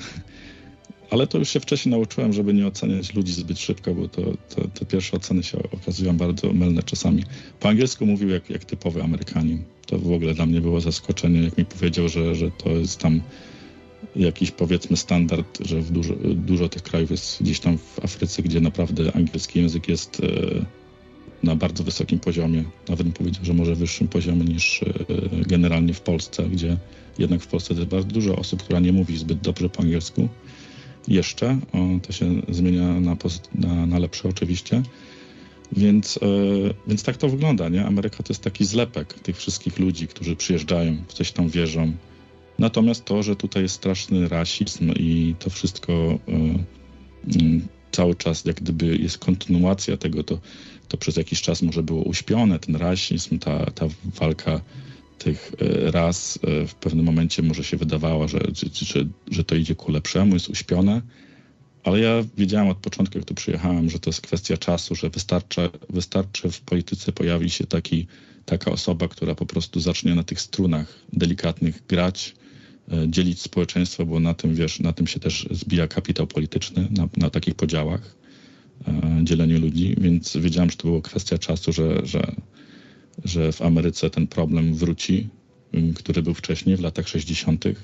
[1.10, 4.22] ale to już się wcześniej nauczyłem, żeby nie oceniać ludzi zbyt szybko, bo to,
[4.54, 7.24] to, te pierwsze oceny się okazują bardzo mylne czasami.
[7.60, 9.62] Po angielsku mówił jak, jak typowy Amerykanin.
[9.92, 13.20] To w ogóle dla mnie było zaskoczenie, jak mi powiedział, że, że to jest tam
[14.16, 18.60] jakiś powiedzmy standard, że w dużo, dużo tych krajów jest gdzieś tam w Afryce, gdzie
[18.60, 20.26] naprawdę angielski język jest e,
[21.42, 22.64] na bardzo wysokim poziomie.
[22.88, 24.86] Nawet bym powiedział, że może wyższym poziomie niż e,
[25.46, 26.76] generalnie w Polsce, gdzie
[27.18, 30.28] jednak w Polsce jest bardzo dużo osób, która nie mówi zbyt dobrze po angielsku
[31.08, 31.58] jeszcze.
[32.02, 33.16] To się zmienia na,
[33.54, 34.82] na, na lepsze oczywiście.
[35.76, 36.26] Więc, e,
[36.86, 37.86] więc tak to wygląda, nie?
[37.86, 41.92] Ameryka to jest taki zlepek tych wszystkich ludzi, którzy przyjeżdżają, w coś tam wierzą.
[42.58, 46.18] Natomiast to, że tutaj jest straszny rasizm i to wszystko e,
[47.40, 50.38] mm, cały czas jak gdyby jest kontynuacja tego, to,
[50.88, 54.60] to przez jakiś czas może było uśpione, ten rasizm, ta, ta walka
[55.18, 59.74] tych e, ras w pewnym momencie może się wydawało, że, że, że, że to idzie
[59.74, 61.02] ku lepszemu, jest uśpione,
[61.84, 65.70] ale ja wiedziałem od początku, jak tu przyjechałem, że to jest kwestia czasu, że wystarczy,
[65.90, 68.06] wystarczy w polityce pojawi się taki,
[68.44, 72.34] taka osoba, która po prostu zacznie na tych strunach delikatnych grać,
[72.92, 77.08] e, dzielić społeczeństwo, bo na tym, wiesz, na tym się też zbija kapitał polityczny, na,
[77.16, 78.16] na takich podziałach,
[78.88, 82.34] e, dzieleniu ludzi, więc wiedziałem, że to była kwestia czasu, że, że,
[83.24, 85.28] że w Ameryce ten problem wróci,
[85.94, 87.74] który był wcześniej, w latach 60., e,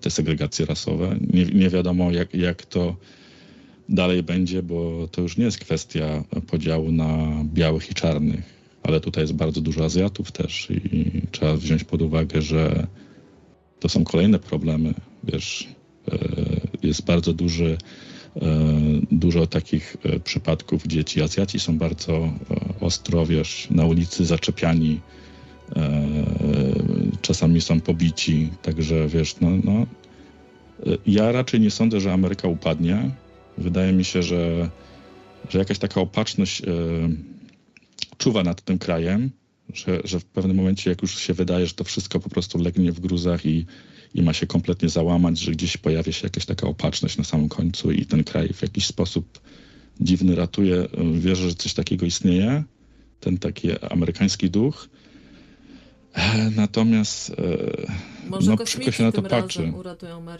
[0.00, 1.16] te segregacje rasowe.
[1.32, 2.96] Nie, nie wiadomo, jak, jak to
[3.88, 9.24] dalej będzie, bo to już nie jest kwestia podziału na białych i czarnych, ale tutaj
[9.24, 12.86] jest bardzo dużo Azjatów też i trzeba wziąć pod uwagę, że
[13.80, 14.94] to są kolejne problemy.
[15.24, 15.68] Wiesz,
[16.12, 16.18] e,
[16.82, 17.76] jest bardzo duży,
[18.36, 18.40] e,
[19.12, 22.30] dużo takich e, przypadków, gdzie ci Azjaci są bardzo e,
[22.80, 25.00] ostro, wiesz, na ulicy zaczepiani,
[25.76, 26.08] e,
[27.24, 29.86] czasami są pobici, także wiesz, no, no
[31.06, 33.10] ja raczej nie sądzę, że Ameryka upadnie.
[33.58, 34.70] Wydaje mi się, że,
[35.48, 36.64] że jakaś taka opatrzność e,
[38.18, 39.30] czuwa nad tym krajem,
[39.74, 42.92] że, że w pewnym momencie, jak już się wydaje, że to wszystko po prostu legnie
[42.92, 43.66] w gruzach i,
[44.14, 47.92] i ma się kompletnie załamać, że gdzieś pojawia się jakaś taka opatrzność na samym końcu
[47.92, 49.40] i ten kraj w jakiś sposób
[50.00, 50.88] dziwny ratuje.
[51.14, 52.64] Wierzę, że coś takiego istnieje,
[53.20, 54.88] ten taki amerykański duch.
[56.56, 57.34] Natomiast e,
[58.28, 59.72] Może no, kosmici przykro się na to patrzy.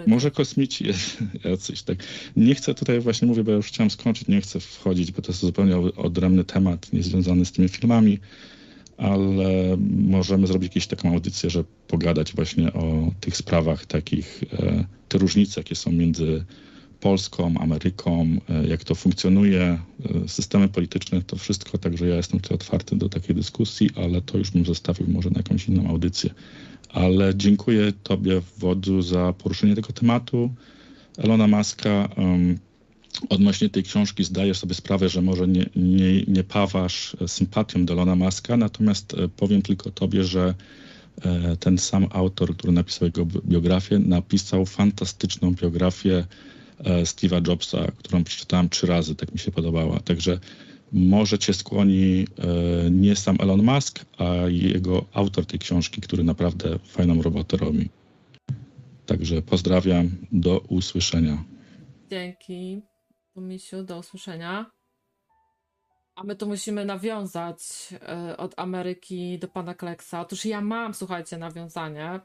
[0.06, 0.86] Może kosmici
[1.44, 1.98] jacyś tak.
[2.36, 5.32] Nie chcę tutaj właśnie mówię, bo ja już chciałem skończyć, nie chcę wchodzić, bo to
[5.32, 8.18] jest zupełnie odrębny temat, niezwiązany z tymi filmami,
[8.96, 15.18] ale możemy zrobić jakąś taką audycję, że pogadać właśnie o tych sprawach takich, e, te
[15.18, 16.44] różnice, jakie są między
[17.04, 22.54] Polską, Ameryką, e, jak to funkcjonuje, e, systemy polityczne, to wszystko, także ja jestem tutaj
[22.54, 26.30] otwarty do takiej dyskusji, ale to już bym zostawił może na jakąś inną audycję.
[26.88, 30.54] Ale dziękuję Tobie, Wodzu, za poruszenie tego tematu.
[31.18, 32.58] Elona Maska, um,
[33.28, 37.92] odnośnie tej książki zdajesz sobie sprawę, że może nie, nie, nie pawasz e, sympatią do
[37.92, 40.54] Elona Maska, natomiast powiem tylko Tobie, że
[41.60, 46.26] ten sam autor, który napisał jego bi- biografię, napisał fantastyczną biografię
[46.82, 50.00] Steve'a Jobsa, którą przeczytałem trzy razy, tak mi się podobała.
[50.00, 50.38] Także
[50.92, 56.78] może cię skłoni e, nie sam Elon Musk, a jego autor tej książki, który naprawdę
[56.78, 57.88] fajną robotę robi.
[59.06, 61.44] Także pozdrawiam, do usłyszenia.
[62.10, 62.82] Dzięki,
[63.36, 64.70] Misiu, do usłyszenia.
[66.16, 67.58] A my tu musimy nawiązać
[67.92, 70.20] e, od Ameryki do pana Kleksa.
[70.20, 72.20] Otóż ja mam, słuchajcie, nawiązanie.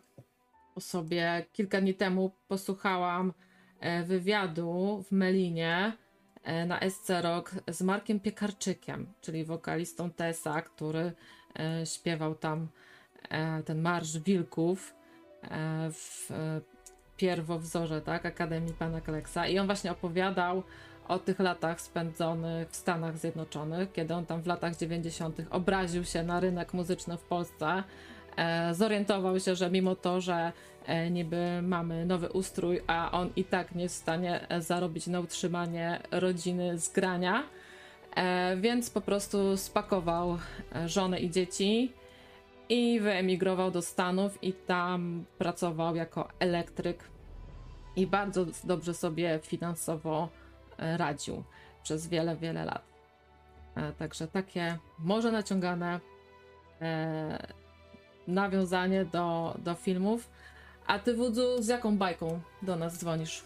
[0.76, 3.49] O sobie kilka dni temu posłuchałam e,
[4.06, 5.94] wywiadu w Melinie
[6.44, 11.12] e, na SC Rock z Markiem Piekarczykiem, czyli wokalistą Tesa, który
[11.60, 12.68] e, śpiewał tam
[13.30, 14.94] e, ten Marsz Wilków
[15.44, 15.48] e,
[15.92, 16.62] w e,
[17.18, 19.48] pierwowzorze, tak, Akademii Pana Kleksa.
[19.48, 20.64] I on właśnie opowiadał
[21.08, 25.42] o tych latach spędzonych w Stanach Zjednoczonych, kiedy on tam w latach 90.
[25.50, 27.84] obraził się na rynek muzyczny w Polsce.
[28.38, 30.52] E, zorientował się, że mimo to, że e,
[31.12, 35.20] niby mamy nowy ustrój, a on i tak nie jest w stanie e, zarobić na
[35.20, 37.44] utrzymanie rodziny z grania,
[38.16, 40.38] e, więc po prostu spakował
[40.76, 41.94] e, żonę i dzieci
[42.70, 47.04] i wyemigrował do Stanów i tam pracował jako elektryk
[47.96, 50.30] i bardzo dobrze sobie finansowo
[50.78, 51.44] e, radził
[51.84, 52.84] przez wiele, wiele lat.
[53.76, 56.00] E, Także takie może naciągane
[56.82, 57.48] e,
[58.28, 60.30] nawiązanie do, do filmów.
[60.90, 63.42] A ty, Wudzu, z jaką bajką do nas dzwonisz?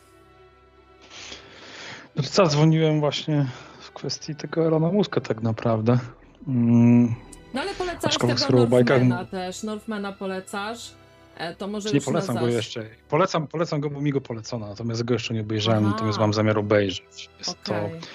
[2.15, 3.45] No co, dzwoniłem właśnie
[3.79, 5.99] w kwestii tego Elona Muska tak naprawdę.
[6.47, 7.15] Mm,
[7.53, 9.63] No ale polecasz tego o bajkach Northmana też.
[9.63, 10.91] Northmana polecasz.
[11.37, 12.85] E, To może nie już polecam go jeszcze.
[13.09, 15.93] Polecam, polecam go, bo mi go polecono, natomiast go jeszcze nie obejrzałem, Aha.
[15.93, 17.29] natomiast mam zamiar obejrzeć.
[17.39, 17.91] Jest Okej.
[18.01, 18.07] to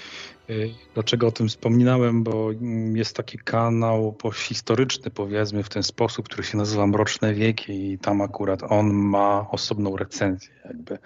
[0.95, 2.23] Dlaczego o tym wspominałem?
[2.25, 7.93] Bo mm, jest taki kanał historyczny, powiedzmy, w ten sposób, który się nazywa Mroczne Wieki
[7.93, 10.51] i tam akurat on ma osobną recenzję.
[10.65, 10.99] Jakby.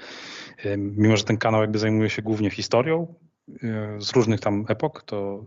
[0.64, 3.14] Y, Mimo, że ten kanał jakby zajmuje się głównie historią
[3.48, 3.56] y,
[3.98, 5.46] z różnych tam epok, to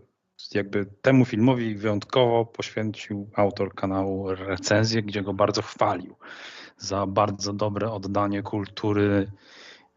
[0.54, 6.16] jakby temu filmowi wyjątkowo poświęcił autor kanału recenzję, gdzie go bardzo chwalił
[6.78, 9.30] za bardzo dobre oddanie kultury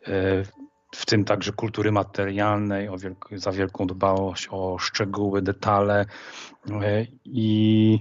[0.08, 6.06] y, w tym także kultury materialnej, o wielk- za wielką dbałość o szczegóły, detale.
[6.82, 8.00] E, I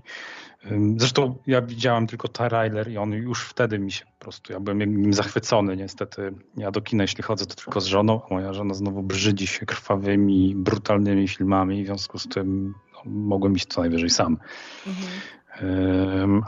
[0.96, 4.78] zresztą ja widziałem tylko trailer i on już wtedy mi się po prostu, ja byłem
[4.78, 5.76] nim zachwycony.
[5.76, 9.46] Niestety ja do kina, jeśli chodzę, to tylko z żoną, a moja żona znowu brzydzi
[9.46, 14.38] się krwawymi, brutalnymi filmami, w związku z tym no, mogłem iść co najwyżej sam.
[14.86, 15.06] Mhm.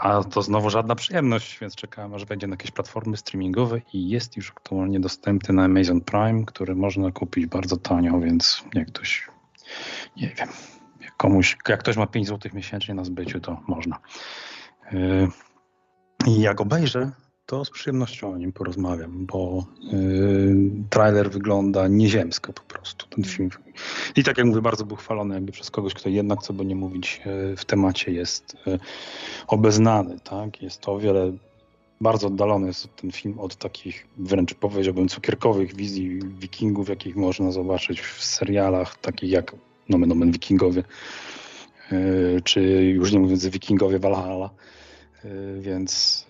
[0.01, 4.37] A to znowu żadna przyjemność, więc czekałem, aż będzie na jakieś platformy streamingowe i jest
[4.37, 9.29] już aktualnie dostępny na Amazon Prime, który można kupić bardzo tanio, więc jak ktoś,
[10.17, 10.49] nie wiem,
[11.01, 13.99] jak komuś, jak ktoś ma 5 zł miesięcznie na zbyciu, to można.
[16.27, 17.11] I jak obejrzę,
[17.51, 20.57] to z przyjemnością o nim porozmawiam, bo yy,
[20.91, 23.07] trailer wygląda nieziemsko po prostu.
[23.07, 23.51] Ten film.
[24.17, 26.75] I tak jak mówię, bardzo był chwalony jakby przez kogoś, kto jednak, co by nie
[26.75, 28.79] mówić, yy, w temacie jest yy,
[29.47, 30.21] obeznany.
[30.25, 30.63] Tak?
[30.63, 31.33] Jest to o wiele
[32.01, 38.01] bardzo oddalony jest ten film od takich wręcz powiedziałbym cukierkowych wizji wikingów, jakich można zobaczyć
[38.01, 39.57] w serialach takich jak
[39.89, 40.85] nomen omen wikingowie,
[41.93, 44.51] yy, czy już nie mówiąc wikingowie Valhalla.
[45.25, 46.27] Yy, Więc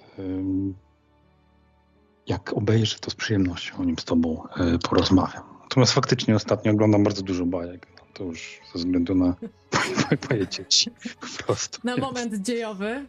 [2.31, 5.42] jak obejrzę, to z przyjemnością o nim z tobą yy, porozmawiam.
[5.62, 7.86] Natomiast faktycznie ostatnio oglądam bardzo dużo bajek.
[7.97, 9.34] No, to już ze względu na
[10.31, 11.81] moje dzieci po prostu.
[11.84, 13.07] Na moment dziejowy,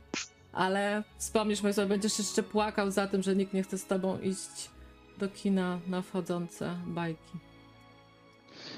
[0.54, 4.70] ale wspomnisz sobie, będziesz jeszcze płakał za tym, że nikt nie chce z tobą iść
[5.18, 7.38] do kina na wchodzące bajki.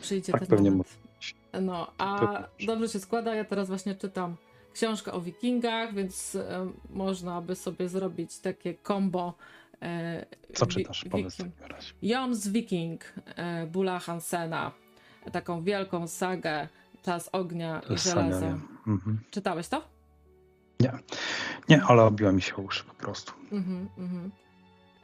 [0.02, 0.98] Przyjdzie Tak ten pewnie moment.
[1.62, 4.36] No, a dobrze się składa, ja teraz właśnie czytam
[4.74, 9.34] książkę o wikingach, więc e, można by sobie zrobić takie combo.
[9.84, 11.06] E, Co czytasz?
[11.12, 11.56] Powiedz w wiking.
[11.56, 11.94] takim razie.
[12.02, 14.72] Joms Viking e, Bula Hansena.
[15.32, 16.68] Taką wielką sagę
[17.04, 18.58] Czas ognia i żelaza.
[18.88, 19.20] Mhm.
[19.32, 19.84] Czytałeś to?
[21.70, 23.34] Nie, ale obiła mi się uszy po prostu.
[23.52, 24.32] Mhm, mhm.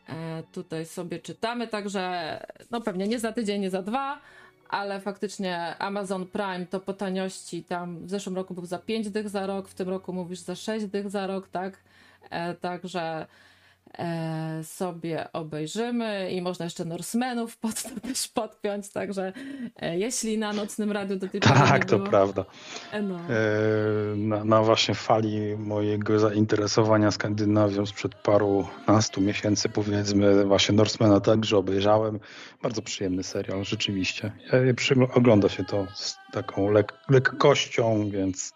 [0.08, 4.20] E, tutaj sobie czytamy, także no pewnie nie za tydzień, nie za dwa,
[4.70, 9.30] ale faktycznie Amazon Prime to po taniości tam w zeszłym roku był za 5 dych
[9.30, 11.84] za rok, w tym roku mówisz za 6 dych za rok, tak?
[12.30, 13.28] E, także
[14.64, 19.34] sobie obejrzymy i można jeszcze Norsemenów pod to też podpiąć, także
[19.76, 22.46] e, jeśli na nocnym radiu do tej Tak, to było, prawda.
[22.92, 30.46] e, no, E, Na, na właśnie fali mojego zainteresowania Skandynawią sprzed paru nastu miesięcy, powiedzmy,
[30.46, 32.20] właśnie Norsemana także obejrzałem.
[32.64, 34.32] Bardzo przyjemny serial, rzeczywiście.
[34.54, 38.54] E, Ogląda się to z taką lek lekkością, więc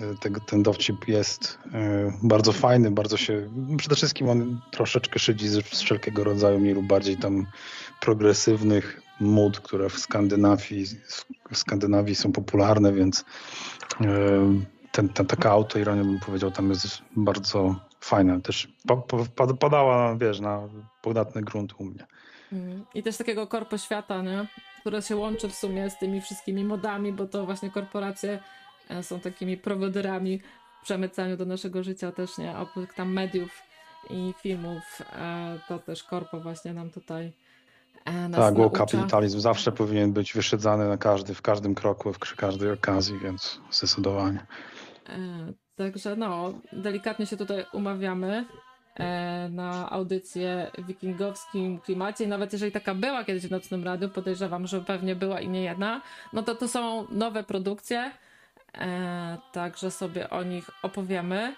[0.00, 3.50] e, tego, ten dowcip jest e, bardzo fajny, bardzo się.
[3.78, 7.46] Przede wszystkim on troszeczkę szydzi z, z wszelkiego rodzaju, mniej lub bardziej tam
[8.00, 10.86] progresywnych mód, które w Skandynawii,
[11.52, 13.24] w Skandynawii są popularne, więc
[14.00, 14.04] e,
[14.92, 18.40] ten, ten, taka autoironia, bym powiedział, tam jest bardzo fajna.
[18.40, 18.96] Też pa,
[19.36, 20.68] pa, padała, wiesz, na
[21.02, 22.06] podatny grunt u mnie.
[22.52, 22.84] Mm.
[22.94, 24.46] I też takiego korpo świata, nie?
[24.82, 28.38] które się łączy w sumie z tymi wszystkimi modami, bo to właśnie korporacje
[29.02, 30.40] są takimi prowodyrami
[30.80, 32.56] w przemycaniu do naszego życia też, nie?
[32.58, 33.62] Oprócz tam mediów
[34.10, 37.32] i filmów, e, to też korpo właśnie nam tutaj
[38.04, 42.36] e, nas Tak, bo kapitalizm zawsze powinien być wyszydzany na każdy, w każdym kroku, przy
[42.36, 44.46] każdej okazji, więc zdecydowanie.
[45.08, 48.44] E, Także no, delikatnie się tutaj umawiamy.
[48.96, 52.24] e, na audycję w wikingowskim klimacie.
[52.24, 55.62] I nawet jeżeli taka była kiedyś w Nocnym Radiu, podejrzewam, że pewnie była i nie
[55.62, 58.10] jedna, no to to są nowe produkcje,
[58.78, 61.54] e, także sobie o nich opowiemy.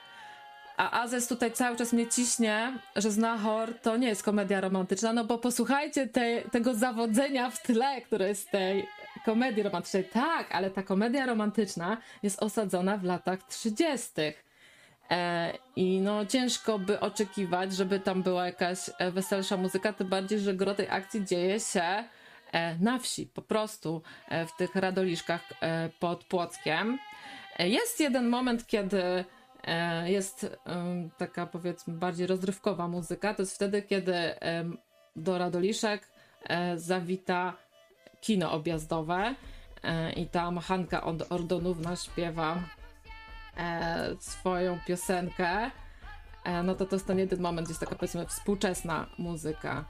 [0.76, 5.24] A Azes tutaj cały czas mnie ciśnie, że Znachor to nie jest komedia romantyczna, no
[5.24, 8.86] bo posłuchajcie te, tego zawodzenia w tle, które jest tej
[9.24, 10.04] komedii romantycznej.
[10.04, 14.10] Tak, ale ta komedia romantyczna jest osadzona w latach 30.
[15.10, 20.38] E, I no ciężko by oczekiwać, żeby tam była jakaś e, weselsza muzyka, tym bardziej,
[20.38, 22.04] że gro tej akcji dzieje się
[22.80, 26.98] na wsi, po prostu e, w tych radoliszkach e, pod Płockiem.
[27.58, 29.24] E, Jest jeden moment, kiedy
[29.64, 30.56] e, jest
[31.18, 33.34] taka powiedzmy bardziej rozrywkowa muzyka.
[33.34, 34.14] To jest wtedy, kiedy
[35.16, 36.08] do Radoliszek
[36.44, 37.52] e, zawita
[38.20, 39.34] kino objazdowe
[39.82, 42.56] e, i tam Hanka Ordonówna śpiewa
[43.56, 45.70] e, swoją piosenkę.
[46.44, 49.84] E, no to to jest ten jeden moment, gdzie jest taka powiedzmy współczesna muzyka.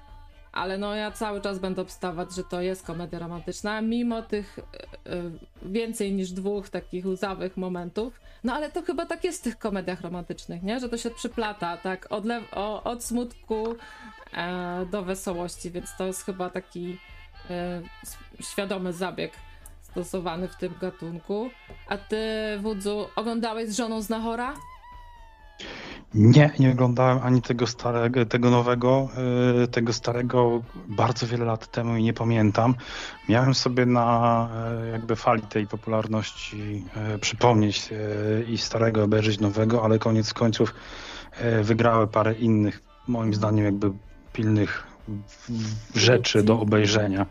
[0.55, 5.23] Ale no ja cały czas będę obstawać, że to jest komedia romantyczna, mimo tych e,
[5.62, 8.20] więcej niż dwóch takich łzawych momentów.
[8.44, 10.81] No ale to chyba tak jest w tych komediach romantycznych, nie?
[10.81, 12.07] Że to się przyplata, tak?
[12.12, 13.76] Od, o, od smutku
[14.33, 16.99] e, do wesołości, więc to jest chyba taki
[17.50, 17.83] e,
[18.41, 19.33] świadomy zabieg
[19.83, 21.50] stosowany w tym gatunku.
[21.89, 22.18] A ty,
[22.60, 24.55] Wudzu, oglądałeś z żoną Znachora?
[26.15, 29.09] Nie, nie oglądałem ani tego starego, tego nowego,
[29.65, 32.75] y, tego starego bardzo wiele lat temu i nie pamiętam.
[33.28, 34.49] Miałem sobie na
[34.86, 36.84] y, jakby fali tej popularności
[37.15, 37.91] y, przypomnieć
[38.49, 40.75] i starego obejrzeć nowego, ale koniec końców
[41.62, 43.91] wygrały parę innych, moim zdaniem jakby
[44.33, 44.86] pilnych
[45.94, 47.26] rzeczy do obejrzenia.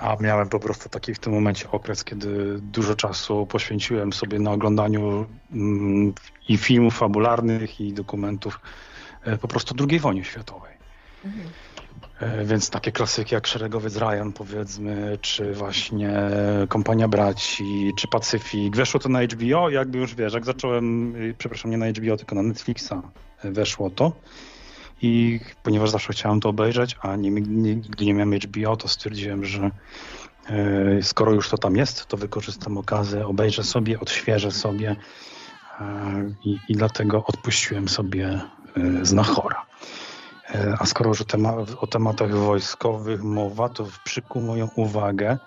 [0.00, 4.50] A miałem po prostu taki w tym momencie okres, kiedy dużo czasu poświęciłem sobie na
[4.50, 6.12] oglądaniu mm,
[6.50, 8.60] i filmów fabularnych, i dokumentów
[9.24, 10.74] e, po prostu II wojny światowej.
[12.20, 16.12] E, Więc takie klasyki jak Szeregowiec Ryan, powiedzmy, czy właśnie
[16.68, 18.76] Kompania Braci, czy Pacyfik.
[18.76, 22.34] Weszło to na HBO, jakby już wiesz, jak zacząłem, y, przepraszam, nie na HBO, tylko
[22.34, 22.92] na Netflixa
[23.44, 24.12] e, weszło to.
[25.02, 29.70] I ponieważ zawsze chciałem to obejrzeć, a nie, nigdy nie miałem HBO, to stwierdziłem, że
[31.02, 34.96] skoro już to tam jest, to wykorzystam okazję, obejrzę sobie, odświeżę sobie
[36.44, 38.40] i, i dlatego odpuściłem sobie
[38.76, 39.66] e, Znachora.
[40.54, 45.38] E, A skoro już o, tema o tematach wojskowych mowa, to przykuł moją uwagę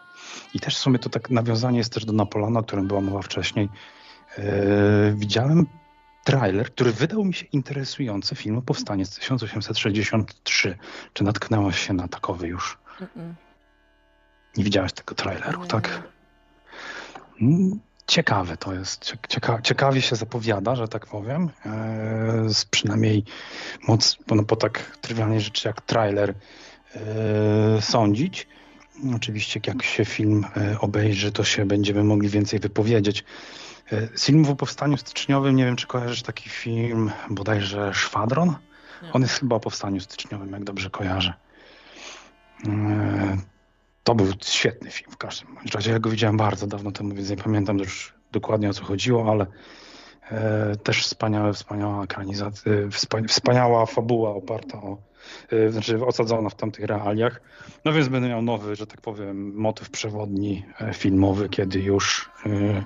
[0.53, 3.21] i też w sumie to tak nawiązanie jest też do Napoleona, o którym była mowa
[3.21, 3.69] wcześniej.
[4.37, 5.65] E, widziałem
[6.23, 10.77] trailer, który wydał mi się interesujący film o Powstanie z 1863.
[11.13, 12.77] Czy natknęłaś się na takowy już?
[12.99, 13.33] Mm-mm.
[14.57, 16.03] Nie widziałaś tego traileru, Nie, tak?
[18.13, 19.03] Ciekawe to jest.
[19.05, 21.49] Cie- Cieka ciekawie się zapowiada, że tak powiem.
[21.65, 23.23] E, z przynajmniej
[23.87, 26.33] moc, no po tak trywialnej rzeczy jak trailer
[26.95, 28.47] e, sądzić.
[29.15, 33.23] Oczywiście jak się film e, obejrzy, to się będziemy mogli więcej wypowiedzieć.
[33.91, 38.55] E, z filmów o powstaniu styczniowym, nie wiem czy kojarzysz taki film, bodajże Szwadron?
[39.01, 39.11] Nie.
[39.13, 41.33] On jest chyba o powstaniu styczniowym, jak dobrze kojarzę.
[44.03, 45.91] To był świetny film w każdym razie.
[45.91, 49.45] Ja go widziałem bardzo dawno temu, więc nie pamiętam już dokładnie o co chodziło, ale
[50.31, 54.97] e, też wspaniałe, wspaniała ekranizacja, e, wspania- wspaniała fabuła oparta o,
[55.51, 57.41] e, znaczy osadzona w tamtych realiach.
[57.85, 62.83] No więc będę miał nowy, że tak powiem, motyw przewodni e, filmowy, kiedy już e,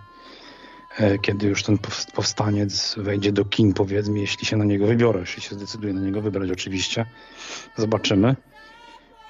[0.98, 5.20] e, kiedy już ten powst- powstaniec wejdzie do kin, powiedzmy, jeśli się na niego wybiorę,
[5.20, 7.06] jeśli się zdecyduję na niego wybrać, oczywiście.
[7.78, 8.36] Zobaczymy.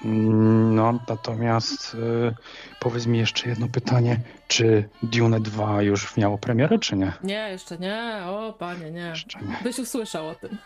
[0.04, 2.34] Mm, No, natomiast y,
[2.80, 7.12] powiedz mi jeszcze jedno pytanie, czy Dune 2 już miało premierę, czy nie?
[7.24, 8.20] Nie, jeszcze nie.
[8.26, 9.00] O, panie, nie.
[9.00, 9.56] Jeszcze nie.
[9.62, 10.58] Byś usłyszał o tym.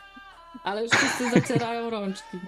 [0.65, 2.39] Ale już wszyscy zacierają rączki.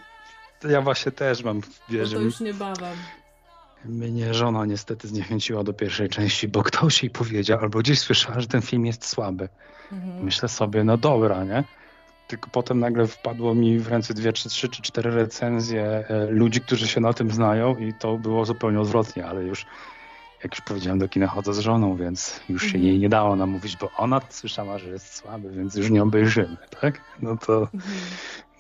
[0.61, 2.97] To ja właśnie też mam, Bo wiesz, to już niebawem.
[3.85, 8.47] mnie żona niestety zniechęciła do pierwszej części, bo ktoś jej powiedział, albo gdzieś słyszała, że
[8.47, 9.49] ten film jest słaby.
[9.93, 10.25] Mhm.
[10.25, 11.65] Myślę sobie, no dobra, nie?
[12.29, 16.61] Tylko potem nagle wpadło mi w ręce dwie, czy trzy, czy cztery recenzje e, ludzi,
[16.61, 19.67] którzy się na tym znają i to było zupełnie odwrotnie, ale już
[20.45, 22.85] jak już powiedziałem, do kina chodzę z żoną, więc już się Mhm.
[22.85, 27.01] jej nie dało namówić, bo ona słyszała, że jest słaby, więc już nie obejrzymy, tak?
[27.23, 27.83] No to, Mhm.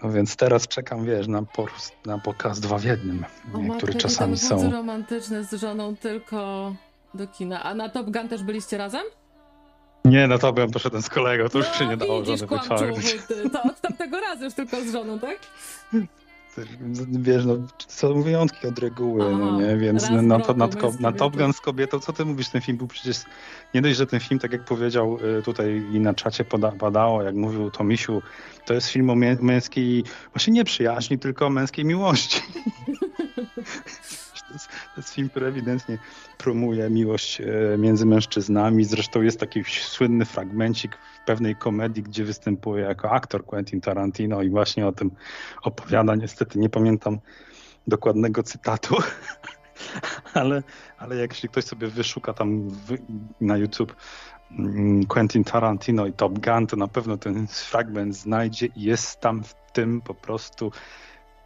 [0.03, 3.25] no więc teraz czekam, wiesz, na, poros- na pokaz dwa w jednym,
[3.71, 4.71] O które czasami są.
[4.73, 6.73] romantyczny z żoną tylko
[7.15, 7.63] do kina.
[7.63, 9.03] A na Top Gun też byliście razem?
[10.05, 12.61] Nie, no to bym poszedłem z kolegą, to już no, się nie dało widzisz, żony
[12.63, 13.17] wyciągnąć.
[13.53, 15.39] To od tamtego razu już tylko z żoną, tak?
[17.09, 17.57] wiesz, no,
[17.89, 21.31] są wyjątki od reguły, Aha, no nie, więc na, na, na, na, Top kobietą.
[21.31, 23.17] Gun z kobietą, co ty mówisz, ten film był przecież,
[23.75, 27.23] nie dość, że ten film, tak jak powiedział y, tutaj i na czacie poda, padało,
[27.23, 28.23] jak mówił Tomisiu,
[28.65, 32.41] to jest film o mę, męskiej, właśnie nie przyjaźni, tylko o męskiej miłości.
[34.97, 35.99] jest, film, który ewidentnie
[36.39, 37.45] promuje miłość e,
[37.79, 38.85] między mężczyznami.
[38.85, 44.51] Zresztą jest taki słynny fragmencik w pewnej komedii, gdzie występuje jako aktor Quentin Tarantino i
[44.51, 45.11] właśnie o tym
[45.63, 46.15] opowiada.
[46.15, 47.19] Niestety nie pamiętam
[47.87, 48.97] dokładnego cytatu,
[50.35, 50.63] ale,
[50.99, 52.97] ale jeśli ktoś sobie wyszuka tam w,
[53.41, 53.97] na YouTube
[54.51, 59.45] mm, Quentin Tarantino i Top Gun, to na pewno ten fragment znajdzie i jest tam
[59.45, 60.73] w tym po prostu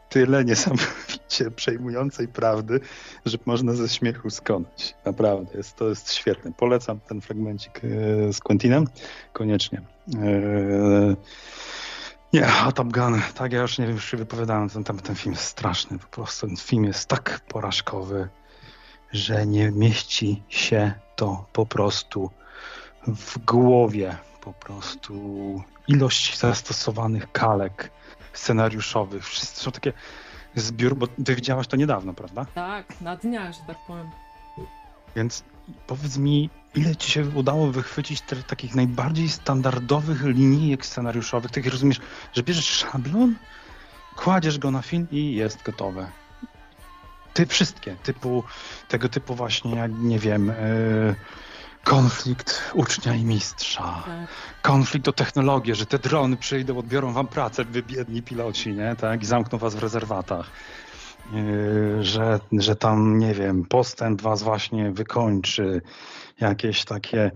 [0.09, 2.81] tyle niesamowicie przejmującej prawdy,
[3.27, 4.95] że można ze śmiechu skonać.
[5.05, 6.53] Naprawdę, jest, to jest świetne.
[6.53, 8.85] Polecam ten fragmencik e, z Quentinem,
[9.33, 9.83] koniecznie.
[10.15, 11.17] E,
[12.33, 15.17] nie, a Top Gun, tak ja już nie wiem, już się wypowiadałem, ten, ten, ten
[15.17, 18.29] film jest straszny, po prostu ten film jest tak porażkowy,
[19.13, 22.31] że nie mieści się to po prostu
[23.07, 25.15] w głowie, po prostu
[25.89, 27.91] ilość zastosowanych kalek
[28.33, 29.93] scenariuszowych, wszystko są takie
[30.55, 32.47] zbiór, bo ty widziałaś to niedawno, prawda?
[32.55, 34.11] Tak, na dniach, że tak powiem.
[35.17, 35.45] Więc
[35.87, 41.51] powiedz mi, ile ci się udało wychwycić takich najbardziej standardowych linijek scenariuszowych?
[41.51, 42.01] Takich rozumiesz,
[42.33, 43.35] że bierzesz szablon,
[44.17, 46.11] kładziesz go na film i jest gotowe.
[47.35, 48.45] Ty wszystkie, typu
[48.89, 51.15] tego typu właśnie, jak nie wiem, yy,
[51.85, 54.29] konflikt ucznia i mistrza, Tak.
[54.63, 58.97] konflikt o technologię, że te drony przyjdą, odbiorą wam pracę, wy biedni piloci, nie?
[58.97, 59.23] Tak?
[59.23, 60.47] I zamkną was w rezerwatach.
[61.33, 65.83] Yy, że, że tam, nie wiem, postęp was właśnie wykończy,
[66.41, 67.31] jakieś takie,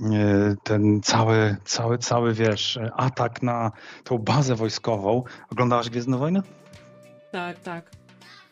[0.00, 3.72] yy, ten cały, cały, cały, wiesz, atak na
[4.04, 5.22] tą bazę wojskową.
[5.52, 6.42] Oglądałaś Gwiezdne Wojny?
[7.32, 7.97] Tak, tak.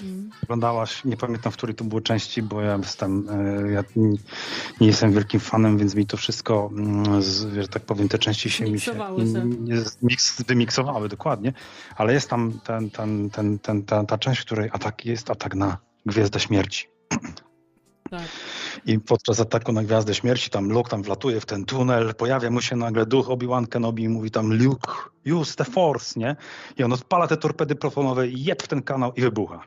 [0.00, 0.30] Mm.
[0.42, 4.18] Oglądałaś, nie pamiętam, w której to było części, bo ja jestem, e, ja nie-
[4.86, 7.22] jestem wielkim fanem, więc mi to wszystko, mm,
[7.62, 8.92] że tak powiem, te części się mi się
[9.58, 11.52] nie- zmiks, wymiksowały dokładnie,
[11.96, 15.54] ale jest tam ten, ten, ten, ten, ta, ta część, w której atak jest atak
[15.54, 16.86] na Gwiezdę Śmierci.
[18.10, 18.22] Tak.
[18.86, 22.60] I podczas ataku na Gwiazdę Śmierci tam Luke tam wlatuje w ten tunel, pojawia mu
[22.60, 24.92] się nagle duch Obi-Wan Kenobi i mówi tam Luke,
[25.34, 26.36] use the force, nie?
[26.78, 29.60] I on odpala te torpedy protonowe i jeb w ten kanał i wybucha.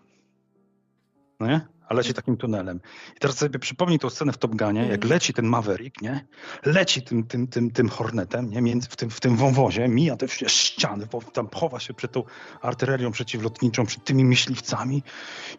[1.40, 1.68] No nie?
[1.88, 2.80] A leci takim tunelem.
[3.16, 5.10] I teraz sobie przypomnij tą scenę w Top Gunie, jak Mhm.
[5.10, 6.26] leci ten Maverick, nie?
[6.66, 8.62] Leci tym, tym, tym, tym Hornetem, nie?
[8.62, 12.12] Między, w, tym, w tym wąwozie, mija te wszystkie ściany, bo tam chowa się przed
[12.12, 12.24] tą
[12.62, 15.04] artylerią przeciwlotniczą, przed tymi myśliwcami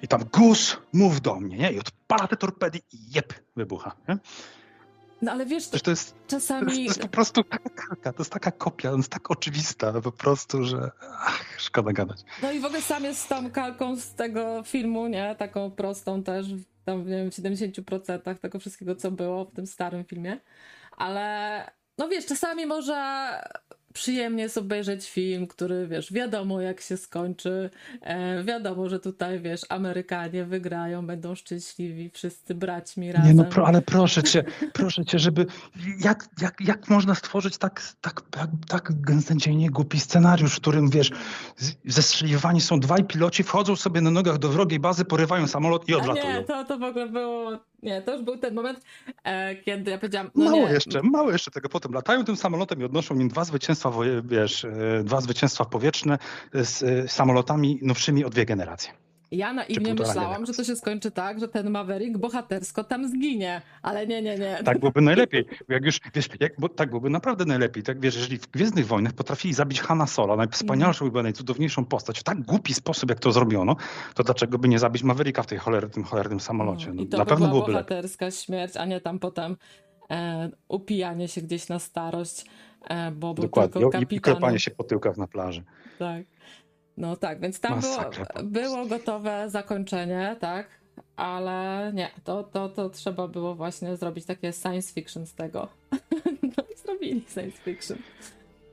[0.02, 1.72] i tam Gus, mów do mnie, nie?
[1.72, 4.18] I odpala te torpedy i jeb, wybucha, nie?
[5.22, 6.72] No ale wiesz, Przecież to jest, to jest, czasami...
[6.74, 10.12] to jest po prostu taka kalka, to jest taka kopia, to jest tak oczywista po
[10.12, 10.90] prostu, że
[11.60, 12.24] szkoda gadać.
[12.42, 15.34] No i w ogóle sam jest tą kalką z tego filmu, nie?
[15.38, 16.46] Taką prostą też,
[16.84, 20.40] tam nie wiem, w 70% tego wszystkiego, co było w tym starym filmie.
[20.96, 21.64] Ale
[21.98, 22.94] no wiesz, czasami może
[23.92, 27.70] przyjemnie jest obejrzeć film, który wiesz, wiadomo jak się skończy,
[28.00, 33.28] e, wiadomo, że tutaj wiesz, Amerykanie wygrają, będą szczęśliwi, wszyscy braćmi razem.
[33.28, 35.46] Nie no, pro, ale proszę cię, proszę cię, żeby
[36.00, 41.10] jak, jak, jak można stworzyć tak, tak, tak, tak gęstęcienie głupi scenariusz, w którym wiesz,
[41.84, 45.96] zestrzeliwani są dwaj piloci, wchodzą sobie na nogach do wrogiej bazy, porywają samolot i A
[45.96, 46.38] odlatują.
[46.38, 48.80] nie, to, to w ogóle było, nie, to już był ten moment,
[49.24, 51.92] e, kiedy ja powiedziałam, no Mało nie, jeszcze, mało jeszcze tego potem.
[51.92, 53.92] Latają tym samolotem i odnoszą nim dwa zwycięstwa,
[54.24, 56.18] wiesz, e, dwa zwycięstwa powietrzne
[56.54, 58.92] z e, samolotami nowszymi o dwie generacje.
[59.30, 60.54] Ja naiwnie półtora myślałam, generacji.
[60.54, 64.58] że to się skończy tak, że ten Maverick bohatersko tam zginie, ale nie, nie, nie.
[64.64, 65.44] Tak byłoby najlepiej.
[65.68, 67.82] Jak już, wiesz, jak, bo tak byłoby naprawdę najlepiej.
[67.82, 71.20] Tak wiesz, jeżeli w Gwiezdnych Wojnach potrafili zabić Hanna Sola, najwspanialszą Mhm.
[71.20, 73.76] i najcudowniejszą postać, w tak głupi sposób, jak to zrobiono,
[74.14, 75.58] to dlaczego by nie zabić Mavericka w tej
[75.92, 76.92] tym cholernym samolocie?
[76.94, 77.88] No, I to na by pewno była byłoby lepiej.
[77.96, 79.56] bohaterska śmierć, a nie tam potem
[80.10, 82.44] e, upijanie się gdzieś na starość,
[82.88, 83.72] e, bo był Dokładnie.
[83.72, 84.36] tylko I- I kapitanem.
[84.38, 85.64] klepanie się po tyłkach na plaży.
[85.98, 86.22] Tak.
[86.96, 90.66] No tak, więc tam było, Masakra było gotowe zakończenie, tak,
[91.16, 95.68] ale nie, to, to, to trzeba było właśnie zrobić takie science fiction z tego.
[96.56, 97.98] No i zrobili science fiction.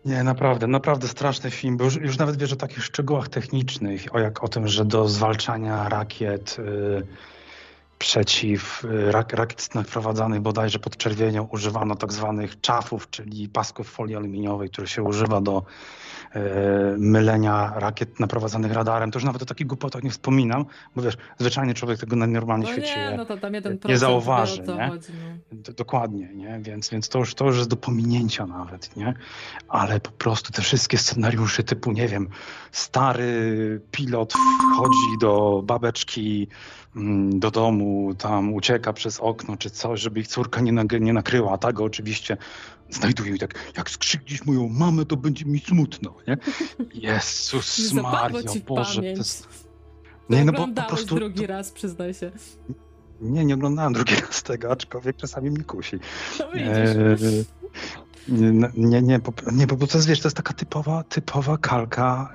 [0.05, 4.19] Nie, naprawdę, naprawdę straszny film, bo już, już nawet wiesz o takich szczegółach technicznych, o
[4.19, 7.07] jak o tym, że do zwalczania rakiet y,
[7.99, 14.15] przeciw y, rak, rakiet naprowadzanych bodajże pod czerwienią używano tak zwanych czafów, czyli pasków folii
[14.15, 15.63] aluminiowej, które się używa do
[16.97, 19.11] mylenia rakiet naprowadzanych radarem.
[19.11, 20.65] To już nawet o takich głupotach nie wspominam,
[20.95, 23.97] bo wiesz, zwyczajny człowiek tego na normalnym No świecie nie, no to tam jeden nie
[23.97, 24.87] zauważy, nie?
[24.87, 25.13] chodzi.
[25.51, 25.57] No.
[25.77, 26.59] Dokładnie, nie?
[26.61, 29.13] Więc, więc to, już, to już jest do pominięcia nawet, nie?
[29.67, 32.29] Ale po prostu te wszystkie scenariusze typu, nie wiem,
[32.71, 34.33] stary pilot
[34.73, 36.47] wchodzi do babeczki
[36.95, 41.51] mm, do domu, tam ucieka przez okno czy coś, żeby ich córka nie, nie nakryła,
[41.51, 42.37] a ta go oczywiście
[42.89, 46.37] znajduje i tak, jak skrzykniesz moją mamę, to będzie mi smutno, nie?
[46.93, 47.93] Jezus
[48.55, 49.47] w Boże, to jest...
[50.29, 51.15] Nie, no bo po prostu...
[51.15, 52.31] drugi raz, przyznaj się.
[53.21, 55.99] Nie, nie oglądałem drugi raz tego, aczkolwiek czasami mnie kusi.
[56.39, 57.45] No widzisz.
[58.29, 59.19] Nie, nie, nie,
[59.51, 62.33] nie, bo to jest, wiesz, to jest taka typowa, typowa kalka,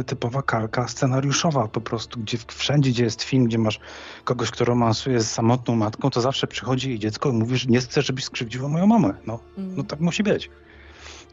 [0.00, 3.80] e, typowa kalka scenariuszowa po prostu, gdzie wszędzie, gdzie jest film, gdzie masz
[4.24, 7.78] kogoś, kto romansuje z samotną matką, to zawsze przychodzi jej dziecko i mówi, że nie
[7.80, 9.14] chcę, żebyś skrzywdziła moją mamę.
[9.26, 9.76] No, Mm.
[9.76, 10.50] no tak musi być.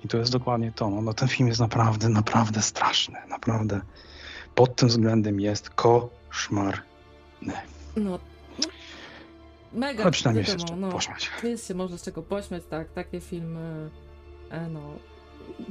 [0.05, 0.89] I to jest dokładnie to.
[0.89, 3.15] No, no ten film jest naprawdę, naprawdę straszny.
[3.29, 3.81] Naprawdę.
[4.55, 6.81] Pod tym względem jest koszmarny.
[7.97, 8.19] No,
[9.73, 10.03] mega.
[10.03, 11.31] Ale przynajmniej się wiadomo, no, pośmiać.
[11.43, 13.89] Jest się może z czego pośmiać, tak, takie filmy,
[14.49, 14.99] e, no,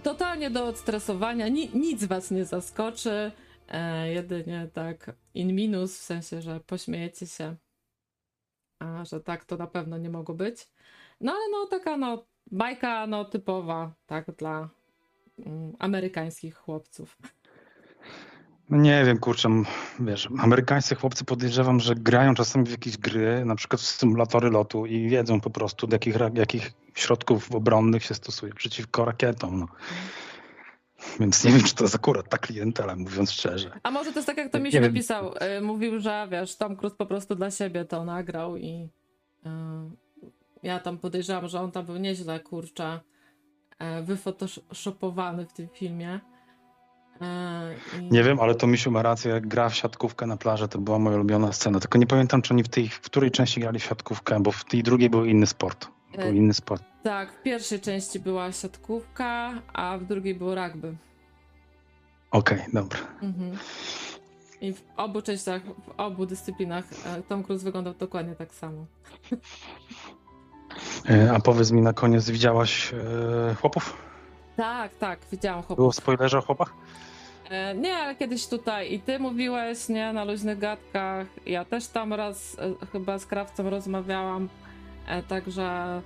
[0.02, 3.32] totalnie do odstresowania, Ni, nic was nie zaskoczy,
[3.68, 7.56] e, jedynie tak in minus, w sensie, że pośmiejecie się,
[8.78, 10.68] a że tak to na pewno nie mogło być.
[11.20, 14.68] No ale no taka no bajka no typowa, tak, dla
[15.38, 17.18] mm, amerykańskich chłopców.
[18.70, 19.48] No nie wiem, kurczę,
[20.00, 24.86] wiesz, amerykańscy chłopcy podejrzewam, że grają czasami w jakieś gry, na przykład w symulatory lotu
[24.86, 29.58] i wiedzą po prostu, do jakich, jakich środków obronnych się stosuje przeciwko rakietom.
[29.60, 29.66] No.
[31.20, 33.70] Więc nie wiem, czy to jest akurat ta klientela, mówiąc szczerze.
[33.82, 35.34] A może to jest tak, jak to mi się napisał.
[35.58, 38.88] y, Mówił, że wiesz, Tom Cruise po prostu dla siebie to nagrał i
[39.46, 39.48] y,
[40.62, 43.00] ja tam podejrzewam, że on tam był nieźle, kurczę,
[44.00, 46.20] y, wyphotoshopowany w tym filmie.
[47.22, 50.68] Y, i- Nie wiem, ale to Misiu ma rację, jak gra w siatkówkę na plaży,
[50.68, 51.80] to była moja ulubiona scena.
[51.80, 54.64] Tylko nie pamiętam, czy oni w tej, w której części grali w siatkówkę, bo w
[54.64, 55.88] tej drugiej był inny sport.
[56.16, 56.82] Był E, inny sport.
[57.02, 60.96] Tak, w pierwszej części była siatkówka, a w drugiej było rugby.
[62.30, 62.98] Okej, dobra.
[63.22, 63.52] Mhm.
[64.60, 68.86] I w obu częściach, w obu dyscyplinach e, Tom Cruise wyglądał dokładnie tak samo.
[71.10, 72.92] E, A powiedz mi na koniec, widziałaś
[73.50, 73.96] e, chłopów?
[74.56, 75.76] Tak, tak, widziałam chłopów.
[75.76, 76.72] Było w spoilerze o chłopach?
[77.50, 81.26] E, Nie, ale kiedyś tutaj i ty mówiłeś, nie, na luźnych gadkach.
[81.46, 84.48] Ja też tam raz e, chyba z krawcą rozmawiałam,
[85.06, 86.02] e, także.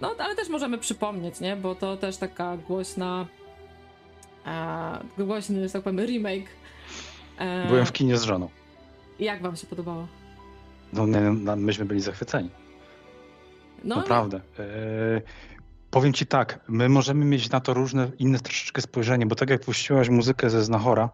[0.00, 3.26] No, ale też możemy przypomnieć, nie, bo to też taka głośna.
[5.18, 6.48] Głośny, że tak powiem, remake.
[7.68, 8.48] Byłem w kinie z żoną.
[9.20, 10.06] Jak wam się podobało?
[10.92, 11.06] No,
[11.56, 12.50] myśmy byli zachwyceni.
[13.84, 14.40] No, Naprawdę.
[15.98, 19.60] Powiem ci tak, my możemy mieć na to różne, inne troszeczkę spojrzenie, bo tak jak
[19.60, 21.10] puściłaś muzykę ze Znachora,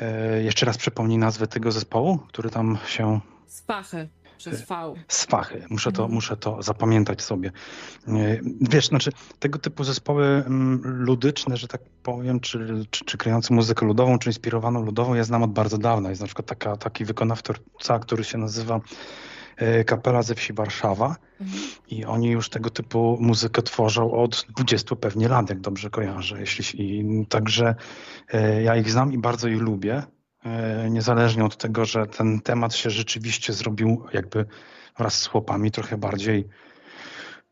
[0.00, 4.94] e, jeszcze raz przypomnij nazwę tego zespołu, który tam się Spachy przez V.
[5.08, 5.64] Swachy.
[5.70, 6.14] Muszę to, Mhm.
[6.14, 7.52] muszę to zapamiętać sobie.
[8.08, 8.12] E,
[8.60, 13.86] Wiesz, znaczy tego typu zespoły mm, ludyczne, że tak powiem, czy, czy, czy kryjące muzykę
[13.86, 16.08] ludową, czy inspirowaną ludową, ja znam od bardzo dawna.
[16.10, 18.80] Jest na przykład taka, taki wykonawca, który się nazywa
[19.86, 21.60] Kapela ze wsi Warszawa Mhm.
[21.88, 26.40] i oni już tego typu muzykę tworzą od 20 pewnie lat, jak dobrze kojarzę.
[26.40, 27.74] Jeśli, i, także
[28.32, 30.02] e, ja ich znam i bardzo ich lubię.
[30.44, 34.46] E, niezależnie od tego, że ten temat się rzeczywiście zrobił jakby
[34.98, 36.48] wraz z chłopami trochę bardziej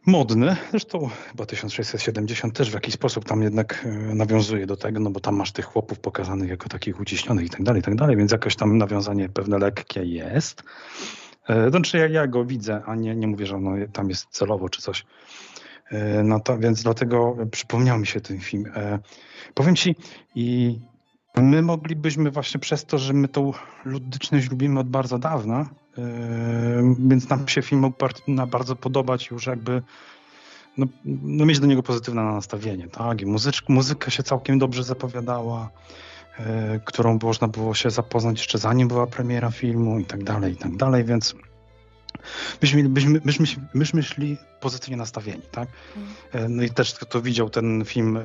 [0.07, 0.57] modny.
[0.71, 5.21] Zresztą chyba 1670 też w jakiś sposób tam jednak e, nawiązuje do tego, no bo
[5.21, 8.33] tam masz tych chłopów pokazanych jako takich uciśnionych i tak dalej, i tak dalej, więc
[8.33, 10.63] jakoś tam nawiązanie pewne lekkie jest.
[11.49, 14.69] E, Znaczy ja, ja go widzę, a nie, nie mówię, że ono tam jest celowo
[14.69, 15.07] czy coś.
[15.91, 18.73] E, No to więc dlatego przypomniał mi się ten film.
[18.77, 18.99] E,
[19.55, 19.97] Powiem ci,
[20.35, 20.79] i
[21.37, 23.53] my moglibyśmy właśnie przez to, że my tą
[23.85, 25.69] ludyczność lubimy od bardzo dawna,
[26.99, 27.97] więc nam się film mógł
[28.49, 29.83] bardzo podobać już jakby
[30.79, 33.21] no, no mieć do niego pozytywne nastawienie, tak?
[33.23, 35.71] I muzycz, muzyka się całkiem dobrze zapowiadała,
[36.85, 40.77] którą można było się zapoznać jeszcze zanim była premiera filmu i tak dalej, i tak
[40.77, 41.35] dalej, więc
[42.63, 45.69] myśmy, byśmy, myśmy, myśmy szli pozytywnie nastawieni, tak?
[46.33, 48.21] E, No i też kto to widział ten film e,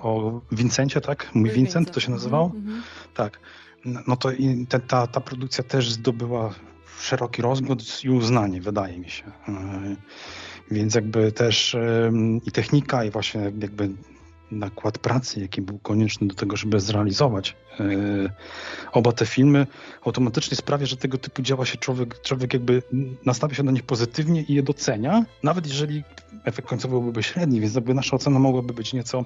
[0.00, 1.30] o Vincencie, tak?
[1.34, 2.12] Mój Vincent to się?
[2.12, 2.82] Mhm, mhm.
[3.14, 3.40] Tak.
[3.84, 4.30] No to
[4.68, 6.54] te, ta, ta produkcja też zdobyła
[7.00, 9.24] szeroki rozgłos i uznanie, wydaje mi się.
[9.48, 9.96] E,
[10.70, 11.76] Więc jakby też
[12.46, 13.90] i technika, i właśnie jakby
[14.50, 17.84] nakład pracy, jaki był konieczny do tego, żeby zrealizować e,
[18.92, 19.66] oba te filmy,
[20.06, 22.82] automatycznie sprawia, że tego typu działa się człowiek, człowiek jakby
[23.24, 26.02] nastawia się na nich pozytywnie i je docenia, nawet jeżeli
[26.44, 29.24] efekt końcowy byłby średni, więc jakby nasza ocena mogłaby być nieco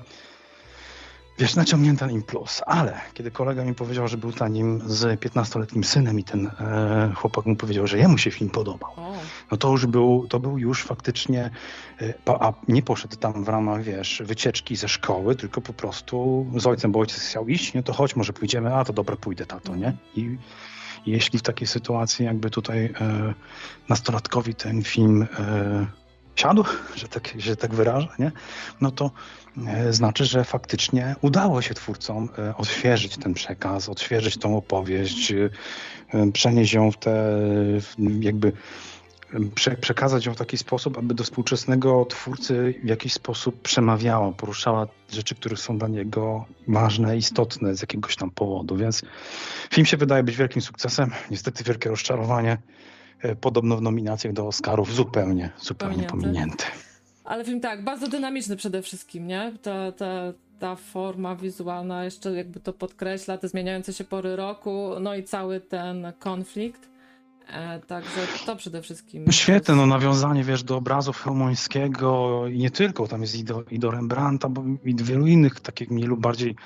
[1.38, 2.62] wiesz, naciągnięta nim plus.
[2.66, 7.46] Ale kiedy kolega mi powiedział, że był tanim z 15-letnim synem i ten e, chłopak
[7.46, 8.90] mu powiedział, że jemu się film podobał,
[9.50, 11.50] no to już był, to był już faktycznie,
[12.00, 16.66] e, a nie poszedł tam w ramach, wiesz, wycieczki ze szkoły, tylko po prostu z
[16.66, 19.76] ojcem, bo ojciec chciał iść, no to chodź, może pójdziemy, a to dobra, pójdę, tato,
[19.76, 19.92] nie?
[20.16, 20.20] I,
[21.06, 23.34] i jeśli w takiej sytuacji jakby tutaj e,
[23.88, 25.86] nastolatkowi ten film e,
[26.38, 26.64] siadł,
[26.96, 28.32] że tak, że tak wyrażę, nie?
[28.80, 29.10] No to
[29.66, 35.50] e, znaczy, że faktycznie udało się twórcom e, odświeżyć ten przekaz, odświeżyć tą opowieść, e,
[36.32, 37.40] przenieść ją w te
[38.20, 38.52] jakby
[39.54, 44.86] prze, przekazać ją w taki sposób, aby do współczesnego twórcy w jakiś sposób przemawiała, poruszała
[45.12, 48.76] rzeczy, które są dla niego ważne, istotne z jakiegoś tam powodu.
[48.76, 49.02] Więc
[49.70, 51.10] film się wydaje być wielkim sukcesem.
[51.30, 52.58] Niestety wielkie rozczarowanie.
[53.22, 56.26] E, Podobno w nominacjach do Oscarów zupełnie, zupełnie Pominięty.
[56.26, 56.64] pominięty.
[57.24, 59.52] Ale film tak, bardzo dynamiczny przede wszystkim, nie?
[59.62, 65.14] Ta, ta, ta forma wizualna jeszcze jakby to podkreśla, te zmieniające się pory roku, no
[65.14, 66.88] i cały ten konflikt.
[67.52, 69.24] E, także to przede wszystkim.
[69.26, 73.62] No Świetne, no nawiązanie, wiesz, do obrazów Helmońskiego i nie tylko, tam jest i do,
[73.70, 76.56] i do Rembrandta, bo i do wielu innych, takich mniej lub bardziej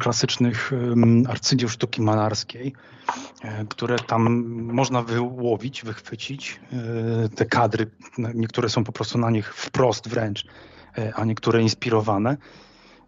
[0.00, 2.72] klasycznych em, arcydzieł sztuki malarskiej,
[3.42, 6.60] e, które tam można wyłowić, wychwycić.
[7.24, 7.90] E, te kadry,
[8.34, 10.44] niektóre są po prostu na nich wprost wręcz,
[10.98, 12.36] e, a niektóre inspirowane.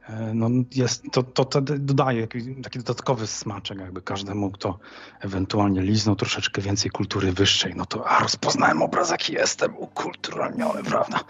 [0.09, 2.29] E, No jest, to, to, to dodaje
[2.63, 4.79] taki dodatkowy smaczek jakby każdemu, kto
[5.21, 11.21] ewentualnie liznął troszeczkę więcej kultury wyższej, no to a rozpoznałem obraz jaki jestem, ukulturalniony, prawda?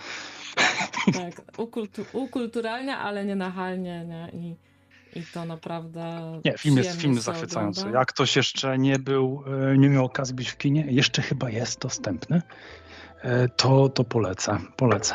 [1.13, 4.31] Tak, ukultu, ukulturalnie, ale nie nachalnie, nie?
[4.33, 4.57] I,
[5.17, 6.33] I to naprawdę.
[6.45, 7.81] Nie, film jest film zachwycający.
[7.81, 7.99] ogląda.
[7.99, 11.81] Jak ktoś jeszcze nie był, e, nie miał okazji być w kinie, jeszcze chyba jest
[11.81, 12.43] dostępny,
[13.23, 15.15] e, to, to polecę, polecę.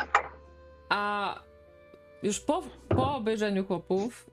[0.88, 1.34] A
[2.22, 4.30] już po, po obejrzeniu chłopów,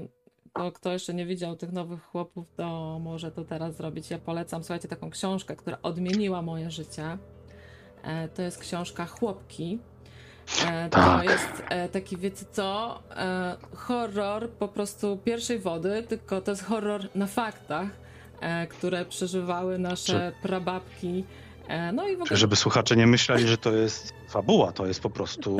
[0.00, 0.08] yy,
[0.52, 4.10] to kto jeszcze nie widział tych nowych chłopów, to może to teraz zrobić.
[4.10, 7.18] Ja polecam, słuchajcie, taką książkę, która odmieniła moje życie.
[8.02, 9.78] E, To jest książka Chłopki.
[10.66, 11.24] E, To Tak.
[11.24, 17.08] jest e, taki, wiecie co, e, horror po prostu pierwszej wody, tylko to jest horror
[17.14, 17.86] na faktach,
[18.70, 21.24] które przeżywały nasze prababki.
[21.68, 25.00] E, No i w ogóle Żeby słuchacze nie myśleli, że to jest fabuła, to jest
[25.00, 25.58] po prostu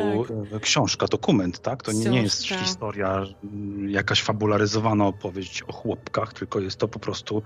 [0.54, 1.82] e, książka, dokument, tak?
[1.82, 2.64] To nie, nie jest Książka.
[2.64, 7.42] historia, m, jakaś fabularyzowana opowieść o chłopkach, tylko jest to po prostu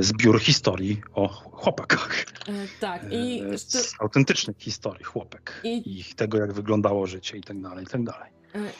[0.00, 2.20] zbiór historii o chłopakach.
[2.48, 3.02] e, tak.
[3.12, 7.84] I E, z autentycznych historii chłopek I- i tego, jak wyglądało życie i tak dalej,
[7.84, 8.32] i tak dalej.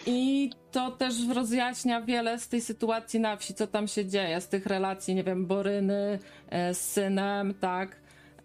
[0.06, 4.48] I to też rozjaśnia wiele z tej sytuacji na wsi, co tam się dzieje, z
[4.48, 6.18] tych relacji, nie wiem, Boryny
[6.50, 7.96] e, z synem, tak,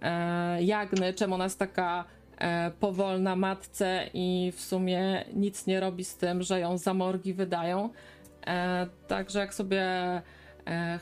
[0.02, 2.06] e, Jagny, czemu ona jest taka
[2.38, 7.34] e, powolna matce i w sumie nic nie robi z tym, że ją za morgi
[7.34, 7.90] wydają.
[8.48, 10.22] E, także jak sobie e,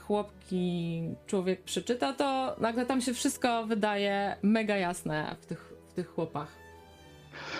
[0.02, 6.08] chłopki człowiek przeczyta, to nagle tam się wszystko wydaje mega jasne w tych, w tych
[6.08, 6.66] chłopach.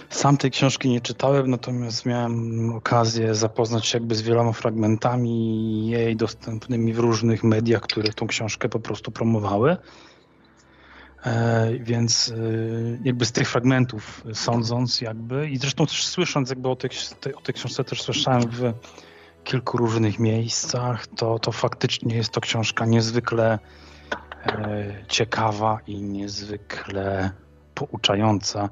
[0.10, 6.16] Sam tej książki nie czytałem, natomiast miałem okazję zapoznać się jakby z wieloma fragmentami jej
[6.16, 9.78] dostępnymi w różnych mediach, które tą książkę po prostu promowały.
[11.26, 16.76] E, więc e, jakby z tych fragmentów sądząc jakby i zresztą też słysząc jakby o
[16.76, 16.90] tej,
[17.36, 18.74] o tej książce też słyszałem w
[19.46, 23.60] kilku różnych miejscach, to, to faktycznie jest to książka niezwykle
[24.46, 27.32] e, ciekawa i niezwykle
[27.76, 28.70] pouczająca.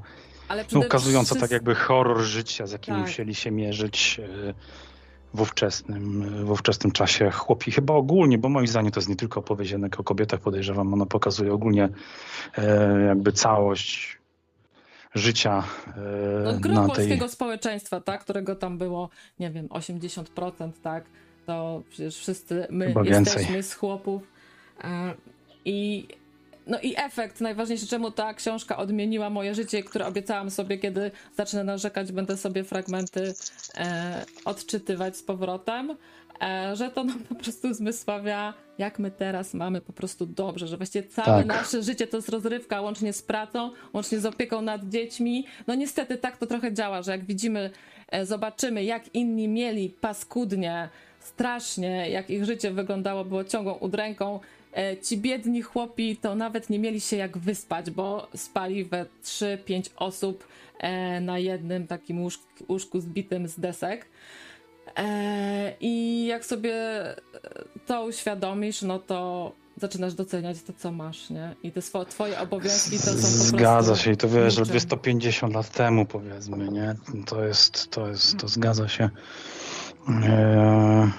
[0.48, 3.04] Ale No, ukazująca tak wszystkim- jakby horror życia, z jakim Tak.
[3.04, 4.20] musieli się mierzyć
[4.50, 4.54] e,
[5.34, 7.72] w ówczesnym, w ówczesnym czasie chłopi.
[7.72, 11.06] Chyba ogólnie, bo moim zdaniem to jest nie tylko opowieść jednak o kobietach, podejrzewam, ona
[11.06, 11.90] pokazuje ogólnie
[12.58, 14.18] e, jakby całość
[15.16, 15.64] życia
[16.44, 16.96] No, e, gro na tej...
[16.96, 19.10] polskiego społeczeństwa, tak, którego tam było,
[19.40, 21.06] nie wiem, 80%, tak,
[21.46, 23.64] to przecież wszyscy my Chyba jesteśmy więcej.
[23.64, 24.22] z chłopów.
[24.84, 25.14] E,
[25.66, 26.08] I
[26.68, 31.64] no i efekt, najważniejszy, czemu ta książka odmieniła moje życie, które obiecałam sobie, kiedy zacznę
[31.64, 33.34] narzekać, będę sobie fragmenty
[33.76, 35.96] e, odczytywać z powrotem,
[36.74, 41.08] że to nam po prostu zmysławia, jak my teraz mamy po prostu dobrze, że właściwie
[41.08, 41.46] całe Tak.
[41.46, 45.46] nasze życie to jest rozrywka, łącznie z pracą, łącznie z opieką nad dziećmi.
[45.68, 47.70] No niestety tak to trochę działa, że jak widzimy,
[48.12, 50.90] e, zobaczymy, jak inni mieli paskudnie,
[51.20, 54.40] strasznie, jak ich życie wyglądało, było ciągłą udręką
[54.78, 59.90] e, ci biedni chłopi to nawet nie mieli się jak wyspać, bo spali we 3-5
[59.96, 60.48] osób
[60.80, 64.06] e, na jednym takim łóżku, łóżku zbitym z desek.
[64.98, 67.16] E, I jak sobie e,
[67.86, 71.56] to uświadomisz, no to zaczynasz doceniać to, co masz, nie?
[71.64, 73.58] I te swo- twoje obowiązki to są po prostu...
[73.58, 74.72] Zgadza się i to wiesz, że niczym.
[74.72, 76.96] 250 lat temu powiedzmy, nie?
[77.26, 79.10] To jest, to jest, to zgadza się.
[80.10, 81.12] Eee,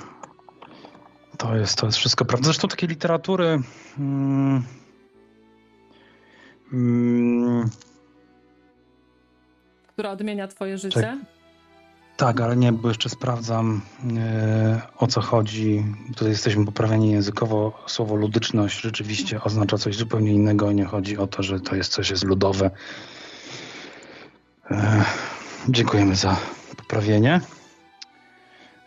[1.39, 2.45] to jest, to jest wszystko prawda.
[2.45, 3.61] Zresztą takiej literatury
[3.99, 4.63] mm,
[6.73, 7.71] mm,
[9.87, 11.19] Która odmienia twoje życie.
[12.17, 13.81] Tak, ale nie, bo jeszcze sprawdzam
[14.17, 15.85] e, o co chodzi.
[16.09, 17.83] Tutaj jesteśmy poprawieni językowo.
[17.87, 20.73] Słowo ludyczność rzeczywiście oznacza coś zupełnie innego.
[20.73, 22.71] Nie chodzi o to, że to jest coś jest ludowe.
[24.71, 25.05] E,
[25.69, 26.37] dziękujemy za
[26.77, 27.41] poprawienie.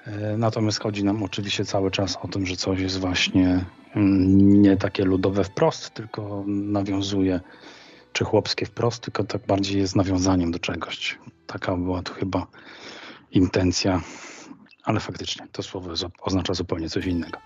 [0.05, 3.65] E, Natomiast chodzi nam oczywiście cały czas o tym, że coś jest właśnie
[3.95, 7.39] mm, nie takie ludowe wprost, tylko nawiązuje,
[8.13, 11.17] czy chłopskie wprost, tylko tak bardziej jest nawiązaniem do czegoś.
[11.47, 12.47] Taka była tu chyba
[13.31, 14.01] intencja,
[14.83, 15.89] ale faktycznie to słowo
[16.21, 17.39] oznacza zupełnie coś innego.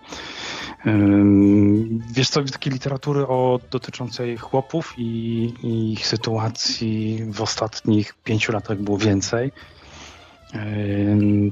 [2.12, 8.78] Wiesz co, takiej literatury o, dotyczącej chłopów i, i ich sytuacji w ostatnich pięciu latach
[8.78, 9.52] było więcej.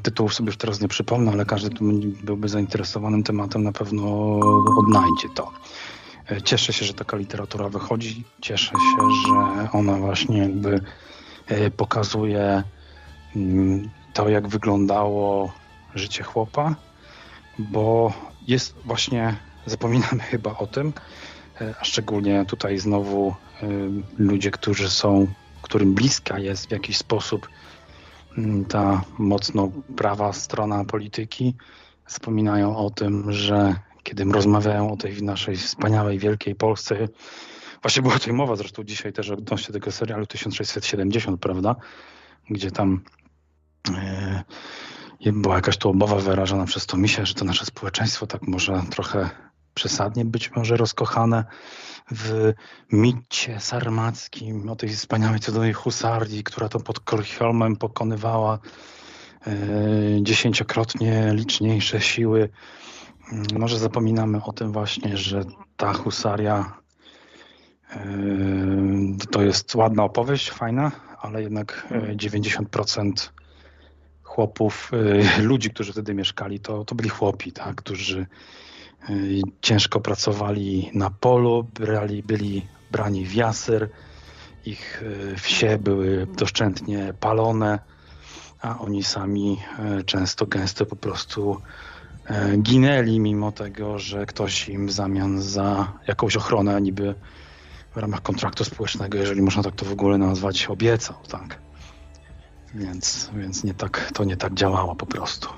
[0.02, 1.70] Tytułów sobie już teraz nie przypomnę, ale każdy,
[2.22, 4.38] byłby zainteresowanym tematem, na pewno
[4.78, 5.52] odnajdzie to.
[6.30, 8.24] E, Cieszę się, że taka literatura wychodzi.
[8.40, 10.80] Cieszę się, że ona właśnie jakby
[11.46, 12.62] e, pokazuje
[14.20, 15.52] to, jak wyglądało
[15.94, 16.74] życie chłopa,
[17.58, 18.12] bo
[18.46, 20.92] jest właśnie, zapominamy chyba o tym,
[21.60, 23.68] e, a szczególnie tutaj znowu e,
[24.18, 25.26] ludzie, którzy są,
[25.62, 27.48] którym bliska jest w jakiś sposób
[28.38, 31.54] mm, ta mocno prawa strona polityki,
[32.06, 37.08] wspominają o tym, że kiedy rozmawiają o tej naszej wspaniałej, wielkiej Polsce,
[37.82, 41.76] właśnie była tutaj mowa zresztą dzisiaj też odnośnie tego serialu 1670, prawda,
[42.50, 43.00] gdzie tam
[45.26, 49.30] była jakaś tu obawa wyrażona przez Tomisia, że to nasze społeczeństwo tak może trochę
[49.74, 51.44] przesadnie być może rozkochane
[52.10, 52.52] w
[52.92, 58.58] micie sarmackim, o tej wspaniałej, cudownej husarii, która to pod Kolcholmem pokonywała
[59.46, 59.52] e,
[60.22, 62.48] dziesięciokrotnie liczniejsze siły.
[63.32, 65.44] Mm, Może zapominamy o tym właśnie, że
[65.76, 66.72] ta husaria
[67.90, 67.98] e,
[69.30, 73.30] to jest ładna opowieść, fajna, ale jednak e, 90%
[74.30, 74.90] chłopów,
[75.38, 78.26] e, ludzi, którzy wtedy mieszkali, to, to byli chłopi, tak, którzy
[79.02, 79.12] e,
[79.60, 83.88] ciężko pracowali na polu, brali, byli brani w jasyr,
[84.66, 85.02] ich
[85.32, 87.78] e, wsie były doszczętnie palone,
[88.62, 89.56] a oni sami
[90.06, 91.60] często, gęsto po prostu
[92.58, 97.14] ginęli, mimo tego, że ktoś im w zamian za jakąś ochronę niby
[97.94, 101.69] w ramach kontraktu społecznego, jeżeli można tak to w ogóle nazwać, obiecał, tak.
[102.74, 105.48] Więc, więc nie tak, to nie tak działało po prostu.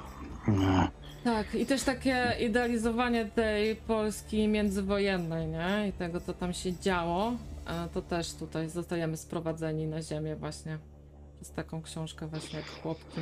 [0.48, 0.88] Nie.
[1.24, 5.88] Tak, i też takie idealizowanie tej Polski międzywojennej, nie?
[5.88, 7.32] I tego, co tam się działo,
[7.94, 10.78] to też tutaj zostajemy sprowadzeni na ziemię właśnie
[11.36, 13.20] przez taką książkę właśnie jak Chłopki.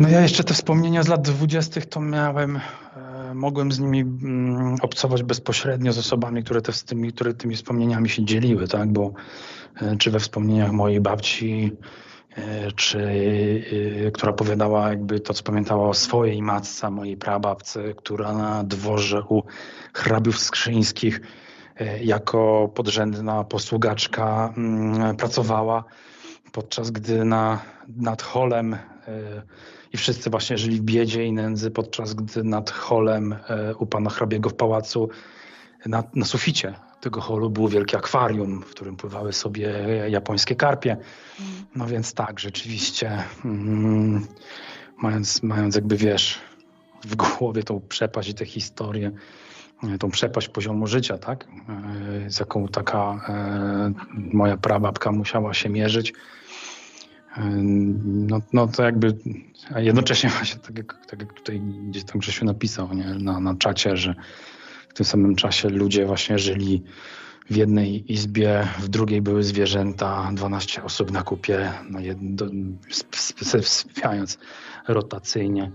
[0.00, 4.76] No ja jeszcze te wspomnienia z lat dwudziestych to miałem, e, mogłem z nimi mm,
[4.82, 9.12] obcować bezpośrednio z osobami, które, te, z tymi, które tymi wspomnieniami się dzieliły, tak, bo
[9.82, 11.72] e, czy we wspomnieniach mojej babci,
[12.76, 12.98] czy
[14.06, 19.22] e, która opowiadała jakby to, co pamiętała o swojej matce, mojej prababce, która na dworze
[19.22, 19.42] u
[19.92, 21.20] hrabiów skrzyńskich
[21.76, 25.84] e, jako podrzędna posługaczka mm, pracowała,
[26.52, 27.60] podczas gdy na,
[27.96, 28.78] nad holem e,
[29.92, 34.10] i wszyscy właśnie żyli w biedzie i nędzy, podczas gdy nad holem e, u pana
[34.10, 35.08] hrabiego w pałacu
[35.86, 39.68] na, na suficie tego holu było wielkie akwarium, w którym pływały sobie
[40.08, 40.96] japońskie karpie.
[41.76, 44.26] No więc tak, rzeczywiście, mm,
[44.98, 46.38] mając, mając jakby wiesz,
[47.04, 49.10] w głowie tą przepaść i tę historię,
[49.82, 51.48] e, tą przepaść poziomu życia, tak?
[52.26, 53.92] E, Z jaką taka e,
[54.32, 56.12] moja prababka musiała się mierzyć.
[58.04, 59.16] No, no to jakby,
[59.74, 63.04] a jednocześnie właśnie tak jak, tak jak tutaj gdzieś tam Grzesiu napisał nie?
[63.04, 64.14] Na, na czacie, że
[64.90, 66.82] w tym samym czasie ludzie właśnie żyli
[67.50, 72.46] w jednej izbie, w drugiej były zwierzęta, 12 osób na kupie, no jedno,
[73.62, 74.38] wspiając
[74.88, 75.70] rotacyjnie.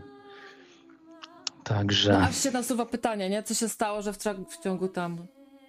[1.64, 2.14] Także...
[2.14, 3.44] No, aż się nasuwa pytanie, nie?
[3.44, 5.18] Co się stało, że w, tra- w ciągu tam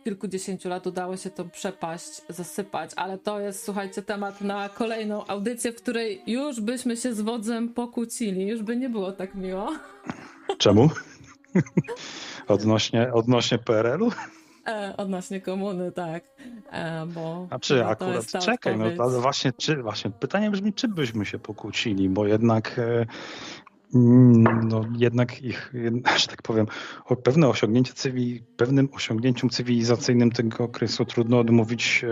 [0.05, 5.73] kilkudziesięciu lat udało się tą przepaść zasypać, ale to jest, słuchajcie, temat na kolejną audycję,
[5.73, 9.73] w której już byśmy się z wodzem pokłócili, już by nie było tak miło.
[10.59, 10.91] Czemu?
[12.49, 14.11] Odnośnie, odnośnie PRL-u?
[14.67, 16.25] E, odnośnie komuny, tak.
[16.73, 18.97] E, bo A czy akurat, czekaj, no odpowiedź.
[18.99, 23.07] to ale właśnie, czy, właśnie pytanie brzmi, czy byśmy się pokłócili, bo jednak e,
[23.95, 25.73] mm, no jednak ich,
[26.21, 26.67] że tak powiem,
[27.23, 27.93] pewne osiągnięcie
[28.57, 32.05] pewnym osiągnięciom cywilizacyjnym tego okresu trudno odmówić,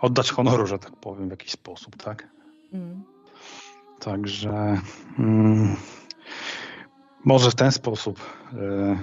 [0.00, 2.28] oddać honoru, że tak powiem, w jakiś sposób, tak?
[2.72, 3.02] Mm.
[4.00, 4.80] Także
[5.18, 5.76] mm,
[7.24, 8.20] może w ten sposób
[8.52, 8.98] e,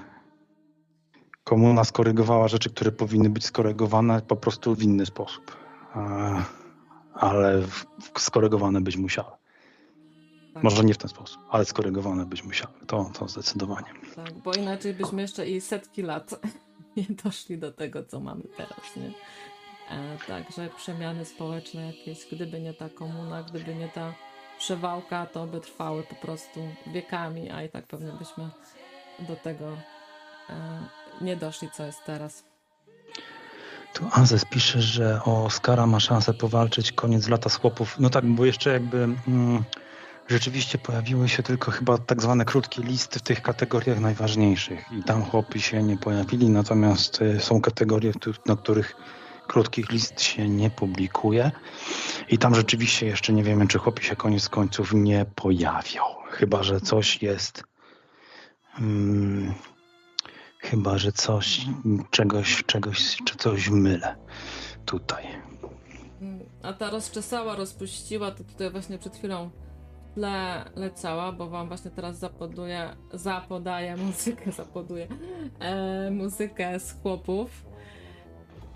[1.44, 5.58] komuna skorygowała rzeczy, które powinny być skorygowane po prostu w inny sposób.
[5.96, 6.44] E,
[7.14, 7.62] ale
[8.18, 9.32] skorygowane być musiały.
[10.54, 10.64] Tak.
[10.64, 12.74] Może nie w ten sposób, ale skorygowane być musiały.
[12.88, 13.88] To, to zdecydowanie.
[14.16, 16.42] Tak, bo inaczej byśmy jeszcze i setki lat
[16.98, 19.12] nie doszli do tego, co mamy teraz, nie?
[19.92, 24.14] E, także przemiany społeczne jakieś, gdyby nie ta komuna, gdyby nie ta
[24.62, 28.50] przewałka, to by trwały po prostu wiekami, a i tak pewnie byśmy
[29.20, 29.66] do tego
[30.50, 30.54] e,
[31.22, 32.44] nie doszli, co jest teraz.
[33.94, 37.96] Tu Azes pisze, że o Oscara ma szansę powalczyć koniec lata z chłopów.
[38.00, 39.64] No tak, bo jeszcze jakby mm,
[40.28, 45.24] rzeczywiście pojawiły się tylko chyba tak zwane krótkie listy w tych kategoriach najważniejszych i tam
[45.24, 48.12] chłopi się nie pojawili, natomiast y, są kategorie,
[48.46, 48.96] na których
[49.52, 51.52] krótkich list się nie publikuje
[52.30, 56.02] i tam rzeczywiście jeszcze nie wiemy, czy chłopi się koniec końców nie pojawią.
[56.30, 57.64] Chyba, że coś jest
[58.80, 59.54] mm,
[60.62, 61.66] Chyba, że coś,
[62.10, 64.16] czegoś, czegoś, czy coś mylę
[64.86, 65.28] tutaj.
[66.64, 69.50] A ta rozczesała, rozpuściła, to tutaj właśnie przed chwilą
[70.16, 75.08] tle leciała, bo wam właśnie teraz zapoduję, zapodaję muzykę, zapoduję
[75.60, 77.71] e, muzykę z chłopów.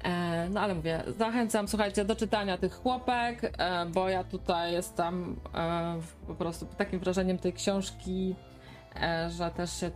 [0.05, 5.39] E, no ale mówię, zachęcam, słuchajcie, do czytania tych chłopek, e, bo ja tutaj jestem
[5.55, 8.35] e, po prostu pod takim wrażeniem tej książki,
[9.37, 9.91] że też się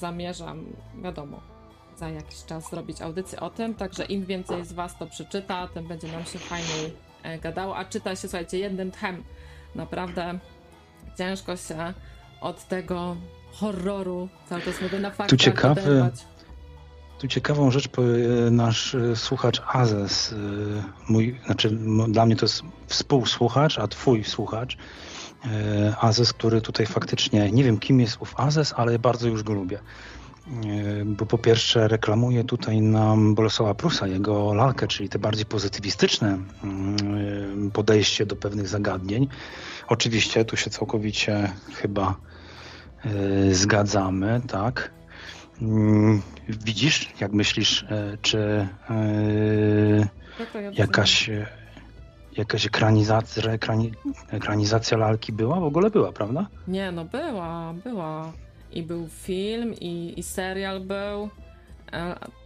[0.00, 0.66] zamierzam,
[1.02, 1.40] wiadomo,
[1.96, 5.88] za jakiś czas zrobić audycję o tym, także im więcej z Was to przeczyta, tym
[5.88, 6.96] będzie nam się fajniej
[7.42, 9.24] gadało, a czyta się, słuchajcie, jednym tchem.
[9.74, 10.38] Naprawdę
[11.18, 11.94] ciężko się
[12.40, 13.16] od tego
[13.52, 16.14] horroru, cały czas mówię na faktach, ciekawy- oderwać.
[17.18, 20.32] Tu ciekawą rzecz powie nasz e, słuchacz Azes.
[20.32, 20.36] e,
[21.08, 21.70] Mój, znaczy,
[22.08, 24.76] dla mnie to jest współsłuchacz, a twój słuchacz.
[25.44, 29.52] e, Azes, który tutaj faktycznie, nie wiem kim jest ów Azes, ale bardzo już go
[29.52, 29.78] lubię.
[30.48, 36.38] E, Bo po pierwsze reklamuje tutaj nam Bolesława Prusa, jego lalkę, czyli te bardziej pozytywistyczne
[36.64, 36.96] mm,
[37.68, 39.28] e, podejście do pewnych zagadnień.
[39.88, 42.16] Oczywiście tu się całkowicie chyba
[43.04, 44.90] e, zgadzamy, tak.
[46.48, 50.08] Widzisz, jak myślisz, e, czy e,
[50.38, 51.46] Tak, to ja jakaś, e,
[52.36, 53.92] jakaś ekranizacja, ekrani,
[54.30, 55.60] ekranizacja lalki była?
[55.60, 56.46] W ogóle była, prawda?
[56.68, 58.32] Nie, no była, była.
[58.72, 61.30] I był film, i, i serial był.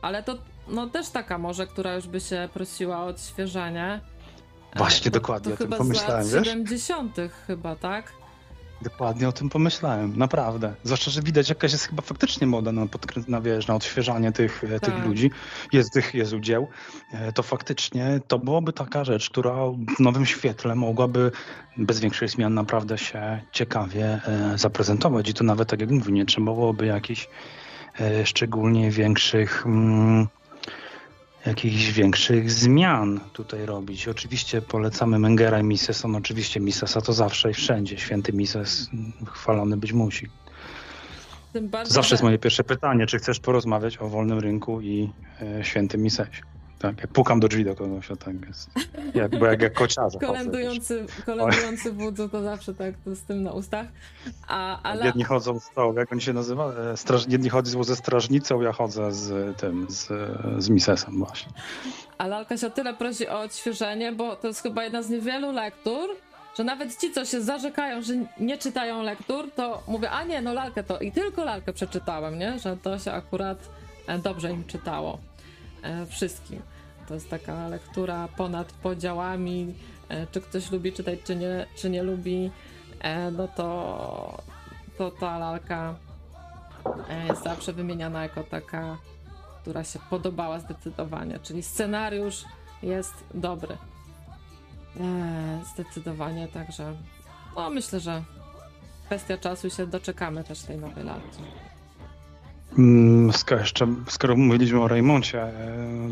[0.02, 0.38] Ale to
[0.68, 4.00] no też taka może, która już by się prosiła o odświeżenie.
[4.76, 6.52] Właśnie, bo dokładnie to o tym pomyślałem, z lat wiesz?
[6.52, 7.16] 70.
[7.46, 8.12] chyba, tak?
[8.82, 10.74] Dokładnie o tym pomyślałem, naprawdę.
[10.82, 14.64] Zwłaszcza, że widać jakaś jest chyba faktycznie moda na, podkrę- na, wiesz, na odświeżanie tych,
[14.64, 15.06] e, tych Tak.
[15.06, 15.30] ludzi.
[15.72, 16.68] Jest tych jest udział.
[17.12, 19.54] E, To faktycznie to byłoby taka rzecz, która
[19.96, 21.30] w nowym świetle mogłaby
[21.76, 25.28] bez większych zmian naprawdę się ciekawie e, zaprezentować.
[25.28, 27.28] I to nawet, tak jak mówię, nie trzeba byłoby jakichś
[28.24, 30.26] szczególnie większych mm,
[31.46, 34.08] jakichś większych zmian tutaj robić.
[34.08, 36.04] Oczywiście polecamy Mengera i Mises.
[36.04, 37.98] On oczywiście Misesa to zawsze i wszędzie.
[37.98, 38.90] Święty Mises
[39.26, 40.26] chwalony być musi.
[41.84, 45.10] Zawsze jest moje pierwsze pytanie, czy chcesz porozmawiać o wolnym rynku i
[45.42, 46.42] e, świętym Misesie.
[46.80, 48.70] Tak, jak pukam do drzwi do kogoś, to tak jest.
[49.14, 50.28] Jak, bo jak, jak chodzę, wiesz.
[50.28, 53.86] Kolędujący, kolędujący wódzu to zawsze tak to z tym na ustach.
[54.48, 56.72] A, ale Jedni chodzą z tą, jak on się nazywa?
[56.72, 60.08] E, Straż, jedni chodzą ze strażnicą, ja chodzę z tym, z,
[60.58, 61.52] z Misesem właśnie.
[62.18, 65.52] A lalka się o tyle prosi o odświeżenie, bo to jest chyba jedna z niewielu
[65.52, 66.10] lektur,
[66.58, 70.52] że nawet ci, co się zarzekają, że nie czytają lektur, to mówię, a nie, no
[70.54, 72.58] lalkę to i tylko lalkę przeczytałem, nie?
[72.58, 73.58] Że to się akurat
[74.06, 75.18] e, dobrze im czytało.
[75.82, 76.62] E, Wszystkim.
[77.08, 79.74] To jest taka lektura ponad podziałami,
[80.08, 82.50] e, czy ktoś lubi czytać, czy nie, czy nie lubi,
[83.00, 84.42] e, no to,
[84.98, 85.94] to ta lalka
[87.28, 88.96] jest zawsze wymieniana jako taka
[89.62, 92.44] która się podobała zdecydowanie, czyli scenariusz
[92.82, 93.76] jest dobry.
[95.74, 96.96] Zdecydowanie, także
[97.56, 98.22] no myślę, że
[99.06, 101.42] kwestia czasu się doczekamy też tej nowej lalki.
[102.78, 105.52] Mm, Skoro, jeszcze, skoro mówiliśmy o Raymoncie, e,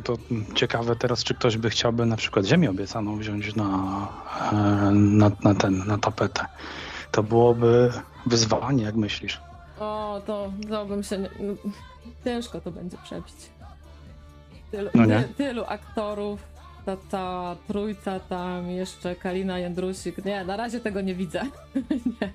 [0.05, 0.17] to
[0.55, 3.65] ciekawe teraz, czy ktoś by chciałby na przykład Ziemię obiecaną wziąć na,
[4.53, 4.55] e,
[4.93, 6.47] na, na, ten, na tapetę.
[7.11, 7.93] To byłoby
[8.27, 9.41] wyzwanie, jak myślisz?
[9.81, 11.19] O, to, to bym się.
[11.19, 11.29] No,
[12.25, 13.35] ciężko to będzie przebić.
[14.71, 15.21] Tylu, No nie.
[15.23, 16.41] ty, tylu aktorów,
[16.89, 20.25] ta, ta trójca tam, jeszcze Kalina Jędrusik.
[20.25, 21.43] Nie, na razie tego nie widzę.
[22.21, 22.31] nie.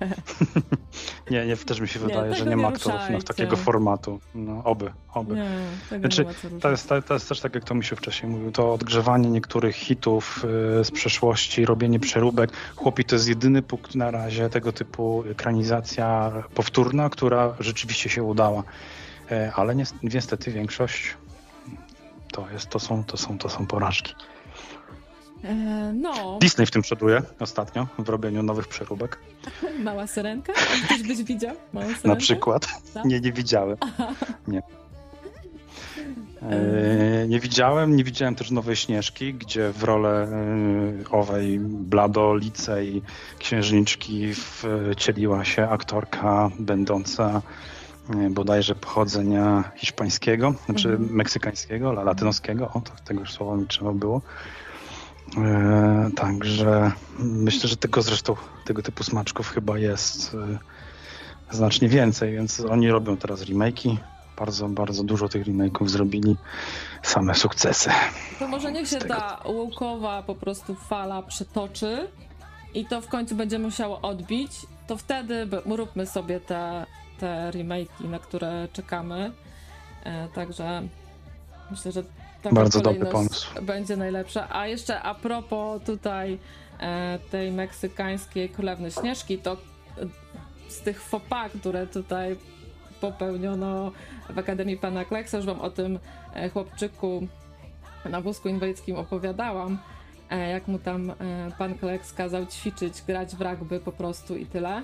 [1.30, 3.56] Nie, nie, też mi się Nie, wydaje, że tego nie nie ma aktorów no, takiego
[3.56, 4.20] formatu.
[4.34, 5.34] No, oby, oby.
[5.34, 8.52] Nie, Znaczy, nie To jest, to, jest też tak, jak to mi się wcześniej mówił,
[8.52, 10.44] to odgrzewanie niektórych hitów
[10.80, 12.50] y, z przeszłości, robienie przeróbek.
[12.76, 18.62] Chłopi, to jest jedyny punkt na razie tego typu ekranizacja powtórna, która rzeczywiście się udała.
[19.30, 21.16] E, Ale nies- niestety większość
[22.32, 24.14] to, jest, to, są, to, są, to są porażki.
[25.44, 29.18] E, no, Disney w tym przoduje ostatnio w robieniu nowych przeróbek.
[29.84, 30.52] mała syrenka?
[30.84, 31.54] Ktoś byś widział?
[31.72, 32.08] Małą syrenkę?
[32.08, 32.68] Na przykład.
[32.94, 33.04] Tak?
[33.04, 33.76] Nie, nie widziałem.
[34.48, 34.62] Nie.
[36.42, 40.28] E, nie widziałem, nie widziałem też Nowej Śnieżki, gdzie w rolę
[41.04, 43.02] e, owej bladolicej
[43.38, 47.42] księżniczki wcieliła się aktorka będąca
[48.10, 51.12] e, bodajże pochodzenia hiszpańskiego, znaczy Mhm.
[51.14, 54.20] meksykańskiego, la- latynoskiego, o, to, tego już słowa mi trzeba było.
[55.38, 62.60] E, także myślę, że tego zresztą, tego typu smaczków chyba jest e, znacznie więcej, więc
[62.60, 63.96] oni robią teraz remake'i.
[64.38, 66.36] Bardzo, bardzo dużo tych remake'ów zrobili.
[67.02, 67.90] Same sukcesy.
[68.38, 72.08] To może niech się tego- ta łukowa po prostu fala przetoczy
[72.74, 74.52] i to w końcu będzie musiało odbić,
[74.86, 76.86] to wtedy róbmy sobie te,
[77.20, 79.32] te remake'i, na które czekamy.
[80.04, 80.82] E, także
[81.70, 82.02] myślę, że
[82.44, 83.62] taka Bardzo dobry pomysł.
[83.62, 84.48] będzie najlepsza.
[84.50, 86.38] A jeszcze a propos tutaj
[86.80, 89.56] e, tej meksykańskiej królewny Śnieżki, to e,
[90.68, 92.36] z tych pas, które tutaj
[93.00, 93.92] popełniono
[94.30, 95.98] w Akademii Pana Kleksa, już wam o tym
[96.34, 97.26] e, chłopczyku
[98.04, 99.78] na wózku inwalidzkim opowiadałam,
[100.50, 101.12] jak mu tam
[101.58, 104.82] pan Kleks kazał ćwiczyć, grać w rugby po prostu i tyle.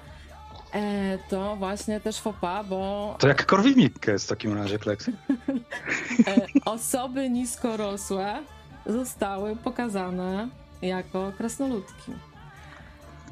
[0.73, 5.12] E, To właśnie też pas, bo To jak Korwin-Mikke jest w takim razie, Kleksy.
[6.26, 8.42] e, osoby niskorosłe
[8.86, 10.49] zostały pokazane
[10.82, 12.12] jako krasnoludki.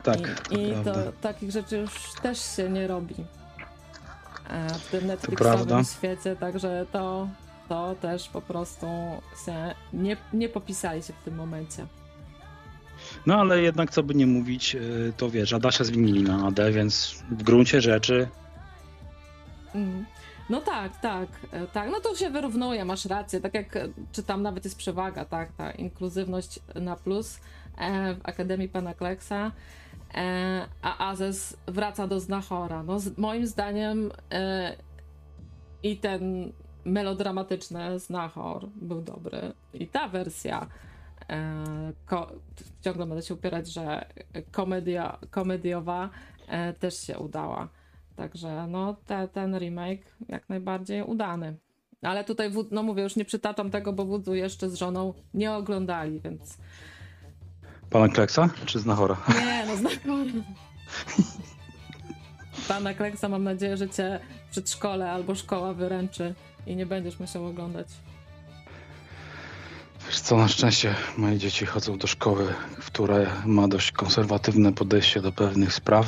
[0.02, 0.18] Tak,
[0.50, 3.14] I, i to takich rzeczy już też się nie robi
[4.50, 5.06] e, w tym.
[5.06, 7.28] Netflixowym świecie, także to,
[7.68, 8.86] to też po prostu
[9.44, 11.86] się nie, nie popisali się w tym momencie.
[13.28, 17.24] No ale jednak co by nie mówić, y, to wiesz, Adasia zmienili na AD, więc
[17.30, 18.28] w gruncie rzeczy
[19.74, 20.04] Mm.
[20.50, 21.90] No tak, tak, e, tak.
[21.90, 23.40] No to się wyrównuje, masz rację.
[23.40, 27.40] Tak jak e, czy tam nawet jest przewaga, tak, ta inkluzywność na plus
[27.78, 29.52] e, w Akademii Pana Kleksa.
[30.82, 32.82] A Azes wraca do Znachora.
[32.82, 34.10] No, moim zdaniem
[35.82, 36.52] i ten
[36.84, 39.52] melodramatyczny Znachor był dobry.
[39.74, 40.66] I ta wersja
[42.06, 42.32] ko,
[42.80, 44.06] ciągle będę się upierać, że
[44.52, 46.10] komedia, komediowa
[46.48, 47.68] e, też się udała.
[48.16, 51.56] Także no te, ten remake jak najbardziej udany.
[52.02, 56.20] Ale tutaj, no mówię, już nie przytaczam tego, bo Wudzu jeszcze z żoną nie oglądali,
[56.20, 56.58] więc
[57.90, 59.16] pana Kleksa czy Znachora?
[59.28, 59.92] nie, no znam.
[62.68, 66.34] Pana Kleksa mam nadzieję, że cię w przedszkole albo szkoła wyręczy
[66.66, 67.88] i nie będziesz musiał oglądać.
[70.08, 72.54] Wiesz co, na szczęście moje dzieci chodzą do szkoły,
[72.86, 76.06] która ma dość konserwatywne podejście do pewnych spraw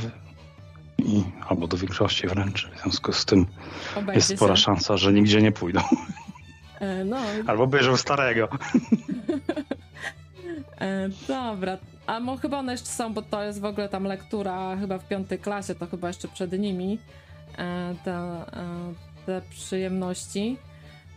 [0.98, 2.68] i albo do większości wręcz.
[2.76, 3.46] W związku z tym
[3.96, 4.62] Obejdzie jest spora się.
[4.62, 5.80] szansa, że nigdzie nie pójdą.
[6.80, 8.48] E, No, Albo bierzą starego.
[10.80, 14.76] E, dobra, a mo, chyba one jeszcze są, bo to jest w ogóle tam lektura
[14.76, 16.98] chyba w piątej klasie, to chyba jeszcze przed nimi
[17.58, 18.44] e, te,
[19.26, 20.56] te przyjemności,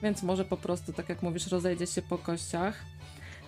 [0.03, 2.83] więc może po prostu, tak jak mówisz, rozejdzie się po kościach.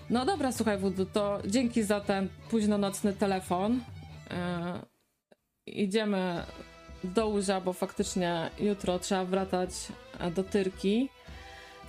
[0.09, 3.79] No dobra, słuchaj Wudu, to dzięki za ten późnonocny telefon.
[4.31, 4.79] E,
[5.65, 6.43] idziemy
[7.03, 9.69] do łóża, bo faktycznie jutro trzeba wracać
[10.19, 11.09] e, do Tyrki.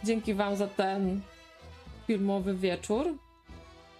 [0.05, 1.21] Dzięki wam za ten
[2.07, 3.15] filmowy wieczór.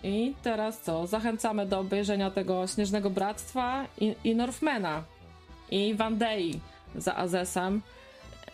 [0.03, 1.07] I teraz co?
[1.07, 5.03] Zachęcamy do obejrzenia tego Śnieżnego Bractwa i, i Northmana
[5.71, 6.61] i Vandei
[6.97, 7.83] za Azesem.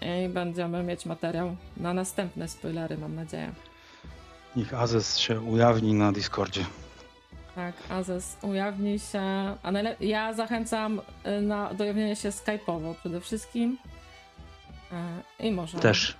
[0.02, 3.52] I będziemy mieć materiał na następne spoilery, mam nadzieję.
[4.56, 6.64] Niech Azes się ujawni na Discordzie.
[7.54, 9.20] Tak, Azes ujawni się.
[9.62, 11.00] A najle- ja zachęcam
[11.38, 13.78] y, na, do ujawnienia się Skype'owo przede wszystkim.
[15.40, 16.16] Y, I może Też.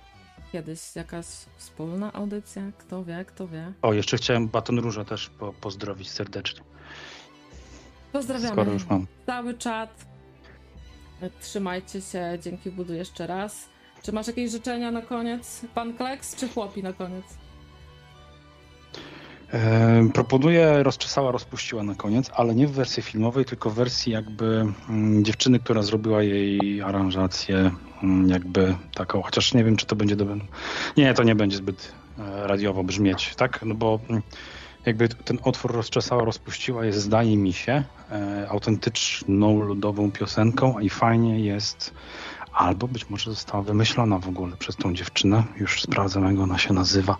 [0.51, 1.25] kiedyś jakaś
[1.57, 2.61] wspólna audycja.
[2.77, 3.73] Kto wie, kto wie.
[3.81, 6.61] O, jeszcze chciałem Baton Róża też po, pozdrowić serdecznie.
[8.11, 8.51] Pozdrawiamy.
[8.51, 9.07] Skoro już mam.
[9.25, 10.05] cały czat.
[11.41, 13.69] Trzymajcie się, dzięki Budu jeszcze raz.
[14.03, 15.61] Czy masz jakieś życzenia na koniec?
[15.75, 17.25] Pan Kleks czy chłopi na koniec?
[19.53, 24.65] E, proponuję rozczesała, rozpuściła na koniec, ale nie w wersji filmowej, tylko w wersji jakby
[24.89, 27.71] mm, dziewczyny, która zrobiła jej aranżację
[28.03, 30.37] mm, jakby taką, chociaż nie wiem, czy to będzie dobre.
[30.97, 33.59] Nie, to nie będzie zbyt e, radiowo brzmieć, tak?
[33.65, 34.21] No bo mm,
[34.85, 41.39] jakby ten otwór rozczesała, rozpuściła jest, zdaje mi się, e, autentyczną ludową piosenką i fajnie
[41.39, 41.93] jest
[42.53, 45.43] albo być może została wymyślona w ogóle przez tą dziewczynę.
[45.57, 47.17] Już sprawdzam, jak ona się nazywa.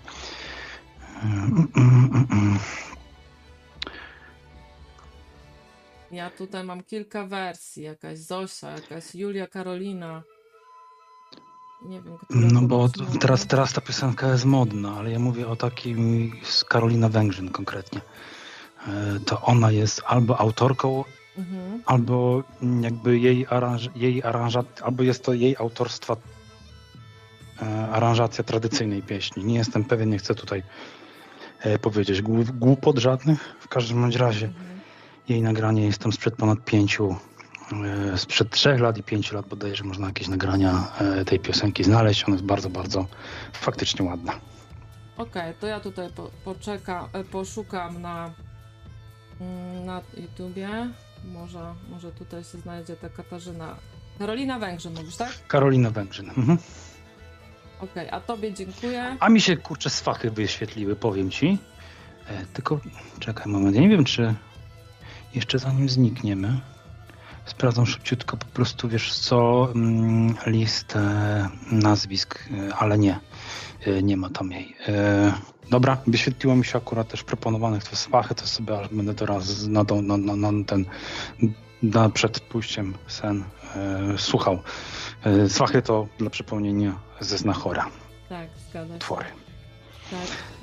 [6.11, 7.83] Ja tutaj mam kilka wersji.
[7.83, 10.23] Jakaś Zosia, jakaś Julia Karolina.
[11.85, 12.89] Nie wiem, No bo
[13.19, 18.01] teraz, teraz ta piosenka jest modna, ale ja mówię o takim z Karolina Węgrzyn konkretnie.
[18.87, 21.03] E, To ona jest albo autorką,
[21.37, 21.81] Mhm.
[21.85, 26.15] albo mm, jakby jej, aranż, jej aranżat, albo jest to jej autorstwa
[27.61, 29.43] e, aranżacja tradycyjnej pieśni.
[29.43, 30.63] Nie jestem pewien, nie chcę tutaj
[31.59, 33.55] e, powiedzieć głu- głupot żadnych.
[33.59, 34.79] W każdym bądź razie Mhm.
[35.29, 37.15] jej nagranie jest tam sprzed ponad pięciu,
[38.13, 42.23] e, sprzed trzech lat i pięciu lat bodajże można jakieś nagrania e, tej piosenki znaleźć.
[42.23, 43.07] Ona jest bardzo, bardzo
[43.53, 44.33] faktycznie ładna.
[45.17, 48.31] Okej, to ja tutaj po, poczeka, e, poszukam na,
[49.41, 50.69] mm, na YouTubie.
[51.23, 53.75] Może, może tutaj się znajdzie ta Katarzyna.
[54.19, 55.47] Karolina Węgrzyn mówisz, tak?
[55.47, 56.29] Karolina Węgrzyn.
[56.29, 56.57] Mhm.
[57.79, 59.17] Okej, a tobie dziękuję.
[59.19, 61.57] A mi się kurczę swachy wyświetliły, powiem ci.
[62.27, 62.79] E, tylko
[63.19, 64.33] czekaj moment, ja nie wiem czy
[65.35, 66.59] jeszcze zanim znikniemy,
[67.45, 71.01] sprawdzam szybciutko po prostu, wiesz co, mm, listę
[71.71, 73.19] nazwisk, e, ale nie,
[73.85, 74.75] e, nie ma tam jej.
[74.87, 75.33] E,
[75.73, 79.83] dobra, wyświetliło mi się akurat też proponowanych te swachy, to sobie aż będę teraz na,
[80.01, 80.85] na, na, na ten,
[81.83, 83.43] na, przed pójściem sen
[83.75, 84.59] e, słuchał.
[85.23, 87.89] E, swachy to dla przypomnienia ze Znachora,
[88.29, 88.99] Tak, zgadza się.
[88.99, 89.25] twory.
[90.11, 90.19] Tak.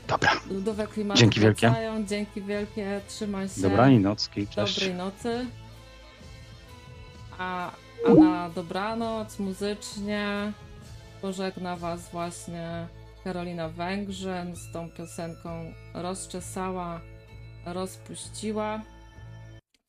[0.08, 0.30] Dobra.
[0.50, 1.66] Ludowe klimaty Dzięki wielkie.
[1.68, 2.04] wracają.
[2.06, 3.00] Dzięki wielkie.
[3.08, 3.60] Trzymaj się.
[3.60, 4.74] Dobranoc, nocki, cześć.
[4.74, 5.46] Dobrej nocy.
[7.38, 7.70] A,
[8.08, 10.52] a na dobranoc muzycznie
[11.22, 12.86] pożegna Was właśnie
[13.24, 17.00] Karolina Węgrzyn z tą piosenką Rozczesała,
[17.66, 18.82] rozpuściła.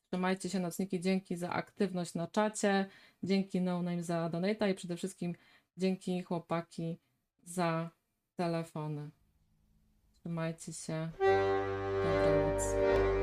[0.06, 2.86] Trzymajcie się nocniki, dzięki za aktywność na czacie,
[3.22, 5.34] dzięki No Name za donata i przede wszystkim
[5.76, 6.98] dzięki chłopaki
[7.42, 7.90] za
[8.36, 9.10] telefony.
[10.20, 11.10] Trzymajcie się.
[12.04, 13.21] Dobranoc.